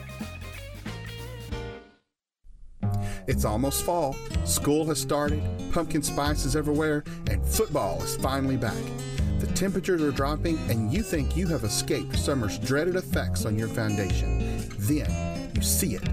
It's 3.27 3.45
almost 3.45 3.83
fall, 3.83 4.15
school 4.45 4.85
has 4.87 4.99
started, 4.99 5.41
pumpkin 5.71 6.01
spice 6.01 6.45
is 6.45 6.55
everywhere, 6.55 7.03
and 7.29 7.45
football 7.45 8.01
is 8.01 8.15
finally 8.17 8.57
back. 8.57 8.83
The 9.39 9.47
temperatures 9.47 10.01
are 10.01 10.11
dropping, 10.11 10.57
and 10.69 10.93
you 10.93 11.03
think 11.03 11.35
you 11.35 11.47
have 11.47 11.63
escaped 11.63 12.17
summer's 12.17 12.59
dreaded 12.59 12.95
effects 12.95 13.45
on 13.45 13.57
your 13.57 13.67
foundation. 13.67 14.67
Then 14.77 15.51
you 15.55 15.61
see 15.61 15.95
it. 15.95 16.07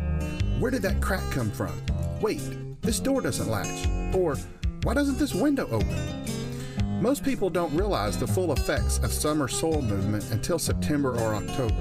Where 0.58 0.70
did 0.70 0.82
that 0.82 1.00
crack 1.00 1.22
come 1.30 1.50
from? 1.50 1.72
Wait, 2.20 2.40
this 2.82 3.00
door 3.00 3.20
doesn't 3.20 3.48
latch. 3.48 4.14
Or 4.14 4.36
why 4.82 4.94
doesn't 4.94 5.18
this 5.18 5.34
window 5.34 5.68
open? 5.70 7.02
Most 7.02 7.22
people 7.22 7.48
don't 7.48 7.74
realize 7.76 8.18
the 8.18 8.26
full 8.26 8.52
effects 8.52 8.98
of 8.98 9.12
summer 9.12 9.46
soil 9.46 9.82
movement 9.82 10.30
until 10.32 10.58
September 10.58 11.14
or 11.20 11.34
October, 11.34 11.74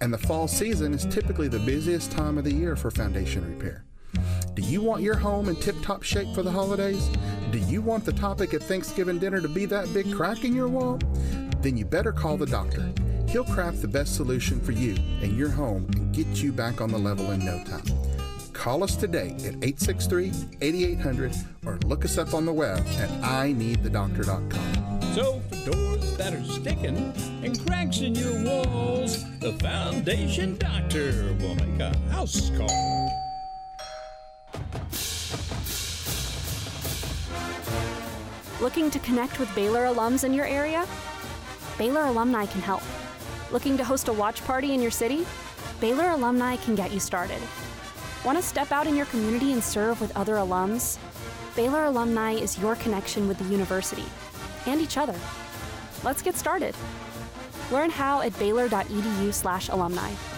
and 0.00 0.12
the 0.12 0.18
fall 0.18 0.48
season 0.48 0.92
is 0.92 1.06
typically 1.06 1.48
the 1.48 1.60
busiest 1.60 2.10
time 2.10 2.38
of 2.38 2.44
the 2.44 2.52
year 2.52 2.74
for 2.74 2.90
foundation 2.90 3.44
repair. 3.56 3.84
Do 4.58 4.64
you 4.64 4.82
want 4.82 5.02
your 5.02 5.14
home 5.14 5.48
in 5.48 5.54
tip 5.54 5.76
top 5.82 6.02
shape 6.02 6.34
for 6.34 6.42
the 6.42 6.50
holidays? 6.50 7.08
Do 7.52 7.58
you 7.58 7.80
want 7.80 8.04
the 8.04 8.12
topic 8.12 8.54
at 8.54 8.60
Thanksgiving 8.60 9.20
dinner 9.20 9.40
to 9.40 9.46
be 9.46 9.66
that 9.66 9.94
big 9.94 10.12
crack 10.12 10.42
in 10.42 10.52
your 10.52 10.66
wall? 10.66 10.98
Then 11.60 11.76
you 11.76 11.84
better 11.84 12.10
call 12.10 12.36
the 12.36 12.46
doctor. 12.46 12.92
He'll 13.28 13.44
craft 13.44 13.82
the 13.82 13.86
best 13.86 14.16
solution 14.16 14.58
for 14.58 14.72
you 14.72 14.96
and 15.22 15.38
your 15.38 15.48
home 15.48 15.86
and 15.94 16.12
get 16.12 16.26
you 16.42 16.50
back 16.50 16.80
on 16.80 16.90
the 16.90 16.98
level 16.98 17.30
in 17.30 17.44
no 17.44 17.62
time. 17.62 17.84
Call 18.52 18.82
us 18.82 18.96
today 18.96 19.36
at 19.44 19.54
863 19.62 20.32
8800 20.60 21.36
or 21.64 21.78
look 21.86 22.04
us 22.04 22.18
up 22.18 22.34
on 22.34 22.44
the 22.44 22.52
web 22.52 22.78
at 22.78 23.10
ineedthedoctor.com. 23.20 25.02
So, 25.14 25.40
for 25.50 25.70
doors 25.70 26.16
that 26.16 26.34
are 26.34 26.44
sticking 26.44 26.96
and 27.44 27.64
cracks 27.64 28.00
in 28.00 28.16
your 28.16 28.42
walls, 28.42 29.24
the 29.38 29.52
Foundation 29.60 30.58
Doctor 30.58 31.36
will 31.38 31.54
make 31.54 31.78
a 31.78 31.96
house 32.10 32.50
call. 32.58 33.27
Looking 38.60 38.90
to 38.90 38.98
connect 38.98 39.38
with 39.38 39.54
Baylor 39.54 39.84
alums 39.84 40.24
in 40.24 40.34
your 40.34 40.44
area? 40.44 40.84
Baylor 41.78 42.06
alumni 42.06 42.44
can 42.44 42.60
help. 42.60 42.82
Looking 43.52 43.76
to 43.76 43.84
host 43.84 44.08
a 44.08 44.12
watch 44.12 44.42
party 44.44 44.74
in 44.74 44.82
your 44.82 44.90
city? 44.90 45.24
Baylor 45.80 46.10
alumni 46.10 46.56
can 46.56 46.74
get 46.74 46.90
you 46.90 46.98
started. 46.98 47.40
Want 48.24 48.36
to 48.36 48.42
step 48.42 48.72
out 48.72 48.88
in 48.88 48.96
your 48.96 49.06
community 49.06 49.52
and 49.52 49.62
serve 49.62 50.00
with 50.00 50.16
other 50.16 50.34
alums? 50.34 50.98
Baylor 51.54 51.84
alumni 51.84 52.32
is 52.32 52.58
your 52.58 52.74
connection 52.74 53.28
with 53.28 53.38
the 53.38 53.44
university 53.44 54.04
and 54.66 54.80
each 54.80 54.96
other. 54.96 55.14
Let's 56.02 56.20
get 56.20 56.34
started. 56.34 56.74
Learn 57.70 57.90
how 57.90 58.22
at 58.22 58.36
baylor.edu/alumni. 58.40 60.37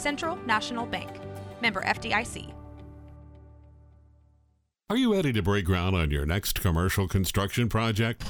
Central 0.00 0.36
National 0.46 0.86
Bank. 0.86 1.10
Member 1.60 1.82
FDIC. 1.82 2.54
Are 4.88 4.96
you 4.96 5.14
ready 5.14 5.32
to 5.34 5.42
break 5.42 5.66
ground 5.66 5.94
on 5.94 6.10
your 6.10 6.26
next 6.26 6.60
commercial 6.60 7.06
construction 7.06 7.68
project? 7.68 8.24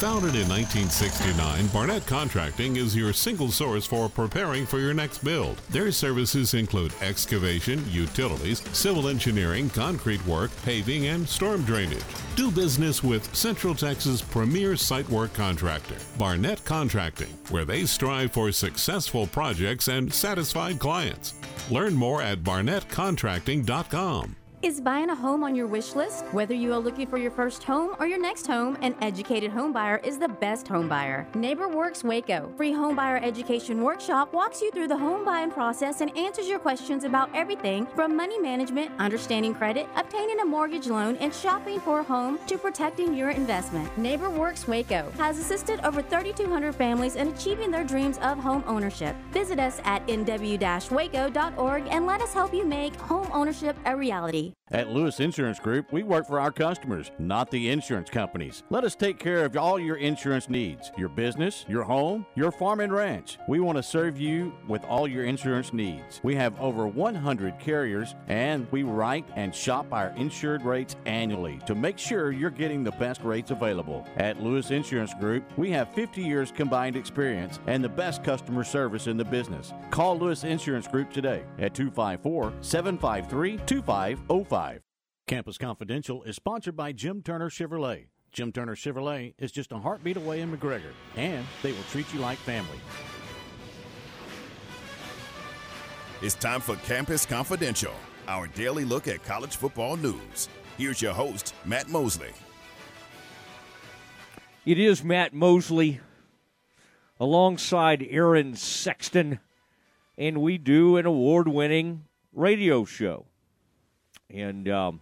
Founded 0.00 0.34
in 0.34 0.48
1969, 0.48 1.66
Barnett 1.68 2.06
Contracting 2.06 2.76
is 2.76 2.96
your 2.96 3.12
single 3.12 3.50
source 3.50 3.84
for 3.84 4.08
preparing 4.08 4.64
for 4.64 4.78
your 4.78 4.94
next 4.94 5.18
build. 5.18 5.58
Their 5.70 5.92
services 5.92 6.54
include 6.54 6.92
excavation, 7.00 7.84
utilities, 7.90 8.62
civil 8.76 9.08
engineering, 9.08 9.70
concrete 9.70 10.24
work, 10.24 10.50
paving, 10.64 11.06
and 11.06 11.28
storm 11.28 11.62
drainage. 11.62 12.04
Do 12.38 12.52
business 12.52 13.02
with 13.02 13.34
Central 13.34 13.74
Texas' 13.74 14.22
premier 14.22 14.76
site 14.76 15.08
work 15.08 15.34
contractor, 15.34 15.96
Barnett 16.18 16.64
Contracting, 16.64 17.36
where 17.50 17.64
they 17.64 17.84
strive 17.84 18.30
for 18.30 18.52
successful 18.52 19.26
projects 19.26 19.88
and 19.88 20.14
satisfied 20.14 20.78
clients. 20.78 21.34
Learn 21.68 21.94
more 21.94 22.22
at 22.22 22.44
barnettcontracting.com. 22.44 24.36
Is 24.60 24.80
buying 24.80 25.08
a 25.10 25.14
home 25.14 25.44
on 25.44 25.54
your 25.54 25.68
wish 25.68 25.94
list? 25.94 26.24
Whether 26.32 26.52
you 26.52 26.72
are 26.72 26.80
looking 26.80 27.06
for 27.06 27.16
your 27.16 27.30
first 27.30 27.62
home 27.62 27.94
or 28.00 28.08
your 28.08 28.20
next 28.20 28.44
home, 28.44 28.76
an 28.82 28.96
educated 29.00 29.52
home 29.52 29.72
buyer 29.72 29.98
is 30.02 30.18
the 30.18 30.26
best 30.26 30.66
home 30.66 30.88
buyer. 30.88 31.28
NeighborWorks 31.34 32.02
Waco, 32.02 32.52
free 32.56 32.72
home 32.72 32.96
buyer 32.96 33.18
education 33.22 33.84
workshop 33.84 34.32
walks 34.32 34.60
you 34.60 34.72
through 34.72 34.88
the 34.88 34.96
home 34.96 35.24
buying 35.24 35.52
process 35.52 36.00
and 36.00 36.14
answers 36.18 36.48
your 36.48 36.58
questions 36.58 37.04
about 37.04 37.30
everything 37.36 37.86
from 37.94 38.16
money 38.16 38.36
management, 38.40 38.90
understanding 38.98 39.54
credit, 39.54 39.86
obtaining 39.94 40.40
a 40.40 40.44
mortgage 40.44 40.88
loan, 40.88 41.16
and 41.18 41.32
shopping 41.32 41.78
for 41.78 42.00
a 42.00 42.04
home 42.04 42.40
to 42.48 42.58
protecting 42.58 43.14
your 43.14 43.30
investment. 43.30 43.88
NeighborWorks 43.94 44.66
Waco 44.66 45.12
has 45.18 45.38
assisted 45.38 45.78
over 45.84 46.02
3,200 46.02 46.74
families 46.74 47.14
in 47.14 47.28
achieving 47.28 47.70
their 47.70 47.84
dreams 47.84 48.18
of 48.22 48.40
home 48.40 48.64
ownership. 48.66 49.14
Visit 49.30 49.60
us 49.60 49.80
at 49.84 50.04
nw-waco.org 50.08 51.86
and 51.90 52.06
let 52.06 52.20
us 52.20 52.34
help 52.34 52.52
you 52.52 52.64
make 52.64 52.96
home 52.96 53.28
ownership 53.32 53.76
a 53.86 53.96
reality. 53.96 54.47
Italy. 54.48 54.57
At 54.70 54.90
Lewis 54.90 55.18
Insurance 55.18 55.58
Group, 55.58 55.92
we 55.92 56.02
work 56.02 56.26
for 56.26 56.38
our 56.38 56.52
customers, 56.52 57.10
not 57.18 57.50
the 57.50 57.70
insurance 57.70 58.10
companies. 58.10 58.64
Let 58.68 58.84
us 58.84 58.94
take 58.94 59.18
care 59.18 59.46
of 59.46 59.56
all 59.56 59.78
your 59.78 59.96
insurance 59.96 60.50
needs 60.50 60.92
your 60.98 61.08
business, 61.08 61.64
your 61.68 61.84
home, 61.84 62.26
your 62.34 62.52
farm 62.52 62.80
and 62.80 62.92
ranch. 62.92 63.38
We 63.48 63.60
want 63.60 63.78
to 63.78 63.82
serve 63.82 64.18
you 64.18 64.52
with 64.66 64.84
all 64.84 65.08
your 65.08 65.24
insurance 65.24 65.72
needs. 65.72 66.20
We 66.22 66.34
have 66.34 66.58
over 66.60 66.86
100 66.86 67.58
carriers, 67.58 68.14
and 68.26 68.70
we 68.70 68.82
write 68.82 69.24
and 69.36 69.54
shop 69.54 69.86
our 69.90 70.08
insured 70.16 70.62
rates 70.62 70.96
annually 71.06 71.60
to 71.66 71.74
make 71.74 71.96
sure 71.96 72.30
you're 72.30 72.50
getting 72.50 72.84
the 72.84 72.92
best 72.92 73.22
rates 73.22 73.50
available. 73.50 74.06
At 74.16 74.42
Lewis 74.42 74.70
Insurance 74.70 75.14
Group, 75.14 75.44
we 75.56 75.70
have 75.70 75.94
50 75.94 76.22
years 76.22 76.52
combined 76.52 76.96
experience 76.96 77.58
and 77.66 77.82
the 77.82 77.88
best 77.88 78.22
customer 78.22 78.64
service 78.64 79.06
in 79.06 79.16
the 79.16 79.24
business. 79.24 79.72
Call 79.90 80.18
Lewis 80.18 80.44
Insurance 80.44 80.88
Group 80.88 81.10
today 81.10 81.42
at 81.58 81.74
254 81.74 82.52
753 82.60 83.56
2505. 83.64 84.57
Campus 85.28 85.58
Confidential 85.58 86.22
is 86.22 86.36
sponsored 86.36 86.74
by 86.74 86.90
Jim 86.90 87.22
Turner 87.22 87.50
Chevrolet. 87.50 88.06
Jim 88.32 88.50
Turner 88.50 88.74
Chevrolet 88.74 89.34
is 89.38 89.52
just 89.52 89.72
a 89.72 89.78
heartbeat 89.78 90.16
away 90.16 90.40
in 90.40 90.50
McGregor, 90.50 90.92
and 91.16 91.46
they 91.62 91.70
will 91.70 91.82
treat 91.90 92.12
you 92.12 92.20
like 92.20 92.38
family. 92.38 92.80
It's 96.22 96.34
time 96.34 96.60
for 96.60 96.74
Campus 96.76 97.24
Confidential, 97.24 97.92
our 98.26 98.48
daily 98.48 98.84
look 98.84 99.06
at 99.06 99.22
college 99.22 99.56
football 99.56 99.96
news. 99.96 100.48
Here's 100.76 101.00
your 101.00 101.12
host, 101.12 101.54
Matt 101.64 101.88
Mosley. 101.88 102.32
It 104.66 104.78
is 104.80 105.04
Matt 105.04 105.32
Mosley 105.32 106.00
alongside 107.20 108.04
Aaron 108.10 108.56
Sexton, 108.56 109.38
and 110.16 110.42
we 110.42 110.58
do 110.58 110.96
an 110.96 111.06
award 111.06 111.46
winning 111.46 112.06
radio 112.32 112.84
show. 112.84 113.27
And 114.30 114.68
um, 114.68 115.00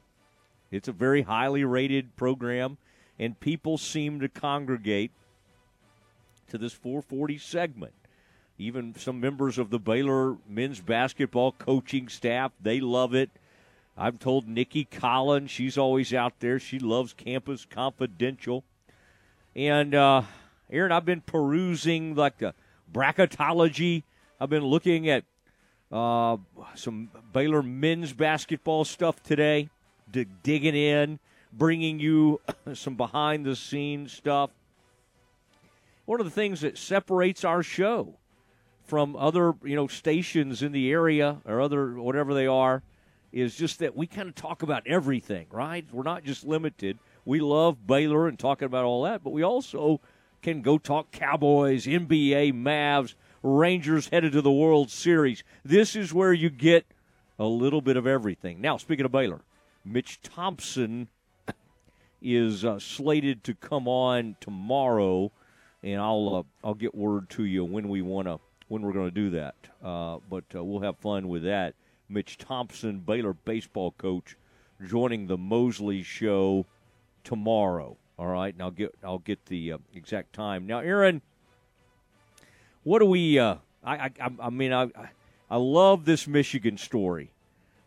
it's 0.70 0.88
a 0.88 0.92
very 0.92 1.22
highly 1.22 1.64
rated 1.64 2.16
program, 2.16 2.78
and 3.18 3.38
people 3.38 3.78
seem 3.78 4.20
to 4.20 4.28
congregate 4.28 5.10
to 6.48 6.58
this 6.58 6.72
440 6.72 7.38
segment. 7.38 7.92
Even 8.58 8.94
some 8.94 9.20
members 9.20 9.58
of 9.58 9.70
the 9.70 9.78
Baylor 9.78 10.36
men's 10.48 10.80
basketball 10.80 11.52
coaching 11.52 12.08
staff, 12.08 12.52
they 12.60 12.80
love 12.80 13.14
it. 13.14 13.30
I've 13.98 14.18
told 14.18 14.46
Nicki 14.46 14.84
Collen, 14.84 15.48
she's 15.48 15.78
always 15.78 16.12
out 16.12 16.34
there. 16.40 16.58
She 16.58 16.78
loves 16.78 17.12
Campus 17.12 17.64
Confidential. 17.64 18.64
And 19.54 19.94
uh, 19.94 20.22
Aaron, 20.70 20.92
I've 20.92 21.04
been 21.04 21.22
perusing 21.22 22.14
like 22.14 22.38
the 22.38 22.54
bracketology. 22.92 24.02
I've 24.38 24.50
been 24.50 24.64
looking 24.64 25.08
at 25.08 25.24
uh, 25.92 26.36
some 26.74 27.10
Baylor 27.32 27.62
men's 27.62 28.12
basketball 28.12 28.84
stuff 28.84 29.22
today, 29.22 29.68
dig- 30.10 30.42
digging 30.42 30.74
in, 30.74 31.18
bringing 31.52 31.98
you 31.98 32.40
some 32.74 32.96
behind 32.96 33.44
the 33.44 33.56
scenes 33.56 34.12
stuff. 34.12 34.50
One 36.04 36.20
of 36.20 36.26
the 36.26 36.32
things 36.32 36.60
that 36.60 36.78
separates 36.78 37.44
our 37.44 37.62
show 37.62 38.14
from 38.84 39.16
other 39.16 39.54
you 39.64 39.74
know 39.74 39.88
stations 39.88 40.62
in 40.62 40.72
the 40.72 40.90
area 40.90 41.38
or 41.44 41.60
other 41.60 41.94
whatever 41.94 42.34
they 42.34 42.46
are 42.46 42.82
is 43.32 43.56
just 43.56 43.80
that 43.80 43.96
we 43.96 44.06
kind 44.06 44.28
of 44.28 44.34
talk 44.34 44.62
about 44.62 44.86
everything, 44.86 45.46
right? 45.50 45.84
We're 45.92 46.04
not 46.04 46.24
just 46.24 46.46
limited. 46.46 46.98
We 47.24 47.40
love 47.40 47.86
Baylor 47.86 48.28
and 48.28 48.38
talking 48.38 48.66
about 48.66 48.84
all 48.84 49.02
that, 49.02 49.22
but 49.22 49.30
we 49.30 49.42
also 49.42 50.00
can 50.42 50.62
go 50.62 50.78
talk 50.78 51.10
Cowboys, 51.10 51.86
NBA, 51.86 52.52
Mavs, 52.54 53.14
Rangers 53.46 54.08
headed 54.08 54.32
to 54.32 54.42
the 54.42 54.50
World 54.50 54.90
Series. 54.90 55.44
This 55.64 55.94
is 55.94 56.12
where 56.12 56.32
you 56.32 56.50
get 56.50 56.84
a 57.38 57.44
little 57.44 57.80
bit 57.80 57.96
of 57.96 58.04
everything. 58.04 58.60
Now, 58.60 58.76
speaking 58.76 59.04
of 59.04 59.12
Baylor, 59.12 59.42
Mitch 59.84 60.20
Thompson 60.20 61.06
is 62.20 62.64
uh, 62.64 62.80
slated 62.80 63.44
to 63.44 63.54
come 63.54 63.86
on 63.86 64.34
tomorrow, 64.40 65.30
and 65.84 66.00
I'll 66.00 66.34
uh, 66.34 66.66
I'll 66.66 66.74
get 66.74 66.92
word 66.92 67.30
to 67.30 67.44
you 67.44 67.64
when 67.64 67.88
we 67.88 68.02
want 68.02 68.26
to 68.26 68.40
when 68.66 68.82
we're 68.82 68.92
going 68.92 69.10
to 69.10 69.14
do 69.14 69.30
that. 69.30 69.54
Uh, 69.80 70.18
but 70.28 70.44
uh, 70.52 70.64
we'll 70.64 70.80
have 70.80 70.98
fun 70.98 71.28
with 71.28 71.44
that. 71.44 71.74
Mitch 72.08 72.38
Thompson, 72.38 72.98
Baylor 72.98 73.32
baseball 73.32 73.92
coach, 73.92 74.36
joining 74.84 75.28
the 75.28 75.38
Mosley 75.38 76.02
Show 76.02 76.66
tomorrow. 77.22 77.96
All 78.18 78.26
right, 78.26 78.52
and 78.52 78.60
I'll 78.60 78.72
get 78.72 78.92
I'll 79.04 79.20
get 79.20 79.46
the 79.46 79.74
uh, 79.74 79.78
exact 79.94 80.32
time. 80.32 80.66
Now, 80.66 80.80
Aaron, 80.80 81.22
what 82.86 83.00
do 83.00 83.06
we? 83.06 83.36
Uh, 83.36 83.56
I, 83.82 84.12
I 84.20 84.30
I 84.38 84.50
mean 84.50 84.72
I 84.72 84.88
I 85.50 85.56
love 85.56 86.04
this 86.04 86.28
Michigan 86.28 86.78
story. 86.78 87.32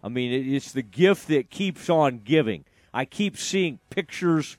I 0.03 0.09
mean 0.09 0.53
it's 0.53 0.73
the 0.73 0.81
gift 0.81 1.29
that 1.29 1.49
keeps 1.49 1.89
on 1.89 2.19
giving. 2.19 2.65
I 2.93 3.05
keep 3.05 3.37
seeing 3.37 3.79
pictures 3.89 4.57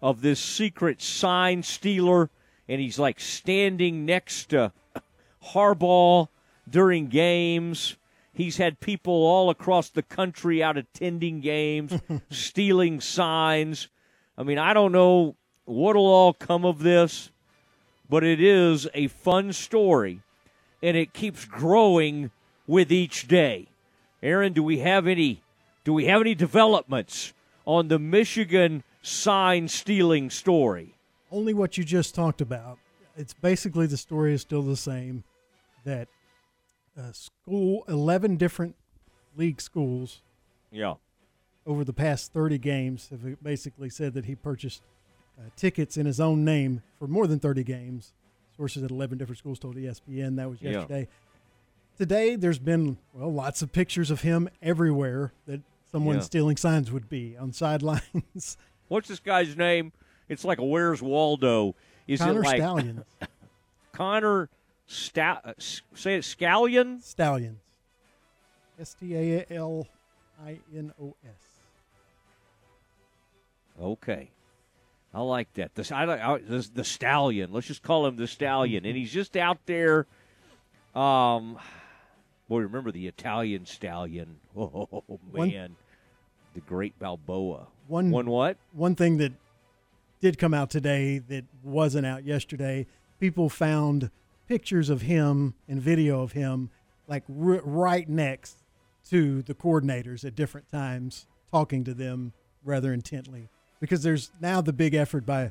of 0.00 0.22
this 0.22 0.40
secret 0.40 1.02
sign 1.02 1.62
stealer, 1.62 2.30
and 2.66 2.80
he's 2.80 2.98
like 2.98 3.20
standing 3.20 4.06
next 4.06 4.46
to 4.46 4.72
Harbaugh 5.52 6.28
during 6.68 7.08
games. 7.08 7.96
He's 8.32 8.56
had 8.56 8.80
people 8.80 9.12
all 9.12 9.50
across 9.50 9.90
the 9.90 10.02
country 10.02 10.62
out 10.62 10.78
attending 10.78 11.40
games, 11.42 11.92
stealing 12.30 13.02
signs. 13.02 13.88
I 14.38 14.42
mean, 14.42 14.56
I 14.56 14.72
don't 14.72 14.92
know 14.92 15.36
what'll 15.66 16.06
all 16.06 16.32
come 16.32 16.64
of 16.64 16.78
this, 16.78 17.30
but 18.12 18.22
it 18.22 18.42
is 18.42 18.86
a 18.92 19.06
fun 19.06 19.54
story, 19.54 20.20
and 20.82 20.98
it 20.98 21.14
keeps 21.14 21.46
growing 21.46 22.30
with 22.66 22.92
each 22.92 23.26
day. 23.26 23.66
Aaron, 24.22 24.52
do 24.52 24.62
we 24.62 24.80
have 24.80 25.06
any 25.06 25.40
Do 25.84 25.94
we 25.94 26.04
have 26.04 26.20
any 26.20 26.34
developments 26.34 27.32
on 27.64 27.88
the 27.88 27.98
Michigan 27.98 28.84
sign 29.00 29.66
stealing 29.66 30.28
story? 30.28 30.94
Only 31.30 31.54
what 31.54 31.78
you 31.78 31.84
just 31.84 32.14
talked 32.14 32.42
about. 32.42 32.78
It's 33.16 33.32
basically 33.32 33.86
the 33.86 33.96
story 33.96 34.34
is 34.34 34.42
still 34.42 34.60
the 34.62 34.76
same. 34.76 35.24
That 35.84 36.08
uh, 36.96 37.12
school, 37.12 37.82
eleven 37.88 38.36
different 38.36 38.76
league 39.38 39.62
schools, 39.62 40.20
Yeah. 40.70 40.96
over 41.66 41.82
the 41.82 41.94
past 41.94 42.34
thirty 42.34 42.58
games, 42.58 43.08
have 43.08 43.42
basically 43.42 43.88
said 43.88 44.12
that 44.12 44.26
he 44.26 44.34
purchased 44.34 44.82
uh, 45.38 45.48
tickets 45.56 45.96
in 45.96 46.06
his 46.06 46.20
own 46.20 46.44
name 46.44 46.82
for 46.98 47.06
more 47.06 47.26
than 47.26 47.38
thirty 47.38 47.64
games. 47.64 48.12
Sources 48.56 48.82
at 48.82 48.90
eleven 48.90 49.18
different 49.18 49.38
schools 49.38 49.58
told 49.58 49.76
ESPN 49.76 50.36
that 50.36 50.48
was 50.48 50.60
Yeah. 50.60 50.70
yesterday. 50.72 51.08
Today, 51.98 52.36
there's 52.36 52.58
been 52.58 52.98
well 53.14 53.32
lots 53.32 53.62
of 53.62 53.72
pictures 53.72 54.10
of 54.10 54.22
him 54.22 54.48
everywhere 54.60 55.32
that 55.46 55.60
someone 55.90 56.16
Yeah. 56.16 56.22
stealing 56.22 56.56
signs 56.56 56.90
would 56.92 57.08
be 57.08 57.36
on 57.36 57.52
sidelines. 57.54 58.56
What's 58.88 59.08
this 59.08 59.20
guy's 59.20 59.56
name? 59.56 59.92
It's 60.28 60.44
like 60.44 60.58
a 60.58 60.64
Where's 60.64 61.02
Waldo? 61.02 61.74
Is 62.06 62.20
Connor 62.20 62.40
it 62.40 62.44
like 62.44 62.56
Stallions. 62.56 63.04
Connor 63.92 64.48
Sta- 64.86 65.40
uh, 65.44 65.52
say 65.58 66.16
it 66.16 66.22
Scallion? 66.22 67.02
Stallions. 67.02 67.60
S 68.80 68.94
T 68.98 69.14
A 69.16 69.46
L 69.50 69.86
I 70.44 70.58
N 70.76 70.92
O 71.00 71.14
S. 71.24 71.32
Okay. 73.80 74.30
I 75.14 75.20
like 75.20 75.52
that. 75.54 75.74
The, 75.74 75.94
I 75.94 76.04
like 76.04 76.20
I, 76.20 76.38
the, 76.38 76.68
the 76.74 76.84
stallion. 76.84 77.52
Let's 77.52 77.66
just 77.66 77.82
call 77.82 78.06
him 78.06 78.16
the 78.16 78.26
stallion, 78.26 78.86
and 78.86 78.96
he's 78.96 79.12
just 79.12 79.36
out 79.36 79.58
there. 79.66 80.06
Um, 80.94 81.58
boy, 82.48 82.60
remember 82.60 82.92
the 82.92 83.06
Italian 83.06 83.66
stallion? 83.66 84.36
Oh 84.56 85.02
One- 85.30 85.48
man, 85.50 85.76
the 86.54 86.60
great 86.60 86.98
Balboa. 86.98 87.66
One 87.88 88.10
One 88.10 88.26
what? 88.26 88.56
One 88.72 88.94
thing 88.94 89.18
that 89.18 89.32
did 90.20 90.38
come 90.38 90.54
out 90.54 90.70
today 90.70 91.18
that 91.18 91.44
wasn't 91.62 92.06
out 92.06 92.24
yesterday. 92.24 92.86
People 93.18 93.48
found 93.48 94.10
pictures 94.48 94.88
of 94.90 95.02
him 95.02 95.54
and 95.68 95.80
video 95.80 96.22
of 96.22 96.32
him, 96.32 96.70
like 97.08 97.24
r- 97.28 97.60
right 97.64 98.08
next 98.08 98.58
to 99.10 99.42
the 99.42 99.54
coordinators 99.54 100.24
at 100.24 100.36
different 100.36 100.70
times, 100.70 101.26
talking 101.50 101.84
to 101.84 101.94
them 101.94 102.32
rather 102.64 102.92
intently. 102.92 103.48
Because 103.82 104.04
there's 104.04 104.30
now 104.40 104.60
the 104.60 104.72
big 104.72 104.94
effort 104.94 105.26
by 105.26 105.50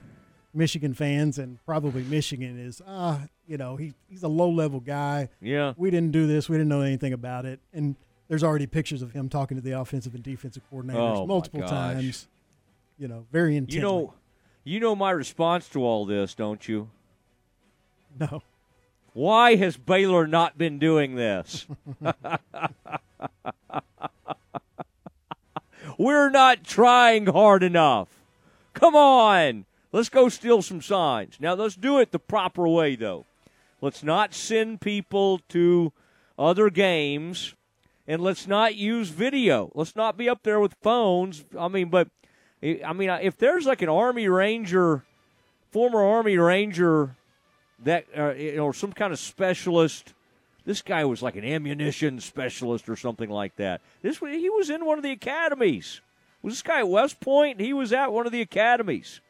Michigan 0.53 0.93
fans 0.93 1.37
and 1.37 1.59
probably 1.65 2.03
Michigan 2.03 2.57
is, 2.57 2.81
ah, 2.87 3.23
you 3.45 3.57
know, 3.57 3.75
he, 3.75 3.93
he's 4.09 4.23
a 4.23 4.29
low 4.29 4.49
level 4.49 4.79
guy. 4.79 5.27
Yeah. 5.41 5.73
We 5.75 5.91
didn't 5.91 6.13
do 6.13 6.27
this. 6.27 6.47
We 6.47 6.55
didn't 6.55 6.69
know 6.69 6.79
anything 6.79 7.11
about 7.11 7.45
it. 7.45 7.59
And 7.73 7.97
there's 8.29 8.41
already 8.41 8.67
pictures 8.67 9.01
of 9.01 9.11
him 9.11 9.27
talking 9.27 9.57
to 9.57 9.61
the 9.61 9.77
offensive 9.77 10.15
and 10.15 10.23
defensive 10.23 10.63
coordinators 10.71 11.17
Oh, 11.17 11.27
multiple 11.27 11.67
times. 11.67 12.29
You 12.97 13.09
know, 13.09 13.25
very 13.33 13.57
intently. 13.57 13.75
You 13.75 13.81
know, 13.81 14.13
you 14.63 14.79
know 14.79 14.95
my 14.95 15.11
response 15.11 15.67
to 15.67 15.83
all 15.83 16.05
this, 16.05 16.33
don't 16.33 16.65
you? 16.69 16.89
No. 18.17 18.43
Why 19.11 19.57
has 19.57 19.75
Baylor 19.75 20.25
not 20.25 20.57
been 20.57 20.79
doing 20.79 21.15
this? 21.15 21.67
We're 25.97 26.29
not 26.29 26.63
trying 26.63 27.25
hard 27.25 27.61
enough. 27.61 28.07
Come 28.73 28.95
on. 28.95 29.65
Let's 29.91 30.09
go 30.09 30.29
steal 30.29 30.61
some 30.61 30.81
signs. 30.81 31.37
Now, 31.39 31.53
let's 31.53 31.75
do 31.75 31.99
it 31.99 32.11
the 32.11 32.19
proper 32.19 32.67
way, 32.67 32.95
though. 32.95 33.25
Let's 33.81 34.03
not 34.03 34.33
send 34.33 34.81
people 34.81 35.39
to 35.49 35.91
other 36.37 36.69
games, 36.69 37.55
and 38.07 38.21
let's 38.21 38.47
not 38.47 38.75
use 38.75 39.09
video. 39.09 39.71
Let's 39.73 39.95
not 39.95 40.17
be 40.17 40.29
up 40.29 40.43
there 40.43 40.59
with 40.59 40.75
phones. 40.81 41.43
I 41.57 41.67
mean, 41.67 41.89
but, 41.89 42.07
I 42.63 42.93
mean, 42.93 43.09
if 43.09 43.37
there's 43.37 43.65
like 43.65 43.81
an 43.81 43.89
Army 43.89 44.27
Ranger, 44.27 45.03
former 45.71 46.03
Army 46.03 46.37
Ranger 46.37 47.15
that 47.83 48.05
uh, 48.15 48.33
know 48.33 48.71
some 48.71 48.93
kind 48.93 49.11
of 49.11 49.19
specialist. 49.19 50.13
This 50.63 50.81
guy 50.81 51.05
was 51.05 51.23
like 51.23 51.35
an 51.35 51.43
ammunition 51.43 52.19
specialist 52.19 52.87
or 52.87 52.95
something 52.95 53.29
like 53.29 53.55
that. 53.55 53.81
This 54.01 54.19
he 54.19 54.49
was 54.49 54.69
in 54.69 54.85
one 54.85 54.97
of 54.99 55.03
the 55.03 55.11
academies. 55.11 56.01
Was 56.41 56.53
this 56.53 56.61
guy 56.61 56.79
at 56.79 56.89
West 56.89 57.19
Point? 57.19 57.59
He 57.59 57.73
was 57.73 57.93
at 57.93 58.11
one 58.11 58.25
of 58.25 58.31
the 58.31 58.41
academies. 58.41 59.21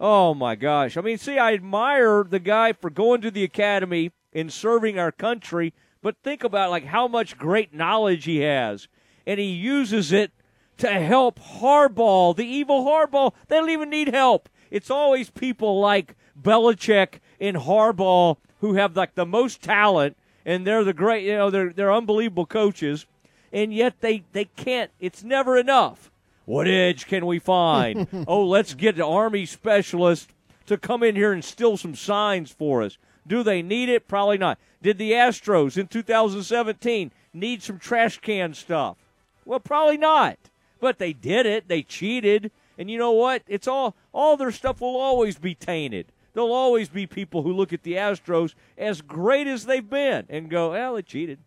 Oh 0.00 0.34
my 0.34 0.54
gosh! 0.56 0.96
I 0.96 1.00
mean, 1.00 1.18
see, 1.18 1.38
I 1.38 1.52
admire 1.52 2.24
the 2.24 2.40
guy 2.40 2.72
for 2.72 2.90
going 2.90 3.20
to 3.20 3.30
the 3.30 3.44
academy 3.44 4.10
and 4.32 4.52
serving 4.52 4.98
our 4.98 5.12
country, 5.12 5.74
but 6.02 6.16
think 6.22 6.42
about 6.42 6.70
like 6.70 6.86
how 6.86 7.06
much 7.06 7.38
great 7.38 7.72
knowledge 7.72 8.24
he 8.24 8.38
has, 8.38 8.88
and 9.26 9.38
he 9.38 9.46
uses 9.46 10.10
it 10.10 10.32
to 10.78 10.88
help 10.88 11.38
Harbaugh, 11.38 12.34
the 12.34 12.46
evil 12.46 12.84
Harbaugh. 12.84 13.32
They 13.46 13.56
don't 13.56 13.70
even 13.70 13.90
need 13.90 14.08
help. 14.08 14.48
It's 14.70 14.90
always 14.90 15.30
people 15.30 15.80
like 15.80 16.16
Belichick 16.40 17.20
and 17.38 17.56
Harbaugh 17.56 18.38
who 18.60 18.74
have 18.74 18.96
like 18.96 19.14
the 19.14 19.26
most 19.26 19.60
talent, 19.60 20.16
and 20.46 20.66
they're 20.66 20.84
the 20.84 20.94
great, 20.94 21.24
you 21.24 21.36
know, 21.36 21.50
they're 21.50 21.72
they're 21.72 21.92
unbelievable 21.92 22.46
coaches, 22.46 23.06
and 23.52 23.74
yet 23.74 24.00
they 24.00 24.24
they 24.32 24.46
can't. 24.46 24.90
It's 24.98 25.22
never 25.22 25.58
enough. 25.58 26.11
What 26.44 26.66
edge 26.66 27.06
can 27.06 27.26
we 27.26 27.38
find? 27.38 28.06
oh, 28.26 28.44
let's 28.44 28.74
get 28.74 28.96
an 28.96 29.02
army 29.02 29.46
specialist 29.46 30.30
to 30.66 30.76
come 30.76 31.02
in 31.02 31.14
here 31.14 31.32
and 31.32 31.44
steal 31.44 31.76
some 31.76 31.94
signs 31.94 32.50
for 32.50 32.82
us. 32.82 32.98
Do 33.26 33.42
they 33.42 33.62
need 33.62 33.88
it? 33.88 34.08
Probably 34.08 34.38
not. 34.38 34.58
Did 34.82 34.98
the 34.98 35.12
Astros 35.12 35.76
in 35.76 35.86
2017 35.86 37.12
need 37.32 37.62
some 37.62 37.78
trash 37.78 38.18
can 38.18 38.54
stuff? 38.54 38.96
Well, 39.44 39.60
probably 39.60 39.96
not. 39.96 40.38
But 40.80 40.98
they 40.98 41.12
did 41.12 41.46
it. 41.46 41.68
They 41.68 41.82
cheated. 41.82 42.50
And 42.76 42.90
you 42.90 42.98
know 42.98 43.12
what? 43.12 43.42
It's 43.46 43.68
all 43.68 43.94
all 44.12 44.36
their 44.36 44.50
stuff 44.50 44.80
will 44.80 44.96
always 44.96 45.38
be 45.38 45.54
tainted. 45.54 46.06
There'll 46.32 46.52
always 46.52 46.88
be 46.88 47.06
people 47.06 47.42
who 47.42 47.52
look 47.52 47.72
at 47.72 47.82
the 47.82 47.94
Astros 47.94 48.54
as 48.78 49.02
great 49.02 49.46
as 49.46 49.66
they've 49.66 49.88
been 49.88 50.26
and 50.28 50.50
go, 50.50 50.70
"Well, 50.70 50.94
they 50.94 51.02
cheated." 51.02 51.38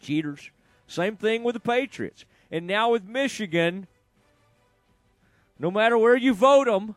Cheaters. 0.00 0.50
Same 0.86 1.16
thing 1.16 1.42
with 1.42 1.54
the 1.54 1.60
Patriots. 1.60 2.24
And 2.50 2.66
now 2.66 2.90
with 2.90 3.04
Michigan, 3.04 3.86
no 5.58 5.70
matter 5.70 5.98
where 5.98 6.16
you 6.16 6.34
vote 6.34 6.66
them, 6.66 6.94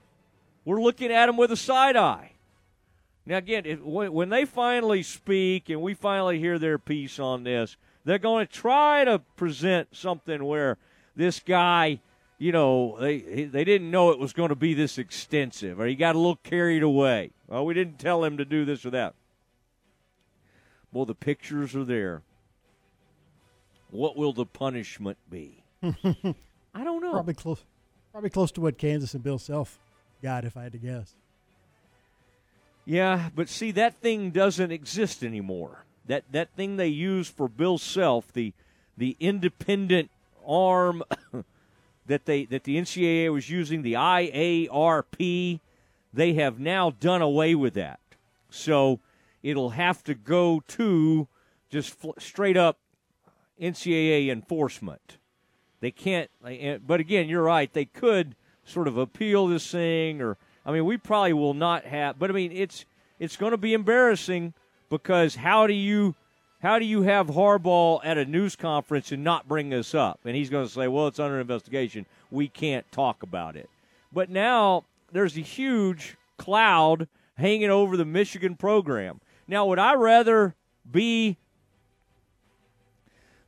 we're 0.65 0.81
looking 0.81 1.11
at 1.11 1.26
them 1.26 1.38
with 1.38 1.51
a 1.51 1.57
side 1.57 1.95
eye. 1.95 2.34
Now, 3.26 3.38
again, 3.38 3.63
when 3.84 4.30
they 4.30 4.45
finally 4.45 5.03
speak 5.03 5.69
and 5.69 5.81
we 5.81 5.93
finally 5.93 6.39
hear 6.39 6.57
their 6.57 6.80
piece 6.80 7.19
on 7.19 7.43
this, 7.43 7.77
they're 8.03 8.17
going 8.17 8.47
to 8.47 8.51
try 8.51 9.03
to 9.03 9.19
present 9.35 9.89
something 9.95 10.43
where 10.43 10.77
this 11.15 11.39
guy, 11.39 11.99
you 12.38 12.51
know, 12.51 12.97
they 12.99 13.19
they 13.45 13.63
didn't 13.63 13.91
know 13.91 14.09
it 14.11 14.19
was 14.19 14.34
going 14.34 14.49
to 14.49 14.55
be 14.55 14.73
this 14.73 14.97
extensive, 14.97 15.80
or 15.80 15.85
he 15.85 15.95
got 15.95 16.15
a 16.15 16.17
little 16.17 16.38
carried 16.38 16.81
away. 16.81 17.31
Well, 17.47 17.65
we 17.65 17.73
didn't 17.73 17.99
tell 17.99 18.23
him 18.23 18.38
to 18.38 18.45
do 18.45 18.65
this 18.65 18.85
or 18.85 18.89
that. 18.91 19.13
Well, 20.91 21.05
the 21.05 21.15
pictures 21.15 21.76
are 21.76 21.85
there. 21.85 22.23
What 23.91 24.16
will 24.16 24.34
the 24.34 24.45
punishment 24.45 25.18
be? 25.30 25.64
I 25.84 26.84
don't 26.84 27.02
know. 27.02 27.11
Probably 27.11 27.34
close. 27.34 27.64
Probably 28.11 28.30
close 28.30 28.52
to 28.53 28.61
what 28.61 28.78
Kansas 28.78 29.14
and 29.14 29.24
Bill 29.24 29.40
Self 29.40 29.80
got, 30.22 30.45
if 30.45 30.57
I 30.57 30.64
had 30.64 30.72
to 30.74 30.78
guess. 30.78 31.16
Yeah, 32.86 33.30
but 33.36 33.49
see 33.49 33.72
that 33.72 34.02
thing 34.02 34.32
doesn't 34.32 34.72
exist 34.72 35.24
anymore. 35.24 35.86
That 36.07 36.24
that 36.32 36.49
thing 36.56 36.78
they 36.78 36.88
use 36.88 37.28
for 37.28 37.48
Bill 37.48 37.78
Self, 37.78 38.34
the 38.34 38.53
the 38.98 39.16
independent 39.20 40.10
arm 40.45 41.03
that 42.07 42.26
they 42.26 42.45
that 42.45 42.64
the 42.64 42.78
NCAA 42.78 43.32
was 43.32 43.49
using, 43.49 43.82
the 43.84 43.94
IARP, 43.94 45.60
they 46.14 46.34
have 46.34 46.60
now 46.60 46.90
done 46.90 47.22
away 47.22 47.56
with 47.56 47.76
that. 47.76 47.99
So 48.49 48.99
it'll 49.44 49.72
have 49.72 50.03
to 50.06 50.16
go 50.16 50.61
to 50.70 51.28
just 51.70 51.94
fl- 51.94 52.11
straight 52.18 52.57
up 52.57 52.80
NCAA 53.61 54.30
enforcement. 54.30 55.18
They 55.81 55.91
can't. 55.91 56.30
But 56.41 56.99
again, 56.99 57.30
you're 57.30 57.44
right. 57.44 57.72
They 57.72 57.86
could 57.86 58.36
sort 58.65 58.88
of 58.88 58.98
appeal 58.98 59.48
this 59.48 59.69
thing, 59.72 60.22
or 60.22 60.38
I 60.65 60.72
mean, 60.72 60.86
we 60.86 60.98
probably 60.98 61.34
will 61.34 61.53
not 61.53 61.86
have. 61.86 62.19
But 62.19 62.30
I 62.30 62.34
mean, 62.34 62.52
it's 62.52 62.86
it's 63.19 63.38
going 63.38 63.52
to 63.52 63.57
be 63.57 63.73
embarrassing 63.73 64.53
because 64.90 65.36
how 65.36 65.68
do 65.68 65.73
you 65.73 66.15
how 66.61 66.80
do 66.80 66.86
you 66.86 67.03
have 67.03 67.27
Harbaugh 67.27 68.02
at 68.03 68.18
a 68.18 68.26
news 68.26 68.56
conference 68.56 69.11
and 69.11 69.23
not 69.23 69.48
bring 69.48 69.69
this 69.69 69.95
up? 69.95 70.19
And 70.26 70.36
he's 70.36 70.49
going 70.49 70.68
to 70.68 70.72
say, 70.72 70.88
"Well, 70.88 71.07
it's 71.07 71.19
under 71.19 71.40
investigation. 71.40 72.06
We 72.30 72.48
can't 72.48 72.90
talk 72.91 73.23
about 73.23 73.56
it." 73.56 73.69
But 74.11 74.30
now 74.30 74.86
there's 75.11 75.38
a 75.38 75.41
huge 75.41 76.18
cloud 76.38 77.07
hanging 77.38 77.69
over 77.69 77.95
the 77.95 78.06
Michigan 78.06 78.56
program. 78.56 79.22
Now, 79.48 79.65
would 79.68 79.80
I 79.80 79.94
rather 79.95 80.56
be 80.90 81.38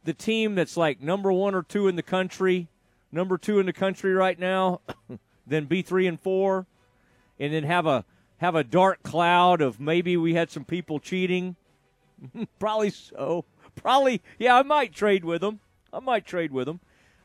the 0.04 0.14
team 0.14 0.56
that's 0.56 0.78
like 0.78 1.02
number 1.02 1.32
one 1.32 1.56
or 1.56 1.64
two 1.64 1.88
in 1.88 1.96
the 1.96 2.04
country, 2.04 2.68
number 3.12 3.38
two 3.38 3.60
in 3.60 3.66
the 3.66 3.74
country 3.74 4.14
right 4.14 4.40
now, 4.40 4.82
then 5.48 5.66
be 5.66 5.82
three 5.82 6.08
and 6.08 6.20
four, 6.20 6.66
and 7.40 7.54
then 7.54 7.64
have 7.64 7.86
a 7.86 8.06
have 8.38 8.56
a 8.56 8.64
dark 8.64 9.04
cloud 9.04 9.62
of 9.62 9.80
maybe 9.80 10.18
we 10.18 10.34
had 10.34 10.50
some 10.50 10.66
people 10.66 11.00
cheating. 11.00 11.56
Probably 12.60 12.90
so. 12.90 13.46
Probably, 13.76 14.22
yeah. 14.38 14.58
I 14.58 14.64
might 14.64 14.94
trade 14.94 15.24
with 15.24 15.42
them. 15.42 15.60
I 15.94 16.00
might 16.00 16.26
trade 16.26 16.52
with 16.52 16.66
them. 16.66 16.80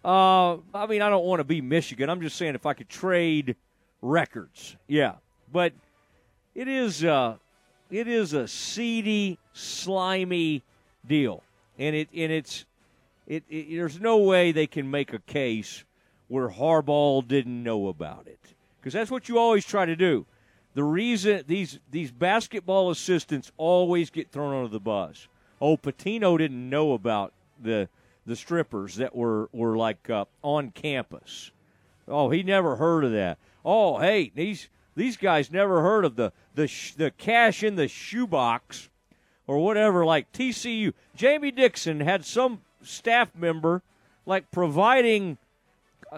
Uh, 0.04 0.58
I 0.72 0.86
mean, 0.88 1.02
I 1.02 1.08
don't 1.08 1.24
want 1.24 1.40
to 1.40 1.44
be 1.44 1.60
Michigan. 1.60 2.08
I'm 2.08 2.20
just 2.20 2.36
saying 2.36 2.54
if 2.54 2.66
I 2.66 2.74
could 2.74 2.88
trade 2.88 3.56
records, 4.00 4.76
yeah. 4.86 5.14
But 5.52 5.72
it 6.54 6.68
is 6.68 7.04
uh, 7.04 7.36
it 7.90 8.06
is 8.06 8.32
a 8.32 8.46
seedy, 8.46 9.38
slimy 9.52 10.62
deal, 11.06 11.42
and 11.78 11.94
it 11.96 12.08
and 12.14 12.32
it's 12.32 12.64
it, 13.26 13.44
it 13.48 13.76
there's 13.76 14.00
no 14.00 14.18
way 14.18 14.52
they 14.52 14.66
can 14.66 14.90
make 14.90 15.12
a 15.12 15.18
case 15.18 15.84
where 16.28 16.48
Harbaugh 16.48 17.26
didn't 17.26 17.62
know 17.62 17.88
about 17.88 18.26
it 18.26 18.54
because 18.80 18.92
that's 18.92 19.10
what 19.10 19.28
you 19.28 19.38
always 19.38 19.64
try 19.64 19.84
to 19.84 19.96
do. 19.96 20.26
The 20.74 20.84
reason 20.84 21.44
these 21.46 21.78
these 21.90 22.10
basketball 22.10 22.90
assistants 22.90 23.50
always 23.56 24.10
get 24.10 24.30
thrown 24.30 24.54
under 24.54 24.68
the 24.68 24.80
bus. 24.80 25.28
Oh, 25.60 25.76
Pitino 25.76 26.36
didn't 26.36 26.68
know 26.68 26.92
about 26.92 27.32
the 27.60 27.88
the 28.26 28.36
strippers 28.36 28.96
that 28.96 29.14
were 29.14 29.48
were 29.52 29.76
like 29.76 30.10
uh, 30.10 30.26
on 30.42 30.70
campus. 30.70 31.50
Oh, 32.08 32.30
he 32.30 32.42
never 32.42 32.76
heard 32.76 33.04
of 33.04 33.12
that. 33.12 33.38
Oh, 33.64 33.98
hey, 33.98 34.30
these 34.34 34.68
these 34.94 35.16
guys 35.16 35.50
never 35.50 35.82
heard 35.82 36.04
of 36.04 36.16
the 36.16 36.32
the 36.54 36.68
sh- 36.68 36.94
the 36.94 37.10
cash 37.10 37.62
in 37.62 37.76
the 37.76 37.88
shoebox 37.88 38.88
or 39.47 39.59
whatever. 39.59 40.05
Like 40.05 40.32
TCU, 40.32 40.93
Jamie 41.14 41.51
Dixon 41.51 42.01
had 42.01 42.24
some 42.24 42.62
staff 42.82 43.35
member 43.35 43.82
like 44.24 44.51
providing, 44.51 45.39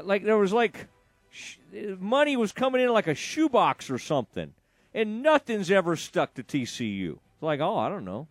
like 0.03 0.25
there 0.25 0.39
was 0.39 0.53
like 0.53 0.87
sh- 1.31 1.57
money 1.99 2.37
was 2.37 2.53
coming 2.53 2.81
in 2.83 2.93
like 2.93 3.07
a 3.07 3.15
shoebox 3.15 3.91
or 3.91 3.99
something, 3.99 4.55
and 4.95 5.23
nothing's 5.23 5.71
ever 5.71 5.97
stuck 5.97 6.35
to 6.35 6.43
TCU. 6.43 7.13
It's 7.13 7.43
like, 7.43 7.61
oh, 7.61 7.77
I 7.79 7.89
don't 7.89 8.05
know. 8.05 8.27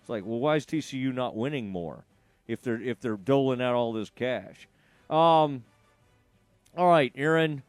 It's 0.00 0.10
like, 0.10 0.24
well, 0.24 0.38
why 0.38 0.56
is 0.56 0.66
TCU 0.66 1.14
not 1.14 1.36
winning 1.36 1.68
more? 1.68 2.04
if 2.48 2.62
they're 2.62 2.80
if 2.80 3.00
they're 3.00 3.16
doling 3.16 3.60
out 3.60 3.74
all 3.74 3.92
this 3.92 4.10
cash. 4.10 4.68
Um, 5.10 5.64
all 6.76 6.88
right, 6.88 7.12
Aaron, 7.14 7.62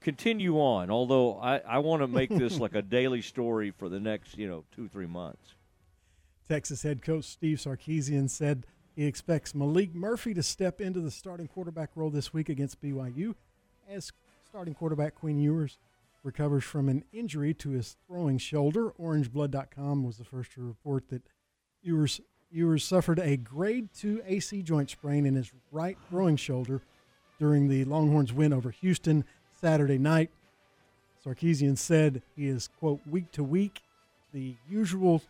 continue 0.00 0.56
on. 0.56 0.90
Although 0.90 1.38
I, 1.38 1.58
I 1.58 1.78
want 1.78 2.02
to 2.02 2.06
make 2.08 2.30
this 2.30 2.58
like 2.58 2.74
a 2.74 2.82
daily 2.82 3.22
story 3.22 3.70
for 3.70 3.88
the 3.88 4.00
next 4.00 4.36
you 4.38 4.48
know 4.48 4.64
two 4.74 4.88
three 4.88 5.06
months. 5.06 5.54
Texas 6.52 6.82
head 6.82 7.00
coach 7.00 7.24
Steve 7.24 7.56
Sarkisian 7.56 8.28
said 8.28 8.66
he 8.94 9.06
expects 9.06 9.54
Maalik 9.54 9.94
Murphy 9.94 10.34
to 10.34 10.42
step 10.42 10.82
into 10.82 11.00
the 11.00 11.10
starting 11.10 11.48
quarterback 11.48 11.88
role 11.94 12.10
this 12.10 12.34
week 12.34 12.50
against 12.50 12.78
BYU 12.82 13.34
as 13.88 14.12
starting 14.46 14.74
quarterback 14.74 15.14
Quinn 15.14 15.38
Ewers 15.38 15.78
recovers 16.22 16.62
from 16.62 16.90
an 16.90 17.04
injury 17.10 17.54
to 17.54 17.70
his 17.70 17.96
throwing 18.06 18.36
shoulder. 18.36 18.90
OrangeBlood.com 19.00 20.04
was 20.04 20.18
the 20.18 20.26
first 20.26 20.52
to 20.52 20.60
report 20.60 21.08
that 21.08 21.22
Ewers 21.82 22.20
Ewers 22.50 22.84
suffered 22.84 23.18
a 23.18 23.38
grade 23.38 23.88
2 23.96 24.20
AC 24.26 24.60
joint 24.60 24.90
sprain 24.90 25.24
in 25.24 25.36
his 25.36 25.50
right 25.70 25.96
throwing 26.10 26.36
shoulder 26.36 26.82
during 27.38 27.68
the 27.68 27.86
Longhorns' 27.86 28.34
win 28.34 28.52
over 28.52 28.70
Houston 28.72 29.24
Saturday 29.58 29.96
night. 29.96 30.28
Sarkisian 31.24 31.78
said 31.78 32.20
he 32.36 32.46
is, 32.46 32.68
quote, 32.78 33.00
week 33.06 33.32
to 33.32 33.42
week, 33.42 33.80
the 34.34 34.56
usual 34.68 35.22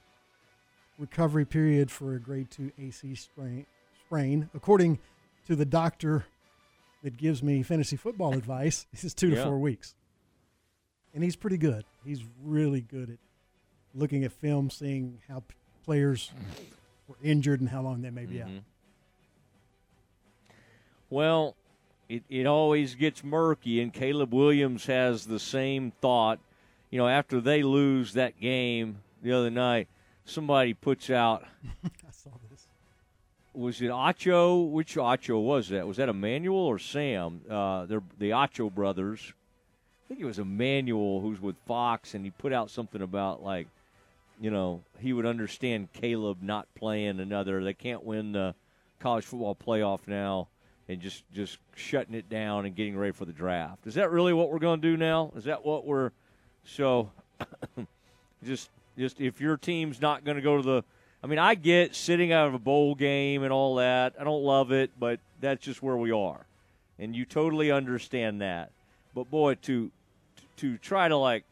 recovery 1.02 1.44
period 1.44 1.90
for 1.90 2.14
a 2.14 2.20
grade 2.20 2.48
2 2.50 2.70
AC 2.78 3.14
sprain, 3.16 3.66
sprain. 4.06 4.48
According 4.54 5.00
to 5.48 5.56
the 5.56 5.64
doctor 5.66 6.24
that 7.02 7.16
gives 7.16 7.42
me 7.42 7.62
fantasy 7.64 7.96
football 7.96 8.32
advice, 8.34 8.86
is 9.02 9.12
two 9.12 9.30
to 9.30 9.36
four 9.44 9.58
weeks. 9.58 9.94
And 11.12 11.22
he's 11.24 11.34
pretty 11.36 11.58
good. 11.58 11.84
He's 12.04 12.22
really 12.44 12.80
good 12.80 13.10
at 13.10 13.18
looking 13.94 14.22
at 14.24 14.32
film, 14.32 14.70
seeing 14.70 15.18
how 15.28 15.40
p- 15.40 15.54
players 15.84 16.30
were 17.08 17.16
injured 17.22 17.60
and 17.60 17.68
how 17.68 17.82
long 17.82 18.00
they 18.00 18.10
may 18.10 18.24
be 18.24 18.40
out. 18.40 18.48
Mhm. 18.48 18.60
Well, 21.10 21.56
it, 22.08 22.22
it 22.30 22.46
always 22.46 22.94
gets 22.94 23.22
murky, 23.22 23.82
and 23.82 23.92
Caleb 23.92 24.32
Williams 24.32 24.86
has 24.86 25.26
the 25.26 25.38
same 25.40 25.90
thought. 26.00 26.38
You 26.90 26.98
know, 26.98 27.08
after 27.08 27.40
they 27.40 27.62
lose 27.62 28.14
that 28.14 28.38
game 28.40 28.98
the 29.22 29.32
other 29.32 29.50
night, 29.50 29.88
somebody 30.24 30.74
puts 30.74 31.10
out. 31.10 31.44
I 31.84 32.10
saw 32.10 32.30
this. 32.50 32.66
Was 33.54 33.82
it 33.82 33.90
Acho? 33.90 34.70
Which 34.70 34.94
Acho 34.94 35.42
was 35.42 35.68
that? 35.68 35.86
Was 35.86 35.98
that 35.98 36.08
Emmanuel 36.08 36.58
or 36.58 36.78
Sam? 36.78 37.42
Uh, 37.48 37.86
they're 37.86 38.02
the 38.18 38.30
Acho 38.30 38.72
brothers. 38.72 39.32
I 40.04 40.08
think 40.08 40.20
it 40.20 40.24
was 40.24 40.38
Emmanuel 40.38 41.20
who's 41.20 41.40
with 41.40 41.56
Fox, 41.66 42.14
and 42.14 42.24
he 42.24 42.30
put 42.30 42.52
out 42.52 42.70
something 42.70 43.02
about 43.02 43.42
like, 43.42 43.66
you 44.40 44.50
know, 44.50 44.82
he 44.98 45.12
would 45.12 45.26
understand 45.26 45.92
Caleb 45.92 46.38
not 46.42 46.66
playing 46.74 47.20
another. 47.20 47.62
They 47.62 47.74
can't 47.74 48.04
win 48.04 48.32
the 48.32 48.54
college 49.00 49.24
football 49.24 49.54
playoff 49.54 50.00
now, 50.06 50.48
and 50.88 51.00
just 51.00 51.24
just 51.32 51.58
shutting 51.74 52.14
it 52.14 52.28
down 52.28 52.64
and 52.64 52.74
getting 52.74 52.96
ready 52.96 53.12
for 53.12 53.24
the 53.24 53.32
draft. 53.32 53.86
Is 53.86 53.94
that 53.94 54.10
really 54.10 54.32
what 54.32 54.50
we're 54.50 54.58
going 54.58 54.80
to 54.80 54.90
do 54.90 54.96
now? 54.96 55.32
Is 55.36 55.44
that 55.44 55.64
what 55.64 55.84
we're 55.84 56.10
so? 56.64 57.10
just 58.44 58.70
just 58.98 59.20
if 59.20 59.40
your 59.40 59.56
team's 59.56 60.00
not 60.00 60.24
going 60.24 60.36
to 60.36 60.42
go 60.42 60.56
to 60.56 60.62
the 60.62 60.84
I 61.22 61.28
mean, 61.28 61.38
I 61.38 61.54
get 61.54 61.94
sitting 61.94 62.32
out 62.32 62.48
of 62.48 62.54
a 62.54 62.58
bowl 62.58 62.96
game 62.96 63.44
and 63.44 63.52
all 63.52 63.76
that. 63.76 64.14
I 64.18 64.24
don't 64.24 64.42
love 64.42 64.72
it, 64.72 64.90
but 64.98 65.20
that's 65.40 65.64
just 65.64 65.80
where 65.80 65.96
we 65.96 66.10
are. 66.10 66.46
And 66.98 67.14
you 67.14 67.24
totally 67.24 67.70
understand 67.70 68.40
that. 68.40 68.72
But 69.14 69.30
boy, 69.30 69.54
to 69.62 69.90
to 70.56 70.78
try 70.78 71.08
to 71.08 71.16
like 71.16 71.44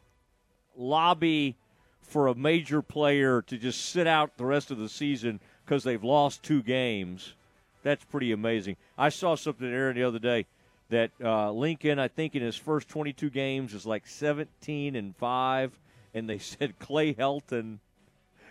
lobby 0.76 1.56
for 2.02 2.26
a 2.26 2.34
major 2.34 2.82
player 2.82 3.42
to 3.42 3.56
just 3.56 3.86
sit 3.86 4.06
out 4.06 4.36
the 4.36 4.44
rest 4.44 4.70
of 4.70 4.78
the 4.78 4.88
season 4.88 5.38
because 5.64 5.84
they've 5.84 6.02
lost 6.02 6.42
two 6.42 6.62
games, 6.62 7.34
that's 7.82 8.04
pretty 8.04 8.32
amazing. 8.32 8.76
I 8.98 9.10
saw 9.10 9.36
something, 9.36 9.66
Aaron, 9.66 9.96
the 9.96 10.02
other 10.02 10.18
day 10.18 10.46
that 10.88 11.12
uh, 11.22 11.52
Lincoln, 11.52 12.00
I 12.00 12.08
think 12.08 12.34
in 12.34 12.42
his 12.42 12.56
first 12.56 12.88
22 12.88 13.30
games, 13.30 13.74
is 13.74 13.86
like 13.86 14.06
17 14.08 14.96
and 14.96 15.16
five, 15.16 15.70
and 16.14 16.28
they 16.28 16.38
said 16.38 16.78
Clay 16.78 17.14
Helton, 17.14 17.78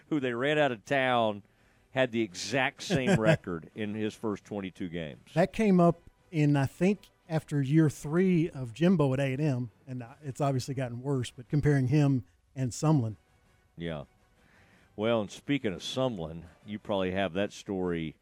who 0.10 0.20
they 0.20 0.34
ran 0.34 0.58
out 0.58 0.72
of 0.72 0.86
town, 0.86 1.44
had 1.92 2.12
the 2.12 2.22
exact 2.22 2.84
same 2.84 3.16
record 3.20 3.70
in 3.76 3.94
his 3.94 4.14
first 4.14 4.46
22 4.46 4.90
games. 4.90 5.22
That 5.34 5.54
came 5.54 5.80
up 5.80 6.02
in 6.32 6.56
I 6.56 6.66
think 6.66 7.00
after 7.30 7.62
year 7.62 7.90
three 7.90 8.50
of 8.50 8.74
Jimbo 8.74 9.14
at 9.14 9.20
A 9.20 9.34
and 9.34 9.42
M, 9.42 9.72
and 9.88 10.04
uh, 10.04 10.08
it's 10.24 10.42
obviously 10.42 10.74
gotten 10.74 11.02
worse. 11.02 11.32
But 11.32 11.48
comparing 11.48 11.88
him 11.88 12.24
and 12.56 12.72
Sumlin, 12.72 13.16
Yeah. 13.78 14.04
Well, 14.96 15.22
and 15.22 15.32
speaking 15.32 15.74
of 15.74 15.80
Sumlin, 15.80 16.42
you 16.66 16.78
probably 16.78 17.12
have 17.12 17.32
that 17.34 17.54
story 17.54 18.16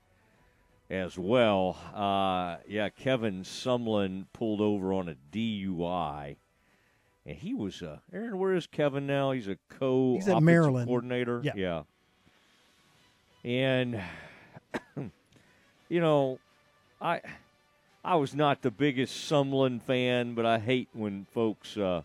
as 0.92 1.18
well. 1.18 1.78
Uh, 1.94 2.58
yeah, 2.68 2.90
Kevin 2.90 3.42
Sumlin 3.44 4.26
pulled 4.32 4.62
over 4.62 4.94
on 4.94 5.10
a 5.10 5.16
DUI, 5.32 6.36
and 7.28 7.38
he 7.38 7.54
was 7.54 7.82
uh, 7.82 7.99
Aaron. 8.14 8.40
Where 8.40 8.54
is 8.54 8.66
Kevin 8.66 9.06
now? 9.06 9.32
He's 9.32 9.48
a 9.48 9.58
co 9.78 10.16
He's 10.16 10.28
at 10.28 10.41
Maryland. 10.41 10.88
coordinator. 10.88 11.41
Yeah. 11.44 11.52
yeah. 11.56 11.84
And 13.44 14.02
you 15.90 15.99
know, 15.99 16.40
I 17.02 17.22
I 18.04 18.16
was 18.16 18.34
not 18.34 18.62
the 18.62 18.72
biggest 18.72 19.30
Sumlin 19.30 19.82
fan, 19.82 20.34
but 20.34 20.45
I 20.45 20.58
hate 20.60 20.88
when 20.94 21.28
folks. 21.34 21.78
Uh, 21.78 22.02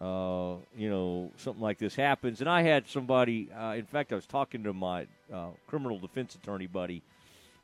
uh, 0.00 0.56
you 0.76 0.90
know, 0.90 1.30
something 1.38 1.62
like 1.62 1.78
this 1.78 1.94
happens. 1.94 2.42
And 2.42 2.50
I 2.50 2.60
had 2.60 2.86
somebody, 2.86 3.48
uh, 3.50 3.72
in 3.72 3.86
fact, 3.86 4.12
I 4.12 4.14
was 4.14 4.26
talking 4.26 4.62
to 4.64 4.74
my 4.74 5.06
uh, 5.32 5.48
criminal 5.66 5.98
defense 5.98 6.34
attorney 6.34 6.66
buddy 6.66 7.02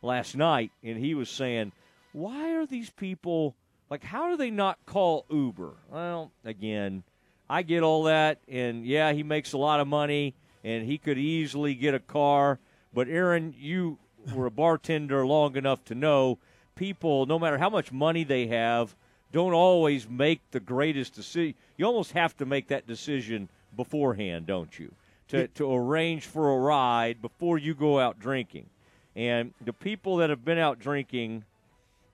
last 0.00 0.34
night, 0.34 0.70
and 0.82 0.96
he 0.96 1.14
was 1.14 1.28
saying, 1.28 1.72
why 2.14 2.54
are 2.54 2.64
these 2.64 2.88
people, 2.88 3.54
like, 3.92 4.04
how 4.04 4.30
do 4.30 4.38
they 4.38 4.50
not 4.50 4.78
call 4.86 5.26
Uber? 5.28 5.74
Well, 5.90 6.32
again, 6.46 7.02
I 7.50 7.60
get 7.60 7.82
all 7.82 8.04
that, 8.04 8.38
and 8.48 8.86
yeah, 8.86 9.12
he 9.12 9.22
makes 9.22 9.52
a 9.52 9.58
lot 9.58 9.80
of 9.80 9.86
money, 9.86 10.34
and 10.64 10.86
he 10.86 10.96
could 10.96 11.18
easily 11.18 11.74
get 11.74 11.92
a 11.92 11.98
car. 11.98 12.58
But, 12.94 13.08
Aaron, 13.08 13.54
you 13.54 13.98
were 14.34 14.46
a 14.46 14.50
bartender 14.50 15.26
long 15.26 15.56
enough 15.56 15.84
to 15.84 15.94
know 15.94 16.38
people, 16.74 17.26
no 17.26 17.38
matter 17.38 17.58
how 17.58 17.68
much 17.68 17.92
money 17.92 18.24
they 18.24 18.46
have, 18.46 18.96
don't 19.30 19.52
always 19.52 20.08
make 20.08 20.40
the 20.52 20.60
greatest 20.60 21.12
decision. 21.12 21.54
You 21.76 21.84
almost 21.84 22.12
have 22.12 22.34
to 22.38 22.46
make 22.46 22.68
that 22.68 22.86
decision 22.86 23.50
beforehand, 23.76 24.46
don't 24.46 24.78
you? 24.78 24.94
To, 25.28 25.48
to 25.48 25.70
arrange 25.70 26.24
for 26.24 26.50
a 26.50 26.58
ride 26.58 27.20
before 27.20 27.58
you 27.58 27.74
go 27.74 28.00
out 28.00 28.18
drinking. 28.18 28.70
And 29.14 29.52
the 29.62 29.74
people 29.74 30.16
that 30.16 30.30
have 30.30 30.46
been 30.46 30.56
out 30.56 30.78
drinking 30.78 31.44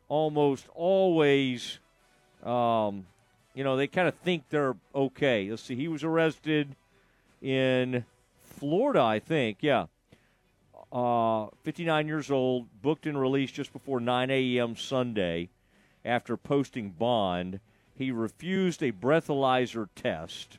almost 0.08 0.66
always, 0.74 1.78
um, 2.42 3.06
you 3.54 3.64
know, 3.64 3.76
they 3.76 3.86
kind 3.86 4.08
of 4.08 4.14
think 4.16 4.44
they're 4.50 4.76
okay. 4.94 5.50
Let's 5.50 5.62
see, 5.62 5.74
he 5.74 5.88
was 5.88 6.04
arrested 6.04 6.74
in 7.42 8.04
Florida, 8.42 9.02
I 9.02 9.18
think. 9.18 9.58
Yeah. 9.60 9.86
Uh, 10.90 11.48
59 11.64 12.06
years 12.08 12.30
old, 12.30 12.66
booked 12.80 13.06
and 13.06 13.20
released 13.20 13.54
just 13.54 13.72
before 13.72 14.00
9 14.00 14.30
a.m. 14.30 14.74
Sunday 14.74 15.50
after 16.04 16.36
posting 16.36 16.90
bond. 16.90 17.60
He 17.94 18.10
refused 18.10 18.82
a 18.82 18.92
breathalyzer 18.92 19.88
test. 19.94 20.58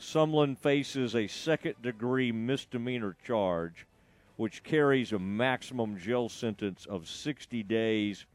Sumlin 0.00 0.58
faces 0.58 1.14
a 1.14 1.28
second 1.28 1.76
degree 1.82 2.32
misdemeanor 2.32 3.16
charge, 3.24 3.86
which 4.36 4.64
carries 4.64 5.12
a 5.12 5.18
maximum 5.18 5.98
jail 5.98 6.28
sentence 6.28 6.84
of 6.86 7.08
60 7.08 7.62
days 7.62 8.26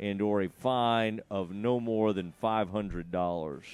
and 0.00 0.22
or 0.22 0.42
a 0.42 0.48
fine 0.48 1.20
of 1.30 1.52
no 1.52 1.80
more 1.80 2.12
than 2.12 2.32
$500. 2.42 3.64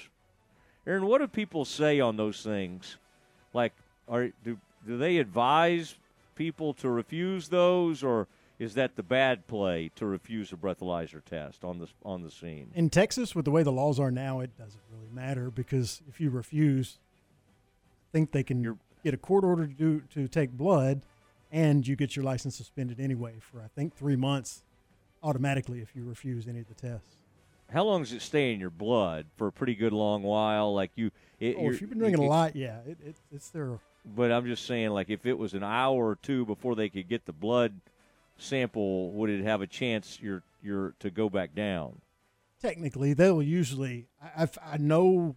Aaron, 0.87 1.05
what 1.05 1.19
do 1.19 1.27
people 1.27 1.65
say 1.65 1.99
on 1.99 2.17
those 2.17 2.41
things? 2.41 2.97
Like, 3.53 3.73
are 4.07 4.29
do 4.43 4.57
do 4.85 4.97
they 4.97 5.17
advise 5.17 5.95
people 6.35 6.73
to 6.75 6.89
refuse 6.89 7.47
those, 7.47 8.03
or 8.03 8.27
is 8.59 8.75
that 8.75 8.95
the 8.95 9.03
bad 9.03 9.47
play 9.47 9.89
to 9.95 10.05
refuse 10.05 10.51
a 10.51 10.55
breathalyzer 10.55 11.23
test 11.23 11.63
on 11.63 11.79
the 11.79 11.87
on 12.03 12.21
the 12.21 12.29
scene? 12.29 12.71
In 12.75 12.89
Texas, 12.89 13.33
with 13.33 13.45
the 13.45 13.51
way 13.51 13.63
the 13.63 13.71
laws 13.71 13.99
are 13.99 14.11
now, 14.11 14.41
it 14.41 14.55
doesn't 14.57 14.81
really 14.91 15.09
matter 15.11 15.49
because 15.49 16.01
if 16.07 16.21
you 16.21 16.29
refuse, 16.29 16.99
I 18.11 18.11
think 18.11 18.31
they 18.31 18.43
can 18.43 18.77
get 19.03 19.13
a 19.13 19.17
court 19.17 19.43
order 19.43 19.65
to 19.65 19.73
do, 19.73 20.01
to 20.13 20.27
take 20.27 20.51
blood, 20.51 21.01
and 21.51 21.87
you 21.87 21.95
get 21.95 22.15
your 22.15 22.25
license 22.25 22.55
suspended 22.55 22.99
anyway 22.99 23.35
for 23.39 23.59
I 23.59 23.67
think 23.75 23.95
three 23.95 24.15
months 24.15 24.63
automatically 25.25 25.81
if 25.81 25.95
you 25.95 26.03
refuse 26.05 26.47
any 26.47 26.59
of 26.59 26.67
the 26.67 26.75
tests. 26.75 27.15
How 27.73 27.83
long 27.83 28.03
does 28.03 28.13
it 28.13 28.21
stay 28.21 28.53
in 28.53 28.59
your 28.59 28.69
blood 28.69 29.25
for 29.35 29.47
a 29.47 29.51
pretty 29.51 29.73
good 29.73 29.91
long 29.91 30.21
while? 30.21 30.73
Like 30.73 30.91
you, 30.95 31.09
it, 31.39 31.55
oh, 31.59 31.71
if 31.71 31.81
you've 31.81 31.89
been 31.89 31.97
drinking 31.99 32.21
it- 32.23 32.27
a 32.27 32.29
lot, 32.29 32.55
yeah, 32.55 32.77
it, 32.87 32.97
it, 33.03 33.15
it's 33.31 33.49
there. 33.49 33.79
But 34.15 34.31
I'm 34.31 34.45
just 34.45 34.67
saying, 34.67 34.91
like, 34.91 35.09
if 35.09 35.25
it 35.25 35.35
was 35.35 35.55
an 35.55 35.63
hour 35.63 36.09
or 36.09 36.15
two 36.21 36.45
before 36.45 36.75
they 36.75 36.89
could 36.89 37.09
get 37.09 37.25
the 37.25 37.33
blood 37.33 37.73
sample, 38.37 39.09
would 39.13 39.31
it 39.31 39.43
have 39.43 39.61
a 39.61 39.67
chance 39.67 40.19
you're 40.21 40.43
you're 40.61 40.93
to 40.99 41.09
go 41.09 41.27
back 41.27 41.55
down? 41.55 42.01
Technically, 42.61 43.13
they'll 43.13 43.41
usually. 43.41 44.05
I, 44.21 44.43
I've, 44.43 44.57
I 44.63 44.77
know 44.77 45.35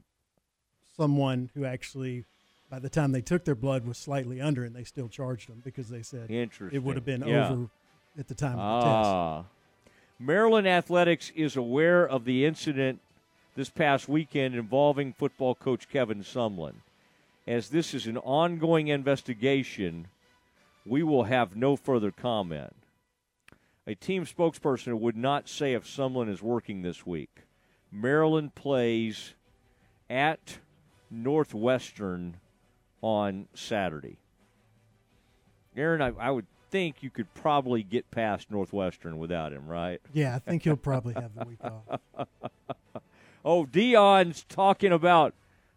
someone 0.98 1.50
who 1.54 1.64
actually, 1.64 2.24
by 2.70 2.78
the 2.78 2.90
time 2.90 3.12
they 3.12 3.22
took 3.22 3.46
their 3.46 3.54
blood, 3.54 3.86
was 3.86 3.96
slightly 3.96 4.38
under, 4.40 4.64
and 4.64 4.76
they 4.76 4.84
still 4.84 5.08
charged 5.08 5.48
them 5.48 5.62
because 5.64 5.88
they 5.88 6.02
said 6.02 6.30
it 6.30 6.82
would 6.82 6.96
have 6.96 7.06
been 7.06 7.22
Yeah. 7.26 7.48
over 7.48 7.70
at 8.18 8.28
the 8.28 8.34
time 8.34 8.58
of 8.58 8.82
the 8.82 8.86
test. 8.86 9.08
Ah. 9.08 9.44
Maryland 10.20 10.66
Athletics 10.66 11.30
is 11.36 11.56
aware 11.56 12.06
of 12.06 12.24
the 12.24 12.44
incident 12.44 13.00
this 13.54 13.70
past 13.70 14.08
weekend 14.08 14.56
involving 14.56 15.12
football 15.12 15.54
coach 15.54 15.88
Kevin 15.88 16.24
Sumlin. 16.24 16.74
As 17.46 17.68
this 17.68 17.94
is 17.94 18.06
an 18.08 18.18
ongoing 18.18 18.88
investigation, 18.88 20.08
we 20.84 21.04
will 21.04 21.24
have 21.24 21.54
no 21.54 21.76
further 21.76 22.10
comment. 22.10 22.74
A 23.86 23.94
team 23.94 24.26
spokesperson 24.26 24.98
would 24.98 25.16
not 25.16 25.48
say 25.48 25.74
if 25.74 25.84
Sumlin 25.84 26.28
is 26.28 26.42
working 26.42 26.82
this 26.82 27.06
week. 27.06 27.44
Maryland 27.92 28.56
plays 28.56 29.34
at 30.10 30.58
Northwestern 31.10 32.38
on 33.00 33.46
Saturday. 33.54 34.18
Aaron, 35.76 36.02
I, 36.02 36.12
I 36.18 36.30
would 36.32 36.46
think 36.70 37.02
you 37.02 37.10
could 37.10 37.32
probably 37.34 37.82
get 37.82 38.10
past 38.10 38.50
Northwestern 38.50 39.18
without 39.18 39.52
him, 39.52 39.66
right? 39.66 40.00
Yeah, 40.12 40.36
I 40.36 40.38
think 40.38 40.64
he'll 40.64 40.76
probably 40.76 41.14
have 41.14 41.34
the 41.34 41.44
week 41.44 41.58
off. 41.62 42.26
oh, 43.44 43.64
Deion's 43.64 44.44
talking 44.48 44.92
about. 44.92 45.34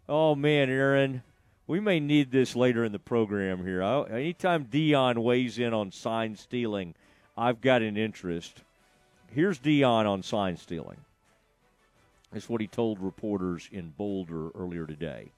Oh 0.09 0.35
man, 0.35 0.69
Aaron, 0.69 1.23
we 1.67 1.79
may 1.79 1.99
need 1.99 2.31
this 2.31 2.55
later 2.55 2.83
in 2.83 2.91
the 2.91 2.99
program 2.99 3.65
here. 3.65 3.81
I, 3.81 4.03
anytime 4.09 4.65
Deion 4.65 5.19
weighs 5.19 5.57
in 5.57 5.73
on 5.73 5.91
sign 5.91 6.35
stealing, 6.35 6.95
I've 7.37 7.61
got 7.61 7.81
an 7.81 7.97
interest. 7.97 8.61
Here's 9.33 9.59
Deion 9.59 10.05
on 10.05 10.23
sign 10.23 10.57
stealing. 10.57 10.97
That's 12.33 12.49
what 12.49 12.61
he 12.61 12.67
told 12.67 12.99
reporters 12.99 13.69
in 13.71 13.93
Boulder 13.97 14.49
earlier 14.49 14.85
today. 14.85 15.31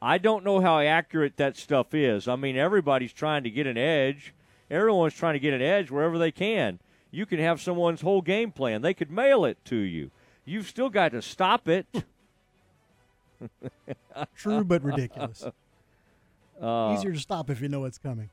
I 0.00 0.18
don't 0.18 0.44
know 0.44 0.60
how 0.60 0.80
accurate 0.80 1.36
that 1.36 1.56
stuff 1.56 1.94
is. 1.94 2.26
I 2.26 2.36
mean, 2.36 2.56
everybody's 2.56 3.12
trying 3.12 3.44
to 3.44 3.50
get 3.50 3.66
an 3.66 3.78
edge. 3.78 4.34
Everyone's 4.72 5.12
trying 5.14 5.34
to 5.34 5.38
get 5.38 5.52
an 5.52 5.60
edge 5.60 5.90
wherever 5.90 6.18
they 6.18 6.32
can. 6.32 6.80
You 7.10 7.26
can 7.26 7.38
have 7.38 7.60
someone's 7.60 8.00
whole 8.00 8.22
game 8.22 8.50
plan. 8.50 8.80
They 8.80 8.94
could 8.94 9.10
mail 9.10 9.44
it 9.44 9.62
to 9.66 9.76
you. 9.76 10.10
You've 10.46 10.66
still 10.66 10.88
got 10.88 11.12
to 11.12 11.20
stop 11.20 11.68
it. 11.68 11.86
True, 14.36 14.64
but 14.64 14.82
ridiculous. 14.82 15.44
Uh, 16.60 16.94
Easier 16.96 17.12
to 17.12 17.18
stop 17.18 17.50
if 17.50 17.60
you 17.60 17.68
know 17.68 17.84
it's 17.86 17.98
coming. 17.98 18.30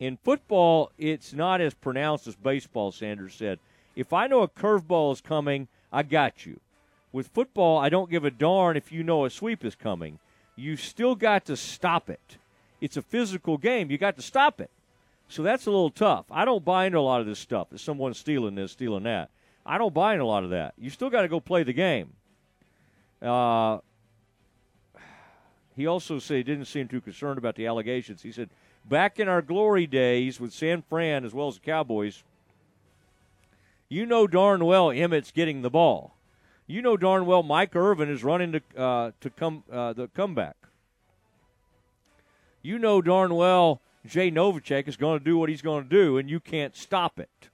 in 0.00 0.18
football, 0.22 0.90
it's 0.98 1.32
not 1.32 1.58
as 1.62 1.72
pronounced 1.72 2.26
as 2.26 2.36
baseball, 2.36 2.92
Sanders 2.92 3.32
said. 3.32 3.58
If 3.96 4.12
I 4.12 4.26
know 4.26 4.42
a 4.42 4.48
curveball 4.48 5.10
is 5.14 5.22
coming, 5.22 5.68
I 5.90 6.02
got 6.02 6.44
you. 6.44 6.60
With 7.10 7.28
football, 7.28 7.78
I 7.78 7.88
don't 7.88 8.10
give 8.10 8.26
a 8.26 8.30
darn 8.30 8.76
if 8.76 8.92
you 8.92 9.02
know 9.02 9.24
a 9.24 9.30
sweep 9.30 9.64
is 9.64 9.74
coming. 9.74 10.18
You 10.56 10.76
still 10.76 11.14
got 11.14 11.46
to 11.46 11.56
stop 11.56 12.10
it. 12.10 12.36
It's 12.82 12.98
a 12.98 13.02
physical 13.02 13.56
game. 13.56 13.90
You 13.90 13.96
got 13.96 14.16
to 14.16 14.22
stop 14.22 14.60
it. 14.60 14.70
So 15.30 15.44
that's 15.44 15.66
a 15.66 15.70
little 15.70 15.90
tough. 15.90 16.26
I 16.28 16.44
don't 16.44 16.64
buy 16.64 16.86
into 16.86 16.98
a 16.98 17.00
lot 17.00 17.20
of 17.20 17.26
this 17.26 17.38
stuff 17.38 17.70
that 17.70 17.78
someone's 17.78 18.18
stealing 18.18 18.56
this, 18.56 18.72
stealing 18.72 19.04
that. 19.04 19.30
I 19.64 19.78
don't 19.78 19.94
buy 19.94 20.14
into 20.14 20.24
a 20.24 20.26
lot 20.26 20.42
of 20.42 20.50
that. 20.50 20.74
You 20.76 20.90
still 20.90 21.08
got 21.08 21.22
to 21.22 21.28
go 21.28 21.38
play 21.38 21.62
the 21.62 21.72
game. 21.72 22.14
Uh, 23.22 23.78
he 25.76 25.86
also 25.86 26.18
said 26.18 26.38
he 26.38 26.42
didn't 26.42 26.64
seem 26.64 26.88
too 26.88 27.00
concerned 27.00 27.38
about 27.38 27.54
the 27.54 27.68
allegations. 27.68 28.22
He 28.22 28.32
said, 28.32 28.50
back 28.84 29.20
in 29.20 29.28
our 29.28 29.40
glory 29.40 29.86
days 29.86 30.40
with 30.40 30.52
San 30.52 30.82
Fran 30.82 31.24
as 31.24 31.32
well 31.32 31.46
as 31.46 31.54
the 31.54 31.60
Cowboys, 31.60 32.24
you 33.88 34.06
know 34.06 34.26
darn 34.26 34.64
well 34.64 34.90
Emmitt's 34.90 35.30
getting 35.30 35.62
the 35.62 35.70
ball. 35.70 36.16
You 36.66 36.82
know 36.82 36.96
darn 36.96 37.24
well 37.24 37.44
Mike 37.44 37.76
Irvin 37.76 38.10
is 38.10 38.24
running 38.24 38.52
to 38.52 38.62
uh, 38.76 39.12
to 39.20 39.30
come 39.30 39.62
uh, 39.70 39.92
the 39.92 40.08
comeback. 40.08 40.56
You 42.62 42.80
know 42.80 43.00
darn 43.00 43.34
well 43.36 43.80
Jay 44.06 44.30
Novacek 44.30 44.88
is 44.88 44.96
going 44.96 45.18
to 45.18 45.24
do 45.24 45.36
what 45.36 45.48
he's 45.48 45.62
going 45.62 45.84
to 45.84 45.88
do, 45.88 46.16
and 46.18 46.30
you 46.30 46.40
can't 46.40 46.76
stop 46.76 47.18
it. 47.18 47.28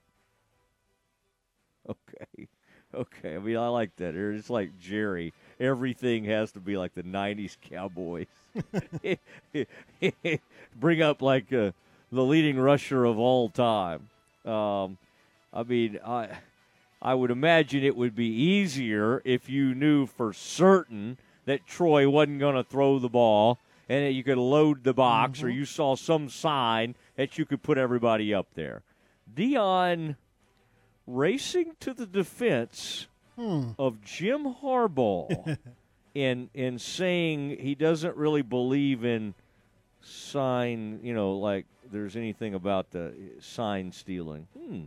Okay, 1.88 2.48
okay. 2.92 3.36
I 3.36 3.38
mean, 3.38 3.56
I 3.56 3.68
like 3.68 3.94
that. 3.98 4.16
It's 4.16 4.50
like 4.50 4.76
Jerry. 4.80 5.32
Everything 5.60 6.24
has 6.24 6.50
to 6.52 6.58
be 6.58 6.76
like 6.76 6.94
the 6.94 7.04
'90s 7.04 7.56
Cowboys. 7.60 8.26
Bring 10.80 11.02
up 11.02 11.22
like 11.22 11.52
uh, 11.52 11.70
the 12.10 12.24
leading 12.24 12.58
rusher 12.58 13.04
of 13.04 13.20
all 13.20 13.50
time. 13.50 14.08
Um, 14.44 14.98
I 15.52 15.62
mean, 15.62 16.00
I 16.04 16.28
I 17.00 17.14
would 17.14 17.30
imagine 17.30 17.84
it 17.84 17.96
would 17.96 18.16
be 18.16 18.26
easier 18.26 19.22
if 19.24 19.48
you 19.48 19.76
knew 19.76 20.06
for 20.06 20.32
certain 20.32 21.18
that 21.44 21.66
Troy 21.66 22.08
wasn't 22.08 22.40
going 22.40 22.56
to 22.56 22.64
throw 22.64 22.98
the 22.98 23.08
ball 23.08 23.58
and 23.88 24.14
you 24.14 24.24
could 24.24 24.38
load 24.38 24.84
the 24.84 24.94
box 24.94 25.42
or 25.42 25.48
you 25.48 25.64
saw 25.64 25.94
some 25.96 26.28
sign 26.28 26.94
that 27.16 27.38
you 27.38 27.44
could 27.44 27.62
put 27.62 27.78
everybody 27.78 28.32
up 28.34 28.48
there. 28.54 28.82
Deion 29.32 30.16
racing 31.06 31.72
to 31.80 31.94
the 31.94 32.06
defense 32.06 33.06
Hmm. 33.36 33.72
of 33.78 34.00
Jim 34.02 34.54
Harbaugh 34.62 35.58
in 36.14 36.48
in 36.54 36.78
saying 36.78 37.58
he 37.60 37.74
doesn't 37.74 38.16
really 38.16 38.40
believe 38.40 39.04
in 39.04 39.34
sign, 40.00 41.00
you 41.02 41.12
know, 41.12 41.32
like 41.36 41.66
there's 41.92 42.16
anything 42.16 42.54
about 42.54 42.92
the 42.92 43.12
sign 43.40 43.92
stealing. 43.92 44.46
Hmm. 44.58 44.84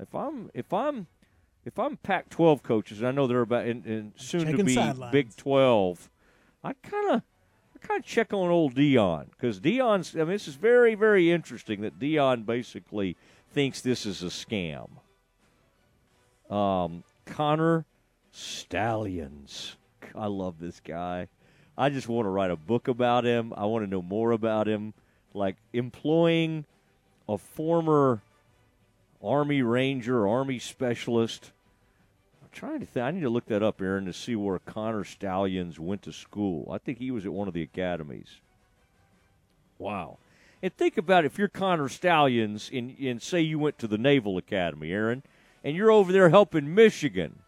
If 0.00 0.14
I'm 0.14 0.50
if 0.54 0.72
I'm 0.72 1.06
if 1.66 1.78
I'm 1.78 1.98
Pac-12 1.98 2.62
coaches, 2.62 3.00
and 3.00 3.08
I 3.08 3.10
know 3.10 3.26
they're 3.26 3.42
about 3.42 3.66
and, 3.66 3.84
and 3.84 4.12
soon 4.16 4.46
to 4.56 4.64
be. 4.64 4.74
Big 5.12 5.36
12, 5.36 6.08
I 6.64 6.72
kind 6.82 7.10
of 7.10 7.22
kind 7.80 8.00
of 8.00 8.06
check 8.06 8.32
on 8.32 8.50
old 8.50 8.74
Deion 8.74 9.26
because 9.30 9.60
Deion's. 9.60 10.14
I 10.14 10.20
mean, 10.20 10.28
this 10.28 10.48
is 10.48 10.54
very 10.54 10.94
very 10.94 11.30
interesting 11.30 11.80
that 11.82 11.98
Deion 11.98 12.46
basically 12.46 13.16
thinks 13.52 13.80
this 13.80 14.06
is 14.06 14.22
a 14.22 14.26
scam. 14.26 14.88
Um, 16.50 17.04
Connor 17.26 17.84
Stalions. 18.32 19.76
I 20.14 20.26
love 20.26 20.58
this 20.58 20.80
guy. 20.80 21.28
I 21.76 21.90
just 21.90 22.08
want 22.08 22.26
to 22.26 22.30
write 22.30 22.50
a 22.50 22.56
book 22.56 22.88
about 22.88 23.24
him. 23.24 23.52
I 23.56 23.66
want 23.66 23.84
to 23.84 23.90
know 23.90 24.02
more 24.02 24.32
about 24.32 24.66
him. 24.66 24.94
Like 25.34 25.56
employing 25.72 26.64
a 27.28 27.38
former 27.38 28.22
Army 29.22 29.62
Ranger, 29.62 30.26
Army 30.26 30.58
Specialist. 30.58 31.52
Trying 32.58 32.80
to 32.80 32.86
think. 32.86 33.06
I 33.06 33.12
need 33.12 33.20
to 33.20 33.30
look 33.30 33.46
that 33.46 33.62
up, 33.62 33.80
Aaron, 33.80 34.06
to 34.06 34.12
see 34.12 34.34
where 34.34 34.58
Connor 34.58 35.04
Stalions 35.04 35.78
went 35.78 36.02
to 36.02 36.12
school. 36.12 36.68
I 36.72 36.78
think 36.78 36.98
he 36.98 37.12
was 37.12 37.24
at 37.24 37.32
one 37.32 37.46
of 37.46 37.54
the 37.54 37.62
academies. 37.62 38.40
Wow. 39.78 40.18
And 40.60 40.76
think 40.76 40.98
about 40.98 41.24
if 41.24 41.38
you're 41.38 41.46
Connor 41.46 41.88
Stalions 41.88 42.68
and, 42.74 42.96
and 42.98 43.22
say 43.22 43.42
you 43.42 43.60
went 43.60 43.78
to 43.78 43.86
the 43.86 43.96
Naval 43.96 44.38
Academy, 44.38 44.90
Aaron, 44.90 45.22
and 45.62 45.76
you're 45.76 45.92
over 45.92 46.10
there 46.10 46.30
helping 46.30 46.74
Michigan. 46.74 47.38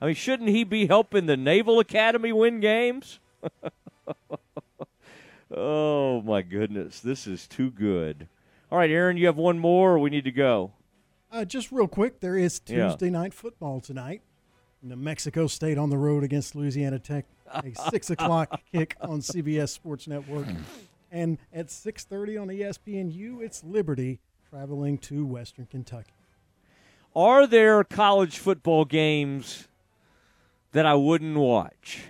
I 0.00 0.06
mean, 0.06 0.14
shouldn't 0.14 0.50
he 0.50 0.62
be 0.62 0.86
helping 0.86 1.26
the 1.26 1.36
Naval 1.36 1.80
Academy 1.80 2.32
win 2.32 2.60
games? 2.60 3.18
oh, 5.52 6.22
my 6.22 6.42
goodness. 6.42 7.00
This 7.00 7.26
is 7.26 7.48
too 7.48 7.72
good. 7.72 8.28
All 8.70 8.78
right, 8.78 8.90
Aaron, 8.90 9.16
you 9.16 9.26
have 9.26 9.36
one 9.36 9.58
more, 9.58 9.94
or 9.94 9.98
we 9.98 10.08
need 10.08 10.22
to 10.22 10.30
go? 10.30 10.70
Uh, 11.32 11.44
just 11.44 11.70
real 11.70 11.86
quick, 11.88 12.20
there 12.20 12.36
is 12.36 12.60
Yeah. 12.66 12.88
Tuesday 12.88 13.10
night 13.10 13.32
football 13.34 13.80
tonight. 13.80 14.22
New 14.82 14.96
Mexico 14.96 15.46
State 15.46 15.76
on 15.78 15.90
the 15.90 15.98
road 15.98 16.24
against 16.24 16.54
Louisiana 16.54 16.98
Tech. 16.98 17.26
A 17.52 17.72
six 17.90 18.10
o'clock 18.10 18.60
kick 18.72 18.96
on 19.00 19.20
CBS 19.20 19.68
Sports 19.68 20.06
Network, 20.08 20.46
and 21.10 21.38
at 21.52 21.70
six 21.70 22.04
thirty 22.04 22.36
on 22.38 22.48
ESPNU, 22.48 23.42
it's 23.42 23.62
Liberty 23.62 24.20
traveling 24.48 24.96
to 24.98 25.26
Western 25.26 25.66
Kentucky. 25.66 26.12
Are 27.14 27.46
there 27.46 27.84
college 27.84 28.38
football 28.38 28.84
games 28.84 29.68
that 30.72 30.86
I 30.86 30.94
wouldn't 30.94 31.36
watch? 31.36 32.04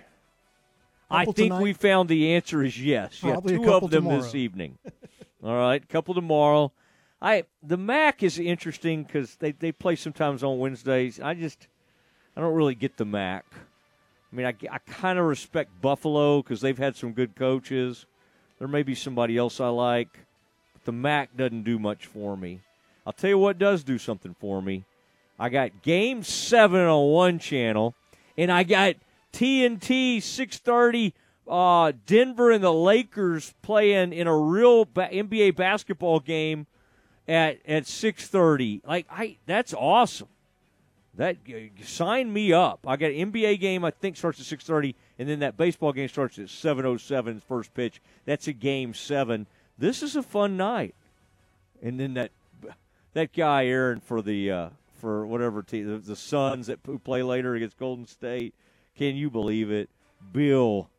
I 1.09 1.25
think 1.25 1.35
tonight? 1.37 1.61
we 1.61 1.73
found 1.73 2.07
the 2.07 2.33
answer 2.33 2.63
is 2.63 2.81
yes. 2.81 3.21
Yeah, 3.21 3.33
Probably 3.33 3.55
a 3.55 3.57
two 3.57 3.65
couple 3.65 3.85
of 3.87 3.91
them 3.91 4.05
this 4.05 4.33
evening. 4.33 4.77
All 5.43 5.55
right, 5.57 5.85
couple 5.89 6.13
tomorrow. 6.13 6.71
I 7.21 7.43
the 7.61 7.77
MAC 7.77 8.23
is 8.23 8.39
interesting 8.39 9.03
because 9.03 9.35
they 9.35 9.51
they 9.51 9.71
play 9.71 9.95
sometimes 9.95 10.43
on 10.43 10.57
Wednesdays. 10.57 11.19
I 11.19 11.33
just 11.35 11.67
I 12.35 12.41
don't 12.41 12.55
really 12.55 12.75
get 12.75 12.97
the 12.97 13.05
MAC. 13.05 13.45
I 14.31 14.35
mean, 14.35 14.45
I, 14.45 14.55
I 14.71 14.77
kind 14.79 15.19
of 15.19 15.25
respect 15.25 15.69
Buffalo 15.81 16.41
because 16.41 16.61
they've 16.61 16.77
had 16.77 16.95
some 16.95 17.11
good 17.11 17.35
coaches. 17.35 18.05
There 18.59 18.67
may 18.67 18.81
be 18.81 18.95
somebody 18.95 19.37
else 19.37 19.59
I 19.59 19.67
like, 19.67 20.09
but 20.73 20.85
the 20.85 20.93
MAC 20.93 21.35
doesn't 21.35 21.63
do 21.63 21.77
much 21.77 22.05
for 22.05 22.37
me. 22.37 22.61
I'll 23.05 23.13
tell 23.13 23.29
you 23.29 23.37
what 23.37 23.59
does 23.59 23.83
do 23.83 23.97
something 23.97 24.35
for 24.39 24.61
me. 24.61 24.85
I 25.37 25.49
got 25.49 25.81
Game 25.81 26.23
Seven 26.23 26.81
on 26.81 27.09
one 27.09 27.39
channel, 27.39 27.93
and 28.37 28.51
I 28.51 28.63
got 28.63 28.95
TNT 29.33 30.23
six 30.23 30.57
thirty. 30.57 31.13
Uh, 31.47 31.91
Denver 32.05 32.51
and 32.51 32.63
the 32.63 32.71
Lakers 32.71 33.53
playing 33.61 34.13
in 34.13 34.27
a 34.27 34.37
real 34.37 34.85
ba- 34.85 35.09
NBA 35.11 35.55
basketball 35.55 36.19
game 36.19 36.67
at 37.27 37.59
at 37.67 37.87
six 37.87 38.27
thirty. 38.27 38.81
Like 38.85 39.07
I, 39.09 39.37
that's 39.45 39.73
awesome. 39.73 40.27
That 41.15 41.37
sign 41.83 42.31
me 42.31 42.53
up. 42.53 42.85
I 42.87 42.95
got 42.95 43.11
an 43.11 43.31
NBA 43.31 43.59
game. 43.59 43.83
I 43.83 43.91
think 43.91 44.15
starts 44.15 44.39
at 44.39 44.45
six 44.45 44.63
thirty, 44.63 44.95
and 45.19 45.27
then 45.27 45.39
that 45.39 45.57
baseball 45.57 45.91
game 45.91 46.07
starts 46.07 46.39
at 46.39 46.49
seven 46.49 46.85
oh 46.85 46.97
seven. 46.97 47.39
First 47.39 47.73
pitch. 47.73 48.01
That's 48.25 48.47
a 48.47 48.53
game 48.53 48.93
seven. 48.93 49.47
This 49.77 50.03
is 50.03 50.15
a 50.15 50.23
fun 50.23 50.57
night. 50.57 50.95
And 51.81 51.99
then 51.99 52.13
that 52.13 52.31
that 53.13 53.33
guy 53.33 53.65
Aaron 53.65 53.99
for 53.99 54.21
the 54.21 54.51
uh, 54.51 54.69
for 54.99 55.25
whatever 55.25 55.63
team 55.63 55.87
the, 55.87 55.97
the 55.97 56.15
Suns 56.15 56.67
that 56.67 56.79
play 57.03 57.23
later 57.23 57.55
against 57.55 57.77
Golden 57.77 58.05
State. 58.05 58.53
Can 58.95 59.15
you 59.15 59.29
believe 59.29 59.71
it, 59.71 59.89
Bill? 60.31 60.89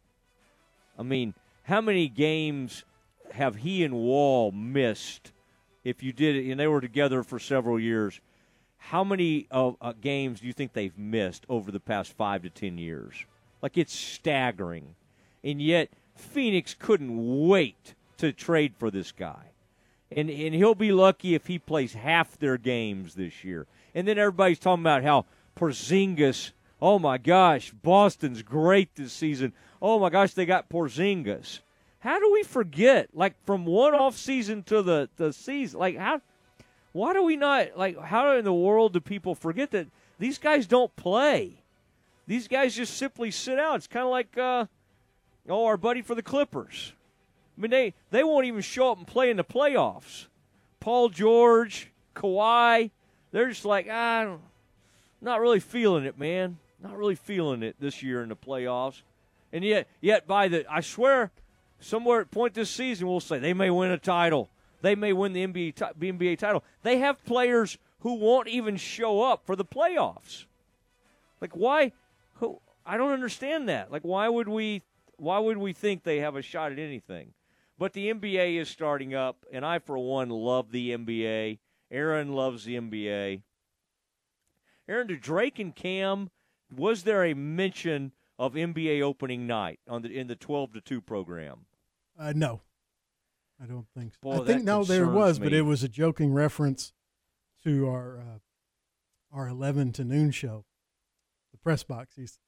I 0.99 1.03
mean, 1.03 1.35
how 1.65 1.81
many 1.81 2.09
games 2.09 2.85
have 3.33 3.57
he 3.57 3.85
and 3.85 3.95
Wall 3.95 4.51
missed? 4.51 5.33
If 5.85 6.03
you 6.03 6.13
did 6.13 6.37
it, 6.37 6.51
and 6.51 6.61
they 6.61 6.67
were 6.67 6.81
together 6.81 7.23
for 7.23 7.39
several 7.39 7.79
years, 7.79 8.21
how 8.79 9.05
many 9.05 9.47
uh, 9.51 9.73
uh, 9.81 9.93
games 10.01 10.41
do 10.41 10.47
you 10.47 10.53
think 10.53 10.73
they've 10.73 10.97
missed 10.99 11.45
over 11.49 11.71
the 11.71 11.81
past 11.81 12.13
five 12.13 12.43
to 12.43 12.51
ten 12.51 12.79
years? 12.79 13.15
Like 13.63 13.79
it's 13.79 13.95
staggering, 13.95 14.95
and 15.45 15.63
yet 15.63 15.91
Phoenix 16.17 16.75
couldn't 16.79 17.47
wait 17.49 17.95
to 18.19 18.33
trade 18.33 18.75
for 18.79 18.91
this 18.91 19.13
guy, 19.13 19.53
and 20.11 20.29
and 20.29 20.55
he'll 20.55 20.75
be 20.75 20.93
lucky 20.93 21.35
if 21.35 21.47
he 21.47 21.59
plays 21.59 21.95
half 21.95 22.39
their 22.39 22.59
games 22.59 23.15
this 23.15 23.45
year. 23.45 23.67
And 23.95 24.07
then 24.09 24.19
everybody's 24.19 24.59
talking 24.59 24.83
about 24.83 25.05
how 25.05 25.27
Porzingis. 25.57 26.53
Oh 26.81 26.99
my 26.99 27.19
gosh, 27.19 27.71
Boston's 27.71 28.43
great 28.43 28.95
this 28.97 29.13
season. 29.13 29.53
Oh 29.81 30.01
my 30.01 30.11
gosh, 30.11 30.35
they 30.35 30.47
got 30.47 30.69
Porzingis. 30.69 31.61
How 32.03 32.19
do 32.19 32.33
we 32.33 32.43
forget? 32.43 33.11
Like 33.15 33.35
from 33.47 33.65
one 33.65 33.95
off 33.95 34.17
season 34.17 34.65
to 34.65 34.83
the 34.83 35.09
the 35.17 35.33
season, 35.33 35.79
like 35.79 35.97
how? 35.97 36.21
Why 36.93 37.13
do 37.13 37.23
we 37.23 37.37
not 37.37 37.77
like? 37.77 37.97
How 37.99 38.37
in 38.37 38.45
the 38.45 38.53
world 38.53 38.93
do 38.93 39.01
people 39.01 39.37
forget 39.37 39.71
that 39.71 39.87
these 40.19 40.37
guys 40.37 40.67
don't 40.67 40.95
play? 40.97 41.63
These 42.27 42.49
guys 42.49 42.75
just 42.75 42.97
simply 42.97 43.31
sit 43.31 43.59
out. 43.59 43.77
It's 43.77 43.87
kind 43.87 44.05
of 44.05 44.11
like, 44.11 44.37
uh, 44.37 44.67
oh, 45.49 45.65
our 45.67 45.77
buddy 45.77 46.03
for 46.03 46.17
the 46.17 46.23
Clippers. 46.23 46.93
I 47.57 47.61
mean, 47.61 47.71
they 47.71 47.95
they 48.11 48.25
won't 48.25 48.47
even 48.47 48.63
show 48.63 48.91
up 48.91 48.99
and 48.99 49.07
play 49.07 49.31
in 49.31 49.37
the 49.37 49.45
playoffs. 49.45 50.27
Paul 50.81 51.09
George, 51.09 51.93
Kawhi, 52.17 52.91
they're 53.31 53.49
just 53.49 53.65
like, 53.65 53.87
ah, 53.89 54.21
I 54.21 54.25
don't, 54.25 54.41
not 55.21 55.41
really 55.41 55.61
feeling 55.61 56.05
it, 56.05 56.19
man. 56.19 56.59
Not 56.83 56.97
really 56.97 57.15
feeling 57.15 57.63
it 57.63 57.77
this 57.79 58.03
year 58.03 58.25
in 58.25 58.29
the 58.29 58.37
playoffs. 58.37 59.03
And 59.53 59.63
yet, 59.63 59.87
yet 60.01 60.27
by 60.27 60.49
the, 60.49 60.65
I 60.69 60.81
swear, 60.81 61.31
somewhere 61.83 62.21
at 62.21 62.31
point 62.31 62.55
this 62.55 62.71
season, 62.71 63.07
we'll 63.07 63.21
say 63.21 63.39
they 63.39 63.55
may 63.55 63.71
win 63.71 63.91
a 63.91 63.99
title. 63.99 64.51
They 64.81 64.95
may 64.95 65.13
win 65.13 65.33
the 65.33 65.47
NBA, 65.47 65.75
NBA 65.99 66.39
title. 66.39 66.65
They 66.83 66.99
have 66.99 67.25
players 67.25 67.79
who 68.01 68.15
won't 68.15 68.49
even 68.49 68.77
show 68.77 69.23
up 69.23 69.47
for 69.47 69.55
the 69.55 69.65
playoffs. 69.65 70.47
Like 71.41 71.55
why? 71.57 71.93
Who? 72.35 72.61
I 72.85 72.97
don't 72.97 73.13
understand 73.13 73.69
that. 73.69 73.93
Like 73.93 74.03
why 74.03 74.29
would 74.29 74.49
we? 74.49 74.83
Why 75.17 75.39
would 75.39 75.59
we 75.59 75.73
think 75.73 76.03
they 76.03 76.19
have 76.19 76.35
a 76.35 76.43
shot 76.43 76.73
at 76.73 76.79
anything? 76.81 77.33
But 77.79 77.93
the 77.93 78.13
NBA 78.13 78.61
is 78.61 78.69
starting 78.69 79.15
up, 79.15 79.45
and 79.53 79.65
I, 79.65 79.79
for 79.79 79.97
one, 79.99 80.31
love 80.31 80.73
the 80.73 80.91
NBA. 80.91 81.59
Aaron 81.91 82.33
loves 82.33 82.65
the 82.65 82.77
NBA. 82.77 83.43
Aaron, 84.89 85.09
to 85.09 85.17
Drake 85.17 85.59
and 85.59 85.75
Cam, 85.75 86.31
was 86.75 87.05
there 87.05 87.25
a 87.25 87.35
mention 87.35 88.13
of 88.39 88.55
NBA 88.55 89.03
opening 89.03 89.47
night 89.47 89.79
on 89.89 90.03
the 90.03 90.17
in 90.17 90.27
the 90.27 90.37
twelve 90.37 90.73
to 90.73 90.81
two 90.81 91.01
program? 91.01 91.67
Uh, 92.19 92.33
no, 92.35 92.61
I 93.63 93.67
don't 93.67 93.87
think 93.97 94.15
so. 94.15 94.19
Boy, 94.23 94.43
I 94.43 94.47
think 94.47 94.65
no, 94.65 94.85
there 94.85 95.09
was, 95.09 95.39
but 95.39 95.53
it 95.53 95.63
was 95.63 95.83
a 95.83 95.89
joking 95.89 96.33
reference 96.33 96.93
to 97.65 97.89
our 97.89 98.19
uh, 98.19 99.37
our 99.37 99.49
eleven 99.49 99.93
to 99.93 100.05
noon 100.05 100.31
show, 100.31 100.65
the 101.53 101.59
press 101.59 101.83
box. 101.83 102.15
He's, 102.17 102.39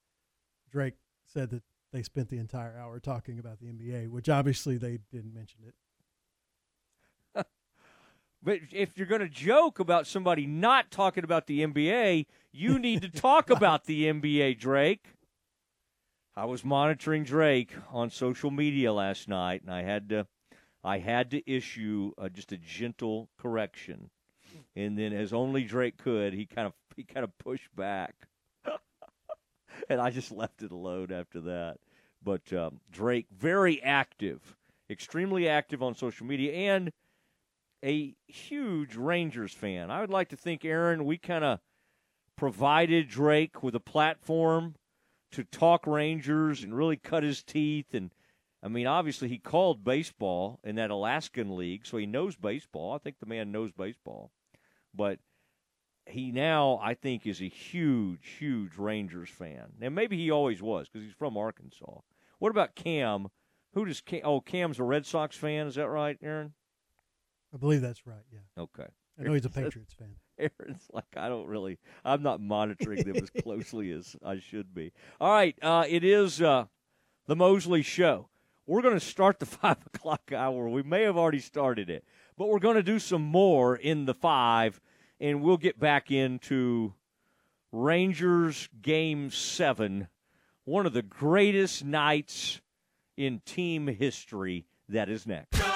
Drake 0.71 0.95
said 1.27 1.51
that 1.51 1.63
they 1.93 2.03
spent 2.03 2.29
the 2.29 2.39
entire 2.39 2.77
hour 2.77 2.99
talking 2.99 3.39
about 3.39 3.61
the 3.61 3.67
NBA, 3.67 4.09
which 4.09 4.29
obviously 4.29 4.77
they 4.77 4.99
didn't 5.13 5.33
mention 5.33 5.61
it. 5.67 5.75
But 8.43 8.59
if 8.73 8.99
you're 8.99 9.07
going 9.07 9.23
to 9.23 9.29
joke 9.29 9.79
about 9.79 10.07
somebody 10.07 10.45
not 10.45 10.91
talking 10.91 11.25
about 11.25 11.47
the 11.47 11.65
NBA, 11.65 12.27
you 12.53 12.79
need 12.79 13.01
to 13.01 13.09
talk 13.09 13.49
about 13.57 13.87
the 13.87 14.05
NBA, 14.05 14.59
Drake. 14.59 15.14
I 16.37 16.47
was 16.47 16.65
monitoring 16.65 17.23
Drake 17.23 17.73
on 17.93 18.11
social 18.11 18.51
media 18.51 18.93
last 18.93 19.29
night, 19.29 19.63
and 19.63 19.73
I 19.73 19.83
had 19.83 20.09
to, 20.09 20.27
I 20.83 20.99
had 20.99 21.31
to 21.31 21.51
issue 21.51 22.13
uh 22.19 22.29
just 22.29 22.51
a 22.51 22.57
gentle 22.57 23.29
correction, 23.39 24.11
and 24.75 24.99
then 24.99 25.13
as 25.13 25.33
only 25.33 25.63
Drake 25.63 25.97
could, 25.97 26.33
he 26.33 26.45
kind 26.45 26.67
of 26.67 26.73
he 26.97 27.05
kind 27.05 27.23
of 27.23 27.37
pushed 27.39 27.75
back, 27.77 28.15
and 29.89 30.01
I 30.01 30.11
just 30.11 30.33
left 30.33 30.63
it 30.63 30.73
alone 30.73 31.13
after 31.13 31.41
that. 31.43 31.79
But 32.23 32.53
um, 32.53 32.81
Drake, 32.91 33.27
very 33.31 33.81
active, 33.83 34.57
extremely 34.91 35.49
active 35.49 35.85
on 35.85 35.95
social 35.95 36.27
media, 36.27 36.53
and 36.73 36.91
a 37.85 38.17
huge 38.27 38.97
Rangers 38.97 39.53
fan. 39.53 39.91
I 39.91 40.01
would 40.01 40.11
like 40.11 40.31
to 40.31 40.37
think, 40.37 40.65
Aaron, 40.65 41.05
we 41.05 41.17
kind 41.17 41.45
of 41.45 41.61
provided 42.37 43.09
Drake 43.09 43.63
with 43.63 43.77
a 43.77 43.81
platform 43.81 44.75
to 45.35 45.45
talk 45.45 45.87
Rangers 45.87 46.63
and 46.63 46.77
really 46.77 46.97
cut 46.97 47.23
his 47.23 47.43
teeth. 47.43 47.93
And 47.93 48.11
I 48.63 48.69
mean, 48.69 48.87
obviously, 48.87 49.29
he 49.29 49.39
called 49.39 49.85
baseball 49.85 50.61
in 50.65 50.77
that 50.77 50.91
Alaskan 50.91 51.57
league, 51.57 51.87
so 51.87 51.97
he 51.97 52.07
knows 52.07 52.37
baseball. 52.37 52.93
I 52.95 52.99
think 52.99 53.19
the 53.19 53.27
man 53.27 53.53
knows 53.53 53.73
baseball. 53.73 54.31
But 54.95 55.19
he 56.07 56.31
now, 56.31 56.81
I 56.83 56.95
think, 56.95 57.27
is 57.27 57.41
a 57.41 57.49
huge, 57.49 58.37
huge 58.39 58.77
Rangers 58.77 59.31
fan. 59.31 59.73
And 59.81 59.95
maybe 59.95 60.17
he 60.17 60.31
always 60.31 60.63
was 60.63 60.89
because 60.89 61.05
he's 61.05 61.17
from 61.17 61.37
Arkansas. 61.37 62.01
What 62.39 62.51
about 62.51 62.75
Cam? 62.75 63.29
Who 63.75 63.85
does 63.85 64.01
Cam? 64.01 64.21
Oh, 64.25 64.41
Cam's 64.41 64.79
a 64.79 64.85
Red 64.85 65.07
Sox 65.07 65.37
fan. 65.37 65.67
Is 65.67 65.75
that 65.75 65.89
right, 65.89 66.17
Aaron? 66.23 66.53
I 67.53 67.57
believe 67.57 67.81
that's 67.81 68.07
right. 68.07 68.25
Yeah. 68.33 68.63
Okay. 68.63 68.89
I 69.19 69.23
know 69.23 69.33
he's 69.33 69.45
a 69.45 69.51
Patriots 69.51 69.95
fan. 69.95 70.17
Aaron's 70.39 70.87
like, 70.93 71.05
I 71.17 71.29
don't 71.29 71.47
really, 71.47 71.79
I'm 72.05 72.23
not 72.23 72.41
monitoring 72.41 73.05
them 73.05 73.17
as 73.17 73.43
closely 73.43 73.93
as 73.93 74.17
I 74.25 74.39
should 74.39 74.75
be. 74.75 74.93
All 75.21 75.33
right, 75.33 75.57
uh, 75.63 75.85
it 75.89 76.05
is 76.05 76.43
uh, 76.43 76.67
the 77.27 77.37
Mosley 77.37 77.83
Show. 77.83 78.29
We're 78.67 78.83
going 78.83 78.95
to 78.95 79.01
start 79.01 79.39
the 79.39 79.47
five 79.47 79.79
o'clock 79.87 80.33
hour. 80.35 80.69
We 80.69 80.83
may 80.83 81.03
have 81.03 81.17
already 81.17 81.41
started 81.41 81.91
it, 81.91 82.05
but 82.37 82.49
we're 82.49 82.59
going 82.59 82.77
to 82.77 82.83
do 82.83 82.99
some 82.99 83.23
more 83.23 83.77
in 83.77 84.07
the 84.07 84.15
five, 84.15 84.81
and 85.21 85.43
we'll 85.43 85.57
get 85.57 85.79
back 85.79 86.11
into 86.11 86.95
Rangers 87.73 88.69
Game 88.83 89.31
Seven, 89.31 90.09
one 90.65 90.87
of 90.87 90.93
the 90.93 91.03
greatest 91.03 91.85
nights 91.85 92.61
in 93.17 93.41
team 93.45 93.87
history. 93.87 94.67
That 94.89 95.09
is 95.09 95.27
next. 95.27 95.74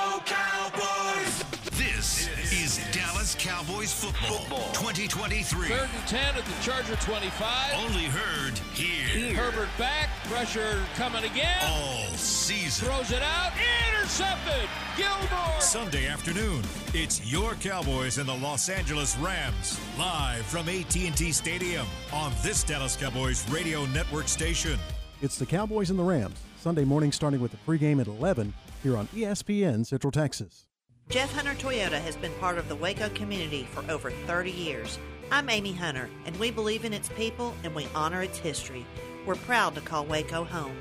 Cowboys 3.79 3.93
football, 3.93 4.73
2023. 4.73 5.69
Third 5.69 5.89
and 5.95 6.09
10 6.09 6.35
at 6.35 6.45
the 6.45 6.63
Charger 6.63 6.97
25. 6.97 7.75
Only 7.77 8.07
heard 8.07 8.59
here. 8.75 9.37
Herbert 9.37 9.69
back. 9.79 10.09
Pressure 10.25 10.83
coming 10.97 11.23
again. 11.23 11.57
All 11.63 12.13
season. 12.17 12.89
Throws 12.89 13.13
it 13.13 13.23
out. 13.23 13.53
Intercepted. 13.95 14.69
Gilmore. 14.97 15.61
Sunday 15.61 16.09
afternoon, 16.09 16.65
it's 16.93 17.25
your 17.31 17.55
Cowboys 17.55 18.19
and 18.19 18.29
the 18.29 18.35
Los 18.35 18.69
Angeles 18.69 19.17
Rams 19.19 19.79
live 19.97 20.45
from 20.47 20.69
AT&T 20.69 21.31
Stadium 21.31 21.87
on 22.13 22.33
this 22.43 22.65
Dallas 22.65 22.97
Cowboys 22.97 23.49
radio 23.49 23.87
network 23.87 24.27
station. 24.27 24.77
It's 25.23 25.39
the 25.39 25.47
Cowboys 25.47 25.91
and 25.91 25.99
the 26.01 26.05
Rams, 26.05 26.41
Sunday 26.59 26.85
morning 26.85 27.13
starting 27.13 27.41
with 27.41 27.53
the 27.53 27.59
pregame 27.59 28.01
at 28.01 28.09
11 28.09 28.53
here 28.83 28.97
on 28.97 29.07
ESPN 29.09 29.87
Central 29.87 30.11
Texas. 30.11 30.68
Jeff 31.09 31.33
Hunter 31.33 31.55
Toyota 31.55 31.99
has 31.99 32.17
been 32.17 32.35
part 32.35 32.59
of 32.59 32.69
the 32.69 32.77
Waco 32.77 33.09
community 33.09 33.67
for 33.73 33.83
over 33.91 34.11
30 34.11 34.51
years. 34.51 34.99
I'm 35.31 35.49
Amy 35.49 35.73
Hunter, 35.73 36.11
and 36.27 36.37
we 36.37 36.51
believe 36.51 36.85
in 36.85 36.93
its 36.93 37.09
people 37.09 37.55
and 37.65 37.75
we 37.75 37.89
honor 37.95 38.21
its 38.21 38.37
history. 38.37 38.85
We're 39.25 39.37
proud 39.37 39.75
to 39.77 39.81
call 39.81 40.05
Waco 40.05 40.45
home. 40.45 40.77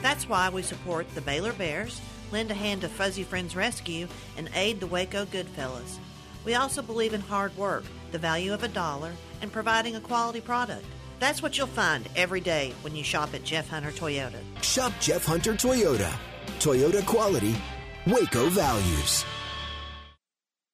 That's 0.00 0.28
why 0.28 0.50
we 0.50 0.62
support 0.62 1.12
the 1.16 1.20
Baylor 1.20 1.52
Bears, 1.52 2.00
lend 2.30 2.52
a 2.52 2.54
hand 2.54 2.82
to 2.82 2.88
Fuzzy 2.88 3.24
Friends 3.24 3.56
Rescue, 3.56 4.06
and 4.36 4.48
aid 4.54 4.78
the 4.78 4.86
Waco 4.86 5.24
Goodfellas. 5.24 5.98
We 6.44 6.54
also 6.54 6.80
believe 6.80 7.12
in 7.12 7.20
hard 7.20 7.56
work, 7.56 7.82
the 8.12 8.18
value 8.18 8.54
of 8.54 8.62
a 8.62 8.68
dollar, 8.68 9.10
and 9.40 9.52
providing 9.52 9.96
a 9.96 10.00
quality 10.00 10.40
product. 10.40 10.84
That's 11.18 11.42
what 11.42 11.58
you'll 11.58 11.66
find 11.66 12.08
every 12.14 12.40
day 12.40 12.72
when 12.82 12.94
you 12.94 13.02
shop 13.02 13.34
at 13.34 13.42
Jeff 13.42 13.68
Hunter 13.68 13.90
Toyota. 13.90 14.38
Shop 14.62 14.92
Jeff 15.00 15.24
Hunter 15.24 15.54
Toyota. 15.54 16.12
Toyota 16.60 17.04
quality, 17.04 17.56
Waco 18.06 18.48
values. 18.48 19.24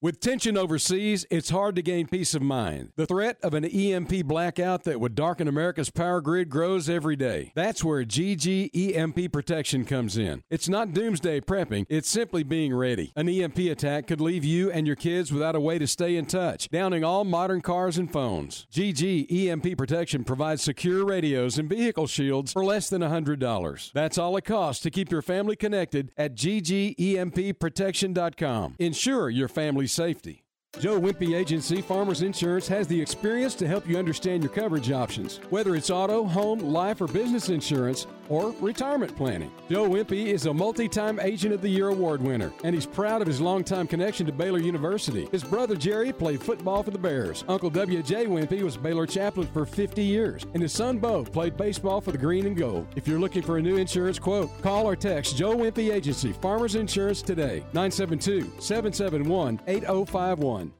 With 0.01 0.21
tension 0.21 0.55
overseas, 0.55 1.25
it's 1.29 1.49
hard 1.49 1.75
to 1.75 1.81
gain 1.81 2.07
peace 2.07 2.33
of 2.33 2.41
mind. 2.41 2.93
The 2.95 3.05
threat 3.05 3.37
of 3.43 3.53
an 3.53 3.65
EMP 3.65 4.25
blackout 4.25 4.85
that 4.85 5.01
would 5.01 5.13
darken 5.13 5.45
America's 5.45 5.89
power 5.89 6.21
grid 6.21 6.49
grows 6.49 6.89
every 6.89 7.17
day. 7.17 7.51
That's 7.53 7.83
where 7.83 8.05
GG 8.05 8.69
EMP 8.73 9.29
protection 9.33 9.83
comes 9.83 10.17
in. 10.17 10.41
It's 10.49 10.69
not 10.69 10.93
doomsday 10.93 11.41
prepping, 11.41 11.85
it's 11.89 12.09
simply 12.09 12.43
being 12.43 12.73
ready. 12.73 13.11
An 13.17 13.27
EMP 13.27 13.57
attack 13.57 14.07
could 14.07 14.21
leave 14.21 14.45
you 14.45 14.71
and 14.71 14.87
your 14.87 14.95
kids 14.95 15.33
without 15.33 15.57
a 15.57 15.59
way 15.59 15.77
to 15.77 15.85
stay 15.85 16.15
in 16.15 16.27
touch, 16.27 16.69
downing 16.69 17.03
all 17.03 17.25
modern 17.25 17.59
cars 17.59 17.97
and 17.97 18.09
phones. 18.09 18.67
GG 18.71 19.29
EMP 19.29 19.77
protection 19.77 20.23
provides 20.23 20.61
secure 20.61 21.05
radios 21.05 21.59
and 21.59 21.67
vehicle 21.67 22.07
shields 22.07 22.53
for 22.53 22.63
less 22.63 22.89
than 22.89 23.01
$100. 23.01 23.91
That's 23.91 24.17
all 24.17 24.37
it 24.37 24.45
costs 24.45 24.81
to 24.83 24.91
keep 24.91 25.11
your 25.11 25.21
family 25.21 25.57
connected 25.57 26.13
at 26.15 26.35
ggempprotection.com. 26.35 28.75
Ensure 28.79 29.29
your 29.29 29.49
family's 29.49 29.88
safety. 29.89 30.43
Joe 30.79 30.99
Wimpy 30.99 31.35
Agency 31.35 31.81
Farmers 31.81 32.21
Insurance 32.21 32.67
has 32.67 32.87
the 32.87 33.01
experience 33.01 33.55
to 33.55 33.67
help 33.67 33.87
you 33.87 33.97
understand 33.97 34.43
your 34.43 34.51
coverage 34.51 34.91
options, 34.91 35.37
whether 35.49 35.75
it's 35.75 35.89
auto, 35.89 36.23
home, 36.23 36.59
life, 36.59 37.01
or 37.01 37.07
business 37.07 37.49
insurance, 37.49 38.05
or 38.29 38.53
retirement 38.61 39.15
planning. 39.15 39.51
Joe 39.69 39.89
Wimpy 39.89 40.27
is 40.27 40.45
a 40.45 40.53
multi 40.53 40.87
time 40.87 41.19
Agent 41.19 41.53
of 41.53 41.61
the 41.61 41.69
Year 41.69 41.89
award 41.89 42.21
winner, 42.21 42.53
and 42.63 42.73
he's 42.73 42.85
proud 42.85 43.21
of 43.21 43.27
his 43.27 43.41
longtime 43.41 43.87
connection 43.87 44.25
to 44.27 44.31
Baylor 44.31 44.59
University. 44.59 45.27
His 45.31 45.43
brother 45.43 45.75
Jerry 45.75 46.13
played 46.13 46.41
football 46.41 46.83
for 46.83 46.91
the 46.91 46.97
Bears. 46.97 47.43
Uncle 47.47 47.69
W.J. 47.69 48.25
Wimpy 48.27 48.61
was 48.61 48.77
Baylor 48.77 49.05
chaplain 49.05 49.47
for 49.47 49.65
50 49.65 50.03
years, 50.03 50.45
and 50.53 50.61
his 50.61 50.71
son 50.71 50.97
Bo 50.97 51.23
played 51.23 51.57
baseball 51.57 51.99
for 52.01 52.11
the 52.11 52.17
Green 52.17 52.45
and 52.45 52.55
Gold. 52.55 52.87
If 52.95 53.07
you're 53.07 53.19
looking 53.19 53.41
for 53.41 53.57
a 53.57 53.61
new 53.61 53.77
insurance 53.77 54.19
quote, 54.19 54.61
call 54.61 54.87
or 54.87 54.95
text 54.95 55.35
Joe 55.35 55.55
Wimpy 55.55 55.93
Agency 55.93 56.31
Farmers 56.31 56.75
Insurance 56.75 57.21
today, 57.21 57.59
972 57.73 58.51
771 58.59 59.59
8051. 59.67 60.71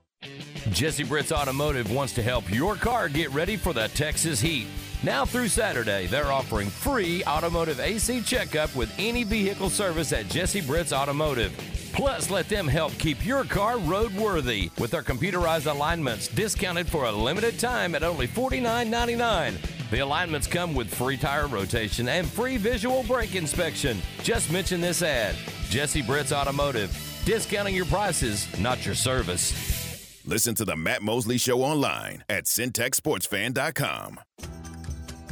Jesse 0.71 1.03
Britt's 1.03 1.31
Automotive 1.31 1.91
wants 1.91 2.13
to 2.13 2.21
help 2.21 2.51
your 2.53 2.75
car 2.75 3.09
get 3.09 3.31
ready 3.31 3.55
for 3.55 3.73
the 3.73 3.87
Texas 3.89 4.41
heat. 4.41 4.67
Now 5.01 5.23
through 5.23 5.47
Saturday, 5.47 6.07
they're 6.07 6.31
offering 6.31 6.67
free 6.67 7.23
automotive 7.23 7.79
AC 7.79 8.21
checkup 8.21 8.75
with 8.75 8.93
any 8.99 9.23
vehicle 9.23 9.69
service 9.69 10.11
at 10.11 10.27
Jesse 10.27 10.59
Britt's 10.59 10.91
Automotive. 10.91 11.53
Plus, 11.93 12.29
let 12.29 12.49
them 12.49 12.67
help 12.67 12.91
keep 12.97 13.25
your 13.25 13.45
car 13.45 13.75
roadworthy 13.75 14.77
with 14.77 14.91
their 14.91 15.01
computerized 15.01 15.71
alignments 15.71 16.27
discounted 16.27 16.87
for 16.87 17.05
a 17.05 17.11
limited 17.11 17.57
time 17.57 17.95
at 17.95 18.03
only 18.03 18.27
$49.99. 18.27 19.89
The 19.89 19.99
alignments 19.99 20.47
come 20.47 20.75
with 20.75 20.93
free 20.93 21.17
tire 21.17 21.47
rotation 21.47 22.09
and 22.09 22.27
free 22.27 22.57
visual 22.57 23.03
brake 23.03 23.35
inspection. 23.35 23.97
Just 24.21 24.51
mention 24.51 24.81
this 24.81 25.01
ad 25.01 25.35
Jesse 25.69 26.01
Britt's 26.01 26.33
Automotive. 26.33 26.91
Discounting 27.23 27.75
your 27.75 27.85
prices, 27.85 28.47
not 28.59 28.85
your 28.85 28.95
service. 28.95 29.53
Listen 30.25 30.55
to 30.55 30.65
the 30.65 30.75
Matt 30.75 31.01
Mosley 31.01 31.37
Show 31.37 31.61
online 31.61 32.23
at 32.27 32.45
centexsportsfan.com. 32.45 34.19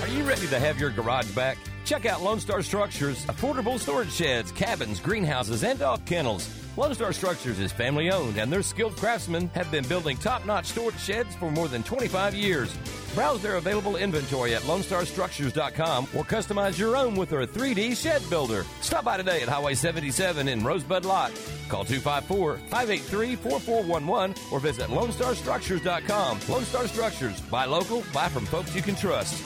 Are 0.00 0.08
you 0.08 0.24
ready 0.24 0.46
to 0.46 0.58
have 0.58 0.78
your 0.80 0.90
garage 0.90 1.30
back? 1.32 1.58
Check 1.84 2.06
out 2.06 2.22
Lone 2.22 2.40
Star 2.40 2.62
Structures, 2.62 3.24
affordable 3.26 3.78
storage 3.78 4.12
sheds, 4.12 4.52
cabins, 4.52 5.00
greenhouses, 5.00 5.64
and 5.64 5.78
dog 5.78 6.04
kennels. 6.06 6.48
Lone 6.76 6.94
Star 6.94 7.12
Structures 7.12 7.58
is 7.58 7.72
family 7.72 8.10
owned, 8.10 8.38
and 8.38 8.50
their 8.50 8.62
skilled 8.62 8.96
craftsmen 8.96 9.48
have 9.48 9.70
been 9.70 9.84
building 9.86 10.16
top 10.16 10.46
notch 10.46 10.66
storage 10.66 10.98
sheds 11.00 11.34
for 11.34 11.50
more 11.50 11.68
than 11.68 11.82
25 11.82 12.34
years. 12.34 12.74
Browse 13.14 13.42
their 13.42 13.56
available 13.56 13.96
inventory 13.96 14.54
at 14.54 14.62
LoneStarStructures.com 14.62 16.04
or 16.14 16.22
customize 16.24 16.78
your 16.78 16.96
own 16.96 17.16
with 17.16 17.30
their 17.30 17.44
3D 17.44 17.96
shed 18.00 18.22
builder. 18.30 18.64
Stop 18.80 19.04
by 19.04 19.16
today 19.16 19.42
at 19.42 19.48
Highway 19.48 19.74
77 19.74 20.46
in 20.46 20.62
Rosebud 20.62 21.04
Lot. 21.04 21.32
Call 21.68 21.84
254 21.84 22.58
583 22.68 23.34
4411 23.36 24.36
or 24.52 24.60
visit 24.60 24.86
LoneStarStructures.com. 24.86 26.38
Lone 26.48 26.64
Star 26.64 26.86
Structures. 26.86 27.40
Buy 27.42 27.64
local, 27.64 28.04
buy 28.14 28.28
from 28.28 28.46
folks 28.46 28.74
you 28.76 28.82
can 28.82 28.94
trust. 28.94 29.42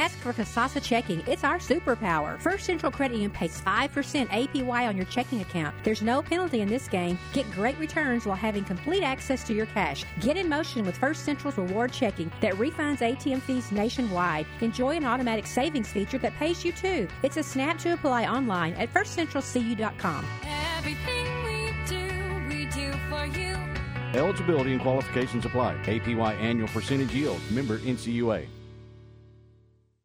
Ask 0.00 0.16
for 0.16 0.32
Kasasa 0.32 0.82
Checking. 0.82 1.22
It's 1.26 1.44
our 1.44 1.58
superpower. 1.58 2.40
First 2.40 2.64
Central 2.64 2.90
Credit 2.90 3.16
Union 3.16 3.30
pays 3.30 3.60
5% 3.60 4.28
APY 4.28 4.88
on 4.88 4.96
your 4.96 5.04
checking 5.04 5.42
account. 5.42 5.74
There's 5.84 6.00
no 6.00 6.22
penalty 6.22 6.62
in 6.62 6.68
this 6.70 6.88
game. 6.88 7.18
Get 7.34 7.50
great 7.50 7.78
returns 7.78 8.24
while 8.24 8.34
having 8.34 8.64
complete 8.64 9.02
access 9.02 9.44
to 9.44 9.52
your 9.52 9.66
cash. 9.66 10.06
Get 10.20 10.38
in 10.38 10.48
motion 10.48 10.86
with 10.86 10.96
First 10.96 11.26
Central's 11.26 11.58
reward 11.58 11.92
checking 11.92 12.32
that 12.40 12.54
refunds 12.54 13.00
ATM 13.00 13.42
fees 13.42 13.70
nationwide. 13.72 14.46
Enjoy 14.62 14.96
an 14.96 15.04
automatic 15.04 15.46
savings 15.46 15.92
feature 15.92 16.16
that 16.16 16.34
pays 16.36 16.64
you 16.64 16.72
too. 16.72 17.06
It's 17.22 17.36
a 17.36 17.42
snap 17.42 17.76
to 17.80 17.92
apply 17.92 18.24
online 18.24 18.72
at 18.76 18.90
firstcentralcu.com. 18.94 20.24
Everything 20.78 21.44
we 21.44 21.74
do, 21.86 22.48
we 22.48 22.64
do 22.70 22.90
for 23.10 23.26
you. 23.38 23.54
Eligibility 24.18 24.72
and 24.72 24.80
qualifications 24.80 25.44
apply. 25.44 25.74
APY 25.84 26.40
annual 26.40 26.68
percentage 26.68 27.12
yield. 27.12 27.38
Member 27.50 27.80
NCUA. 27.80 28.46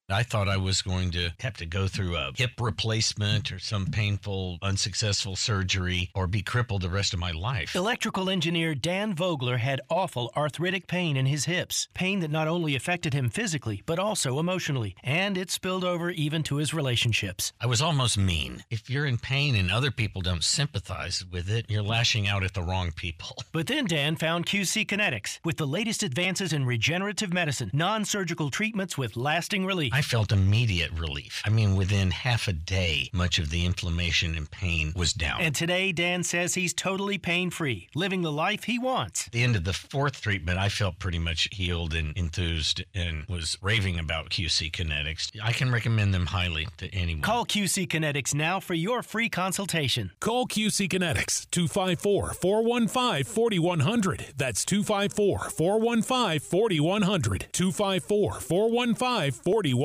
I 0.10 0.22
thought 0.22 0.48
I 0.48 0.58
was 0.58 0.84
going 0.84 1.10
to 1.12 1.32
have 1.40 1.56
to 1.58 1.66
go 1.66 1.88
through 1.88 2.16
a 2.16 2.32
hip 2.36 2.52
replacement 2.62 3.52
or 3.52 3.58
some 3.58 3.88
painful, 3.88 4.60
unsuccessful 4.62 5.36
surgery 5.36 6.12
or 6.14 6.28
be 6.28 6.44
crippled 6.44 6.84
the 6.84 6.90
rest 6.90 7.16
of 7.16 7.20
my 7.20 7.32
life. 7.32 7.76
Electrical 7.76 8.30
engineer 8.30 8.76
Dan 8.76 9.16
Vogler 9.16 9.58
had 9.58 9.82
awful 9.90 10.32
arthritic 10.38 10.86
pain 10.86 11.18
in 11.18 11.26
his 11.26 11.46
hips. 11.46 11.88
Pain 11.96 12.20
that 12.20 12.30
not 12.30 12.48
only 12.48 12.76
affected 12.76 13.16
him 13.16 13.32
physically, 13.32 13.82
but 13.88 13.98
also 13.98 14.38
emotionally. 14.38 14.96
And 15.04 15.40
it 15.40 15.50
spilled 15.50 15.84
over 15.84 16.12
even 16.12 16.44
to 16.44 16.58
his 16.58 16.72
relationships. 16.72 17.52
I 17.60 17.66
was 17.66 17.82
almost 17.82 18.16
mean. 18.16 18.64
If 18.70 18.92
you're 18.92 19.08
in 19.08 19.18
pain 19.18 19.56
and 19.56 19.72
other 19.72 19.90
people 19.90 20.22
don't 20.22 20.44
sympathize 20.44 21.26
with 21.32 21.50
it, 21.50 21.66
you're 21.68 21.82
lashing 21.82 22.28
out 22.28 22.44
at 22.44 22.54
the 22.54 22.62
wrong 22.62 22.92
people. 22.92 23.38
But 23.56 23.68
then 23.68 23.86
Dan 23.86 24.18
found 24.18 24.46
QC 24.46 24.86
Kinetics 24.86 25.40
with 25.46 25.56
the 25.56 25.66
latest 25.66 26.04
advances 26.04 26.52
in 26.52 26.66
regenerative 26.66 27.34
medicine, 27.34 27.72
non 27.74 28.04
surgical 28.04 28.50
treatments 28.50 28.98
with 28.98 29.16
lasting 29.16 29.66
relief. 29.66 29.94
I 29.96 30.02
felt 30.02 30.34
immediate 30.34 30.92
relief. 30.92 31.42
I 31.46 31.50
mean, 31.50 31.78
within 31.78 32.12
half 32.12 32.50
a 32.50 32.54
day, 32.54 33.10
much 33.14 33.40
of 33.40 33.50
the 33.50 33.66
inflammation 33.66 34.36
and 34.36 34.52
pain 34.52 34.92
was 34.94 35.14
down. 35.14 35.40
And 35.40 35.56
today, 35.56 35.94
Dan 35.94 36.26
says 36.26 36.54
he's 36.54 36.74
totally 36.74 37.18
pain 37.18 37.50
free, 37.50 37.88
living 37.96 38.22
the 38.22 38.32
life 38.32 38.66
he 38.66 38.78
wants. 38.78 39.28
At 39.28 39.32
the 39.32 39.42
end 39.42 39.56
of 39.56 39.64
the 39.64 39.72
fourth 39.72 40.20
treatment, 40.20 40.60
I 40.60 40.68
felt 40.68 41.00
pretty 41.00 41.18
much 41.18 41.48
healed 41.50 41.94
and 41.94 42.12
enthused 42.18 42.84
and 42.94 43.24
was 43.30 43.58
raving 43.62 43.98
about 43.98 44.32
QC 44.32 44.70
Kinetics. 44.70 45.32
I 45.42 45.54
can 45.54 45.72
recommend 45.72 46.14
them 46.14 46.26
highly 46.26 46.68
to 46.80 46.94
anyone. 46.94 47.22
Call 47.22 47.46
QC 47.46 47.88
Kinetics 47.88 48.36
now 48.36 48.60
for 48.60 48.74
your 48.74 49.02
free 49.02 49.30
consultation. 49.30 50.12
Call 50.20 50.46
QC 50.46 50.90
Kinetics 50.90 51.50
254 51.52 52.34
415 52.34 53.24
4100. 53.24 54.34
That's 54.36 54.66
254 54.66 55.52
415 55.52 56.40
4100. 56.42 57.48
254 57.54 58.42
415 58.42 59.32
4100. 59.32 59.85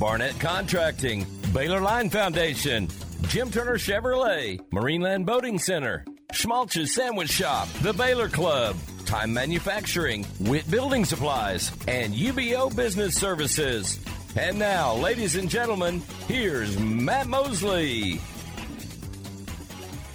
Barnett 0.00 0.40
Contracting, 0.40 1.26
Baylor 1.52 1.82
Line 1.82 2.08
Foundation, 2.08 2.88
Jim 3.28 3.50
Turner 3.50 3.76
Chevrolet, 3.76 4.58
Marineland 4.70 5.26
Boating 5.26 5.58
Center, 5.58 6.06
Schmaltz's 6.32 6.94
Sandwich 6.94 7.28
Shop, 7.28 7.68
The 7.82 7.92
Baylor 7.92 8.30
Club, 8.30 8.76
Time 9.04 9.34
Manufacturing, 9.34 10.26
Wit 10.40 10.70
Building 10.70 11.04
Supplies, 11.04 11.70
and 11.86 12.14
UBEO 12.14 12.74
Business 12.74 13.14
Services. 13.14 14.00
And 14.36 14.58
now, 14.58 14.94
ladies 14.94 15.36
and 15.36 15.50
gentlemen, 15.50 16.00
here's 16.26 16.78
Matt 16.78 17.26
Mosley. 17.26 18.22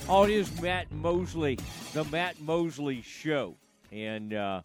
Oh, 0.09 0.23
it 0.23 0.31
is 0.31 0.61
Matt 0.61 0.91
Mosley, 0.91 1.59
the 1.93 2.05
Matt 2.05 2.41
Mosley 2.41 3.03
Show, 3.03 3.55
and 3.91 4.33
uh, 4.33 4.61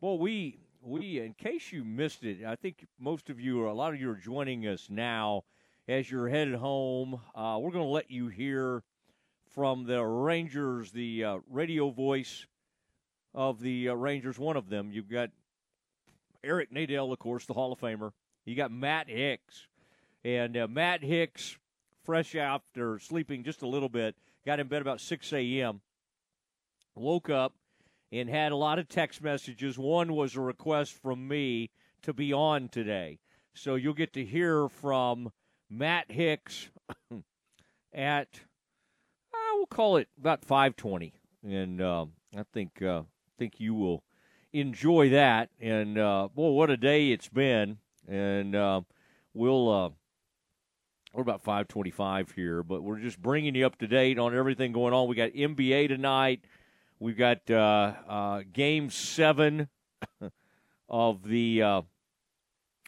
well, 0.00 0.18
we 0.18 0.61
we 0.82 1.20
in 1.20 1.34
case 1.34 1.72
you 1.72 1.84
missed 1.84 2.24
it, 2.24 2.44
I 2.44 2.56
think 2.56 2.86
most 2.98 3.30
of 3.30 3.40
you, 3.40 3.62
or 3.62 3.66
a 3.66 3.74
lot 3.74 3.94
of 3.94 4.00
you, 4.00 4.10
are 4.10 4.16
joining 4.16 4.66
us 4.66 4.88
now 4.90 5.44
as 5.88 6.10
you're 6.10 6.28
headed 6.28 6.54
home. 6.54 7.20
Uh, 7.34 7.58
we're 7.60 7.70
going 7.70 7.84
to 7.84 7.90
let 7.90 8.10
you 8.10 8.28
hear 8.28 8.82
from 9.54 9.84
the 9.84 10.02
Rangers, 10.02 10.90
the 10.92 11.24
uh, 11.24 11.38
radio 11.50 11.90
voice 11.90 12.46
of 13.34 13.60
the 13.60 13.90
uh, 13.90 13.94
Rangers. 13.94 14.38
One 14.38 14.56
of 14.56 14.68
them, 14.68 14.90
you've 14.92 15.10
got 15.10 15.30
Eric 16.42 16.72
Nadel, 16.72 17.12
of 17.12 17.18
course, 17.18 17.46
the 17.46 17.54
Hall 17.54 17.72
of 17.72 17.80
Famer. 17.80 18.12
You 18.44 18.56
got 18.56 18.72
Matt 18.72 19.08
Hicks, 19.08 19.66
and 20.24 20.56
uh, 20.56 20.66
Matt 20.68 21.04
Hicks, 21.04 21.56
fresh 22.04 22.34
after 22.34 22.98
sleeping 22.98 23.44
just 23.44 23.62
a 23.62 23.68
little 23.68 23.88
bit 23.88 24.16
got 24.44 24.60
in 24.60 24.66
bed 24.66 24.82
about 24.82 25.00
6 25.00 25.32
a.m., 25.32 25.80
woke 26.94 27.30
up 27.30 27.54
and 28.12 28.28
had 28.28 28.52
a 28.52 28.56
lot 28.56 28.78
of 28.78 28.88
text 28.88 29.22
messages. 29.22 29.78
One 29.78 30.12
was 30.12 30.36
a 30.36 30.40
request 30.40 30.92
from 30.92 31.26
me 31.26 31.70
to 32.02 32.12
be 32.12 32.32
on 32.32 32.68
today. 32.68 33.18
So 33.54 33.74
you'll 33.74 33.94
get 33.94 34.12
to 34.12 34.24
hear 34.24 34.68
from 34.68 35.32
Matt 35.70 36.12
Hicks 36.12 36.68
at, 37.94 38.28
I 39.34 39.56
will 39.58 39.66
call 39.66 39.96
it 39.96 40.08
about 40.18 40.44
520. 40.44 41.14
And 41.42 41.80
uh, 41.80 42.06
I 42.36 42.44
think 42.52 42.82
uh, 42.82 43.02
think 43.38 43.58
you 43.58 43.74
will 43.74 44.04
enjoy 44.52 45.10
that. 45.10 45.50
And, 45.60 45.98
uh, 45.98 46.28
boy, 46.34 46.50
what 46.50 46.70
a 46.70 46.76
day 46.76 47.10
it's 47.10 47.28
been. 47.28 47.78
And 48.06 48.54
uh, 48.54 48.82
we'll 49.34 49.68
uh, 49.68 49.90
we're 51.12 51.22
about 51.22 51.42
525 51.42 52.32
here, 52.32 52.62
but 52.62 52.82
we're 52.82 52.98
just 52.98 53.20
bringing 53.20 53.54
you 53.54 53.66
up 53.66 53.78
to 53.78 53.86
date 53.86 54.18
on 54.18 54.34
everything 54.34 54.72
going 54.72 54.94
on. 54.94 55.08
We 55.08 55.16
got 55.16 55.32
NBA 55.32 55.88
tonight. 55.88 56.44
We've 57.02 57.18
got 57.18 57.50
uh, 57.50 57.94
uh, 58.08 58.42
Game 58.52 58.88
Seven 58.88 59.68
of 60.88 61.24
the 61.24 61.60
uh, 61.60 61.82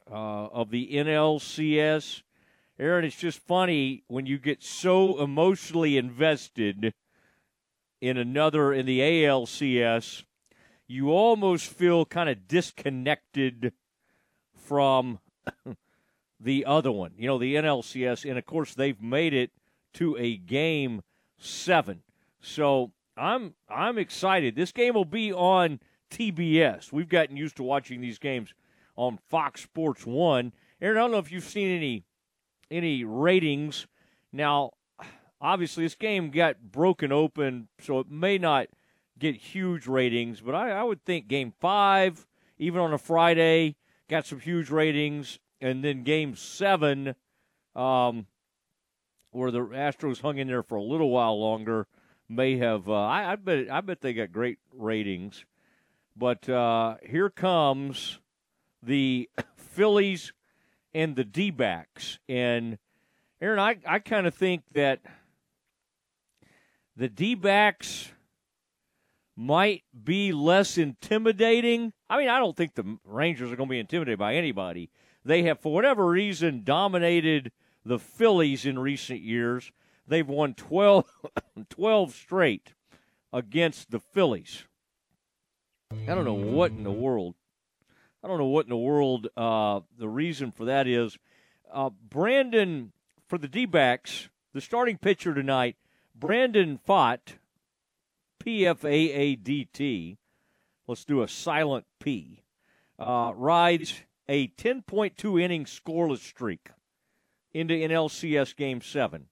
uh 0.09 0.15
of 0.15 0.71
the 0.71 0.91
NLCS. 0.93 2.23
Aaron, 2.79 3.05
it's 3.05 3.17
just 3.17 3.41
funny 3.41 4.05
when 4.07 4.25
you 4.25 4.39
get 4.39 4.63
so 4.63 5.21
emotionally 5.21 5.99
invested 5.99 6.95
in 8.01 8.17
another 8.17 8.73
in 8.73 8.87
the 8.87 9.01
ALCS, 9.01 10.23
you 10.87 11.11
almost 11.11 11.67
feel 11.67 12.05
kind 12.05 12.29
of 12.29 12.47
disconnected 12.47 13.73
from 14.57 15.19
the 16.39 16.65
other 16.65 16.93
one, 16.93 17.15
you 17.19 17.27
know, 17.27 17.39
the 17.39 17.57
NLCS. 17.57 18.31
And 18.31 18.39
of 18.39 18.47
course, 18.47 18.75
they've 18.77 19.03
made 19.03 19.35
it 19.35 19.51
to 19.95 20.17
a 20.17 20.37
game 20.37 21.03
seven. 21.37 22.05
So 22.41 22.93
I'm 23.17 23.55
I'm 23.69 23.99
excited. 23.99 24.57
This 24.57 24.73
game 24.73 24.95
will 24.95 25.05
be 25.05 25.33
on 25.33 25.81
TBS. 26.11 26.93
We've 26.93 27.09
gotten 27.09 27.37
used 27.37 27.57
to 27.57 27.63
watching 27.63 28.01
these 28.01 28.19
games 28.19 28.55
on 28.97 29.19
Fox 29.29 29.63
Sports 29.63 30.07
One. 30.07 30.53
Aaron, 30.81 30.97
I 30.97 31.01
don't 31.01 31.11
know 31.13 31.19
if 31.19 31.33
you've 31.33 31.45
seen 31.45 31.77
any 31.77 32.05
any 32.71 33.05
ratings. 33.05 33.87
Now, 34.33 34.73
obviously, 35.41 35.85
this 35.85 35.95
game 35.95 36.31
got 36.31 36.73
broken 36.73 37.13
open, 37.13 37.69
so 37.81 38.01
it 38.01 38.11
may 38.11 38.39
not 38.39 38.67
get 39.19 39.37
huge 39.37 39.87
ratings. 39.87 40.41
But 40.41 40.55
I, 40.55 40.71
I 40.71 40.83
would 40.83 41.05
think 41.05 41.29
Game 41.29 41.53
Five, 41.61 42.27
even 42.59 42.81
on 42.81 42.93
a 42.93 42.99
Friday, 42.99 43.77
got 44.09 44.27
some 44.27 44.41
huge 44.41 44.71
ratings 44.71 45.39
and 45.61 45.83
then 45.83 46.03
Game 46.03 46.37
Seven, 46.37 47.15
um, 47.75 48.27
where 49.31 49.51
the 49.51 49.61
Astros 49.61 50.21
hung 50.21 50.37
in 50.37 50.47
there 50.47 50.63
for 50.63 50.77
a 50.77 50.83
little 50.83 51.11
while 51.11 51.41
longer, 51.41 51.87
may 52.29 52.57
have. 52.59 52.89
Uh, 52.89 52.95
I, 52.95 53.33
I, 53.33 53.37
bet. 53.37 53.71
I 53.71 53.81
bet 53.81 54.01
they 54.01 54.13
got 54.13 54.33
great 54.33 54.59
ratings. 54.73 55.45
But 56.17 56.49
uh, 56.49 56.97
here 57.03 57.31
comes 57.31 58.19
the 58.83 59.29
Phillies 59.57 60.33
and 60.95 61.17
the 61.17 61.25
D 61.25 61.51
backs. 61.51 62.19
And 62.29 62.79
Aaron, 63.41 63.59
I, 63.59 63.77
I 63.87 63.99
kind 63.99 64.27
of 64.27 64.35
think 64.35 64.63
that 64.75 65.01
the 66.97 67.09
D 67.09 67.35
backs 67.35 68.13
might 69.37 69.83
be 70.05 70.33
less 70.33 70.79
intimidating. 70.79 71.93
I 72.09 72.19
mean, 72.19 72.29
I 72.29 72.39
don't 72.39 72.57
think 72.57 72.75
the 72.75 72.99
Rangers 73.05 73.51
are 73.51 73.57
going 73.57 73.69
to 73.69 73.73
be 73.73 73.81
intimidated 73.81 74.19
by 74.19 74.37
anybody, 74.37 74.91
they 75.25 75.43
have, 75.45 75.59
for 75.61 75.73
whatever 75.73 76.07
reason, 76.07 76.63
dominated 76.65 77.51
the 77.85 77.99
Phillies 77.99 78.67
in 78.67 78.79
recent 78.79 79.21
years. 79.21 79.73
They've 80.07 80.29
won 80.29 80.55
12, 80.55 81.05
12 81.63 82.15
straight 82.15 82.75
against 83.33 83.91
the 83.91 84.01
Phillies. 84.01 84.65
I 85.93 86.15
don't 86.15 86.25
know 86.25 86.35
what 86.35 86.73
in 86.73 86.83
the 86.83 86.91
world. 86.91 87.35
I 88.23 88.29
don't 88.29 88.39
know 88.39 88.47
what 88.47 88.67
in 88.67 88.71
the 88.71 88.77
world 88.77 89.29
uh, 89.37 89.81
the 89.97 90.09
reason 90.09 90.51
for 90.51 90.65
that 90.65 90.87
is. 90.87 91.19
Uh, 91.73 91.91
Brandon, 91.91 92.93
for 93.27 93.39
the 93.39 93.49
D 93.49 93.67
backs, 93.67 94.29
the 94.53 94.61
starting 94.61 94.99
pitcher 94.99 95.35
tonight, 95.35 95.77
Brandon 96.15 96.79
Pfaadt, 96.87 97.39
P 98.39 98.67
F 98.67 98.85
A 98.85 98.89
A 98.89 99.37
D 99.37 99.69
T. 99.73 100.19
Let's 100.87 101.05
do 101.05 101.23
a 101.23 101.29
silent 101.29 101.87
P. 102.01 102.43
Uh, 102.99 103.33
rides 103.35 104.03
a 104.29 104.49
10.2 104.49 105.43
inning 105.43 105.65
scoreless 105.65 106.19
streak 106.21 106.71
into 107.53 107.75
NLCS 107.75 108.55
Game 108.55 108.81
7. 108.81 109.27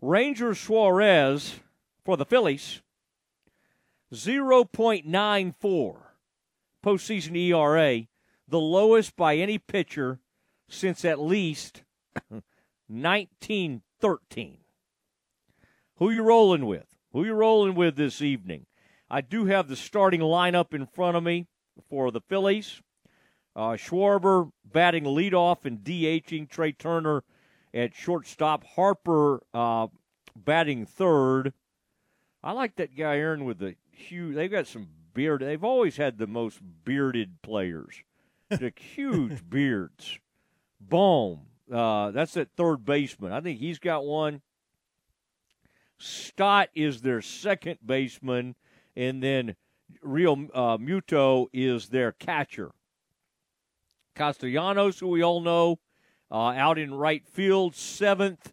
Ranger 0.00 0.54
Suarez 0.54 1.58
for 2.04 2.16
the 2.16 2.24
Phillies, 2.24 2.82
0.94 4.12 5.96
postseason 6.84 7.36
ERA, 7.36 8.06
the 8.46 8.60
lowest 8.60 9.16
by 9.16 9.36
any 9.36 9.58
pitcher 9.58 10.20
since 10.68 11.04
at 11.04 11.18
least 11.18 11.82
1913. 12.86 14.58
Who 15.96 16.10
you 16.10 16.22
rolling 16.22 16.66
with? 16.66 16.86
Who 17.12 17.24
you 17.24 17.34
rolling 17.34 17.74
with 17.74 17.96
this 17.96 18.22
evening? 18.22 18.66
I 19.10 19.20
do 19.20 19.46
have 19.46 19.66
the 19.66 19.76
starting 19.76 20.20
lineup 20.20 20.72
in 20.72 20.86
front 20.86 21.16
of 21.16 21.24
me 21.24 21.48
for 21.88 22.12
the 22.12 22.20
Phillies. 22.20 22.82
Uh, 23.56 23.70
Schwarber 23.70 24.52
batting 24.64 25.04
leadoff 25.04 25.64
and 25.64 25.78
DHing. 25.80 26.48
Trey 26.48 26.70
Turner 26.70 27.24
at 27.74 27.94
shortstop. 27.94 28.64
Harper 28.64 29.42
uh, 29.52 29.88
batting 30.36 30.86
third. 30.86 31.52
I 32.42 32.52
like 32.52 32.76
that 32.76 32.96
guy 32.96 33.16
Aaron 33.16 33.44
with 33.44 33.58
the 33.58 33.74
huge. 33.90 34.34
They've 34.34 34.50
got 34.50 34.66
some 34.66 34.88
beard. 35.14 35.42
They've 35.42 35.64
always 35.64 35.96
had 35.96 36.18
the 36.18 36.26
most 36.26 36.60
bearded 36.84 37.42
players, 37.42 38.02
the 38.50 38.72
huge 38.76 39.48
beards. 39.48 40.18
Boom. 40.80 41.40
Uh, 41.72 42.10
that's 42.12 42.34
that 42.34 42.50
third 42.56 42.84
baseman. 42.84 43.32
I 43.32 43.40
think 43.40 43.58
he's 43.58 43.78
got 43.78 44.04
one. 44.04 44.40
Stott 45.98 46.68
is 46.74 47.02
their 47.02 47.20
second 47.20 47.78
baseman, 47.84 48.54
and 48.96 49.22
then 49.22 49.56
Real 50.02 50.46
uh, 50.54 50.78
Muto 50.78 51.48
is 51.52 51.88
their 51.88 52.12
catcher. 52.12 52.70
Castellanos, 54.14 54.98
who 55.00 55.08
we 55.08 55.22
all 55.22 55.40
know, 55.40 55.78
uh, 56.30 56.48
out 56.48 56.78
in 56.78 56.94
right 56.94 57.26
field, 57.26 57.74
seventh. 57.74 58.52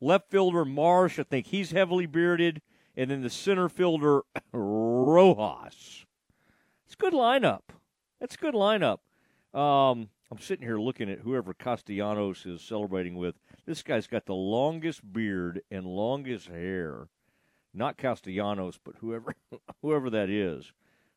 Left 0.00 0.30
fielder 0.30 0.64
Marsh, 0.64 1.18
I 1.18 1.22
think 1.22 1.46
he's 1.46 1.70
heavily 1.70 2.06
bearded. 2.06 2.60
And 2.96 3.10
then 3.10 3.22
the 3.22 3.30
center 3.30 3.68
fielder 3.68 4.22
Rojas. 4.52 6.04
It's 6.84 6.94
a 6.94 6.96
good 6.98 7.12
lineup. 7.12 7.62
That's 8.20 8.34
a 8.34 8.38
good 8.38 8.54
lineup. 8.54 8.98
Um, 9.58 10.08
I'm 10.30 10.38
sitting 10.38 10.66
here 10.66 10.78
looking 10.78 11.10
at 11.10 11.20
whoever 11.20 11.54
Castellanos 11.54 12.44
is 12.46 12.60
celebrating 12.60 13.16
with. 13.16 13.36
This 13.64 13.82
guy's 13.82 14.06
got 14.06 14.26
the 14.26 14.34
longest 14.34 15.12
beard 15.12 15.62
and 15.70 15.86
longest 15.86 16.48
hair. 16.48 17.08
Not 17.72 17.96
Castellanos, 17.96 18.78
but 18.82 18.96
whoever 19.00 19.34
whoever 19.82 20.10
that 20.10 20.30
is. 20.30 20.72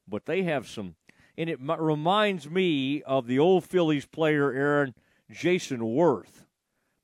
But 0.07 0.25
they 0.25 0.43
have 0.43 0.67
some 0.67 0.95
and 1.37 1.49
it 1.49 1.59
reminds 1.61 2.49
me 2.49 3.01
of 3.03 3.25
the 3.25 3.39
old 3.39 3.63
Phillies 3.63 4.05
player 4.05 4.51
Aaron 4.51 4.93
Jayson 5.31 5.79
Werth. 5.79 6.45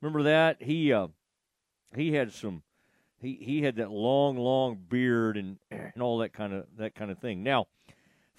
Remember 0.02 0.24
that 0.24 0.62
he 0.62 0.92
uh, 0.92 1.08
he 1.96 2.14
had 2.14 2.32
some 2.32 2.64
he 3.20 3.38
he 3.42 3.62
had 3.64 3.76
that 3.78 3.92
long 3.92 4.38
long 4.38 4.76
beard 4.76 5.38
and 5.38 5.58
and 5.72 6.02
all 6.02 6.18
that 6.20 6.34
kind 6.34 6.54
of 6.54 6.66
that 6.78 6.96
kind 6.96 7.12
of 7.12 7.20
thing. 7.20 7.44
Now, 7.44 7.68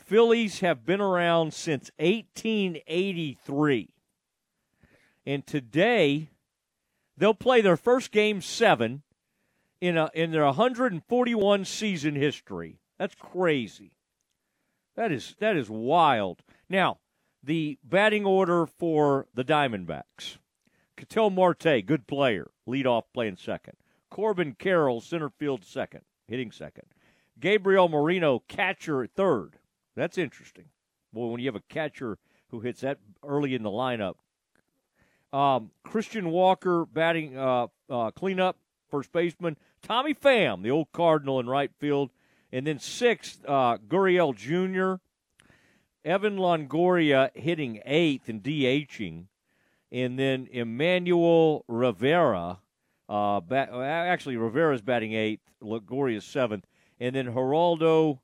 Phillies 0.06 0.60
have 0.60 0.86
been 0.86 1.00
around 1.00 1.52
since 1.52 1.90
1883. 1.98 3.88
And 5.26 5.44
today, 5.44 6.30
they'll 7.16 7.34
play 7.34 7.60
their 7.60 7.76
first 7.76 8.12
game 8.12 8.40
seven 8.40 9.02
in, 9.80 9.96
a, 9.96 10.08
in 10.14 10.30
their 10.30 10.44
141 10.44 11.64
season 11.64 12.14
history. 12.14 12.78
That's 12.98 13.16
crazy. 13.16 13.96
That 14.94 15.10
is 15.10 15.34
that 15.40 15.56
is 15.56 15.68
wild. 15.68 16.42
Now, 16.70 16.98
the 17.46 17.78
batting 17.84 18.26
order 18.26 18.66
for 18.66 19.28
the 19.32 19.44
Diamondbacks. 19.44 20.38
Ketel 20.96 21.30
Marte, 21.30 21.86
good 21.86 22.06
player, 22.06 22.50
lead 22.66 22.86
off 22.86 23.04
playing 23.14 23.36
second. 23.36 23.76
Corbin 24.10 24.56
Carroll, 24.58 25.00
center 25.00 25.30
field 25.30 25.64
second, 25.64 26.02
hitting 26.26 26.50
second. 26.50 26.84
Gabriel 27.38 27.88
Moreno, 27.88 28.42
catcher 28.48 29.06
third. 29.06 29.58
That's 29.94 30.18
interesting. 30.18 30.64
Boy, 31.12 31.26
when 31.26 31.40
you 31.40 31.46
have 31.46 31.56
a 31.56 31.60
catcher 31.72 32.18
who 32.50 32.60
hits 32.60 32.80
that 32.80 32.98
early 33.24 33.54
in 33.54 33.62
the 33.62 33.70
lineup. 33.70 34.14
Um, 35.32 35.70
Christian 35.84 36.30
Walker 36.30 36.84
batting 36.86 37.36
uh, 37.36 37.66
uh, 37.88 38.10
cleanup, 38.10 38.56
first 38.90 39.12
baseman. 39.12 39.56
Tommy 39.82 40.14
Pham, 40.14 40.62
the 40.62 40.70
old 40.70 40.92
Cardinal 40.92 41.40
in 41.40 41.46
right 41.46 41.70
field. 41.78 42.10
And 42.52 42.66
then 42.66 42.78
sixth, 42.78 43.44
uh, 43.46 43.78
Gurriel 43.88 44.34
Jr., 44.34 45.02
Evan 46.06 46.36
Longoria 46.36 47.30
hitting 47.34 47.80
eighth 47.84 48.28
and 48.28 48.42
DHing. 48.42 49.26
And 49.90 50.18
then 50.18 50.48
Emmanuel 50.52 51.64
Rivera, 51.66 52.60
uh, 53.08 53.40
bat, 53.40 53.70
actually, 53.72 54.36
Rivera's 54.36 54.82
batting 54.82 55.14
eighth, 55.14 55.50
Longoria's 55.60 56.24
seventh. 56.24 56.64
And 57.00 57.16
then 57.16 57.26
Geraldo 57.26 58.20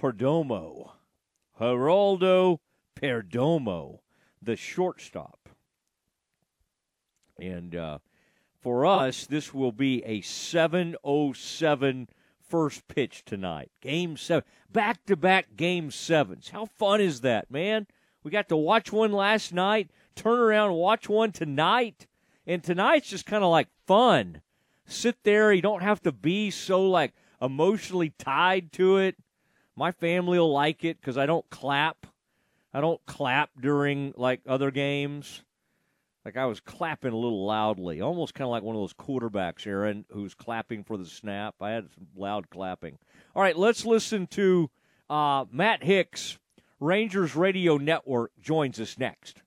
Perdomo. 0.00 0.92
Geraldo 1.60 2.60
Perdomo, 2.96 3.98
the 4.40 4.56
shortstop. 4.56 5.50
And 7.38 7.76
uh, 7.76 7.98
for 8.60 8.86
us, 8.86 9.26
this 9.26 9.52
will 9.52 9.72
be 9.72 10.02
a 10.04 10.22
707 10.22 12.08
first 12.48 12.88
pitch 12.88 13.24
tonight. 13.24 13.70
Game 13.80 14.16
seven. 14.16 14.44
Back 14.70 15.04
to 15.06 15.16
back 15.16 15.56
game 15.56 15.90
sevens. 15.90 16.50
How 16.50 16.66
fun 16.66 17.00
is 17.00 17.20
that, 17.22 17.50
man? 17.50 17.86
We 18.22 18.30
got 18.30 18.48
to 18.48 18.56
watch 18.56 18.92
one 18.92 19.12
last 19.12 19.52
night, 19.52 19.90
turn 20.14 20.38
around 20.38 20.74
watch 20.74 21.08
one 21.08 21.32
tonight. 21.32 22.06
And 22.46 22.62
tonight's 22.62 23.08
just 23.08 23.26
kind 23.26 23.44
of 23.44 23.50
like 23.50 23.68
fun. 23.86 24.40
Sit 24.86 25.16
there. 25.22 25.52
You 25.52 25.62
don't 25.62 25.82
have 25.82 26.02
to 26.02 26.12
be 26.12 26.50
so 26.50 26.82
like 26.88 27.12
emotionally 27.40 28.10
tied 28.18 28.72
to 28.72 28.96
it. 28.96 29.16
My 29.76 29.92
family 29.92 30.38
will 30.38 30.52
like 30.52 30.84
it 30.84 31.00
because 31.00 31.18
I 31.18 31.26
don't 31.26 31.48
clap. 31.50 32.06
I 32.72 32.80
don't 32.80 33.04
clap 33.06 33.50
during 33.60 34.12
like 34.16 34.40
other 34.46 34.70
games. 34.70 35.42
Like 36.24 36.36
I 36.36 36.46
was 36.46 36.60
clapping 36.60 37.12
a 37.12 37.16
little 37.16 37.46
loudly, 37.46 38.00
almost 38.00 38.34
kind 38.34 38.46
of 38.46 38.50
like 38.50 38.62
one 38.62 38.76
of 38.76 38.82
those 38.82 38.92
quarterbacks, 38.92 39.66
Aaron, 39.66 40.04
who's 40.10 40.34
clapping 40.34 40.84
for 40.84 40.96
the 40.96 41.06
snap. 41.06 41.54
I 41.60 41.70
had 41.70 41.88
some 41.94 42.08
loud 42.16 42.50
clapping. 42.50 42.98
All 43.34 43.42
right, 43.42 43.56
let's 43.56 43.86
listen 43.86 44.26
to 44.28 44.70
uh, 45.08 45.46
Matt 45.50 45.84
Hicks, 45.84 46.38
Rangers 46.80 47.34
Radio 47.34 47.76
Network, 47.78 48.32
joins 48.40 48.78
us 48.80 48.98
next. 48.98 49.42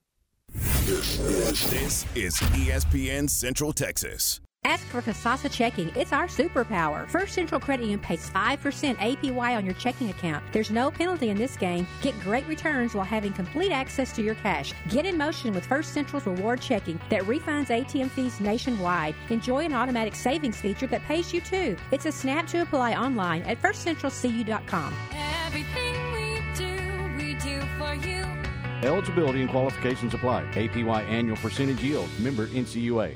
This 0.85 2.05
is 2.15 2.35
ESPN 2.35 3.29
Central 3.29 3.73
Texas. 3.73 4.41
Ask 4.63 4.85
for 4.87 5.01
Kasasa 5.01 5.51
Checking. 5.51 5.91
It's 5.95 6.13
our 6.13 6.27
superpower. 6.27 7.09
First 7.09 7.33
Central 7.33 7.59
Credit 7.59 7.81
Union 7.81 7.99
pays 7.99 8.29
5% 8.29 8.95
APY 8.95 9.57
on 9.57 9.65
your 9.65 9.73
checking 9.73 10.11
account. 10.11 10.43
There's 10.53 10.69
no 10.69 10.91
penalty 10.91 11.29
in 11.29 11.37
this 11.37 11.57
game. 11.57 11.87
Get 12.03 12.17
great 12.19 12.47
returns 12.47 12.93
while 12.93 13.03
having 13.03 13.33
complete 13.33 13.71
access 13.71 14.13
to 14.15 14.21
your 14.21 14.35
cash. 14.35 14.71
Get 14.87 15.07
in 15.07 15.17
motion 15.17 15.53
with 15.53 15.65
First 15.65 15.93
Central's 15.93 16.27
reward 16.27 16.61
checking 16.61 17.01
that 17.09 17.23
refunds 17.23 17.67
ATM 17.67 18.11
fees 18.11 18.39
nationwide. 18.39 19.15
Enjoy 19.29 19.65
an 19.65 19.73
automatic 19.73 20.13
savings 20.13 20.61
feature 20.61 20.87
that 20.87 21.01
pays 21.03 21.33
you 21.33 21.41
too. 21.41 21.75
It's 21.91 22.05
a 22.05 22.11
snap 22.11 22.45
to 22.47 22.61
apply 22.61 22.93
online 22.93 23.41
at 23.43 23.59
firstcentralcu.com. 23.59 24.93
Everything 25.47 26.13
we 26.13 26.55
do, 26.55 27.17
we 27.17 27.33
do 27.33 27.61
for 27.79 27.95
you. 28.07 28.23
Eligibility 28.87 29.41
and 29.41 29.49
qualifications 29.49 30.13
apply. 30.13 30.43
APY 30.53 31.03
annual 31.09 31.37
percentage 31.37 31.81
yield. 31.81 32.07
Member 32.19 32.45
NCUA. 32.47 33.15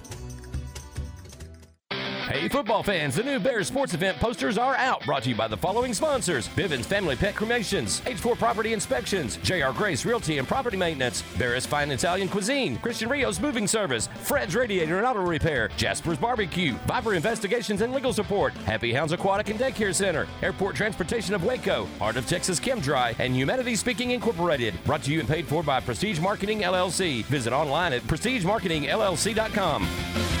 Hey, 2.31 2.47
football 2.47 2.81
fans, 2.81 3.15
the 3.15 3.23
new 3.23 3.39
Bears 3.39 3.67
sports 3.67 3.93
event 3.93 4.17
posters 4.17 4.57
are 4.57 4.73
out. 4.75 5.05
Brought 5.05 5.23
to 5.23 5.29
you 5.29 5.35
by 5.35 5.49
the 5.49 5.57
following 5.57 5.93
sponsors 5.93 6.47
Bivens 6.47 6.85
Family 6.85 7.17
Pet 7.17 7.35
Cremations, 7.35 7.99
H4 8.01 8.37
Property 8.37 8.71
Inspections, 8.71 9.35
JR 9.43 9.71
Grace 9.73 10.05
Realty 10.05 10.37
and 10.37 10.47
Property 10.47 10.77
Maintenance, 10.77 11.23
Barris 11.37 11.65
Fine 11.65 11.91
Italian 11.91 12.29
Cuisine, 12.29 12.77
Christian 12.77 13.09
Rios 13.09 13.41
Moving 13.41 13.67
Service, 13.67 14.07
Fred's 14.21 14.55
Radiator 14.55 14.97
and 14.97 15.05
Auto 15.05 15.19
Repair, 15.19 15.67
Jasper's 15.75 16.17
Barbecue, 16.17 16.75
Viper 16.87 17.15
Investigations 17.15 17.81
and 17.81 17.91
Legal 17.91 18.13
Support, 18.13 18.53
Happy 18.59 18.93
Hounds 18.93 19.11
Aquatic 19.11 19.49
and 19.49 19.59
Daycare 19.59 19.93
Center, 19.93 20.25
Airport 20.41 20.73
Transportation 20.73 21.35
of 21.35 21.43
Waco, 21.43 21.85
Heart 21.99 22.15
of 22.15 22.27
Texas 22.27 22.61
Chem 22.61 22.79
Dry, 22.79 23.13
and 23.19 23.35
Humanity 23.35 23.75
Speaking 23.75 24.11
Incorporated. 24.11 24.81
Brought 24.85 25.03
to 25.03 25.11
you 25.11 25.19
and 25.19 25.27
paid 25.27 25.47
for 25.47 25.63
by 25.63 25.81
Prestige 25.81 26.21
Marketing 26.21 26.61
LLC. 26.61 27.25
Visit 27.25 27.51
online 27.51 27.91
at 27.91 28.03
prestigemarketingllc.com. 28.03 30.40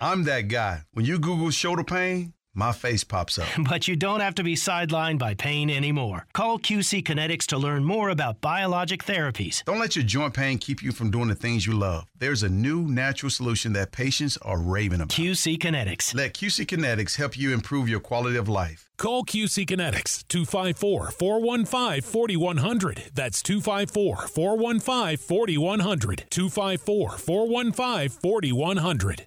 I'm 0.00 0.24
that 0.24 0.48
guy. 0.48 0.82
When 0.92 1.04
you 1.04 1.18
Google 1.18 1.50
shoulder 1.50 1.84
pain, 1.84 2.34
my 2.54 2.72
face 2.72 3.02
pops 3.02 3.38
up. 3.38 3.48
But 3.68 3.88
you 3.88 3.96
don't 3.96 4.20
have 4.20 4.34
to 4.34 4.42
be 4.44 4.54
sidelined 4.54 5.18
by 5.18 5.34
pain 5.34 5.70
anymore. 5.70 6.26
Call 6.34 6.58
QC 6.58 7.02
Kinetics 7.02 7.46
to 7.46 7.58
learn 7.58 7.84
more 7.84 8.10
about 8.10 8.40
biologic 8.42 9.04
therapies. 9.04 9.64
Don't 9.64 9.78
let 9.78 9.96
your 9.96 10.04
joint 10.04 10.34
pain 10.34 10.58
keep 10.58 10.82
you 10.82 10.92
from 10.92 11.10
doing 11.10 11.28
the 11.28 11.34
things 11.34 11.66
you 11.66 11.72
love. 11.72 12.04
There's 12.18 12.42
a 12.42 12.48
new 12.50 12.82
natural 12.82 13.30
solution 13.30 13.72
that 13.72 13.92
patients 13.92 14.36
are 14.42 14.58
raving 14.60 15.00
about. 15.00 15.08
QC 15.16 15.58
Kinetics. 15.58 16.14
Let 16.14 16.34
QC 16.34 16.66
Kinetics 16.66 17.16
help 17.16 17.38
you 17.38 17.54
improve 17.54 17.88
your 17.88 18.00
quality 18.00 18.36
of 18.36 18.48
life. 18.48 18.90
Call 18.98 19.24
QC 19.24 19.66
Kinetics 19.66 20.22
254 20.28 21.10
415 21.12 22.02
4100. 22.02 23.10
That's 23.14 23.42
254 23.42 24.28
415 24.28 25.16
4100. 25.16 26.24
254 26.30 27.16
415 27.16 28.08
4100. 28.10 29.26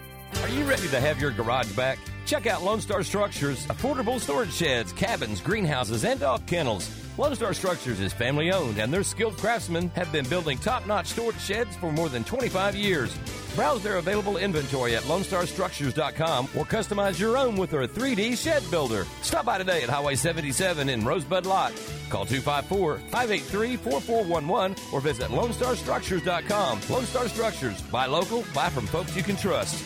Are 0.41 0.49
you 0.49 0.63
ready 0.65 0.87
to 0.87 0.99
have 0.99 1.19
your 1.19 1.31
garage 1.31 1.71
back? 1.75 1.99
Check 2.25 2.47
out 2.47 2.63
Lone 2.63 2.81
Star 2.81 3.03
Structures, 3.03 3.65
affordable 3.67 4.19
storage 4.19 4.53
sheds, 4.53 4.93
cabins, 4.93 5.41
greenhouses, 5.41 6.05
and 6.05 6.19
dog 6.19 6.45
kennels. 6.47 6.89
Lone 7.17 7.35
Star 7.35 7.53
Structures 7.53 7.99
is 7.99 8.13
family 8.13 8.51
owned, 8.51 8.77
and 8.77 8.91
their 8.91 9.03
skilled 9.03 9.37
craftsmen 9.37 9.89
have 9.89 10.11
been 10.11 10.25
building 10.27 10.57
top 10.57 10.87
notch 10.87 11.07
storage 11.07 11.39
sheds 11.39 11.75
for 11.75 11.91
more 11.91 12.09
than 12.09 12.23
25 12.23 12.75
years. 12.75 13.15
Browse 13.55 13.83
their 13.83 13.97
available 13.97 14.37
inventory 14.37 14.95
at 14.95 15.03
LoneStarStructures.com 15.03 16.45
or 16.55 16.63
customize 16.63 17.19
your 17.19 17.37
own 17.37 17.57
with 17.57 17.71
their 17.71 17.85
3D 17.85 18.37
shed 18.41 18.63
builder. 18.71 19.05
Stop 19.21 19.45
by 19.45 19.57
today 19.57 19.83
at 19.83 19.89
Highway 19.89 20.15
77 20.15 20.87
in 20.87 21.03
Rosebud 21.03 21.45
Lot. 21.45 21.73
Call 22.09 22.25
254 22.25 22.99
583 23.09 23.75
4411 23.75 24.77
or 24.93 25.01
visit 25.01 25.27
LoneStarStructures.com. 25.27 26.79
Lone 26.89 27.05
Star 27.05 27.27
Structures. 27.27 27.81
Buy 27.81 28.05
local, 28.05 28.45
buy 28.53 28.69
from 28.69 28.87
folks 28.87 29.15
you 29.17 29.23
can 29.23 29.35
trust. 29.35 29.83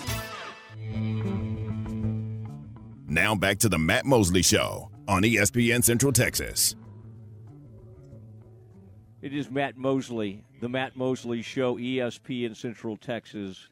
Now 3.08 3.34
back 3.34 3.60
to 3.60 3.70
the 3.70 3.78
Matt 3.78 4.06
Mosley 4.06 4.42
Show 4.42 4.90
on 5.08 5.24
ESPN 5.24 5.84
Central 5.84 6.12
Texas. 6.12 6.76
It 9.22 9.34
is 9.34 9.50
Matt 9.50 9.78
Mosley, 9.78 10.44
the 10.62 10.70
Matt 10.70 10.96
Mosley 10.96 11.42
Show, 11.42 11.78
ESPN 11.78 12.56
Central 12.56 12.98
Texas. 12.98 13.70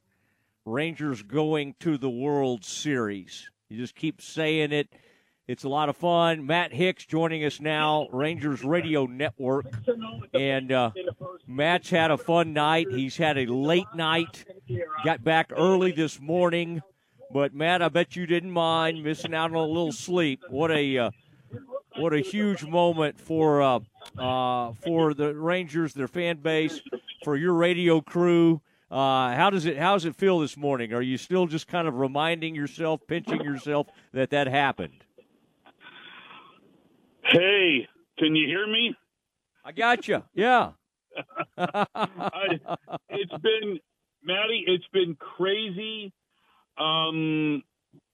Rangers 0.66 1.22
going 1.24 1.76
to 1.82 1.98
the 1.98 2.10
World 2.10 2.64
Series. 2.64 3.52
You 3.70 3.78
just 3.78 3.96
keep 3.96 4.22
saying 4.22 4.72
it. 4.72 4.88
It's 5.46 5.66
a 5.66 5.70
lot 5.70 5.90
of 5.90 5.98
fun. 5.98 6.46
Matt 6.46 6.72
Hicks 6.72 7.06
joining 7.06 7.44
us 7.44 7.60
now, 7.60 8.08
Rangers 8.14 8.64
Radio 8.64 9.06
Network. 9.06 9.66
And 10.34 10.72
uh, 10.72 10.92
Matt's 11.46 11.90
had 11.90 12.12
a 12.12 12.18
fun 12.18 12.54
night. 12.54 12.88
He's 12.90 13.18
had 13.18 13.38
a 13.38 13.46
late 13.46 13.94
night, 13.94 14.46
got 15.04 15.24
back 15.24 15.52
early 15.56 15.92
this 15.92 16.22
morning. 16.22 16.82
But, 17.34 17.54
Matt, 17.54 17.82
I 17.82 17.90
bet 17.90 18.16
you 18.16 18.26
didn't 18.26 18.52
mind 18.52 19.04
missing 19.04 19.34
out 19.34 19.50
on 19.50 19.56
a 19.56 19.66
little 19.66 19.92
sleep. 19.92 20.42
What 20.50 20.72
a. 20.72 20.98
Uh, 20.98 21.12
what 21.98 22.14
a 22.14 22.20
huge 22.20 22.66
moment 22.66 23.20
for 23.20 23.62
uh, 23.62 23.80
uh, 24.18 24.74
for 24.84 25.14
the 25.14 25.36
Rangers, 25.36 25.94
their 25.94 26.08
fan 26.08 26.38
base, 26.38 26.82
for 27.24 27.36
your 27.36 27.54
radio 27.54 28.02
crew. 28.02 28.62
Uh, 28.90 29.34
how 29.36 29.50
does 29.50 29.66
it 29.66 29.78
how 29.78 29.94
does 29.94 30.06
it 30.06 30.16
feel 30.16 30.40
this 30.40 30.58
morning? 30.58 30.94
Are 30.94 31.02
you 31.02 31.18
still 31.18 31.46
just 31.46 31.68
kind 31.68 31.88
of 31.88 31.96
reminding 31.96 32.56
yourself, 32.56 33.02
pinching 33.08 33.42
yourself 33.42 33.88
that 34.12 34.32
that 34.32 34.48
happened? 34.48 35.06
Hey, 37.24 37.88
can 38.18 38.36
you 38.36 38.48
hear 38.48 38.68
me? 38.68 38.96
I 39.64 39.72
got 39.72 40.08
you. 40.08 40.24
Yeah. 40.34 40.72
I, 41.58 42.60
it's 43.10 43.32
been 43.42 43.80
Maddie. 44.24 44.64
It's 44.68 44.88
been 44.92 45.16
crazy. 45.16 46.12
Um, 46.78 47.64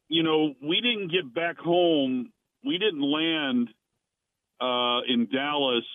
you 0.07 0.23
know, 0.23 0.53
we 0.61 0.81
didn't 0.81 1.11
get 1.11 1.33
back 1.33 1.57
home. 1.57 2.31
We 2.65 2.77
didn't 2.77 3.01
land 3.01 3.69
uh, 4.59 5.01
in 5.07 5.27
Dallas 5.31 5.85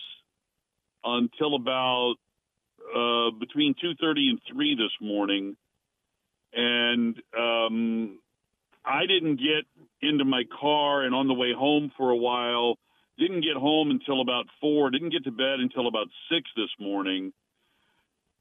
until 1.03 1.55
about 1.55 2.15
uh, 2.95 3.31
between 3.39 3.75
two 3.79 3.93
thirty 3.99 4.29
and 4.29 4.39
three 4.51 4.75
this 4.75 4.91
morning, 5.01 5.55
and 6.53 7.15
um, 7.37 8.19
I 8.83 9.05
didn't 9.07 9.37
get 9.37 9.65
into 10.01 10.25
my 10.25 10.43
car 10.59 11.03
and 11.03 11.13
on 11.13 11.27
the 11.27 11.33
way 11.33 11.53
home 11.57 11.91
for 11.97 12.09
a 12.09 12.17
while. 12.17 12.77
Didn't 13.17 13.41
get 13.41 13.55
home 13.55 13.91
until 13.91 14.21
about 14.21 14.45
four. 14.59 14.89
Didn't 14.89 15.11
get 15.11 15.23
to 15.23 15.31
bed 15.31 15.59
until 15.59 15.87
about 15.87 16.07
six 16.31 16.49
this 16.55 16.69
morning. 16.79 17.31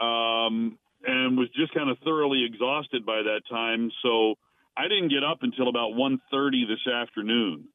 Um, 0.00 0.78
and 1.06 1.36
was 1.36 1.48
just 1.54 1.74
kind 1.74 1.90
of 1.90 1.98
thoroughly 2.04 2.44
exhausted 2.44 3.04
by 3.04 3.22
that 3.22 3.42
time. 3.50 3.90
So 4.02 4.34
I 4.76 4.88
didn't 4.88 5.08
get 5.08 5.22
up 5.22 5.38
until 5.42 5.68
about 5.68 5.92
1.30 5.92 6.66
this 6.68 6.92
afternoon. 6.92 7.68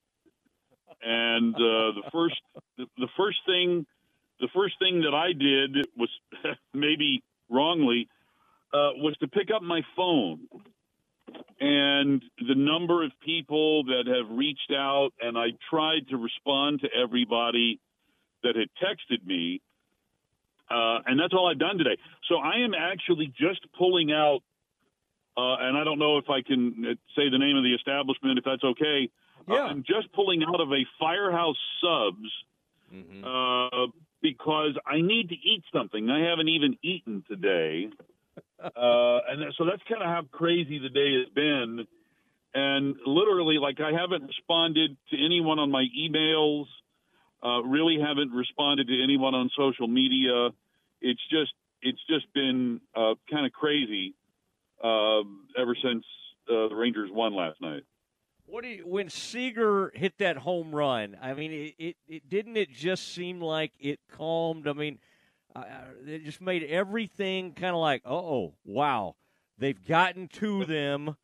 And 1.01 1.55
uh, 1.55 1.95
the 1.95 2.03
first 2.11 2.35
the, 2.77 3.07
first 3.15 3.37
thing 3.45 3.85
the 4.39 4.49
first 4.53 4.75
thing 4.79 5.01
that 5.01 5.13
I 5.13 5.31
did 5.31 5.87
was 5.95 6.09
maybe 6.73 7.23
wrongly 7.49 8.07
uh, 8.73 8.91
was 8.97 9.15
to 9.21 9.27
pick 9.27 9.49
up 9.53 9.61
my 9.61 9.81
phone. 9.95 10.47
And 11.59 12.23
the 12.37 12.55
number 12.55 13.03
of 13.03 13.11
people 13.23 13.83
that 13.85 14.05
have 14.07 14.35
reached 14.37 14.71
out, 14.73 15.11
and 15.21 15.37
I 15.37 15.47
tried 15.69 16.07
to 16.09 16.17
respond 16.17 16.81
to 16.81 16.87
everybody 16.93 17.79
that 18.43 18.55
had 18.55 18.69
texted 18.81 19.25
me. 19.25 19.61
Uh, 20.69 20.99
and 21.05 21.19
that's 21.19 21.33
all 21.33 21.49
I've 21.49 21.59
done 21.59 21.77
today. 21.77 21.97
So 22.27 22.35
I 22.35 22.63
am 22.63 22.73
actually 22.73 23.27
just 23.27 23.65
pulling 23.77 24.11
out, 24.11 24.41
uh, 25.37 25.55
and 25.59 25.77
I 25.77 25.83
don't 25.83 25.99
know 25.99 26.17
if 26.17 26.29
I 26.29 26.41
can 26.41 26.85
uh, 26.85 26.93
say 27.15 27.29
the 27.29 27.39
name 27.39 27.57
of 27.57 27.63
the 27.63 27.73
establishment, 27.73 28.37
if 28.37 28.45
that's 28.45 28.63
okay. 28.63 29.09
Yeah. 29.47 29.63
I'm 29.63 29.83
just 29.83 30.11
pulling 30.13 30.43
out 30.43 30.61
of 30.61 30.71
a 30.71 30.85
Firehouse 30.99 31.57
Subs 31.81 32.29
uh, 33.25 33.87
because 34.21 34.77
I 34.85 35.01
need 35.01 35.29
to 35.29 35.35
eat 35.35 35.63
something. 35.73 36.09
I 36.09 36.29
haven't 36.29 36.49
even 36.49 36.77
eaten 36.83 37.23
today. 37.27 37.89
uh, 38.63 39.19
and 39.27 39.53
so 39.57 39.65
that's 39.65 39.81
kind 39.89 40.01
of 40.03 40.07
how 40.07 40.21
crazy 40.31 40.79
the 40.79 40.89
day 40.89 41.19
has 41.19 41.33
been. 41.33 41.87
And 42.53 42.95
literally, 43.05 43.57
like, 43.59 43.79
I 43.79 43.91
haven't 43.91 44.23
responded 44.27 44.97
to 45.11 45.23
anyone 45.23 45.59
on 45.59 45.71
my 45.71 45.85
emails 45.97 46.65
uh, 47.43 47.61
really 47.63 47.99
haven't 47.99 48.31
responded 48.31 48.87
to 48.87 49.03
anyone 49.03 49.33
on 49.35 49.49
social 49.57 49.87
media. 49.87 50.49
It's 51.01 51.21
just 51.29 51.53
it's 51.81 52.01
just 52.09 52.31
been 52.33 52.81
uh, 52.95 53.15
kind 53.31 53.45
of 53.45 53.53
crazy 53.53 54.15
uh, 54.83 55.21
ever 55.57 55.75
since 55.81 56.03
uh, 56.49 56.67
the 56.67 56.75
Rangers 56.75 57.09
won 57.11 57.33
last 57.33 57.61
night. 57.61 57.83
What 58.45 58.63
do 58.63 58.69
you, 58.69 58.87
when 58.87 59.09
Seager 59.09 59.91
hit 59.93 60.17
that 60.17 60.37
home 60.37 60.73
run? 60.73 61.15
I 61.21 61.33
mean, 61.35 61.51
it, 61.51 61.75
it, 61.77 61.95
it 62.07 62.29
didn't 62.29 62.57
it 62.57 62.71
just 62.73 63.13
seem 63.13 63.39
like 63.39 63.71
it 63.79 63.99
calmed. 64.11 64.67
I 64.67 64.73
mean, 64.73 64.97
it 66.05 66.25
just 66.25 66.41
made 66.41 66.63
everything 66.63 67.53
kind 67.53 67.75
of 67.75 67.81
like, 67.81 68.01
oh, 68.05 68.53
wow, 68.65 69.15
they've 69.57 69.87
gotten 69.87 70.27
to 70.29 70.65
them 70.65 71.15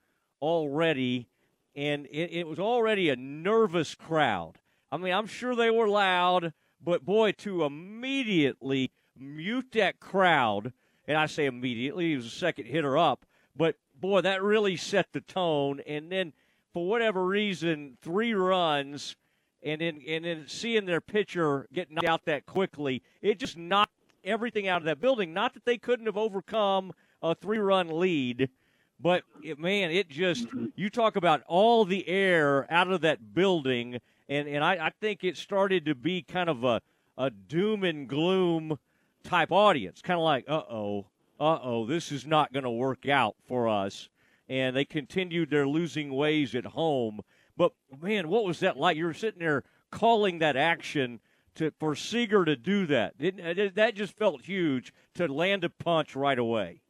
already, 0.42 1.27
and 1.76 2.06
it, 2.08 2.32
it 2.32 2.48
was 2.48 2.60
already 2.60 3.10
a 3.10 3.16
nervous 3.16 3.95
crowd. 3.95 4.60
I 4.95 4.98
mean, 4.98 5.14
I'm 5.14 5.27
sure 5.27 5.57
they 5.57 5.69
were 5.69 5.90
loud, 5.90 6.53
but 6.82 7.03
boy, 7.03 7.33
to 7.40 7.65
immediately 7.65 8.91
mute 9.17 9.67
that 9.74 9.99
crowd, 9.99 10.72
and 11.06 11.17
I 11.17 11.25
say 11.25 11.48
immediately, 11.48 12.11
he 12.11 12.15
was 12.15 12.27
a 12.27 12.30
second 12.30 12.67
hitter 12.67 12.98
up, 12.98 13.25
but 13.57 13.75
boy, 13.93 14.22
that 14.22 14.41
really 14.41 14.77
set 14.77 15.11
the 15.11 15.19
tone. 15.19 15.82
And 15.85 16.09
then, 16.09 16.32
for 16.72 16.88
whatever 16.88 17.25
reason, 17.25 17.98
three 18.01 18.33
runs, 18.33 19.17
and 19.61 19.82
then 19.82 20.01
and 20.07 20.24
then 20.24 20.45
seeing 20.48 20.85
their 20.85 21.01
pitcher 21.01 21.67
get 21.74 21.91
knocked 21.91 22.07
out 22.07 22.24
that 22.25 22.45
quickly, 22.45 23.03
it 23.22 23.38
just 23.38 23.57
knocked 23.57 23.91
everything 24.24 24.69
out 24.69 24.77
of 24.77 24.85
that 24.85 25.01
building. 25.01 25.33
Not 25.33 25.56
that 25.56 25.65
they 25.65 25.77
couldn't 25.77 26.06
have 26.06 26.17
overcome 26.17 26.93
a 27.22 27.35
three-run 27.35 27.99
lead, 27.99 28.49
but 28.98 29.24
it, 29.43 29.59
man, 29.59 29.91
it 29.91 30.07
just 30.07 30.48
mm-hmm. 30.48 30.67
you 30.77 30.90
talk 30.90 31.17
about 31.17 31.41
all 31.48 31.83
the 31.83 32.07
air 32.07 32.65
out 32.72 32.90
of 32.90 33.01
that 33.01 33.33
building, 33.33 33.99
and 34.30 34.48
and 34.48 34.64
I, 34.64 34.88
I 34.88 34.92
think 35.02 35.24
it 35.24 35.38
started 35.38 35.86
to 35.86 35.95
be 35.95 36.22
kind 36.22 36.50
of 36.50 36.64
a 36.64 36.82
a 37.18 37.30
doom 37.30 37.84
and 37.84 38.08
gloom 38.08 38.78
type 39.24 39.52
audience, 39.52 40.02
kind 40.02 40.20
of 40.20 40.24
like, 40.24 40.45
uh 40.48 40.64
oh, 40.70 41.08
uh 41.40 41.60
oh, 41.62 41.86
this 41.86 42.12
is 42.12 42.26
not 42.26 42.54
going 42.54 42.64
to 42.64 42.72
work 42.72 43.08
out 43.08 43.36
for 43.48 43.68
us. 43.68 44.10
And 44.48 44.76
they 44.76 44.86
continued 44.86 45.50
their 45.50 45.68
losing 45.68 46.14
ways 46.14 46.54
at 46.54 46.66
home. 46.66 47.22
But 47.58 47.72
man, 48.02 48.28
what 48.28 48.45
was 48.45 48.60
that 48.60 48.78
like? 48.78 48.98
You 48.98 49.06
were 49.06 49.14
sitting 49.14 49.40
there 49.40 49.64
calling 49.92 50.40
that 50.40 50.56
action 50.56 51.20
to 51.56 51.72
for 51.80 51.95
Seager 51.95 52.45
to 52.45 52.56
do 52.56 52.86
that. 52.88 53.18
Didn't, 53.18 53.76
that 53.76 53.95
just 53.95 54.18
felt 54.18 54.42
huge 54.42 54.94
to 55.16 55.28
land 55.32 55.64
a 55.64 55.70
punch 55.70 56.16
right 56.16 56.38
away. 56.38 56.82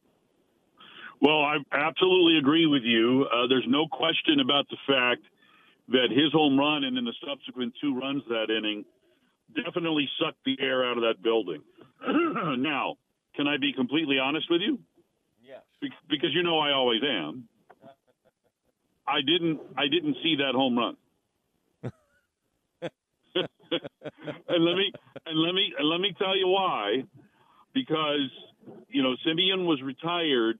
Well, 1.20 1.40
I 1.40 1.56
absolutely 1.72 2.38
agree 2.38 2.66
with 2.66 2.82
you. 2.82 3.26
Uh, 3.32 3.46
there's 3.46 3.64
no 3.66 3.86
question 3.86 4.40
about 4.40 4.68
the 4.68 4.76
fact 4.86 5.22
that 5.88 6.08
his 6.10 6.32
home 6.32 6.58
run 6.58 6.84
and 6.84 6.96
then 6.96 7.04
the 7.04 7.14
subsequent 7.26 7.74
two 7.80 7.98
runs 7.98 8.22
that 8.28 8.50
inning 8.50 8.84
definitely 9.54 10.08
sucked 10.20 10.42
the 10.44 10.56
air 10.60 10.84
out 10.84 10.96
of 10.96 11.04
that 11.04 11.22
building. 11.22 11.62
now, 12.58 12.96
can 13.34 13.46
I 13.46 13.56
be 13.58 13.72
completely 13.72 14.18
honest 14.18 14.46
with 14.50 14.60
you? 14.60 14.78
Yes. 15.46 15.62
Be- 15.80 15.90
because 16.08 16.30
you 16.32 16.42
know 16.42 16.58
I 16.58 16.72
always 16.72 17.02
am. 17.02 17.48
I 19.06 19.20
didn't. 19.24 19.60
I 19.76 19.86
didn't 19.88 20.16
see 20.22 20.36
that 20.38 20.54
home 20.54 20.76
run. 20.76 20.96
and 23.38 24.64
let 24.64 24.74
me 24.74 24.92
and 25.26 25.38
let 25.38 25.54
me 25.54 25.72
and 25.78 25.88
let 25.88 26.00
me 26.00 26.12
tell 26.18 26.36
you 26.36 26.48
why. 26.48 27.04
Because 27.72 28.30
you 28.88 29.02
know 29.02 29.14
Semien 29.24 29.64
was 29.66 29.80
retired, 29.82 30.58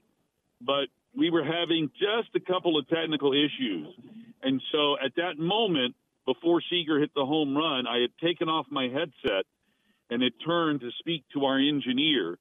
but 0.61 0.87
we 1.17 1.31
were 1.31 1.45
having 1.45 1.91
just 1.99 2.35
a 2.35 2.41
couple 2.41 2.79
of 2.79 2.89
technical 2.89 3.33
issues, 3.33 3.89
and 4.43 4.61
so 4.73 4.97
at 5.05 5.15
that 5.17 5.39
moment, 5.39 5.95
before 6.27 6.61
Seager 6.69 7.01
hit 7.01 7.11
the 7.15 7.25
home 7.25 7.57
run, 7.57 7.87
I 7.87 8.01
had 8.01 8.11
taken 8.23 8.49
off 8.49 8.67
my 8.71 8.85
headset 8.89 9.47
and 10.11 10.23
had 10.23 10.33
turned 10.45 10.81
to 10.81 10.91
speak 10.99 11.25
to 11.35 11.45
our 11.45 11.59
engineer. 11.59 12.39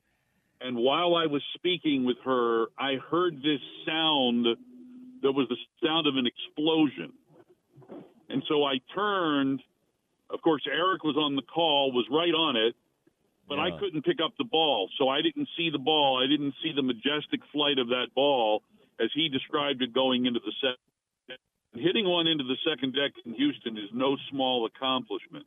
And 0.61 0.77
while 0.77 1.15
I 1.15 1.27
was 1.27 1.41
speaking 1.55 2.05
with 2.05 2.17
her, 2.25 2.67
I 2.77 2.95
heard 3.09 3.37
this 3.37 3.61
sound 3.85 4.45
that 5.21 5.31
was 5.31 5.47
the 5.49 5.57
sound 5.85 6.07
of 6.07 6.15
an 6.15 6.25
explosion. 6.27 7.13
And 8.29 8.43
so 8.47 8.63
I 8.63 8.79
turned. 8.93 9.61
Of 10.29 10.41
course, 10.41 10.63
Eric 10.67 11.03
was 11.03 11.15
on 11.17 11.35
the 11.35 11.43
call, 11.43 11.91
was 11.91 12.07
right 12.09 12.33
on 12.33 12.55
it, 12.55 12.75
but 13.47 13.55
yeah. 13.55 13.65
I 13.65 13.79
couldn't 13.79 14.03
pick 14.03 14.17
up 14.23 14.33
the 14.37 14.45
ball. 14.45 14.89
So 14.97 15.09
I 15.09 15.21
didn't 15.21 15.47
see 15.57 15.69
the 15.69 15.79
ball. 15.79 16.21
I 16.23 16.27
didn't 16.27 16.53
see 16.63 16.71
the 16.75 16.81
majestic 16.81 17.41
flight 17.51 17.77
of 17.77 17.89
that 17.89 18.07
ball 18.15 18.63
as 18.99 19.09
he 19.13 19.29
described 19.29 19.81
it 19.81 19.93
going 19.93 20.25
into 20.25 20.39
the 20.39 20.51
set. 20.61 20.77
Hitting 21.73 22.07
one 22.07 22.27
into 22.27 22.45
the 22.45 22.55
second 22.67 22.93
deck 22.93 23.11
in 23.25 23.33
Houston 23.33 23.77
is 23.77 23.89
no 23.93 24.15
small 24.31 24.65
accomplishment. 24.65 25.45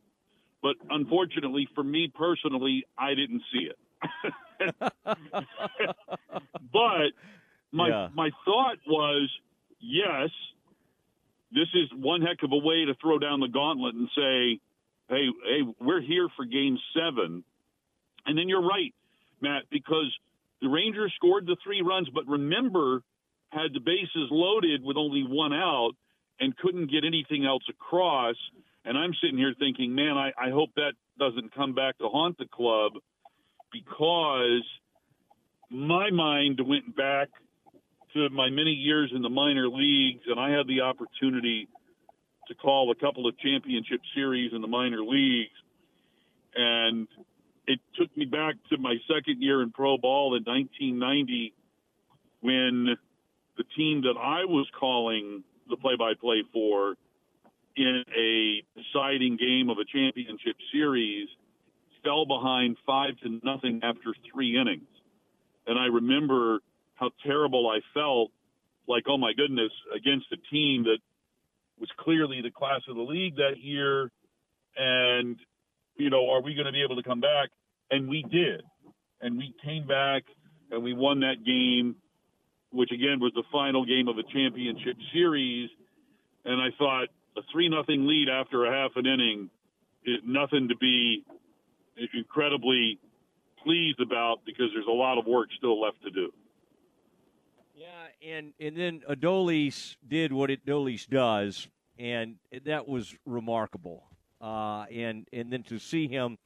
But 0.62 0.76
unfortunately 0.90 1.68
for 1.74 1.82
me 1.82 2.12
personally, 2.14 2.84
I 2.98 3.14
didn't 3.14 3.42
see 3.52 3.70
it. 3.70 3.78
but 6.72 7.12
my 7.72 7.88
yeah. 7.88 8.08
my 8.14 8.30
thought 8.44 8.76
was, 8.86 9.30
yes, 9.80 10.30
this 11.52 11.68
is 11.74 11.88
one 11.94 12.22
heck 12.22 12.42
of 12.42 12.52
a 12.52 12.58
way 12.58 12.84
to 12.84 12.94
throw 13.00 13.18
down 13.18 13.40
the 13.40 13.48
gauntlet 13.48 13.94
and 13.94 14.08
say, 14.14 14.60
hey, 15.08 15.26
hey, 15.44 15.74
we're 15.80 16.02
here 16.02 16.28
for 16.36 16.44
game 16.44 16.78
seven. 16.94 17.44
And 18.26 18.36
then 18.36 18.48
you're 18.48 18.66
right, 18.66 18.94
Matt, 19.40 19.64
because 19.70 20.14
the 20.60 20.68
Rangers 20.68 21.12
scored 21.16 21.46
the 21.46 21.56
three 21.62 21.82
runs, 21.82 22.08
but 22.12 22.26
remember, 22.26 23.02
had 23.50 23.72
the 23.72 23.80
bases 23.80 24.28
loaded 24.30 24.82
with 24.84 24.96
only 24.96 25.24
one 25.26 25.52
out 25.52 25.92
and 26.40 26.56
couldn't 26.56 26.90
get 26.90 27.04
anything 27.04 27.46
else 27.46 27.62
across. 27.68 28.36
And 28.84 28.96
I'm 28.96 29.14
sitting 29.22 29.38
here 29.38 29.54
thinking, 29.58 29.94
man, 29.94 30.16
I, 30.16 30.32
I 30.38 30.50
hope 30.50 30.70
that 30.76 30.92
doesn't 31.18 31.54
come 31.54 31.74
back 31.74 31.98
to 31.98 32.08
haunt 32.08 32.38
the 32.38 32.46
club 32.46 32.92
because 33.72 34.64
my 35.70 36.10
mind 36.10 36.60
went 36.64 36.96
back 36.96 37.28
to 38.14 38.28
my 38.30 38.48
many 38.48 38.70
years 38.70 39.10
in 39.14 39.22
the 39.22 39.28
minor 39.28 39.68
leagues, 39.68 40.22
and 40.26 40.40
I 40.40 40.50
had 40.50 40.66
the 40.66 40.80
opportunity 40.80 41.68
to 42.48 42.54
call 42.54 42.90
a 42.90 42.94
couple 42.94 43.28
of 43.28 43.38
championship 43.38 44.00
series 44.14 44.52
in 44.54 44.62
the 44.62 44.68
minor 44.68 45.02
leagues. 45.02 45.52
And 46.54 47.06
it 47.68 47.80
took 47.94 48.14
me 48.16 48.24
back 48.24 48.54
to 48.70 48.78
my 48.78 48.96
second 49.06 49.42
year 49.42 49.62
in 49.62 49.70
pro 49.70 49.98
ball 49.98 50.34
in 50.34 50.42
1990 50.44 51.52
when 52.40 52.96
the 53.58 53.64
team 53.76 54.02
that 54.02 54.16
I 54.18 54.46
was 54.46 54.66
calling 54.78 55.44
the 55.68 55.76
play 55.76 55.94
by 55.98 56.14
play 56.18 56.42
for 56.52 56.96
in 57.76 58.04
a 58.16 58.62
deciding 58.74 59.36
game 59.36 59.68
of 59.68 59.76
a 59.78 59.84
championship 59.84 60.56
series 60.72 61.28
fell 62.02 62.24
behind 62.24 62.78
five 62.86 63.18
to 63.22 63.38
nothing 63.44 63.80
after 63.82 64.14
three 64.32 64.58
innings. 64.58 64.88
And 65.66 65.78
I 65.78 65.86
remember 65.86 66.60
how 66.94 67.10
terrible 67.24 67.68
I 67.68 67.80
felt 67.92 68.30
like, 68.88 69.04
oh 69.08 69.18
my 69.18 69.34
goodness, 69.36 69.72
against 69.94 70.26
a 70.32 70.38
team 70.50 70.84
that 70.84 70.98
was 71.78 71.90
clearly 71.98 72.40
the 72.40 72.50
class 72.50 72.80
of 72.88 72.96
the 72.96 73.02
league 73.02 73.36
that 73.36 73.60
year. 73.60 74.10
And, 74.76 75.36
you 75.96 76.08
know, 76.08 76.30
are 76.30 76.40
we 76.40 76.54
going 76.54 76.66
to 76.66 76.72
be 76.72 76.82
able 76.82 76.96
to 76.96 77.02
come 77.02 77.20
back? 77.20 77.50
And 77.90 78.08
we 78.08 78.22
did. 78.30 78.62
And 79.20 79.36
we 79.36 79.54
came 79.64 79.86
back 79.86 80.24
and 80.70 80.82
we 80.82 80.92
won 80.92 81.20
that 81.20 81.44
game, 81.44 81.96
which 82.70 82.92
again 82.92 83.20
was 83.20 83.32
the 83.34 83.44
final 83.50 83.84
game 83.84 84.08
of 84.08 84.18
a 84.18 84.22
championship 84.22 84.96
series. 85.12 85.70
And 86.44 86.60
I 86.60 86.68
thought 86.78 87.08
a 87.36 87.40
three 87.52 87.68
nothing 87.68 88.06
lead 88.06 88.28
after 88.28 88.66
a 88.66 88.70
half 88.70 88.92
an 88.96 89.06
inning 89.06 89.50
is 90.04 90.18
nothing 90.24 90.68
to 90.68 90.76
be 90.76 91.24
incredibly 92.14 92.98
pleased 93.62 94.00
about 94.00 94.44
because 94.44 94.66
there's 94.72 94.86
a 94.86 94.90
lot 94.90 95.18
of 95.18 95.26
work 95.26 95.48
still 95.56 95.80
left 95.80 96.02
to 96.02 96.10
do. 96.10 96.30
Yeah, 97.74 97.86
and 98.36 98.52
and 98.58 98.76
then 98.76 99.02
Adolis 99.08 99.96
did 100.06 100.32
what 100.32 100.50
Adolis 100.50 101.08
does, 101.08 101.68
and 101.98 102.36
that 102.64 102.88
was 102.88 103.14
remarkable. 103.24 104.04
Uh, 104.40 104.84
and 104.92 105.26
and 105.32 105.52
then 105.52 105.62
to 105.64 105.78
see 105.78 106.08
him 106.08 106.38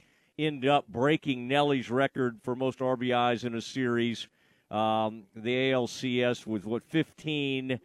end 0.47 0.67
up 0.67 0.89
breaking 0.89 1.49
Nelly's 1.49 1.91
record 1.91 2.41
for 2.43 2.55
most 2.55 2.79
RBIs 2.81 3.45
in 3.45 3.55
a 3.55 3.61
series, 3.61 4.29
um, 4.71 5.25
the 5.37 5.71
ALCS 5.71 6.47
with 6.47 6.65
what 6.65 6.85
15. 6.85 7.81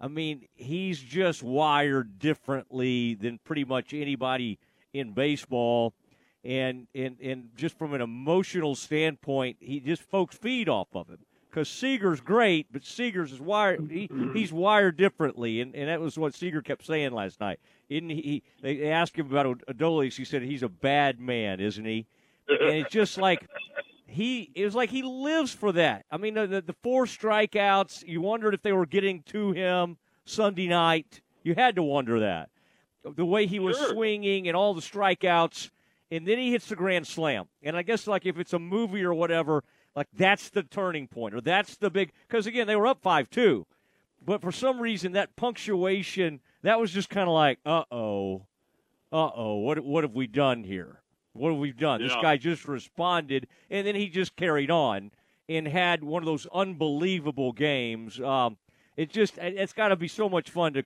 I 0.00 0.08
mean, 0.08 0.48
he's 0.54 0.98
just 0.98 1.42
wired 1.42 2.18
differently 2.18 3.14
than 3.14 3.38
pretty 3.44 3.64
much 3.64 3.92
anybody 3.92 4.58
in 4.92 5.12
baseball. 5.12 5.94
And, 6.42 6.86
and, 6.94 7.18
and 7.20 7.50
just 7.54 7.76
from 7.76 7.92
an 7.92 8.00
emotional 8.00 8.74
standpoint, 8.74 9.58
he 9.60 9.78
just 9.78 10.02
folks 10.02 10.36
feed 10.36 10.70
off 10.70 10.88
of 10.94 11.08
him 11.08 11.18
because 11.50 11.68
Seager's 11.68 12.20
great, 12.20 12.68
but 12.72 12.84
Seager's 12.84 13.32
is 13.32 13.40
wired. 13.40 13.90
He, 13.90 14.08
he's 14.32 14.52
wired 14.52 14.96
differently, 14.96 15.60
and, 15.60 15.74
and 15.74 15.88
that 15.88 16.00
was 16.00 16.16
what 16.16 16.34
Seager 16.34 16.62
kept 16.62 16.86
saying 16.86 17.12
last 17.12 17.40
night. 17.40 17.60
Isn't 17.90 18.08
he? 18.08 18.42
They 18.62 18.90
asked 18.90 19.16
him 19.16 19.26
about 19.26 19.62
Adolis. 19.68 20.16
He 20.16 20.24
said 20.24 20.42
he's 20.42 20.62
a 20.62 20.68
bad 20.68 21.20
man, 21.20 21.60
isn't 21.60 21.84
he? 21.84 22.06
And 22.48 22.70
it's 22.76 22.90
just 22.90 23.18
like 23.18 23.46
he. 24.06 24.50
It 24.54 24.64
was 24.64 24.74
like 24.74 24.90
he 24.90 25.02
lives 25.02 25.52
for 25.52 25.72
that. 25.72 26.06
I 26.10 26.16
mean, 26.16 26.34
the, 26.34 26.62
the 26.64 26.74
four 26.82 27.04
strikeouts. 27.04 28.06
You 28.06 28.22
wondered 28.22 28.54
if 28.54 28.62
they 28.62 28.72
were 28.72 28.86
getting 28.86 29.22
to 29.24 29.52
him 29.52 29.98
Sunday 30.24 30.68
night. 30.68 31.20
You 31.42 31.54
had 31.54 31.74
to 31.76 31.82
wonder 31.82 32.20
that 32.20 32.48
the 33.04 33.24
way 33.24 33.46
he 33.46 33.58
was 33.58 33.76
sure. 33.76 33.90
swinging 33.90 34.46
and 34.48 34.56
all 34.56 34.74
the 34.74 34.80
strikeouts, 34.80 35.70
and 36.10 36.26
then 36.26 36.38
he 36.38 36.50
hits 36.50 36.68
the 36.68 36.76
grand 36.76 37.06
slam. 37.06 37.46
And 37.62 37.76
I 37.76 37.82
guess 37.82 38.06
like 38.06 38.26
if 38.26 38.38
it's 38.38 38.52
a 38.52 38.58
movie 38.58 39.02
or 39.02 39.14
whatever 39.14 39.64
like 39.96 40.08
that's 40.12 40.50
the 40.50 40.62
turning 40.62 41.08
point, 41.08 41.34
or 41.34 41.40
that's 41.40 41.76
the 41.76 41.90
big. 41.90 42.12
Because 42.28 42.46
again, 42.46 42.66
they 42.66 42.76
were 42.76 42.86
up 42.86 43.02
five 43.02 43.30
two, 43.30 43.66
but 44.24 44.40
for 44.40 44.52
some 44.52 44.80
reason 44.80 45.12
that 45.12 45.36
punctuation 45.36 46.40
that 46.62 46.80
was 46.80 46.90
just 46.90 47.10
kind 47.10 47.28
of 47.28 47.34
like, 47.34 47.58
uh 47.64 47.84
oh, 47.90 48.46
uh 49.12 49.30
oh, 49.34 49.56
what 49.56 49.80
what 49.80 50.04
have 50.04 50.14
we 50.14 50.26
done 50.26 50.64
here? 50.64 51.00
What 51.32 51.50
have 51.50 51.58
we 51.60 51.72
done? 51.72 52.00
Yeah. 52.00 52.08
This 52.08 52.16
guy 52.20 52.36
just 52.36 52.66
responded, 52.66 53.46
and 53.70 53.86
then 53.86 53.94
he 53.94 54.08
just 54.08 54.36
carried 54.36 54.70
on 54.70 55.10
and 55.48 55.66
had 55.66 56.04
one 56.04 56.22
of 56.22 56.26
those 56.26 56.46
unbelievable 56.52 57.52
games. 57.52 58.20
Um, 58.20 58.56
it 58.96 59.10
just 59.10 59.38
it's 59.38 59.72
got 59.72 59.88
to 59.88 59.96
be 59.96 60.08
so 60.08 60.28
much 60.28 60.50
fun 60.50 60.74
to 60.74 60.84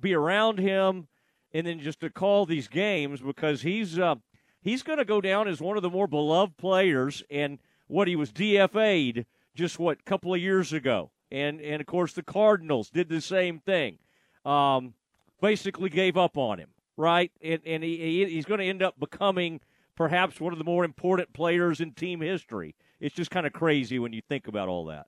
be 0.00 0.14
around 0.14 0.58
him, 0.58 1.08
and 1.52 1.66
then 1.66 1.80
just 1.80 2.00
to 2.00 2.10
call 2.10 2.46
these 2.46 2.68
games 2.68 3.20
because 3.20 3.62
he's 3.62 3.98
uh, 3.98 4.16
he's 4.60 4.82
going 4.82 4.98
to 4.98 5.04
go 5.04 5.20
down 5.20 5.48
as 5.48 5.60
one 5.60 5.76
of 5.76 5.82
the 5.82 5.90
more 5.90 6.06
beloved 6.06 6.56
players 6.56 7.22
and 7.30 7.58
what 7.86 8.08
he 8.08 8.16
was 8.16 8.30
DFA'd 8.32 9.26
just 9.54 9.78
what 9.78 10.04
couple 10.04 10.32
of 10.32 10.40
years 10.40 10.72
ago, 10.72 11.10
and 11.30 11.60
and 11.60 11.80
of 11.80 11.86
course 11.86 12.12
the 12.12 12.22
Cardinals 12.22 12.90
did 12.90 13.08
the 13.08 13.20
same 13.20 13.58
thing. 13.58 13.98
Um, 14.44 14.94
basically 15.40 15.90
gave 15.90 16.16
up 16.16 16.36
on 16.36 16.58
him, 16.58 16.70
right? 16.96 17.30
And 17.42 17.60
and 17.66 17.82
he, 17.82 18.26
he's 18.26 18.44
going 18.44 18.60
to 18.60 18.66
end 18.66 18.82
up 18.82 18.98
becoming 18.98 19.60
perhaps 19.96 20.40
one 20.40 20.52
of 20.52 20.58
the 20.58 20.64
more 20.64 20.84
important 20.84 21.32
players 21.32 21.80
in 21.80 21.92
team 21.92 22.20
history. 22.20 22.74
It's 23.00 23.14
just 23.14 23.30
kind 23.30 23.46
of 23.46 23.52
crazy 23.52 23.98
when 23.98 24.12
you 24.12 24.22
think 24.28 24.48
about 24.48 24.68
all 24.68 24.86
that. 24.86 25.06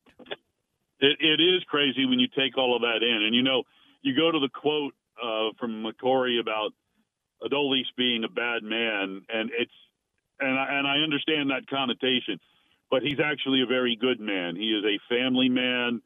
It, 1.00 1.16
it 1.20 1.40
is 1.40 1.64
crazy 1.68 2.04
when 2.06 2.20
you 2.20 2.28
take 2.28 2.58
all 2.58 2.76
of 2.76 2.82
that 2.82 3.02
in, 3.02 3.22
and 3.24 3.34
you 3.34 3.42
know, 3.42 3.64
you 4.02 4.14
go 4.14 4.30
to 4.30 4.38
the 4.38 4.48
quote 4.48 4.94
uh, 5.22 5.50
from 5.58 5.84
McCory 5.84 6.40
about 6.40 6.72
Adolis 7.42 7.86
being 7.96 8.24
a 8.24 8.28
bad 8.28 8.62
man, 8.62 9.22
and 9.28 9.50
it's 9.58 9.72
and 10.38 10.58
I, 10.58 10.78
and 10.78 10.86
I 10.86 10.98
understand 10.98 11.50
that 11.50 11.66
connotation 11.68 12.38
but 12.90 13.02
he's 13.02 13.20
actually 13.24 13.62
a 13.62 13.66
very 13.66 13.96
good 13.96 14.20
man. 14.20 14.56
He 14.56 14.70
is 14.70 14.84
a 14.84 14.98
family 15.08 15.48
man, 15.48 16.02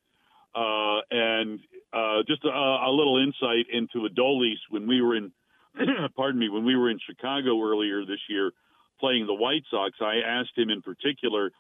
uh, 0.55 1.01
and 1.11 1.59
uh, 1.95 2.23
just 2.27 2.45
a, 2.45 2.49
a 2.49 2.91
little 2.91 3.23
insight 3.23 3.67
into 3.73 4.09
Adolis 4.09 4.59
when 4.69 4.89
we 4.89 5.01
were 5.01 5.17
in, 5.17 5.33
pardon 6.17 6.41
me, 6.41 6.49
when 6.49 6.65
we 6.65 6.75
were 6.77 6.91
in 6.91 6.99
Chicago 7.07 7.63
earlier 7.63 8.05
this 8.05 8.21
year 8.29 8.51
playing 8.99 9.27
the 9.27 9.35
White 9.35 9.63
Sox. 9.71 9.97
I 10.01 10.17
asked 10.27 10.57
him 10.57 10.71
in 10.71 10.83
particular 10.83 11.51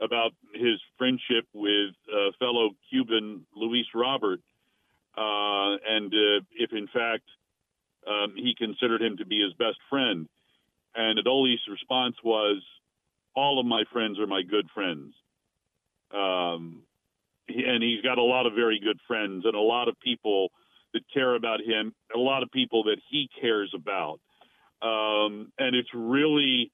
about 0.00 0.32
his 0.54 0.80
friendship 0.98 1.46
with 1.52 1.94
uh, 2.10 2.32
fellow 2.38 2.70
Cuban 2.90 3.46
Luis 3.54 3.86
Robert, 3.94 4.40
uh, 5.16 5.76
and 5.88 6.12
uh, 6.12 6.44
if 6.52 6.72
in 6.72 6.86
fact 6.86 7.24
um, 8.08 8.34
he 8.36 8.54
considered 8.56 9.02
him 9.02 9.18
to 9.18 9.26
be 9.26 9.40
his 9.40 9.52
best 9.54 9.78
friend. 9.90 10.26
And 10.94 11.18
Adolis' 11.18 11.68
response 11.70 12.16
was, 12.24 12.62
"All 13.34 13.60
of 13.60 13.66
my 13.66 13.84
friends 13.92 14.18
are 14.18 14.26
my 14.26 14.42
good 14.42 14.68
friends." 14.74 15.14
Um, 16.12 16.82
and 17.54 17.82
he's 17.82 18.02
got 18.02 18.18
a 18.18 18.22
lot 18.22 18.46
of 18.46 18.54
very 18.54 18.80
good 18.80 18.98
friends 19.06 19.44
and 19.44 19.54
a 19.54 19.60
lot 19.60 19.88
of 19.88 19.98
people 20.00 20.50
that 20.94 21.02
care 21.12 21.34
about 21.34 21.60
him, 21.60 21.94
a 22.14 22.18
lot 22.18 22.42
of 22.42 22.50
people 22.50 22.84
that 22.84 22.98
he 23.10 23.28
cares 23.40 23.72
about. 23.74 24.20
Um, 24.82 25.52
and 25.58 25.76
it's 25.76 25.88
really 25.94 26.70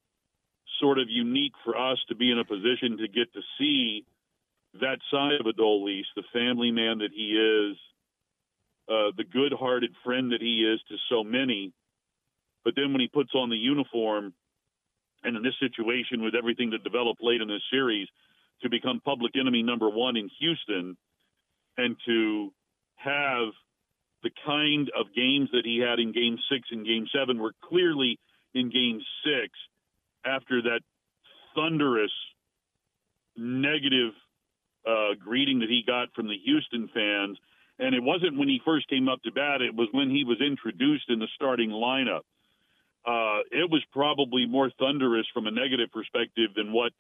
sort 0.81 0.99
of 0.99 1.09
unique 1.09 1.53
for 1.65 1.77
us 1.77 1.99
to 2.09 2.15
be 2.15 2.31
in 2.31 2.39
a 2.39 2.45
position 2.45 2.99
to 2.99 3.09
get 3.09 3.33
to 3.35 3.41
see 3.59 4.05
that 4.81 4.99
side 5.11 5.41
of 5.41 5.47
Adolis, 5.47 6.05
the 6.15 6.23
family 6.33 6.71
man 6.71 6.99
that 6.99 7.11
he 7.15 7.33
is, 7.33 7.77
uh, 8.89 9.13
the 9.17 9.25
good-hearted 9.25 9.91
friend 10.05 10.33
that 10.33 10.41
he 10.41 10.63
is 10.63 10.81
to 10.89 10.97
so 11.09 11.23
many. 11.23 11.73
But 12.65 12.75
then 12.77 12.93
when 12.93 13.01
he 13.01 13.09
puts 13.09 13.31
on 13.35 13.51
the 13.51 13.57
uniform, 13.57 14.33
and 15.23 15.37
in 15.37 15.43
this 15.43 15.59
situation 15.59 16.23
with 16.23 16.35
everything 16.35 16.71
that 16.71 16.85
developed 16.85 17.23
late 17.23 17.41
in 17.41 17.49
this 17.49 17.63
series, 17.71 18.09
to 18.63 18.69
become 18.69 19.01
public 19.05 19.33
enemy 19.39 19.63
number 19.63 19.89
one 19.89 20.17
in 20.17 20.29
Houston, 20.41 20.97
and 21.77 21.97
to 22.07 22.53
have 22.97 23.49
the 24.23 24.31
kind 24.45 24.91
of 24.99 25.15
games 25.15 25.49
that 25.53 25.65
he 25.65 25.79
had 25.79 26.01
in 26.01 26.13
Game 26.13 26.39
Six 26.51 26.69
and 26.71 26.85
Game 26.85 27.07
Seven, 27.15 27.39
were 27.39 27.55
clearly 27.69 28.19
in 28.55 28.71
Game 28.71 29.01
Six 29.25 29.51
after 30.25 30.63
that 30.63 30.81
thunderous 31.55 32.13
negative 33.37 34.13
uh, 34.87 35.15
greeting 35.19 35.61
that 35.61 35.69
he 35.69 35.83
got 35.87 36.13
from 36.15 36.29
the 36.29 36.37
Houston 36.45 36.89
fans. 36.93 37.39
And 37.79 37.95
it 37.95 38.03
wasn't 38.03 38.39
when 38.39 38.49
he 38.49 38.61
first 38.65 38.89
came 38.89 39.09
up 39.09 39.23
to 39.23 39.31
bat, 39.31 39.63
it 39.63 39.75
was 39.75 39.89
when 39.93 40.11
he 40.11 40.25
was 40.25 40.41
introduced 40.41 41.09
in 41.09 41.21
the 41.21 41.29
starting 41.37 41.71
lineup. 41.71 42.23
Uh, 43.07 43.41
it 43.53 43.71
was 43.71 43.83
probably 43.93 44.47
more 44.47 44.71
thunderous 44.79 45.27
from 45.33 45.47
a 45.47 45.51
negative 45.51 45.91
perspective 45.93 46.51
than 46.57 46.73
what 46.73 46.93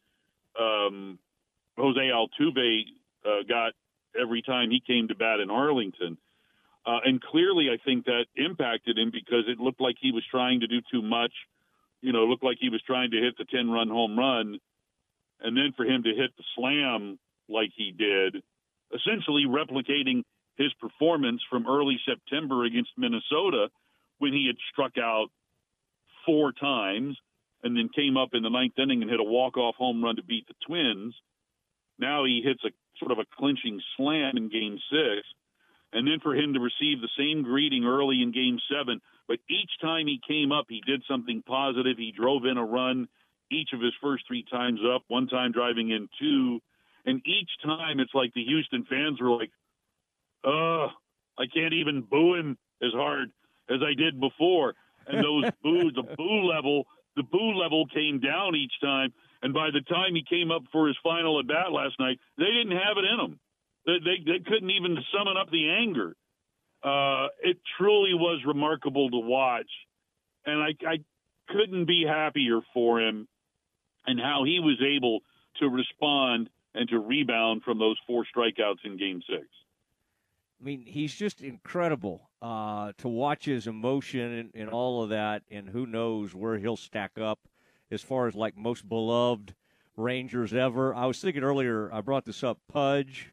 um, 0.58 1.18
Jose 1.78 2.00
Altuve 2.00 2.82
uh, 3.24 3.42
got 3.48 3.72
every 4.20 4.42
time 4.42 4.70
he 4.70 4.82
came 4.84 5.08
to 5.08 5.14
bat 5.14 5.40
in 5.40 5.50
Arlington. 5.50 6.18
Uh, 6.86 7.00
and 7.04 7.20
clearly, 7.20 7.68
I 7.70 7.76
think 7.84 8.06
that 8.06 8.26
impacted 8.36 8.98
him 8.98 9.10
because 9.12 9.44
it 9.46 9.60
looked 9.60 9.80
like 9.80 9.96
he 10.00 10.12
was 10.12 10.24
trying 10.30 10.60
to 10.60 10.66
do 10.66 10.80
too 10.90 11.02
much. 11.02 11.32
You 12.00 12.12
know, 12.12 12.24
looked 12.24 12.44
like 12.44 12.58
he 12.60 12.70
was 12.70 12.82
trying 12.86 13.10
to 13.10 13.18
hit 13.18 13.36
the 13.36 13.44
10 13.44 13.70
run 13.70 13.88
home 13.88 14.18
run. 14.18 14.58
And 15.40 15.56
then 15.56 15.72
for 15.76 15.84
him 15.84 16.02
to 16.04 16.14
hit 16.14 16.30
the 16.36 16.44
slam 16.56 17.18
like 17.48 17.70
he 17.76 17.92
did, 17.92 18.42
essentially 18.94 19.44
replicating 19.46 20.22
his 20.56 20.72
performance 20.80 21.40
from 21.50 21.66
early 21.68 21.98
September 22.04 22.64
against 22.64 22.90
Minnesota 22.96 23.68
when 24.18 24.32
he 24.32 24.46
had 24.46 24.56
struck 24.72 24.98
out 24.98 25.28
four 26.26 26.52
times 26.52 27.16
and 27.62 27.76
then 27.76 27.88
came 27.94 28.16
up 28.16 28.30
in 28.32 28.42
the 28.42 28.50
ninth 28.50 28.78
inning 28.78 29.02
and 29.02 29.10
hit 29.10 29.20
a 29.20 29.24
walk-off 29.24 29.74
home 29.76 30.02
run 30.02 30.16
to 30.16 30.22
beat 30.22 30.46
the 30.48 30.54
Twins. 30.66 31.14
Now 31.98 32.24
he 32.24 32.42
hits 32.44 32.62
a 32.64 32.70
sort 32.98 33.12
of 33.12 33.18
a 33.18 33.26
clinching 33.36 33.80
slam 33.96 34.36
in 34.36 34.48
game 34.48 34.78
six. 34.90 35.26
And 35.92 36.06
then 36.06 36.20
for 36.22 36.34
him 36.34 36.52
to 36.54 36.60
receive 36.60 37.00
the 37.00 37.08
same 37.16 37.42
greeting 37.42 37.84
early 37.84 38.20
in 38.22 38.30
game 38.30 38.58
seven, 38.70 39.00
but 39.26 39.38
each 39.48 39.70
time 39.80 40.06
he 40.06 40.20
came 40.26 40.52
up, 40.52 40.66
he 40.68 40.82
did 40.86 41.02
something 41.08 41.42
positive. 41.46 41.96
He 41.96 42.12
drove 42.12 42.44
in 42.44 42.58
a 42.58 42.64
run 42.64 43.08
each 43.50 43.70
of 43.72 43.80
his 43.80 43.94
first 44.02 44.24
three 44.26 44.44
times 44.50 44.80
up, 44.94 45.02
one 45.08 45.26
time 45.26 45.52
driving 45.52 45.90
in 45.90 46.08
two. 46.20 46.60
And 47.06 47.22
each 47.26 47.50
time 47.64 48.00
it's 48.00 48.14
like 48.14 48.34
the 48.34 48.44
Houston 48.44 48.84
fans 48.84 49.20
were 49.20 49.30
like, 49.30 49.50
uh, 50.44 50.88
I 51.38 51.46
can't 51.52 51.72
even 51.72 52.02
boo 52.02 52.34
him 52.34 52.58
as 52.82 52.92
hard 52.92 53.30
as 53.70 53.80
I 53.82 53.94
did 53.94 54.20
before. 54.20 54.74
And 55.06 55.24
those 55.24 55.50
boos, 55.62 55.94
the 55.94 56.14
boo 56.16 56.42
level, 56.42 56.84
the 57.16 57.22
boo 57.22 57.52
level 57.54 57.86
came 57.86 58.20
down 58.20 58.54
each 58.54 58.74
time. 58.82 59.12
And 59.42 59.54
by 59.54 59.70
the 59.72 59.82
time 59.82 60.14
he 60.14 60.24
came 60.28 60.50
up 60.50 60.62
for 60.72 60.88
his 60.88 60.96
final 61.02 61.38
at 61.38 61.46
bat 61.46 61.70
last 61.70 61.94
night, 62.00 62.18
they 62.36 62.44
didn't 62.44 62.76
have 62.76 62.96
it 62.96 63.04
in 63.04 63.16
them. 63.18 63.40
They, 63.86 63.98
they, 64.04 64.32
they 64.32 64.44
couldn't 64.44 64.70
even 64.70 64.98
summon 65.16 65.36
up 65.36 65.50
the 65.50 65.70
anger. 65.70 66.16
Uh, 66.82 67.28
it 67.42 67.58
truly 67.78 68.14
was 68.14 68.42
remarkable 68.46 69.10
to 69.10 69.18
watch. 69.18 69.70
And 70.44 70.60
I, 70.60 70.74
I 70.86 70.98
couldn't 71.48 71.86
be 71.86 72.04
happier 72.06 72.60
for 72.74 73.00
him 73.00 73.28
and 74.06 74.18
how 74.20 74.44
he 74.44 74.58
was 74.60 74.80
able 74.82 75.20
to 75.60 75.68
respond 75.68 76.50
and 76.74 76.88
to 76.88 76.98
rebound 76.98 77.62
from 77.62 77.78
those 77.78 77.96
four 78.06 78.24
strikeouts 78.24 78.84
in 78.84 78.96
game 78.96 79.22
six. 79.28 79.46
I 80.60 80.64
mean, 80.64 80.84
he's 80.86 81.14
just 81.14 81.40
incredible 81.40 82.28
uh, 82.42 82.92
to 82.98 83.08
watch 83.08 83.44
his 83.44 83.66
emotion 83.66 84.32
and, 84.32 84.50
and, 84.54 84.70
all 84.70 85.02
of 85.02 85.10
that, 85.10 85.42
and 85.50 85.68
who 85.68 85.86
knows 85.86 86.34
where 86.34 86.58
he'll 86.58 86.76
stack 86.76 87.12
up 87.16 87.38
as 87.90 88.02
far 88.02 88.26
as 88.26 88.34
like 88.34 88.56
most 88.56 88.88
beloved 88.88 89.54
Rangers 89.96 90.54
ever. 90.54 90.94
I 90.94 91.06
was 91.06 91.20
thinking 91.20 91.42
earlier, 91.42 91.92
I 91.92 92.00
brought 92.00 92.24
this 92.24 92.44
up 92.44 92.58
Pudge, 92.68 93.32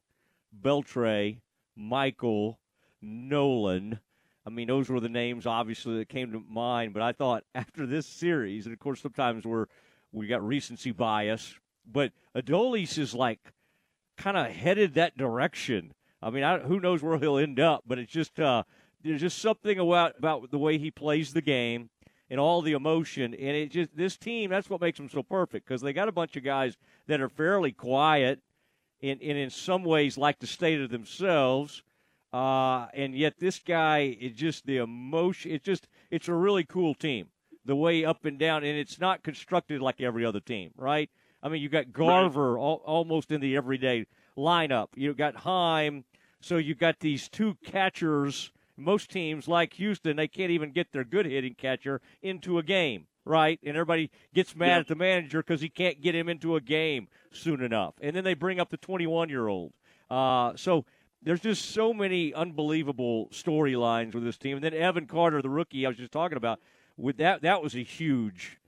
Beltre, 0.59 1.37
Michael, 1.75 2.59
Nolan. 3.01 3.99
I 4.45 4.49
mean, 4.49 4.67
those 4.67 4.89
were 4.89 4.99
the 4.99 5.09
names 5.09 5.45
obviously 5.45 5.97
that 5.97 6.09
came 6.09 6.31
to 6.31 6.43
mind, 6.49 6.93
but 6.93 7.03
I 7.03 7.11
thought 7.11 7.43
after 7.55 7.85
this 7.85 8.07
series, 8.07 8.65
and 8.65 8.73
of 8.73 8.79
course, 8.79 9.01
sometimes 9.01 9.45
we're 9.45 9.67
we 10.11 10.27
got 10.27 10.45
recency 10.45 10.91
bias, 10.91 11.55
but 11.85 12.13
Adolis 12.35 12.97
is 12.97 13.13
like 13.13 13.39
kind 14.17 14.37
of 14.37 14.47
headed 14.47 14.93
that 14.93 15.17
direction. 15.17 15.93
I 16.21 16.29
mean, 16.29 16.43
I, 16.43 16.59
who 16.59 16.79
knows 16.79 17.03
where 17.03 17.19
he'll 17.19 17.37
end 17.37 17.59
up, 17.59 17.83
but 17.85 17.99
it's 17.99 18.11
just 18.11 18.39
uh, 18.39 18.63
there's 19.03 19.21
just 19.21 19.37
something 19.39 19.77
about 19.77 20.17
about 20.17 20.49
the 20.49 20.57
way 20.57 20.77
he 20.77 20.89
plays 20.89 21.33
the 21.33 21.41
game 21.41 21.89
and 22.29 22.39
all 22.39 22.61
the 22.61 22.73
emotion. 22.73 23.33
And 23.33 23.55
it 23.55 23.71
just 23.71 23.95
this 23.95 24.17
team 24.17 24.49
that's 24.49 24.69
what 24.69 24.81
makes 24.81 24.97
them 24.97 25.09
so 25.09 25.23
perfect 25.23 25.67
because 25.67 25.81
they 25.81 25.93
got 25.93 26.07
a 26.07 26.13
bunch 26.13 26.35
of 26.35 26.43
guys 26.43 26.77
that 27.07 27.21
are 27.21 27.29
fairly 27.29 27.71
quiet 27.71 28.39
and, 29.01 29.21
and 29.21 29.37
in 29.37 29.49
some 29.49 29.83
ways 29.83 30.17
like 30.17 30.39
to 30.39 30.47
stay 30.47 30.77
to 30.77 30.87
themselves. 30.87 31.83
Uh, 32.33 32.87
and 32.93 33.15
yet 33.15 33.35
this 33.39 33.59
guy 33.59 34.17
is 34.19 34.33
just 34.33 34.65
the 34.65 34.77
emotion. 34.77 35.51
It's 35.51 35.65
just 35.65 35.87
it's 36.11 36.27
a 36.27 36.33
really 36.33 36.63
cool 36.63 36.93
team. 36.93 37.27
The 37.63 37.75
way 37.75 38.05
up 38.05 38.25
and 38.25 38.37
down, 38.37 38.63
and 38.63 38.77
it's 38.77 38.99
not 38.99 39.23
constructed 39.23 39.81
like 39.81 39.99
every 39.99 40.23
other 40.23 40.39
team, 40.39 40.71
right? 40.77 41.09
I 41.41 41.49
mean, 41.49 41.61
you 41.61 41.69
got 41.69 41.91
Garver 41.91 42.53
right. 42.53 42.59
all, 42.59 42.81
almost 42.85 43.31
in 43.31 43.41
the 43.41 43.55
everyday 43.55 44.05
lineup. 44.37 44.89
You 44.95 45.13
got 45.13 45.35
Heim, 45.35 46.03
so 46.41 46.57
you 46.57 46.75
got 46.75 46.99
these 46.99 47.27
two 47.27 47.57
catchers 47.63 48.51
most 48.77 49.09
teams 49.09 49.47
like 49.47 49.73
Houston, 49.73 50.17
they 50.17 50.27
can't 50.27 50.51
even 50.51 50.71
get 50.71 50.91
their 50.91 51.03
good 51.03 51.25
hitting 51.25 51.55
catcher 51.55 52.01
into 52.21 52.57
a 52.57 52.63
game, 52.63 53.07
right? 53.23 53.59
And 53.63 53.75
everybody 53.75 54.11
gets 54.33 54.55
mad 54.55 54.79
at 54.79 54.87
the 54.87 54.95
manager 54.95 55.41
because 55.41 55.61
he 55.61 55.69
can't 55.69 56.01
get 56.01 56.15
him 56.15 56.29
into 56.29 56.55
a 56.55 56.61
game 56.61 57.07
soon 57.31 57.61
enough. 57.61 57.95
And 58.01 58.15
then 58.15 58.23
they 58.23 58.33
bring 58.33 58.59
up 58.59 58.69
the 58.69 58.77
21 58.77 59.29
year 59.29 59.47
old. 59.47 59.73
Uh, 60.09 60.53
so 60.55 60.85
there's 61.21 61.41
just 61.41 61.71
so 61.71 61.93
many 61.93 62.33
unbelievable 62.33 63.29
storylines 63.31 64.13
with 64.13 64.23
this 64.23 64.37
team. 64.37 64.57
And 64.57 64.63
then 64.63 64.73
Evan 64.73 65.07
Carter, 65.07 65.41
the 65.41 65.49
rookie 65.49 65.85
I 65.85 65.89
was 65.89 65.97
just 65.97 66.11
talking 66.11 66.37
about, 66.37 66.59
with 66.97 67.17
that 67.17 67.41
that 67.41 67.61
was 67.61 67.75
a 67.75 67.83
huge. 67.83 68.59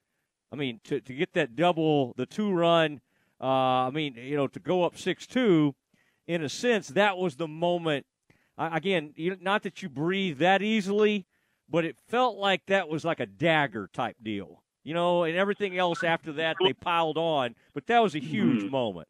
I 0.52 0.56
mean, 0.56 0.80
to 0.86 1.00
to 1.00 1.14
get 1.14 1.34
that 1.34 1.56
double, 1.56 2.14
the 2.18 2.26
two 2.26 2.52
run. 2.52 3.02
Uh, 3.40 3.88
I 3.88 3.92
mean, 3.92 4.16
you 4.16 4.36
know, 4.36 4.48
to 4.48 4.60
go 4.60 4.84
up 4.84 4.98
six 4.98 5.27
two, 5.27 5.76
in 6.26 6.44
a 6.44 6.50
sense, 6.50 6.88
that 6.90 7.18
was 7.18 7.36
the 7.36 7.48
moment 7.48 8.06
again, 8.58 9.14
not 9.42 9.64
that 9.64 9.82
you 9.82 9.90
breathe 9.90 10.40
that 10.40 10.61
easily, 10.61 11.26
but 11.69 11.86
it 11.86 11.98
felt 12.08 12.38
like 12.38 12.66
that 12.68 12.90
was 12.90 13.06
like 13.06 13.19
a 13.19 13.26
dagger 13.26 13.90
type 13.94 14.18
deal. 14.22 14.64
You 14.84 14.94
know, 14.94 15.24
and 15.24 15.36
everything 15.36 15.77
else 15.77 16.02
after 16.02 16.32
that 16.34 16.56
they 16.64 16.72
piled 16.72 17.18
on, 17.18 17.56
but 17.74 17.88
that 17.88 18.00
was 18.00 18.16
a 18.16 18.19
huge 18.19 18.61
mm-hmm. 18.61 18.72
moment. 18.72 19.10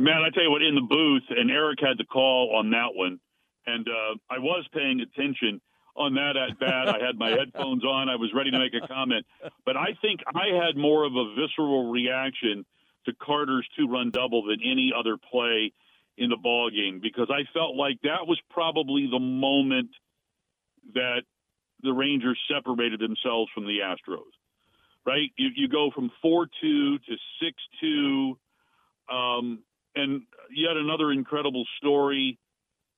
Man, 0.00 0.16
I 0.16 0.30
tell 0.30 0.42
you 0.42 0.50
what, 0.50 0.62
in 0.62 0.74
the 0.74 0.80
booth, 0.80 1.22
and 1.30 1.48
Eric 1.48 1.78
had 1.80 1.96
the 1.96 2.04
call 2.04 2.56
on 2.56 2.70
that 2.70 2.88
one, 2.92 3.20
and 3.66 3.86
uh, 3.86 4.16
I 4.28 4.38
was 4.38 4.66
paying 4.72 5.00
attention 5.00 5.60
on 5.94 6.14
that 6.14 6.36
at 6.36 6.58
bat. 6.58 6.88
I 6.88 7.04
had 7.04 7.18
my 7.18 7.30
headphones 7.30 7.84
on. 7.84 8.08
I 8.08 8.16
was 8.16 8.30
ready 8.34 8.50
to 8.50 8.58
make 8.58 8.74
a 8.74 8.86
comment, 8.86 9.26
but 9.64 9.76
I 9.76 9.96
think 10.00 10.20
I 10.34 10.46
had 10.64 10.76
more 10.76 11.04
of 11.04 11.14
a 11.14 11.34
visceral 11.34 11.90
reaction 11.90 12.64
to 13.06 13.12
Carter's 13.14 13.68
two-run 13.76 14.10
double 14.10 14.44
than 14.44 14.58
any 14.64 14.92
other 14.96 15.16
play 15.16 15.72
in 16.18 16.30
the 16.30 16.36
ball 16.36 16.70
game 16.70 17.00
because 17.02 17.28
I 17.30 17.48
felt 17.54 17.76
like 17.76 18.00
that 18.02 18.26
was 18.26 18.38
probably 18.50 19.08
the 19.10 19.20
moment 19.20 19.90
that 20.94 21.22
the 21.82 21.92
Rangers 21.92 22.38
separated 22.52 23.00
themselves 23.00 23.50
from 23.54 23.64
the 23.64 23.78
Astros. 23.84 24.34
Right? 25.06 25.30
You, 25.38 25.48
you 25.54 25.68
go 25.68 25.90
from 25.94 26.10
four 26.20 26.48
two 26.60 26.98
to 26.98 27.16
six 27.40 27.56
two, 27.80 28.36
um, 29.10 29.60
and 29.94 30.22
yet 30.54 30.76
another 30.76 31.12
incredible 31.12 31.64
story. 31.78 32.38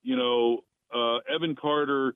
You 0.02 0.16
know, 0.16 0.60
uh, 0.92 1.18
Evan 1.32 1.55
Carter, 1.55 2.15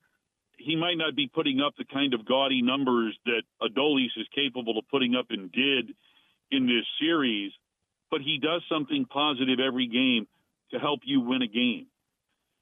he 0.59 0.75
might 0.75 0.97
not 0.97 1.15
be 1.15 1.31
putting 1.33 1.61
up 1.61 1.75
the 1.79 1.85
kind 1.85 2.15
of 2.15 2.25
gaudy 2.25 2.63
numbers 2.63 3.17
that 3.27 3.43
Adolis 3.63 4.17
is 4.17 4.27
capable 4.35 4.79
of 4.79 4.85
putting 4.91 5.15
up 5.15 5.27
and 5.31 5.53
did 5.53 5.95
in 6.51 6.67
this 6.67 6.87
series, 7.01 7.53
but 8.11 8.21
he 8.21 8.39
does 8.43 8.63
something 8.69 9.05
positive 9.05 9.61
every 9.61 9.87
game 9.87 10.27
to 10.73 10.79
help 10.79 11.01
you 11.05 11.21
win 11.21 11.43
a 11.43 11.47
game. 11.47 11.87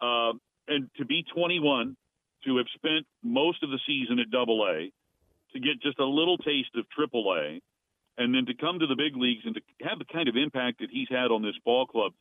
Uh, 0.01 0.33
and 0.69 0.89
to 0.97 1.05
be 1.05 1.25
21, 1.35 1.97
to 2.45 2.57
have 2.57 2.67
spent 2.75 3.07
most 3.23 3.63
of 3.63 3.71
the 3.71 3.79
season 3.87 4.19
at 4.19 4.31
Double 4.31 4.67
A, 4.67 4.91
to 5.53 5.61
get 5.61 5.83
just 5.83 5.99
a 5.99 6.05
little 6.05 6.39
taste 6.39 6.71
of 6.77 6.89
Triple 6.91 7.35
A, 7.35 7.61
and 8.19 8.35
then 8.35 8.47
to 8.47 8.55
come 8.55 8.79
to 8.79 8.87
the 8.87 8.97
big 8.97 9.17
leagues 9.17 9.43
and 9.45 9.55
to 9.55 9.61
have 9.83 9.99
the 9.99 10.05
kind 10.13 10.29
of 10.29 10.37
impact 10.37 10.81
that 10.81 10.91
he's 10.91 11.09
had 11.09 11.31
on 11.31 11.43
this 11.43 11.55
ball 11.65 11.87
club 11.87 12.13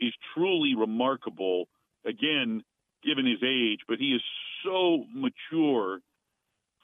is 0.00 0.12
truly 0.34 0.74
remarkable. 0.74 1.66
Again, 2.06 2.62
given 3.04 3.26
his 3.26 3.42
age, 3.42 3.80
but 3.88 3.98
he 3.98 4.12
is 4.12 4.22
so 4.64 5.04
mature 5.12 6.00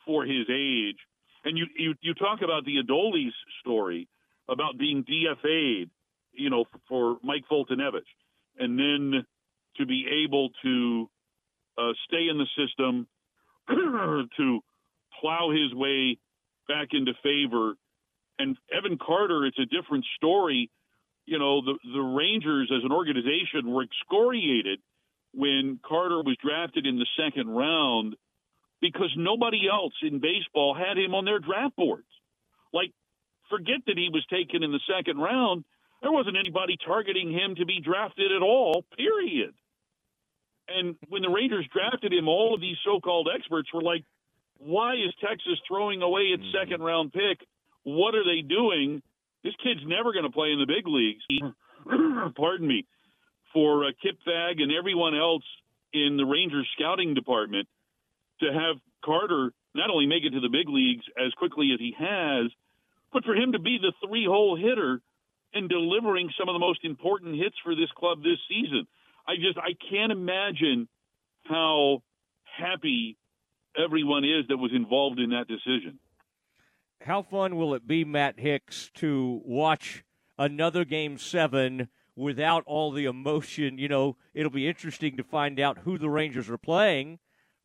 for 0.07 0.25
his 0.25 0.47
age. 0.51 0.97
And 1.45 1.57
you 1.57 1.67
you, 1.77 1.95
you 2.01 2.15
talk 2.15 2.41
about 2.43 2.65
the 2.65 2.77
Adolis 2.83 3.33
story 3.61 4.09
about 4.49 4.79
being 4.79 5.05
DFA'd, 5.05 5.91
you 6.33 6.51
know, 6.51 6.65
for 6.89 7.19
Mike 7.23 7.45
Foltynewicz, 7.51 8.03
and 8.61 8.79
then 8.79 9.25
to 9.79 9.87
be 9.87 10.07
able 10.25 10.51
to 10.63 11.11
uh, 11.79 11.93
stay 12.07 12.29
in 12.31 12.39
the 12.39 12.47
system, 12.57 13.09
to 13.69 14.61
plow 15.21 15.51
his 15.51 15.75
way 15.75 16.19
back 16.69 16.89
into 16.93 17.13
favor. 17.23 17.75
And 18.39 18.57
Evan 18.73 18.99
Carter, 18.99 19.45
it's 19.47 19.59
a 19.59 19.67
different 19.67 20.05
story. 20.17 20.71
You 21.27 21.39
know, 21.39 21.61
the 21.63 21.75
the 21.93 22.01
Rangers 22.01 22.71
as 22.75 22.85
an 22.85 22.93
organization 22.93 23.71
were 23.71 23.83
excoriated 23.83 24.81
when 25.33 25.79
Carter 25.87 26.23
was 26.23 26.37
drafted 26.43 26.87
in 26.87 26.99
the 26.99 27.07
second 27.17 27.49
round 27.49 28.17
because 28.81 29.11
nobody 29.17 29.69
else 29.71 29.93
in 30.03 30.21
baseball 30.21 30.75
had 30.75 30.99
him 30.99 31.15
on 31.15 31.25
their 31.25 31.39
draft 31.39 31.77
boards. 31.77 32.09
Like, 32.73 32.93
forget 33.51 33.81
that 33.87 33.99
he 33.99 34.09
was 34.13 34.25
taken 34.31 34.63
in 34.63 34.73
the 34.73 34.81
second 34.89 35.19
round. 35.19 35.65
There 36.03 36.13
wasn't 36.13 36.37
anybody 36.39 36.77
targeting 36.85 37.31
him 37.31 37.57
to 37.57 37.67
be 37.67 37.81
drafted 37.81 38.33
at 38.33 38.43
all, 38.43 38.85
period. 38.97 39.55
And 40.69 40.97
when 41.09 41.23
the 41.23 41.29
Rangers 41.29 41.67
drafted 41.73 42.13
him, 42.13 42.29
all 42.29 42.55
of 42.55 42.61
these 42.61 42.77
so 42.85 43.01
called 43.01 43.29
experts 43.35 43.69
were 43.75 43.83
like, 43.83 44.05
why 44.59 44.95
is 44.95 45.13
Texas 45.21 45.59
throwing 45.67 46.03
away 46.03 46.33
its 46.33 46.45
second 46.53 46.83
round 46.83 47.13
pick? 47.13 47.47
What 47.83 48.15
are 48.15 48.25
they 48.25 48.43
doing? 48.43 49.03
This 49.43 49.55
kid's 49.63 49.81
never 49.87 50.13
going 50.13 50.25
to 50.25 50.31
play 50.31 50.53
in 50.53 50.61
the 50.61 50.67
big 50.67 50.87
leagues. 50.87 51.25
Pardon 52.37 52.67
me 52.67 52.87
for 53.53 53.85
uh, 53.85 53.89
Kip 54.03 54.17
Fagg 54.27 54.61
and 54.61 54.71
everyone 54.71 55.15
else 55.15 55.45
in 55.93 56.17
the 56.17 56.25
Rangers 56.25 56.69
scouting 56.79 57.15
department 57.15 57.67
to 58.41 58.47
have 58.53 58.77
Carter 59.05 59.53
not 59.75 59.91
only 59.91 60.07
make 60.07 60.25
it 60.25 60.31
to 60.31 60.41
the 60.41 60.49
big 60.49 60.69
leagues 60.69 61.05
as 61.19 61.33
quickly 61.35 61.71
as 61.73 61.81
he 61.81 61.95
has, 61.99 62.51
but 63.13 63.25
for 63.25 63.35
him 63.35 63.53
to 63.53 63.59
be 63.59 63.79
the 63.81 63.93
three 64.07 64.25
hole 64.27 64.57
hitter 64.57 65.01
and 65.55 65.69
delivering 65.69 66.31
some 66.39 66.49
of 66.49 66.55
the 66.55 66.61
most 66.61 66.85
important 66.85 67.37
hits 67.37 67.57
for 67.63 67.75
this 67.75 67.91
club 67.97 68.23
this 68.23 68.39
season. 68.49 68.87
I 69.27 69.37
just 69.37 69.59
I 69.59 69.75
can't 69.91 70.13
imagine 70.13 70.89
how 71.45 72.03
happy 72.45 73.17
everyone 73.77 74.25
is 74.25 74.47
that 74.49 74.57
was 74.57 74.73
involved 74.75 75.19
in 75.19 75.31
that 75.31 75.47
decision. 75.49 75.99
How 77.03 77.23
fun 77.23 77.57
will 77.57 77.75
it 77.75 77.87
be, 77.87 78.05
Matt 78.05 78.39
Hicks, 78.39 78.91
to 78.97 79.41
watch 79.45 80.05
another 80.39 80.85
game 80.85 81.19
seven 81.19 81.89
without 82.17 82.63
all 82.67 82.93
the 82.93 83.05
emotion. 83.05 83.79
You 83.79 83.89
know, 83.89 84.17
it'll 84.35 84.51
be 84.51 84.69
interesting 84.69 85.17
to 85.17 85.25
find 85.25 85.59
out 85.59 85.79
who 85.79 85.99
the 85.99 86.11
Rangers 86.11 86.51
are 86.51 86.59
playing, 86.59 87.19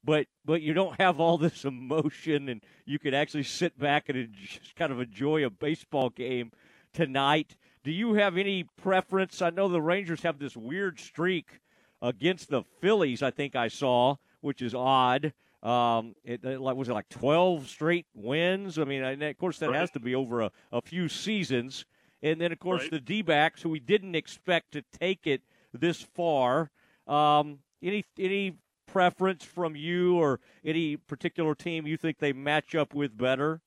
but 0.03 0.27
but 0.43 0.61
you 0.61 0.73
don't 0.73 0.99
have 0.99 1.19
all 1.19 1.37
this 1.37 1.65
emotion, 1.65 2.49
and 2.49 2.63
you 2.85 2.99
can 2.99 3.13
actually 3.13 3.43
sit 3.43 3.77
back 3.77 4.09
and 4.09 4.33
just 4.33 4.75
kind 4.75 4.91
of 4.91 4.99
enjoy 4.99 5.45
a 5.45 5.49
baseball 5.49 6.09
game 6.09 6.51
tonight. 6.93 7.55
Do 7.85 7.91
you 7.91 8.15
have 8.15 8.35
any 8.35 8.63
preference? 8.81 9.43
I 9.43 9.51
know 9.51 9.67
the 9.67 9.79
Rangers 9.79 10.23
have 10.23 10.39
this 10.39 10.57
weird 10.57 10.99
streak 10.99 11.59
against 12.01 12.49
the 12.49 12.63
Phillies. 12.81 13.21
I 13.21 13.29
think 13.29 13.55
I 13.55 13.67
saw, 13.67 14.15
which 14.41 14.63
is 14.63 14.73
odd. 14.73 15.33
Um, 15.61 16.15
it, 16.23 16.43
like 16.43 16.75
was 16.75 16.89
it 16.89 16.93
like 16.93 17.09
twelve 17.09 17.67
straight 17.67 18.07
wins? 18.15 18.79
I 18.79 18.85
mean, 18.85 19.03
of 19.03 19.37
course 19.37 19.59
that 19.59 19.69
right. 19.69 19.79
has 19.79 19.91
to 19.91 19.99
be 19.99 20.15
over 20.15 20.41
a, 20.41 20.51
a 20.71 20.81
few 20.81 21.07
seasons. 21.07 21.85
And 22.23 22.41
then, 22.41 22.51
of 22.51 22.57
course, 22.57 22.81
right. 22.81 22.91
the 22.91 22.99
D 22.99 23.21
backs, 23.21 23.61
who 23.61 23.69
we 23.69 23.79
didn't 23.79 24.15
expect 24.15 24.71
to 24.71 24.81
take 24.99 25.27
it 25.27 25.43
this 25.71 26.01
far. 26.01 26.71
Um, 27.05 27.59
any 27.83 28.03
any 28.17 28.57
preference 28.87 29.43
from 29.43 29.75
you 29.75 30.17
or 30.17 30.39
any 30.63 30.97
particular 30.97 31.53
team 31.53 31.85
you 31.85 31.97
think 31.97 32.17
they 32.17 32.33
match 32.33 32.73
up 32.73 32.95
with 32.95 33.15
better? 33.15 33.61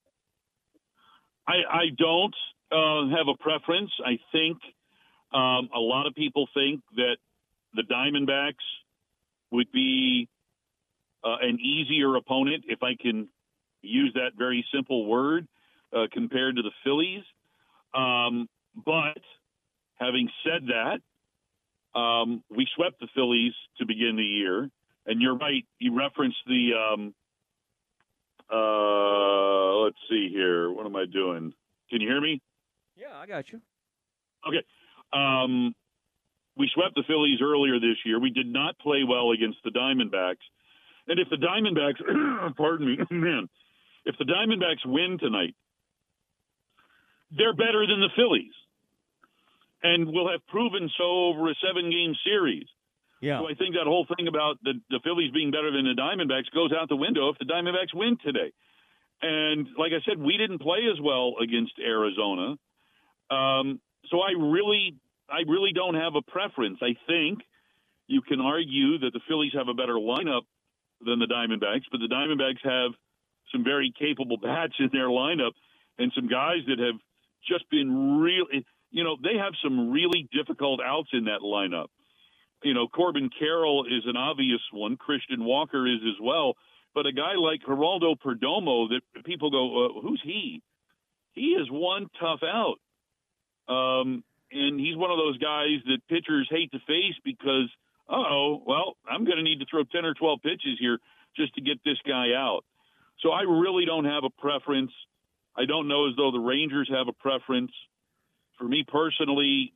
I, 1.47 1.55
I 1.71 1.85
don't 1.97 2.35
uh, 2.71 3.09
have 3.17 3.29
a 3.29 3.37
preference. 3.41 3.91
I 4.05 4.19
think 4.33 4.59
um, 5.33 5.69
a 5.75 5.81
lot 5.81 6.07
of 6.07 6.15
people 6.15 6.49
think 6.55 6.83
that 6.97 7.17
the 7.75 7.83
Diamondbacks 7.83 8.55
would 9.51 9.71
be 9.73 10.29
uh, 11.25 11.37
an 11.41 11.59
easier 11.61 12.15
opponent, 12.17 12.65
if 12.69 12.83
I 12.83 12.95
can 13.01 13.29
use 13.83 14.13
that 14.15 14.31
very 14.37 14.65
simple 14.75 15.07
word, 15.07 15.47
uh, 15.95 16.07
compared 16.13 16.57
to 16.57 16.63
the 16.63 16.71
Phillies. 16.85 17.25
Um, 17.95 18.49
but 18.75 19.19
having 19.97 20.29
said 20.45 20.69
that, 20.69 21.99
um, 21.99 22.43
we 22.51 22.67
swept 22.77 23.01
the 23.01 23.09
Phillies 23.15 23.55
to 23.79 23.87
begin 23.87 24.17
the 24.17 24.23
year, 24.23 24.71
and 25.07 25.21
you're 25.21 25.37
right. 25.37 25.65
You 25.79 25.97
referenced 25.97 26.39
the. 26.47 26.73
Um, 26.75 27.15
uh, 28.51 29.85
let's 29.85 29.99
see 30.09 30.31
here. 30.33 30.71
What 30.71 30.87
am 30.87 30.97
I 30.97 31.05
doing? 31.05 31.53
Can 31.91 32.01
you 32.01 32.09
hear 32.09 32.21
me? 32.21 32.41
Yeah, 32.99 33.17
I 33.17 33.27
got 33.27 33.51
you. 33.53 33.61
Okay. 34.47 34.65
Um, 35.13 35.75
we 36.57 36.69
swept 36.75 36.97
the 36.97 37.05
Phillies 37.07 37.39
earlier 37.41 37.79
this 37.79 37.97
year. 38.05 38.19
We 38.21 38.31
did 38.31 38.47
not 38.47 38.79
play 38.81 39.07
well 39.09 39.31
against 39.31 39.59
the 39.63 39.71
Diamondbacks. 39.71 40.43
And 41.07 41.21
if 41.21 41.31
the 41.31 41.39
Diamondbacks, 41.39 42.57
pardon 42.57 42.87
me, 42.87 42.99
man, 43.11 43.49
if 44.05 44.17
the 44.19 44.25
Diamondbacks 44.25 44.85
win 44.85 45.19
tonight, 45.19 45.55
they're 47.31 47.55
better 47.55 47.87
than 47.87 48.01
the 48.01 48.11
Phillies, 48.17 48.57
and 49.83 50.09
will 50.09 50.31
have 50.31 50.45
proven 50.49 50.91
so 50.97 51.29
over 51.29 51.51
a 51.51 51.55
seven-game 51.65 52.15
series. 52.25 52.67
Yeah. 53.21 53.41
So 53.41 53.49
I 53.49 53.55
think 53.55 53.75
that 53.75 53.85
whole 53.85 54.07
thing 54.17 54.29
about 54.29 54.57
the, 54.63 54.75
the 54.91 55.01
Phillies 55.05 55.31
being 55.33 55.51
better 55.51 55.71
than 55.71 55.85
the 55.85 56.01
Diamondbacks 56.01 56.51
goes 56.55 56.73
out 56.73 56.89
the 56.89 56.97
window 56.97 57.29
if 57.31 57.39
the 57.39 57.45
Diamondbacks 57.45 57.95
win 57.95 58.17
today. 58.25 58.53
And 59.21 59.67
like 59.77 59.93
I 59.93 60.01
said, 60.09 60.19
we 60.19 60.37
didn't 60.37 60.61
play 60.61 60.87
as 60.91 61.01
well 61.03 61.35
against 61.43 61.73
Arizona. 61.79 62.57
Um, 63.31 63.81
so 64.11 64.21
I 64.21 64.33
really, 64.39 64.97
I 65.29 65.41
really 65.47 65.73
don't 65.73 65.95
have 65.95 66.15
a 66.15 66.23
preference. 66.23 66.79
I 66.83 66.97
think 67.07 67.41
you 68.07 68.23
can 68.23 68.41
argue 68.41 68.99
that 69.01 69.13
the 69.13 69.21
Phillies 69.29 69.53
have 69.55 69.69
a 69.69 69.75
better 69.75 69.95
lineup 69.95 70.43
than 71.05 71.19
the 71.19 71.27
Diamondbacks, 71.27 71.85
but 71.91 71.99
the 71.99 72.09
Diamondbacks 72.09 72.65
have 72.65 72.93
some 73.53 73.65
very 73.65 73.93
capable 73.97 74.37
bats 74.37 74.75
in 74.79 74.91
their 74.93 75.09
lineup 75.09 75.53
and 75.99 76.13
some 76.15 76.29
guys 76.29 76.59
that 76.67 76.79
have 76.79 77.01
just 77.47 77.69
been 77.71 78.19
really, 78.21 78.65
you 78.91 79.05
know, 79.05 79.17
they 79.23 79.37
have 79.39 79.53
some 79.63 79.91
really 79.91 80.29
difficult 80.33 80.81
outs 80.85 81.11
in 81.13 81.25
that 81.25 81.41
lineup. 81.43 81.89
You 82.63 82.75
know, 82.75 82.89
Corbin 82.89 83.31
Carroll 83.39 83.85
is 83.87 84.03
an 84.07 84.17
obvious 84.17 84.61
one. 84.73 84.97
Christian 84.97 85.45
Walker 85.45 85.87
is 85.87 86.01
as 86.03 86.21
well. 86.21 86.55
But 86.95 87.07
a 87.07 87.13
guy 87.13 87.35
like 87.35 87.61
Geraldo 87.61 88.17
Perdomo, 88.19 88.89
that 88.89 89.25
people 89.25 89.51
go, 89.51 89.87
uh, 89.87 90.01
who's 90.01 90.21
he? 90.25 90.63
He 91.33 91.51
is 91.51 91.69
one 91.71 92.09
tough 92.19 92.41
out. 92.43 92.77
Um, 93.69 94.25
and 94.51 94.81
he's 94.81 94.97
one 94.97 95.11
of 95.11 95.19
those 95.19 95.39
guys 95.39 95.85
that 95.87 95.99
pitchers 96.09 96.49
hate 96.51 96.73
to 96.73 96.79
face 96.87 97.15
because, 97.25 97.69
oh, 98.09 98.63
well, 98.67 98.97
I'm 99.09 99.25
going 99.25 99.37
to 99.37 99.43
need 99.43 99.61
to 99.61 99.67
throw 99.71 99.85
10 99.85 100.05
or 100.05 100.15
12 100.15 100.41
pitches 100.43 100.79
here 100.81 100.99
just 101.37 101.55
to 101.55 101.61
get 101.61 101.79
this 101.85 101.99
guy 102.07 102.33
out. 102.35 102.63
So 103.21 103.31
I 103.31 103.43
really 103.43 103.85
don't 103.85 104.07
have 104.07 104.25
a 104.25 104.31
preference. 104.31 104.93
I 105.57 105.67
don't 105.67 105.89
know 105.89 106.09
as 106.09 106.17
though 106.17 106.31
the 106.31 106.39
Rangers 106.39 106.89
have 106.91 107.09
a 107.09 107.13
preference. 107.13 107.73
For 108.59 108.65
me 108.65 108.85
personally, 108.87 109.75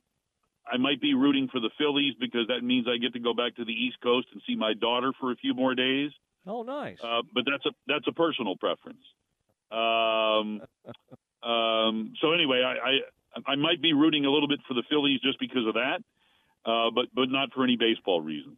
I 0.65 0.77
might 0.77 1.01
be 1.01 1.13
rooting 1.13 1.49
for 1.51 1.59
the 1.59 1.69
Phillies 1.77 2.13
because 2.19 2.47
that 2.47 2.63
means 2.63 2.87
I 2.87 2.97
get 2.97 3.13
to 3.13 3.19
go 3.19 3.33
back 3.33 3.55
to 3.57 3.65
the 3.65 3.73
East 3.73 3.97
Coast 4.01 4.27
and 4.31 4.41
see 4.47 4.55
my 4.55 4.73
daughter 4.73 5.11
for 5.19 5.31
a 5.31 5.35
few 5.35 5.53
more 5.53 5.75
days. 5.75 6.11
Oh, 6.47 6.63
nice. 6.63 6.97
Uh, 7.03 7.21
but 7.33 7.43
that's 7.49 7.65
a 7.65 7.71
that's 7.87 8.07
a 8.07 8.11
personal 8.11 8.55
preference. 8.57 9.03
Um, 9.71 10.61
um, 11.49 12.13
so 12.21 12.31
anyway, 12.31 12.61
I, 12.63 12.71
I 12.71 12.91
I 13.47 13.55
might 13.55 13.81
be 13.81 13.93
rooting 13.93 14.25
a 14.25 14.31
little 14.31 14.47
bit 14.47 14.59
for 14.67 14.73
the 14.73 14.83
Phillies 14.89 15.19
just 15.21 15.39
because 15.39 15.65
of 15.67 15.73
that, 15.73 15.99
uh, 16.65 16.91
but 16.93 17.05
but 17.13 17.29
not 17.29 17.53
for 17.53 17.63
any 17.63 17.77
baseball 17.77 18.21
reasons. 18.21 18.57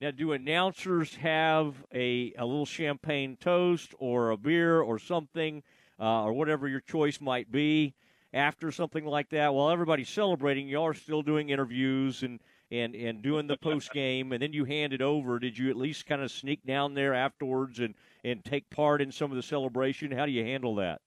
Now, 0.00 0.10
do 0.10 0.32
announcers 0.32 1.14
have 1.16 1.76
a 1.94 2.32
a 2.36 2.44
little 2.44 2.66
champagne 2.66 3.36
toast 3.40 3.94
or 3.98 4.30
a 4.30 4.36
beer 4.36 4.80
or 4.80 4.98
something 4.98 5.62
uh, 6.00 6.24
or 6.24 6.32
whatever 6.32 6.68
your 6.68 6.80
choice 6.80 7.20
might 7.20 7.52
be 7.52 7.94
after 8.32 8.72
something 8.72 9.04
like 9.04 9.30
that. 9.30 9.54
While 9.54 9.70
everybody's 9.70 10.08
celebrating, 10.08 10.66
you 10.66 10.82
are 10.82 10.94
still 10.94 11.22
doing 11.22 11.50
interviews 11.50 12.22
and, 12.22 12.40
and 12.70 12.94
and 12.94 13.22
doing 13.22 13.46
the 13.46 13.56
post 13.56 13.90
game, 13.94 14.32
and 14.32 14.42
then 14.42 14.52
you 14.52 14.64
hand 14.64 14.92
it 14.92 15.02
over. 15.02 15.38
Did 15.38 15.56
you 15.56 15.70
at 15.70 15.76
least 15.76 16.06
kind 16.06 16.22
of 16.22 16.30
sneak 16.30 16.64
down 16.66 16.94
there 16.94 17.14
afterwards 17.14 17.78
and 17.78 17.94
and 18.24 18.44
take 18.44 18.68
part 18.70 19.00
in 19.00 19.12
some 19.12 19.30
of 19.30 19.36
the 19.36 19.42
celebration? 19.42 20.10
How 20.10 20.26
do 20.26 20.32
you 20.32 20.44
handle 20.44 20.74
that? 20.76 21.00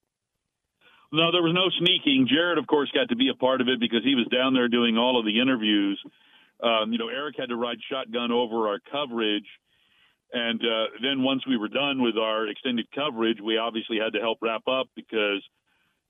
No, 1.16 1.32
there 1.32 1.42
was 1.42 1.56
no 1.56 1.70
sneaking. 1.80 2.28
Jared, 2.30 2.58
of 2.58 2.68
course, 2.68 2.92
got 2.94 3.10
to 3.10 3.16
be 3.16 3.30
a 3.30 3.36
part 3.36 3.62
of 3.62 3.68
it 3.70 3.80
because 3.80 4.04
he 4.04 4.16
was 4.16 4.28
down 4.28 4.54
there 4.54 4.68
doing 4.68 4.98
all 4.98 5.18
of 5.18 5.26
the 5.26 5.40
interviews. 5.40 6.02
Um, 6.62 6.92
you 6.92 6.98
know, 6.98 7.08
Eric 7.08 7.36
had 7.38 7.50
to 7.50 7.56
ride 7.56 7.78
shotgun 7.90 8.32
over 8.32 8.68
our 8.68 8.80
coverage. 8.92 9.48
And 10.34 10.60
uh, 10.60 10.86
then 11.02 11.24
once 11.24 11.48
we 11.48 11.56
were 11.56 11.70
done 11.70 12.02
with 12.02 12.18
our 12.18 12.48
extended 12.48 12.88
coverage, 12.94 13.38
we 13.40 13.58
obviously 13.58 13.98
had 13.98 14.12
to 14.14 14.20
help 14.20 14.40
wrap 14.42 14.68
up 14.68 14.88
because, 14.96 15.42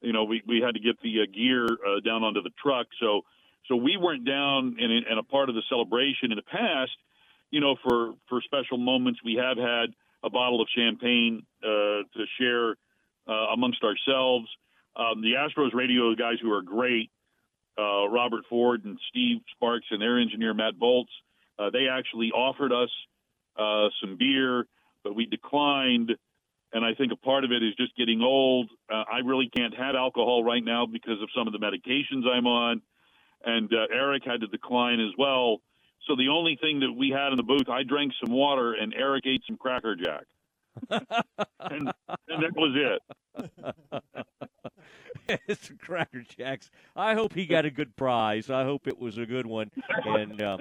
you 0.01 0.13
know, 0.13 0.23
we, 0.23 0.41
we 0.47 0.61
had 0.65 0.73
to 0.73 0.79
get 0.79 0.99
the 1.03 1.21
uh, 1.21 1.25
gear 1.31 1.65
uh, 1.65 1.99
down 2.03 2.23
onto 2.23 2.41
the 2.41 2.51
truck. 2.61 2.87
So, 2.99 3.21
so 3.67 3.75
we 3.75 3.97
weren't 3.97 4.25
down 4.25 4.77
in, 4.79 4.89
in 4.89 5.17
a 5.19 5.23
part 5.23 5.49
of 5.49 5.55
the 5.55 5.63
celebration 5.69 6.31
in 6.31 6.37
the 6.37 6.49
past. 6.49 6.97
You 7.51 7.61
know, 7.61 7.75
for 7.83 8.13
for 8.27 8.41
special 8.41 8.77
moments, 8.77 9.19
we 9.23 9.35
have 9.35 9.57
had 9.57 9.93
a 10.23 10.29
bottle 10.29 10.61
of 10.61 10.67
champagne 10.75 11.45
uh, 11.63 12.01
to 12.15 12.25
share 12.39 12.75
uh, 13.27 13.53
amongst 13.53 13.83
ourselves. 13.83 14.47
Um, 14.95 15.21
the 15.21 15.33
Astros 15.33 15.73
radio 15.73 16.15
guys 16.15 16.35
who 16.41 16.51
are 16.53 16.61
great, 16.61 17.11
uh, 17.77 18.07
Robert 18.07 18.45
Ford 18.49 18.85
and 18.85 18.97
Steve 19.09 19.41
Sparks 19.55 19.87
and 19.91 20.01
their 20.01 20.19
engineer 20.19 20.53
Matt 20.53 20.79
Bolts, 20.79 21.11
uh, 21.59 21.69
they 21.69 21.87
actually 21.89 22.31
offered 22.31 22.71
us 22.71 22.89
uh, 23.57 23.89
some 24.01 24.17
beer, 24.17 24.65
but 25.03 25.15
we 25.15 25.25
declined. 25.25 26.11
And 26.73 26.85
I 26.85 26.93
think 26.93 27.11
a 27.13 27.15
part 27.15 27.45
of 27.45 27.51
it 27.51 27.63
is 27.63 27.73
just 27.75 27.95
getting 27.95 28.21
old. 28.21 28.69
Uh, 28.91 29.03
I 29.11 29.19
really 29.19 29.49
can't 29.49 29.73
have 29.77 29.95
alcohol 29.95 30.43
right 30.43 30.63
now 30.63 30.85
because 30.85 31.21
of 31.21 31.29
some 31.35 31.47
of 31.47 31.53
the 31.53 31.59
medications 31.59 32.27
I'm 32.27 32.47
on. 32.47 32.81
And 33.45 33.71
uh, 33.71 33.87
Eric 33.93 34.23
had 34.25 34.41
to 34.41 34.47
decline 34.47 34.99
as 34.99 35.13
well. 35.17 35.61
So 36.07 36.15
the 36.15 36.29
only 36.29 36.57
thing 36.59 36.81
that 36.81 36.91
we 36.91 37.09
had 37.09 37.31
in 37.31 37.37
the 37.37 37.43
booth, 37.43 37.69
I 37.69 37.83
drank 37.83 38.13
some 38.23 38.33
water 38.33 38.73
and 38.73 38.93
Eric 38.93 39.25
ate 39.25 39.43
some 39.47 39.57
Cracker 39.57 39.95
Jack. 39.95 40.25
And, 40.89 41.03
and 41.69 42.43
that 42.43 42.55
was 42.55 42.75
it. 42.75 43.01
it's 45.47 45.71
Cracker 45.79 46.21
Jacks. 46.21 46.69
I 46.95 47.13
hope 47.13 47.33
he 47.33 47.45
got 47.45 47.65
a 47.65 47.71
good 47.71 47.95
prize. 47.95 48.49
I 48.49 48.63
hope 48.63 48.87
it 48.87 48.99
was 48.99 49.17
a 49.17 49.25
good 49.25 49.45
one. 49.45 49.71
And 50.05 50.41
uh, 50.41 50.57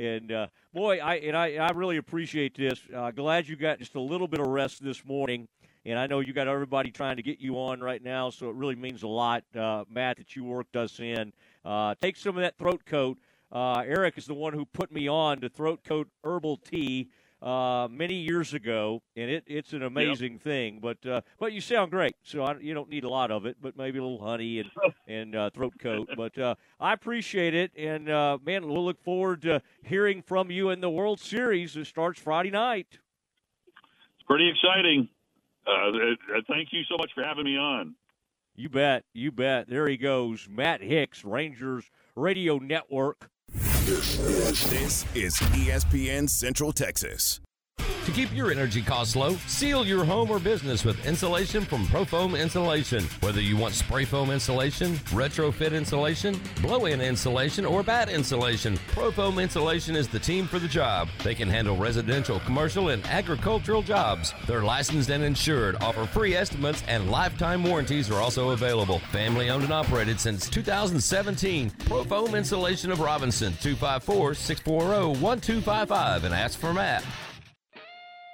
and 0.00 0.32
uh, 0.32 0.46
boy, 0.72 0.98
I 0.98 1.16
and 1.16 1.36
I, 1.36 1.56
I 1.56 1.70
really 1.72 1.96
appreciate 1.96 2.56
this. 2.56 2.80
Uh, 2.94 3.10
glad 3.10 3.48
you 3.48 3.56
got 3.56 3.78
just 3.78 3.94
a 3.94 4.00
little 4.00 4.28
bit 4.28 4.40
of 4.40 4.46
rest 4.46 4.82
this 4.82 5.04
morning. 5.04 5.48
And 5.84 6.00
I 6.00 6.08
know 6.08 6.18
you 6.18 6.32
got 6.32 6.48
everybody 6.48 6.90
trying 6.90 7.16
to 7.16 7.22
get 7.22 7.38
you 7.38 7.60
on 7.60 7.80
right 7.80 8.02
now, 8.02 8.28
so 8.28 8.48
it 8.50 8.56
really 8.56 8.74
means 8.74 9.04
a 9.04 9.08
lot, 9.08 9.44
uh, 9.56 9.84
Matt, 9.88 10.16
that 10.16 10.34
you 10.34 10.42
worked 10.42 10.74
us 10.74 10.98
in. 10.98 11.32
Uh, 11.64 11.94
take 12.02 12.16
some 12.16 12.36
of 12.36 12.42
that 12.42 12.58
throat 12.58 12.84
coat. 12.84 13.18
Uh, 13.52 13.84
Eric 13.86 14.18
is 14.18 14.26
the 14.26 14.34
one 14.34 14.52
who 14.52 14.64
put 14.64 14.90
me 14.90 15.06
on 15.06 15.40
to 15.40 15.48
throat 15.48 15.84
coat 15.84 16.08
herbal 16.24 16.56
tea 16.56 17.08
uh, 17.42 17.88
many 17.90 18.14
years 18.14 18.54
ago, 18.54 19.02
and 19.14 19.30
it, 19.30 19.44
it's 19.46 19.72
an 19.72 19.82
amazing 19.82 20.34
yep. 20.34 20.42
thing. 20.42 20.78
But 20.80 21.04
uh, 21.06 21.20
but 21.38 21.52
you 21.52 21.60
sound 21.60 21.90
great, 21.90 22.14
so 22.22 22.42
I, 22.42 22.56
you 22.58 22.74
don't 22.74 22.88
need 22.88 23.04
a 23.04 23.08
lot 23.08 23.30
of 23.30 23.46
it, 23.46 23.56
but 23.60 23.76
maybe 23.76 23.98
a 23.98 24.02
little 24.02 24.24
honey 24.24 24.60
and 24.60 24.70
and 25.08 25.36
uh, 25.36 25.50
throat 25.50 25.74
coat. 25.78 26.08
But 26.16 26.38
uh, 26.38 26.54
I 26.80 26.92
appreciate 26.92 27.54
it, 27.54 27.72
and 27.76 28.08
uh, 28.08 28.38
man, 28.44 28.66
we'll 28.66 28.84
look 28.84 29.02
forward 29.02 29.42
to 29.42 29.62
hearing 29.82 30.22
from 30.22 30.50
you 30.50 30.70
in 30.70 30.80
the 30.80 30.90
World 30.90 31.20
Series. 31.20 31.76
It 31.76 31.86
starts 31.86 32.20
Friday 32.20 32.50
night. 32.50 32.88
It's 32.90 34.26
pretty 34.26 34.48
exciting. 34.48 35.08
Uh, 35.66 36.14
thank 36.48 36.68
you 36.72 36.82
so 36.88 36.96
much 36.98 37.10
for 37.14 37.24
having 37.24 37.44
me 37.44 37.56
on. 37.56 37.94
You 38.54 38.70
bet, 38.70 39.04
you 39.12 39.32
bet. 39.32 39.68
There 39.68 39.86
he 39.86 39.98
goes, 39.98 40.48
Matt 40.48 40.80
Hicks, 40.80 41.24
Rangers 41.24 41.90
Radio 42.14 42.56
Network. 42.56 43.30
This 43.86 45.04
is 45.14 45.36
ESPN 45.54 46.28
Central 46.28 46.72
Texas. 46.72 47.40
To 48.06 48.12
keep 48.12 48.32
your 48.32 48.50
energy 48.52 48.80
costs 48.82 49.16
low, 49.16 49.34
seal 49.48 49.84
your 49.84 50.04
home 50.04 50.30
or 50.30 50.38
business 50.38 50.84
with 50.84 51.04
insulation 51.04 51.64
from 51.64 51.84
Profoam 51.86 52.40
Insulation. 52.40 53.02
Whether 53.18 53.40
you 53.40 53.56
want 53.56 53.74
spray 53.74 54.04
foam 54.04 54.30
insulation, 54.30 54.92
retrofit 55.10 55.72
insulation, 55.72 56.40
blow-in 56.62 57.00
insulation, 57.00 57.66
or 57.66 57.82
batt 57.82 58.08
insulation, 58.08 58.76
Profoam 58.92 59.42
Insulation 59.42 59.96
is 59.96 60.06
the 60.06 60.20
team 60.20 60.46
for 60.46 60.60
the 60.60 60.68
job. 60.68 61.08
They 61.24 61.34
can 61.34 61.48
handle 61.48 61.76
residential, 61.76 62.38
commercial, 62.38 62.90
and 62.90 63.04
agricultural 63.06 63.82
jobs. 63.82 64.32
They're 64.46 64.62
licensed 64.62 65.10
and 65.10 65.24
insured, 65.24 65.82
offer 65.82 66.06
free 66.06 66.36
estimates, 66.36 66.84
and 66.86 67.10
lifetime 67.10 67.64
warranties 67.64 68.08
are 68.08 68.20
also 68.20 68.50
available. 68.50 69.00
Family 69.10 69.50
owned 69.50 69.64
and 69.64 69.72
operated 69.72 70.20
since 70.20 70.48
2017. 70.48 71.70
Profoam 71.70 72.36
Insulation 72.36 72.92
of 72.92 73.00
Robinson, 73.00 73.52
254-640-1255, 73.54 76.22
and 76.22 76.32
ask 76.32 76.60
for 76.60 76.72
Matt. 76.72 77.02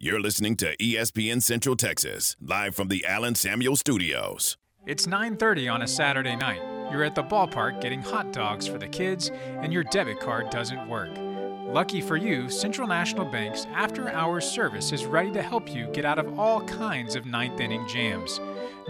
You're 0.00 0.20
listening 0.20 0.54
to 0.58 0.76
ESPN 0.76 1.42
Central 1.42 1.74
Texas, 1.74 2.36
live 2.40 2.76
from 2.76 2.86
the 2.86 3.04
Allen 3.04 3.34
Samuels 3.34 3.80
Studios. 3.80 4.56
It's 4.86 5.08
9:30 5.08 5.68
on 5.68 5.82
a 5.82 5.88
Saturday 5.88 6.36
night. 6.36 6.62
You're 6.92 7.02
at 7.02 7.16
the 7.16 7.24
ballpark 7.24 7.80
getting 7.80 8.00
hot 8.00 8.32
dogs 8.32 8.68
for 8.68 8.78
the 8.78 8.86
kids 8.86 9.32
and 9.44 9.72
your 9.72 9.82
debit 9.82 10.20
card 10.20 10.50
doesn't 10.50 10.88
work. 10.88 11.10
Lucky 11.74 12.00
for 12.00 12.16
you, 12.16 12.48
Central 12.48 12.86
National 12.86 13.24
Bank's 13.24 13.66
after-hours 13.74 14.48
service 14.48 14.92
is 14.92 15.04
ready 15.04 15.32
to 15.32 15.42
help 15.42 15.74
you 15.74 15.88
get 15.88 16.04
out 16.04 16.20
of 16.20 16.38
all 16.38 16.60
kinds 16.60 17.16
of 17.16 17.26
ninth 17.26 17.58
inning 17.58 17.84
jams. 17.88 18.40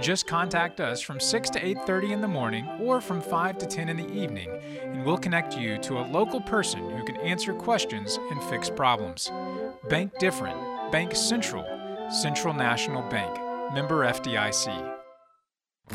Just 0.03 0.27
contact 0.27 0.79
us 0.79 1.01
from 1.01 1.21
6 1.21 1.49
to 1.51 1.67
8:30 1.67 2.13
in 2.13 2.21
the 2.21 2.29
morning 2.29 2.69
or 2.83 3.01
from 3.01 3.23
5 3.23 3.57
to 3.59 3.67
10 3.67 3.89
in 3.89 3.97
the 3.97 4.13
evening, 4.13 4.51
and 4.83 5.07
we'll 5.07 5.17
connect 5.17 5.57
you 5.57 5.79
to 5.79 6.01
a 6.01 6.09
local 6.13 6.43
person 6.43 6.91
who 6.91 7.03
can 7.03 7.17
answer 7.17 7.55
questions 7.55 8.19
and 8.31 8.45
fix 8.45 8.69
problems. 8.69 9.33
Bank 9.89 10.13
different. 10.19 10.78
Bank 10.91 11.15
Central, 11.15 11.67
Central 12.11 12.55
National 12.55 13.03
Bank, 13.11 13.39
member 13.75 14.07
FDIC. 14.07 14.98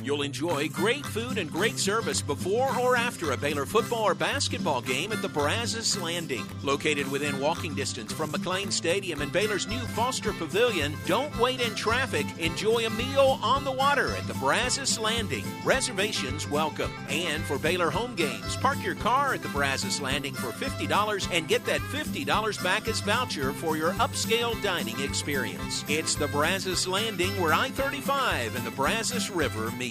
You'll 0.02 0.24
enjoy 0.24 0.70
great 0.70 1.06
food 1.06 1.38
and 1.38 1.52
great 1.52 1.78
service 1.78 2.22
before 2.22 2.78
or 2.80 2.96
after 2.96 3.32
a 3.32 3.38
Baylor 3.38 3.66
football 3.66 4.04
or 4.04 4.16
basketball 4.16 4.82
game 4.82 5.12
at 5.12 5.22
the 5.22 5.30
Brazos 5.30 5.98
Landing. 5.98 6.46
Located 6.64 7.10
within 7.12 7.40
walking 7.40 7.76
distance 7.76 8.12
from 8.12 8.32
McLane 8.32 8.72
Stadium 8.72 9.22
and 9.22 9.32
Baylor's 9.32 9.68
new 9.68 9.80
Foster 9.80 10.34
Pavilion, 10.34 10.96
don't 11.06 11.38
wait 11.38 11.62
in 11.62 11.76
traffic. 11.76 12.26
Enjoy 12.40 12.86
a 12.86 12.90
meal 12.90 13.40
on 13.42 13.64
the 13.64 13.72
water 13.72 14.10
at 14.16 14.28
the 14.28 14.34
Brazos 14.36 14.98
Landing. 14.98 15.46
Reservations 15.64 16.50
welcome. 16.50 16.92
And 17.10 17.44
for 17.44 17.60
Baylor 17.60 17.90
home 17.90 18.16
games, 18.16 18.58
park 18.58 18.84
your 18.84 18.96
car 18.96 19.34
at 19.34 19.42
the 19.42 19.50
Brazos 19.50 20.02
Landing 20.02 20.34
for 20.34 20.52
$50 20.52 21.28
and 21.32 21.48
get 21.48 21.66
that 21.66 21.82
$50 21.82 22.64
back 22.64 22.88
as 22.88 23.00
voucher 23.00 23.54
for 23.54 23.78
your 23.78 23.92
upscale 23.94 24.62
dining 24.64 25.00
experience. 25.02 25.86
It's 25.88 26.16
the 26.16 26.28
Brazos 26.28 26.88
Landing 26.88 27.40
where 27.40 27.54
I 27.54 27.70
35 27.70 28.56
and 28.56 28.66
the 28.66 28.72
Brazos 28.72 29.30
River 29.30 29.72
meet. 29.72 29.83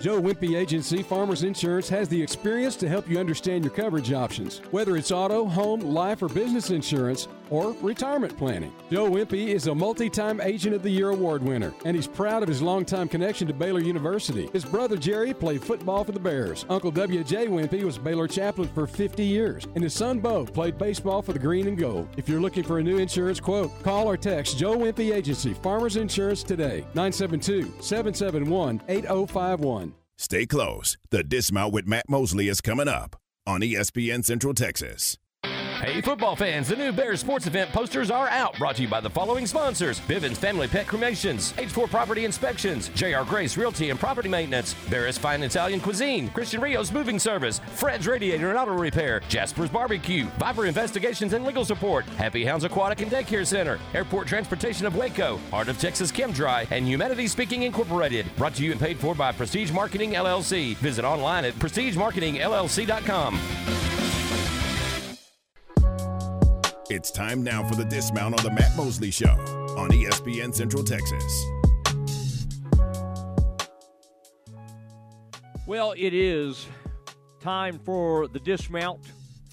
Joe 0.00 0.20
Wimpy 0.20 0.56
Agency 0.56 1.02
Farmers 1.02 1.42
Insurance 1.42 1.88
has 1.90 2.08
the 2.08 2.22
experience 2.22 2.76
to 2.76 2.88
help 2.88 3.08
you 3.08 3.18
understand 3.18 3.64
your 3.64 3.72
coverage 3.72 4.12
options, 4.12 4.58
whether 4.70 4.96
it's 4.96 5.10
auto, 5.10 5.44
home, 5.44 5.80
life, 5.80 6.22
or 6.22 6.28
business 6.28 6.70
insurance, 6.70 7.28
or 7.50 7.74
retirement 7.82 8.36
planning. 8.36 8.72
Joe 8.90 9.10
Wimpy 9.10 9.48
is 9.48 9.66
a 9.66 9.74
multi 9.74 10.08
time 10.08 10.40
Agent 10.40 10.74
of 10.74 10.82
the 10.82 10.90
Year 10.90 11.10
award 11.10 11.42
winner, 11.42 11.74
and 11.84 11.94
he's 11.94 12.06
proud 12.06 12.42
of 12.42 12.48
his 12.48 12.62
longtime 12.62 13.08
connection 13.08 13.46
to 13.48 13.54
Baylor 13.54 13.80
University. 13.80 14.48
His 14.52 14.64
brother 14.64 14.96
Jerry 14.96 15.34
played 15.34 15.62
football 15.62 16.04
for 16.04 16.12
the 16.12 16.20
Bears. 16.20 16.64
Uncle 16.68 16.90
W.J. 16.90 17.48
Wimpy 17.48 17.82
was 17.82 17.98
Baylor 17.98 18.28
chaplain 18.28 18.68
for 18.68 18.86
50 18.86 19.24
years, 19.24 19.66
and 19.74 19.84
his 19.84 19.94
son 19.94 20.18
Bo 20.18 20.46
played 20.46 20.78
baseball 20.78 21.22
for 21.22 21.32
the 21.32 21.38
Green 21.38 21.66
and 21.66 21.78
Gold. 21.78 22.08
If 22.16 22.28
you're 22.28 22.40
looking 22.40 22.64
for 22.64 22.78
a 22.78 22.82
new 22.82 22.98
insurance 22.98 23.40
quote, 23.40 23.82
call 23.82 24.08
or 24.08 24.16
text 24.16 24.58
Joe 24.58 24.76
Wimpy 24.76 25.14
Agency 25.14 25.54
Farmers 25.54 25.96
Insurance 25.96 26.42
today, 26.42 26.80
972 26.94 27.72
771 27.80 28.82
8051. 28.88 29.94
Stay 30.18 30.44
close. 30.44 30.98
The 31.10 31.24
Dismount 31.24 31.72
with 31.72 31.86
Matt 31.86 32.04
Mosley 32.08 32.48
is 32.48 32.60
coming 32.60 32.88
up 32.88 33.16
on 33.46 33.62
ESPN 33.62 34.24
Central 34.24 34.52
Texas. 34.52 35.16
Hey, 35.80 36.02
football 36.02 36.36
fans, 36.36 36.68
the 36.68 36.76
new 36.76 36.92
Bears 36.92 37.20
sports 37.20 37.46
event 37.46 37.72
posters 37.72 38.10
are 38.10 38.28
out. 38.28 38.58
Brought 38.58 38.76
to 38.76 38.82
you 38.82 38.88
by 38.88 39.00
the 39.00 39.08
following 39.08 39.46
sponsors 39.46 39.98
Bivens 40.00 40.36
Family 40.36 40.68
Pet 40.68 40.86
Cremations, 40.86 41.54
H4 41.54 41.88
Property 41.88 42.26
Inspections, 42.26 42.90
JR 42.90 43.22
Grace 43.26 43.56
Realty 43.56 43.88
and 43.88 43.98
Property 43.98 44.28
Maintenance, 44.28 44.74
Bears 44.90 45.16
Fine 45.16 45.42
Italian 45.42 45.80
Cuisine, 45.80 46.28
Christian 46.32 46.60
Rios 46.60 46.92
Moving 46.92 47.18
Service, 47.18 47.62
Fred's 47.76 48.06
Radiator 48.06 48.50
and 48.50 48.58
Auto 48.58 48.74
Repair, 48.74 49.22
Jasper's 49.30 49.70
Barbecue, 49.70 50.26
Viper 50.38 50.66
Investigations 50.66 51.32
and 51.32 51.46
Legal 51.46 51.64
Support, 51.64 52.04
Happy 52.10 52.44
Hounds 52.44 52.64
Aquatic 52.64 53.00
and 53.00 53.10
Daycare 53.10 53.46
Center, 53.46 53.80
Airport 53.94 54.28
Transportation 54.28 54.84
of 54.84 54.96
Waco, 54.96 55.38
Heart 55.50 55.68
of 55.68 55.80
Texas 55.80 56.12
Chem 56.12 56.30
Dry, 56.30 56.66
and 56.70 56.86
Humanity 56.86 57.26
Speaking 57.26 57.62
Incorporated. 57.62 58.26
Brought 58.36 58.54
to 58.56 58.62
you 58.62 58.72
and 58.72 58.80
paid 58.80 58.98
for 58.98 59.14
by 59.14 59.32
Prestige 59.32 59.72
Marketing 59.72 60.10
LLC. 60.10 60.76
Visit 60.76 61.06
online 61.06 61.46
at 61.46 61.54
prestigemarketingllc.com. 61.54 63.40
It's 66.90 67.12
time 67.12 67.44
now 67.44 67.62
for 67.62 67.76
the 67.76 67.84
dismount 67.84 68.36
on 68.36 68.44
the 68.44 68.50
Matt 68.50 68.76
Mosley 68.76 69.12
Show 69.12 69.30
on 69.78 69.90
ESPN 69.90 70.52
Central 70.52 70.82
Texas. 70.82 71.46
Well, 75.68 75.94
it 75.96 76.12
is 76.12 76.66
time 77.38 77.78
for 77.78 78.26
the 78.26 78.40
dismount 78.40 79.12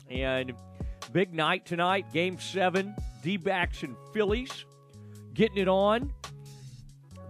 and 0.09 0.51
big 1.13 1.31
night 1.31 1.63
tonight. 1.63 2.11
Game 2.11 2.39
seven, 2.39 2.95
D 3.21 3.37
backs 3.37 3.83
and 3.83 3.95
Phillies 4.15 4.65
getting 5.35 5.59
it 5.59 5.67
on. 5.67 6.11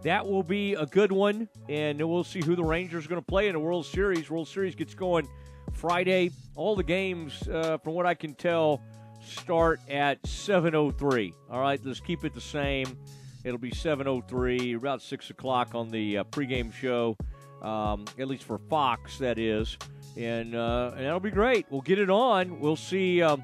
That 0.04 0.26
will 0.26 0.42
be 0.42 0.76
a 0.76 0.86
good 0.86 1.12
one, 1.12 1.50
and 1.68 2.00
we'll 2.10 2.24
see 2.24 2.42
who 2.42 2.56
the 2.56 2.64
Rangers 2.64 3.06
are 3.06 3.10
going 3.10 3.22
to 3.22 3.26
play 3.26 3.50
in 3.50 3.54
the 3.56 3.60
World 3.60 3.86
Series. 3.86 4.30
World 4.30 4.48
Series 4.48 4.74
gets 4.74 4.96
going 4.96 5.28
Friday. 5.74 6.32
All 6.56 6.78
the 6.78 6.84
games, 6.84 7.46
uh, 7.50 7.78
from 7.80 7.94
what 7.94 8.06
I 8.06 8.14
can 8.14 8.36
tell, 8.36 8.82
start 9.28 9.80
at 9.90 10.22
7.03. 10.24 11.34
All 11.50 11.60
right, 11.60 11.80
let's 11.84 12.00
keep 12.00 12.24
it 12.24 12.34
the 12.34 12.42
same. 12.42 12.98
It'll 13.44 13.58
be 13.58 13.72
7.03, 13.72 14.76
about 14.76 15.02
6 15.02 15.30
o'clock 15.30 15.76
on 15.76 15.90
the 15.90 16.20
uh, 16.20 16.24
pregame 16.26 16.74
show, 16.74 17.16
um, 17.62 18.06
at 18.20 18.28
least 18.28 18.44
for 18.44 18.58
Fox, 18.58 19.18
that 19.20 19.38
is. 19.38 19.78
And, 20.18 20.56
uh, 20.56 20.92
and 20.96 21.06
that'll 21.06 21.20
be 21.20 21.32
great. 21.32 21.66
We'll 21.70 21.82
get 21.82 22.00
it 22.00 22.10
on. 22.10 22.60
We'll 22.60 22.76
see. 22.76 23.22
Um, 23.22 23.44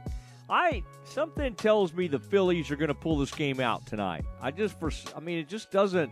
I 0.49 0.83
Something 1.05 1.53
tells 1.55 1.93
me 1.93 2.07
the 2.07 2.19
Phillies 2.19 2.71
are 2.71 2.75
going 2.75 2.87
to 2.87 2.95
pull 2.95 3.17
this 3.17 3.31
game 3.31 3.59
out 3.59 3.85
tonight. 3.85 4.25
I 4.41 4.51
just, 4.51 4.79
for, 4.79 4.91
I 5.15 5.19
mean, 5.19 5.37
it 5.37 5.47
just 5.47 5.69
doesn't. 5.71 6.11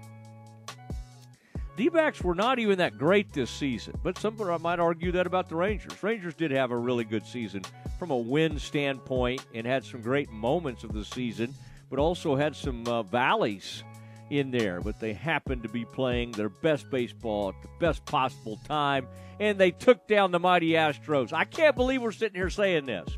D 1.82 1.90
backs 1.90 2.22
were 2.22 2.36
not 2.36 2.60
even 2.60 2.78
that 2.78 3.00
great 3.00 3.34
this 3.34 3.50
season, 3.50 3.96
but 4.04 4.16
some 4.16 4.38
might 4.62 4.80
argue 4.80 5.12
that 5.14 5.26
about 5.26 5.50
the 5.50 5.56
Rangers. 5.56 6.04
Rangers 6.04 6.36
did 6.36 6.52
have 6.52 6.70
a 6.70 6.78
really 6.78 7.04
good 7.04 7.26
season 7.26 7.64
from 7.98 8.12
a 8.12 8.18
win 8.18 8.60
standpoint 8.60 9.44
and 9.56 9.66
had 9.66 9.84
some 9.84 10.00
great 10.00 10.30
moments 10.30 10.84
of 10.84 10.94
the 10.94 11.04
season, 11.04 11.56
but 11.90 11.98
also 11.98 12.36
had 12.36 12.56
some 12.56 12.88
uh, 12.88 13.02
valleys 13.02 13.84
in 14.30 14.52
there. 14.52 14.80
But 14.80 15.00
they 15.00 15.14
happened 15.14 15.64
to 15.64 15.70
be 15.70 15.84
playing 15.84 16.34
their 16.34 16.50
best 16.50 16.88
baseball 16.92 17.50
at 17.50 17.60
the 17.64 17.70
best 17.80 18.06
possible 18.06 18.60
time, 18.68 19.08
and 19.40 19.58
they 19.58 19.72
took 19.72 20.08
down 20.08 20.30
the 20.30 20.40
mighty 20.40 20.74
Astros. 20.74 21.34
I 21.34 21.46
can't 21.46 21.76
believe 21.76 22.04
we're 22.04 22.12
sitting 22.12 22.36
here 22.36 22.52
saying 22.52 22.86
this. 22.86 23.10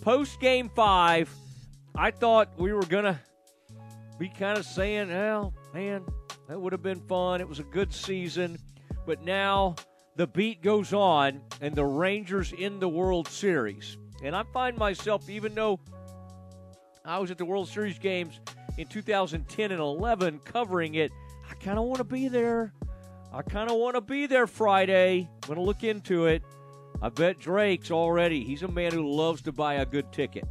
Post 0.00 0.40
game 0.40 0.72
five, 0.74 1.32
I 1.94 2.10
thought 2.10 2.48
we 2.58 2.72
were 2.72 2.82
going 2.82 3.04
to 3.04 3.20
be 4.18 4.28
kind 4.28 4.58
of 4.58 4.64
saying, 4.64 5.06
well, 5.06 5.54
man, 5.72 6.04
that 6.48 6.60
would 6.60 6.72
have 6.72 6.82
been 6.82 7.00
fun. 7.00 7.40
It 7.40 7.48
was 7.48 7.58
a 7.58 7.64
good 7.64 7.92
season. 7.92 8.58
But 9.06 9.22
now 9.22 9.76
the 10.16 10.26
beat 10.26 10.62
goes 10.62 10.92
on, 10.92 11.42
and 11.60 11.74
the 11.74 11.84
Rangers 11.84 12.52
in 12.52 12.80
the 12.80 12.88
World 12.88 13.28
Series. 13.28 13.96
And 14.22 14.34
I 14.34 14.44
find 14.52 14.76
myself, 14.78 15.28
even 15.28 15.54
though 15.54 15.78
I 17.04 17.18
was 17.18 17.30
at 17.30 17.38
the 17.38 17.44
World 17.44 17.68
Series 17.68 17.98
games 17.98 18.40
in 18.78 18.86
2010 18.86 19.70
and 19.72 19.80
11 19.80 20.40
covering 20.40 20.94
it, 20.94 21.12
I 21.50 21.54
kind 21.54 21.78
of 21.78 21.84
want 21.84 21.98
to 21.98 22.04
be 22.04 22.28
there. 22.28 22.72
I 23.32 23.42
kind 23.42 23.70
of 23.70 23.76
want 23.76 23.94
to 23.96 24.00
be 24.00 24.26
there 24.26 24.46
Friday. 24.46 25.28
I'm 25.30 25.46
going 25.46 25.58
to 25.58 25.64
look 25.64 25.84
into 25.84 26.26
it. 26.26 26.42
I 27.02 27.10
bet 27.10 27.38
Drake's 27.38 27.90
already. 27.90 28.42
He's 28.42 28.62
a 28.62 28.68
man 28.68 28.92
who 28.92 29.06
loves 29.08 29.42
to 29.42 29.52
buy 29.52 29.74
a 29.74 29.86
good 29.86 30.10
ticket. 30.12 30.46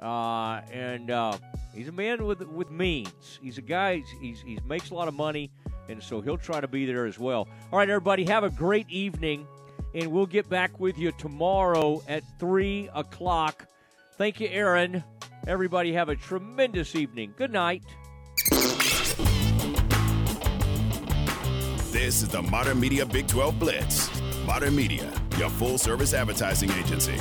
Uh, 0.00 0.60
and 0.70 1.10
uh, 1.10 1.36
he's 1.74 1.88
a 1.88 1.92
man 1.92 2.24
with 2.24 2.42
with 2.42 2.70
means. 2.70 3.38
He's 3.42 3.58
a 3.58 3.62
guy. 3.62 4.02
He's, 4.20 4.40
he 4.40 4.58
makes 4.66 4.90
a 4.90 4.94
lot 4.94 5.08
of 5.08 5.14
money, 5.14 5.50
and 5.88 6.02
so 6.02 6.20
he'll 6.20 6.38
try 6.38 6.60
to 6.60 6.68
be 6.68 6.86
there 6.86 7.06
as 7.06 7.18
well. 7.18 7.48
All 7.72 7.78
right, 7.78 7.88
everybody, 7.88 8.24
have 8.24 8.44
a 8.44 8.50
great 8.50 8.88
evening, 8.88 9.46
and 9.94 10.10
we'll 10.10 10.26
get 10.26 10.48
back 10.48 10.78
with 10.80 10.98
you 10.98 11.12
tomorrow 11.12 12.02
at 12.08 12.22
three 12.38 12.88
o'clock. 12.94 13.66
Thank 14.16 14.40
you, 14.40 14.48
Aaron. 14.48 15.02
Everybody, 15.46 15.92
have 15.94 16.08
a 16.08 16.16
tremendous 16.16 16.94
evening. 16.94 17.34
Good 17.36 17.52
night. 17.52 17.82
This 21.90 22.22
is 22.22 22.28
the 22.28 22.42
Modern 22.42 22.78
Media 22.78 23.04
Big 23.04 23.26
12 23.26 23.58
Blitz. 23.58 24.10
Modern 24.46 24.74
Media, 24.76 25.12
your 25.38 25.50
full 25.50 25.78
service 25.78 26.14
advertising 26.14 26.70
agency. 26.72 27.16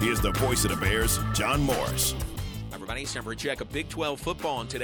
Here's 0.00 0.20
the 0.20 0.32
voice 0.32 0.64
of 0.64 0.70
the 0.70 0.76
Bears, 0.76 1.18
John 1.32 1.60
Morris. 1.60 2.14
Everybody, 2.92 3.04
it's 3.04 3.14
time 3.14 3.22
for 3.22 3.32
a 3.32 3.36
check 3.36 3.62
of 3.62 3.72
Big 3.72 3.88
12 3.88 4.20
football 4.20 4.58
on 4.58 4.68
today. 4.68 4.80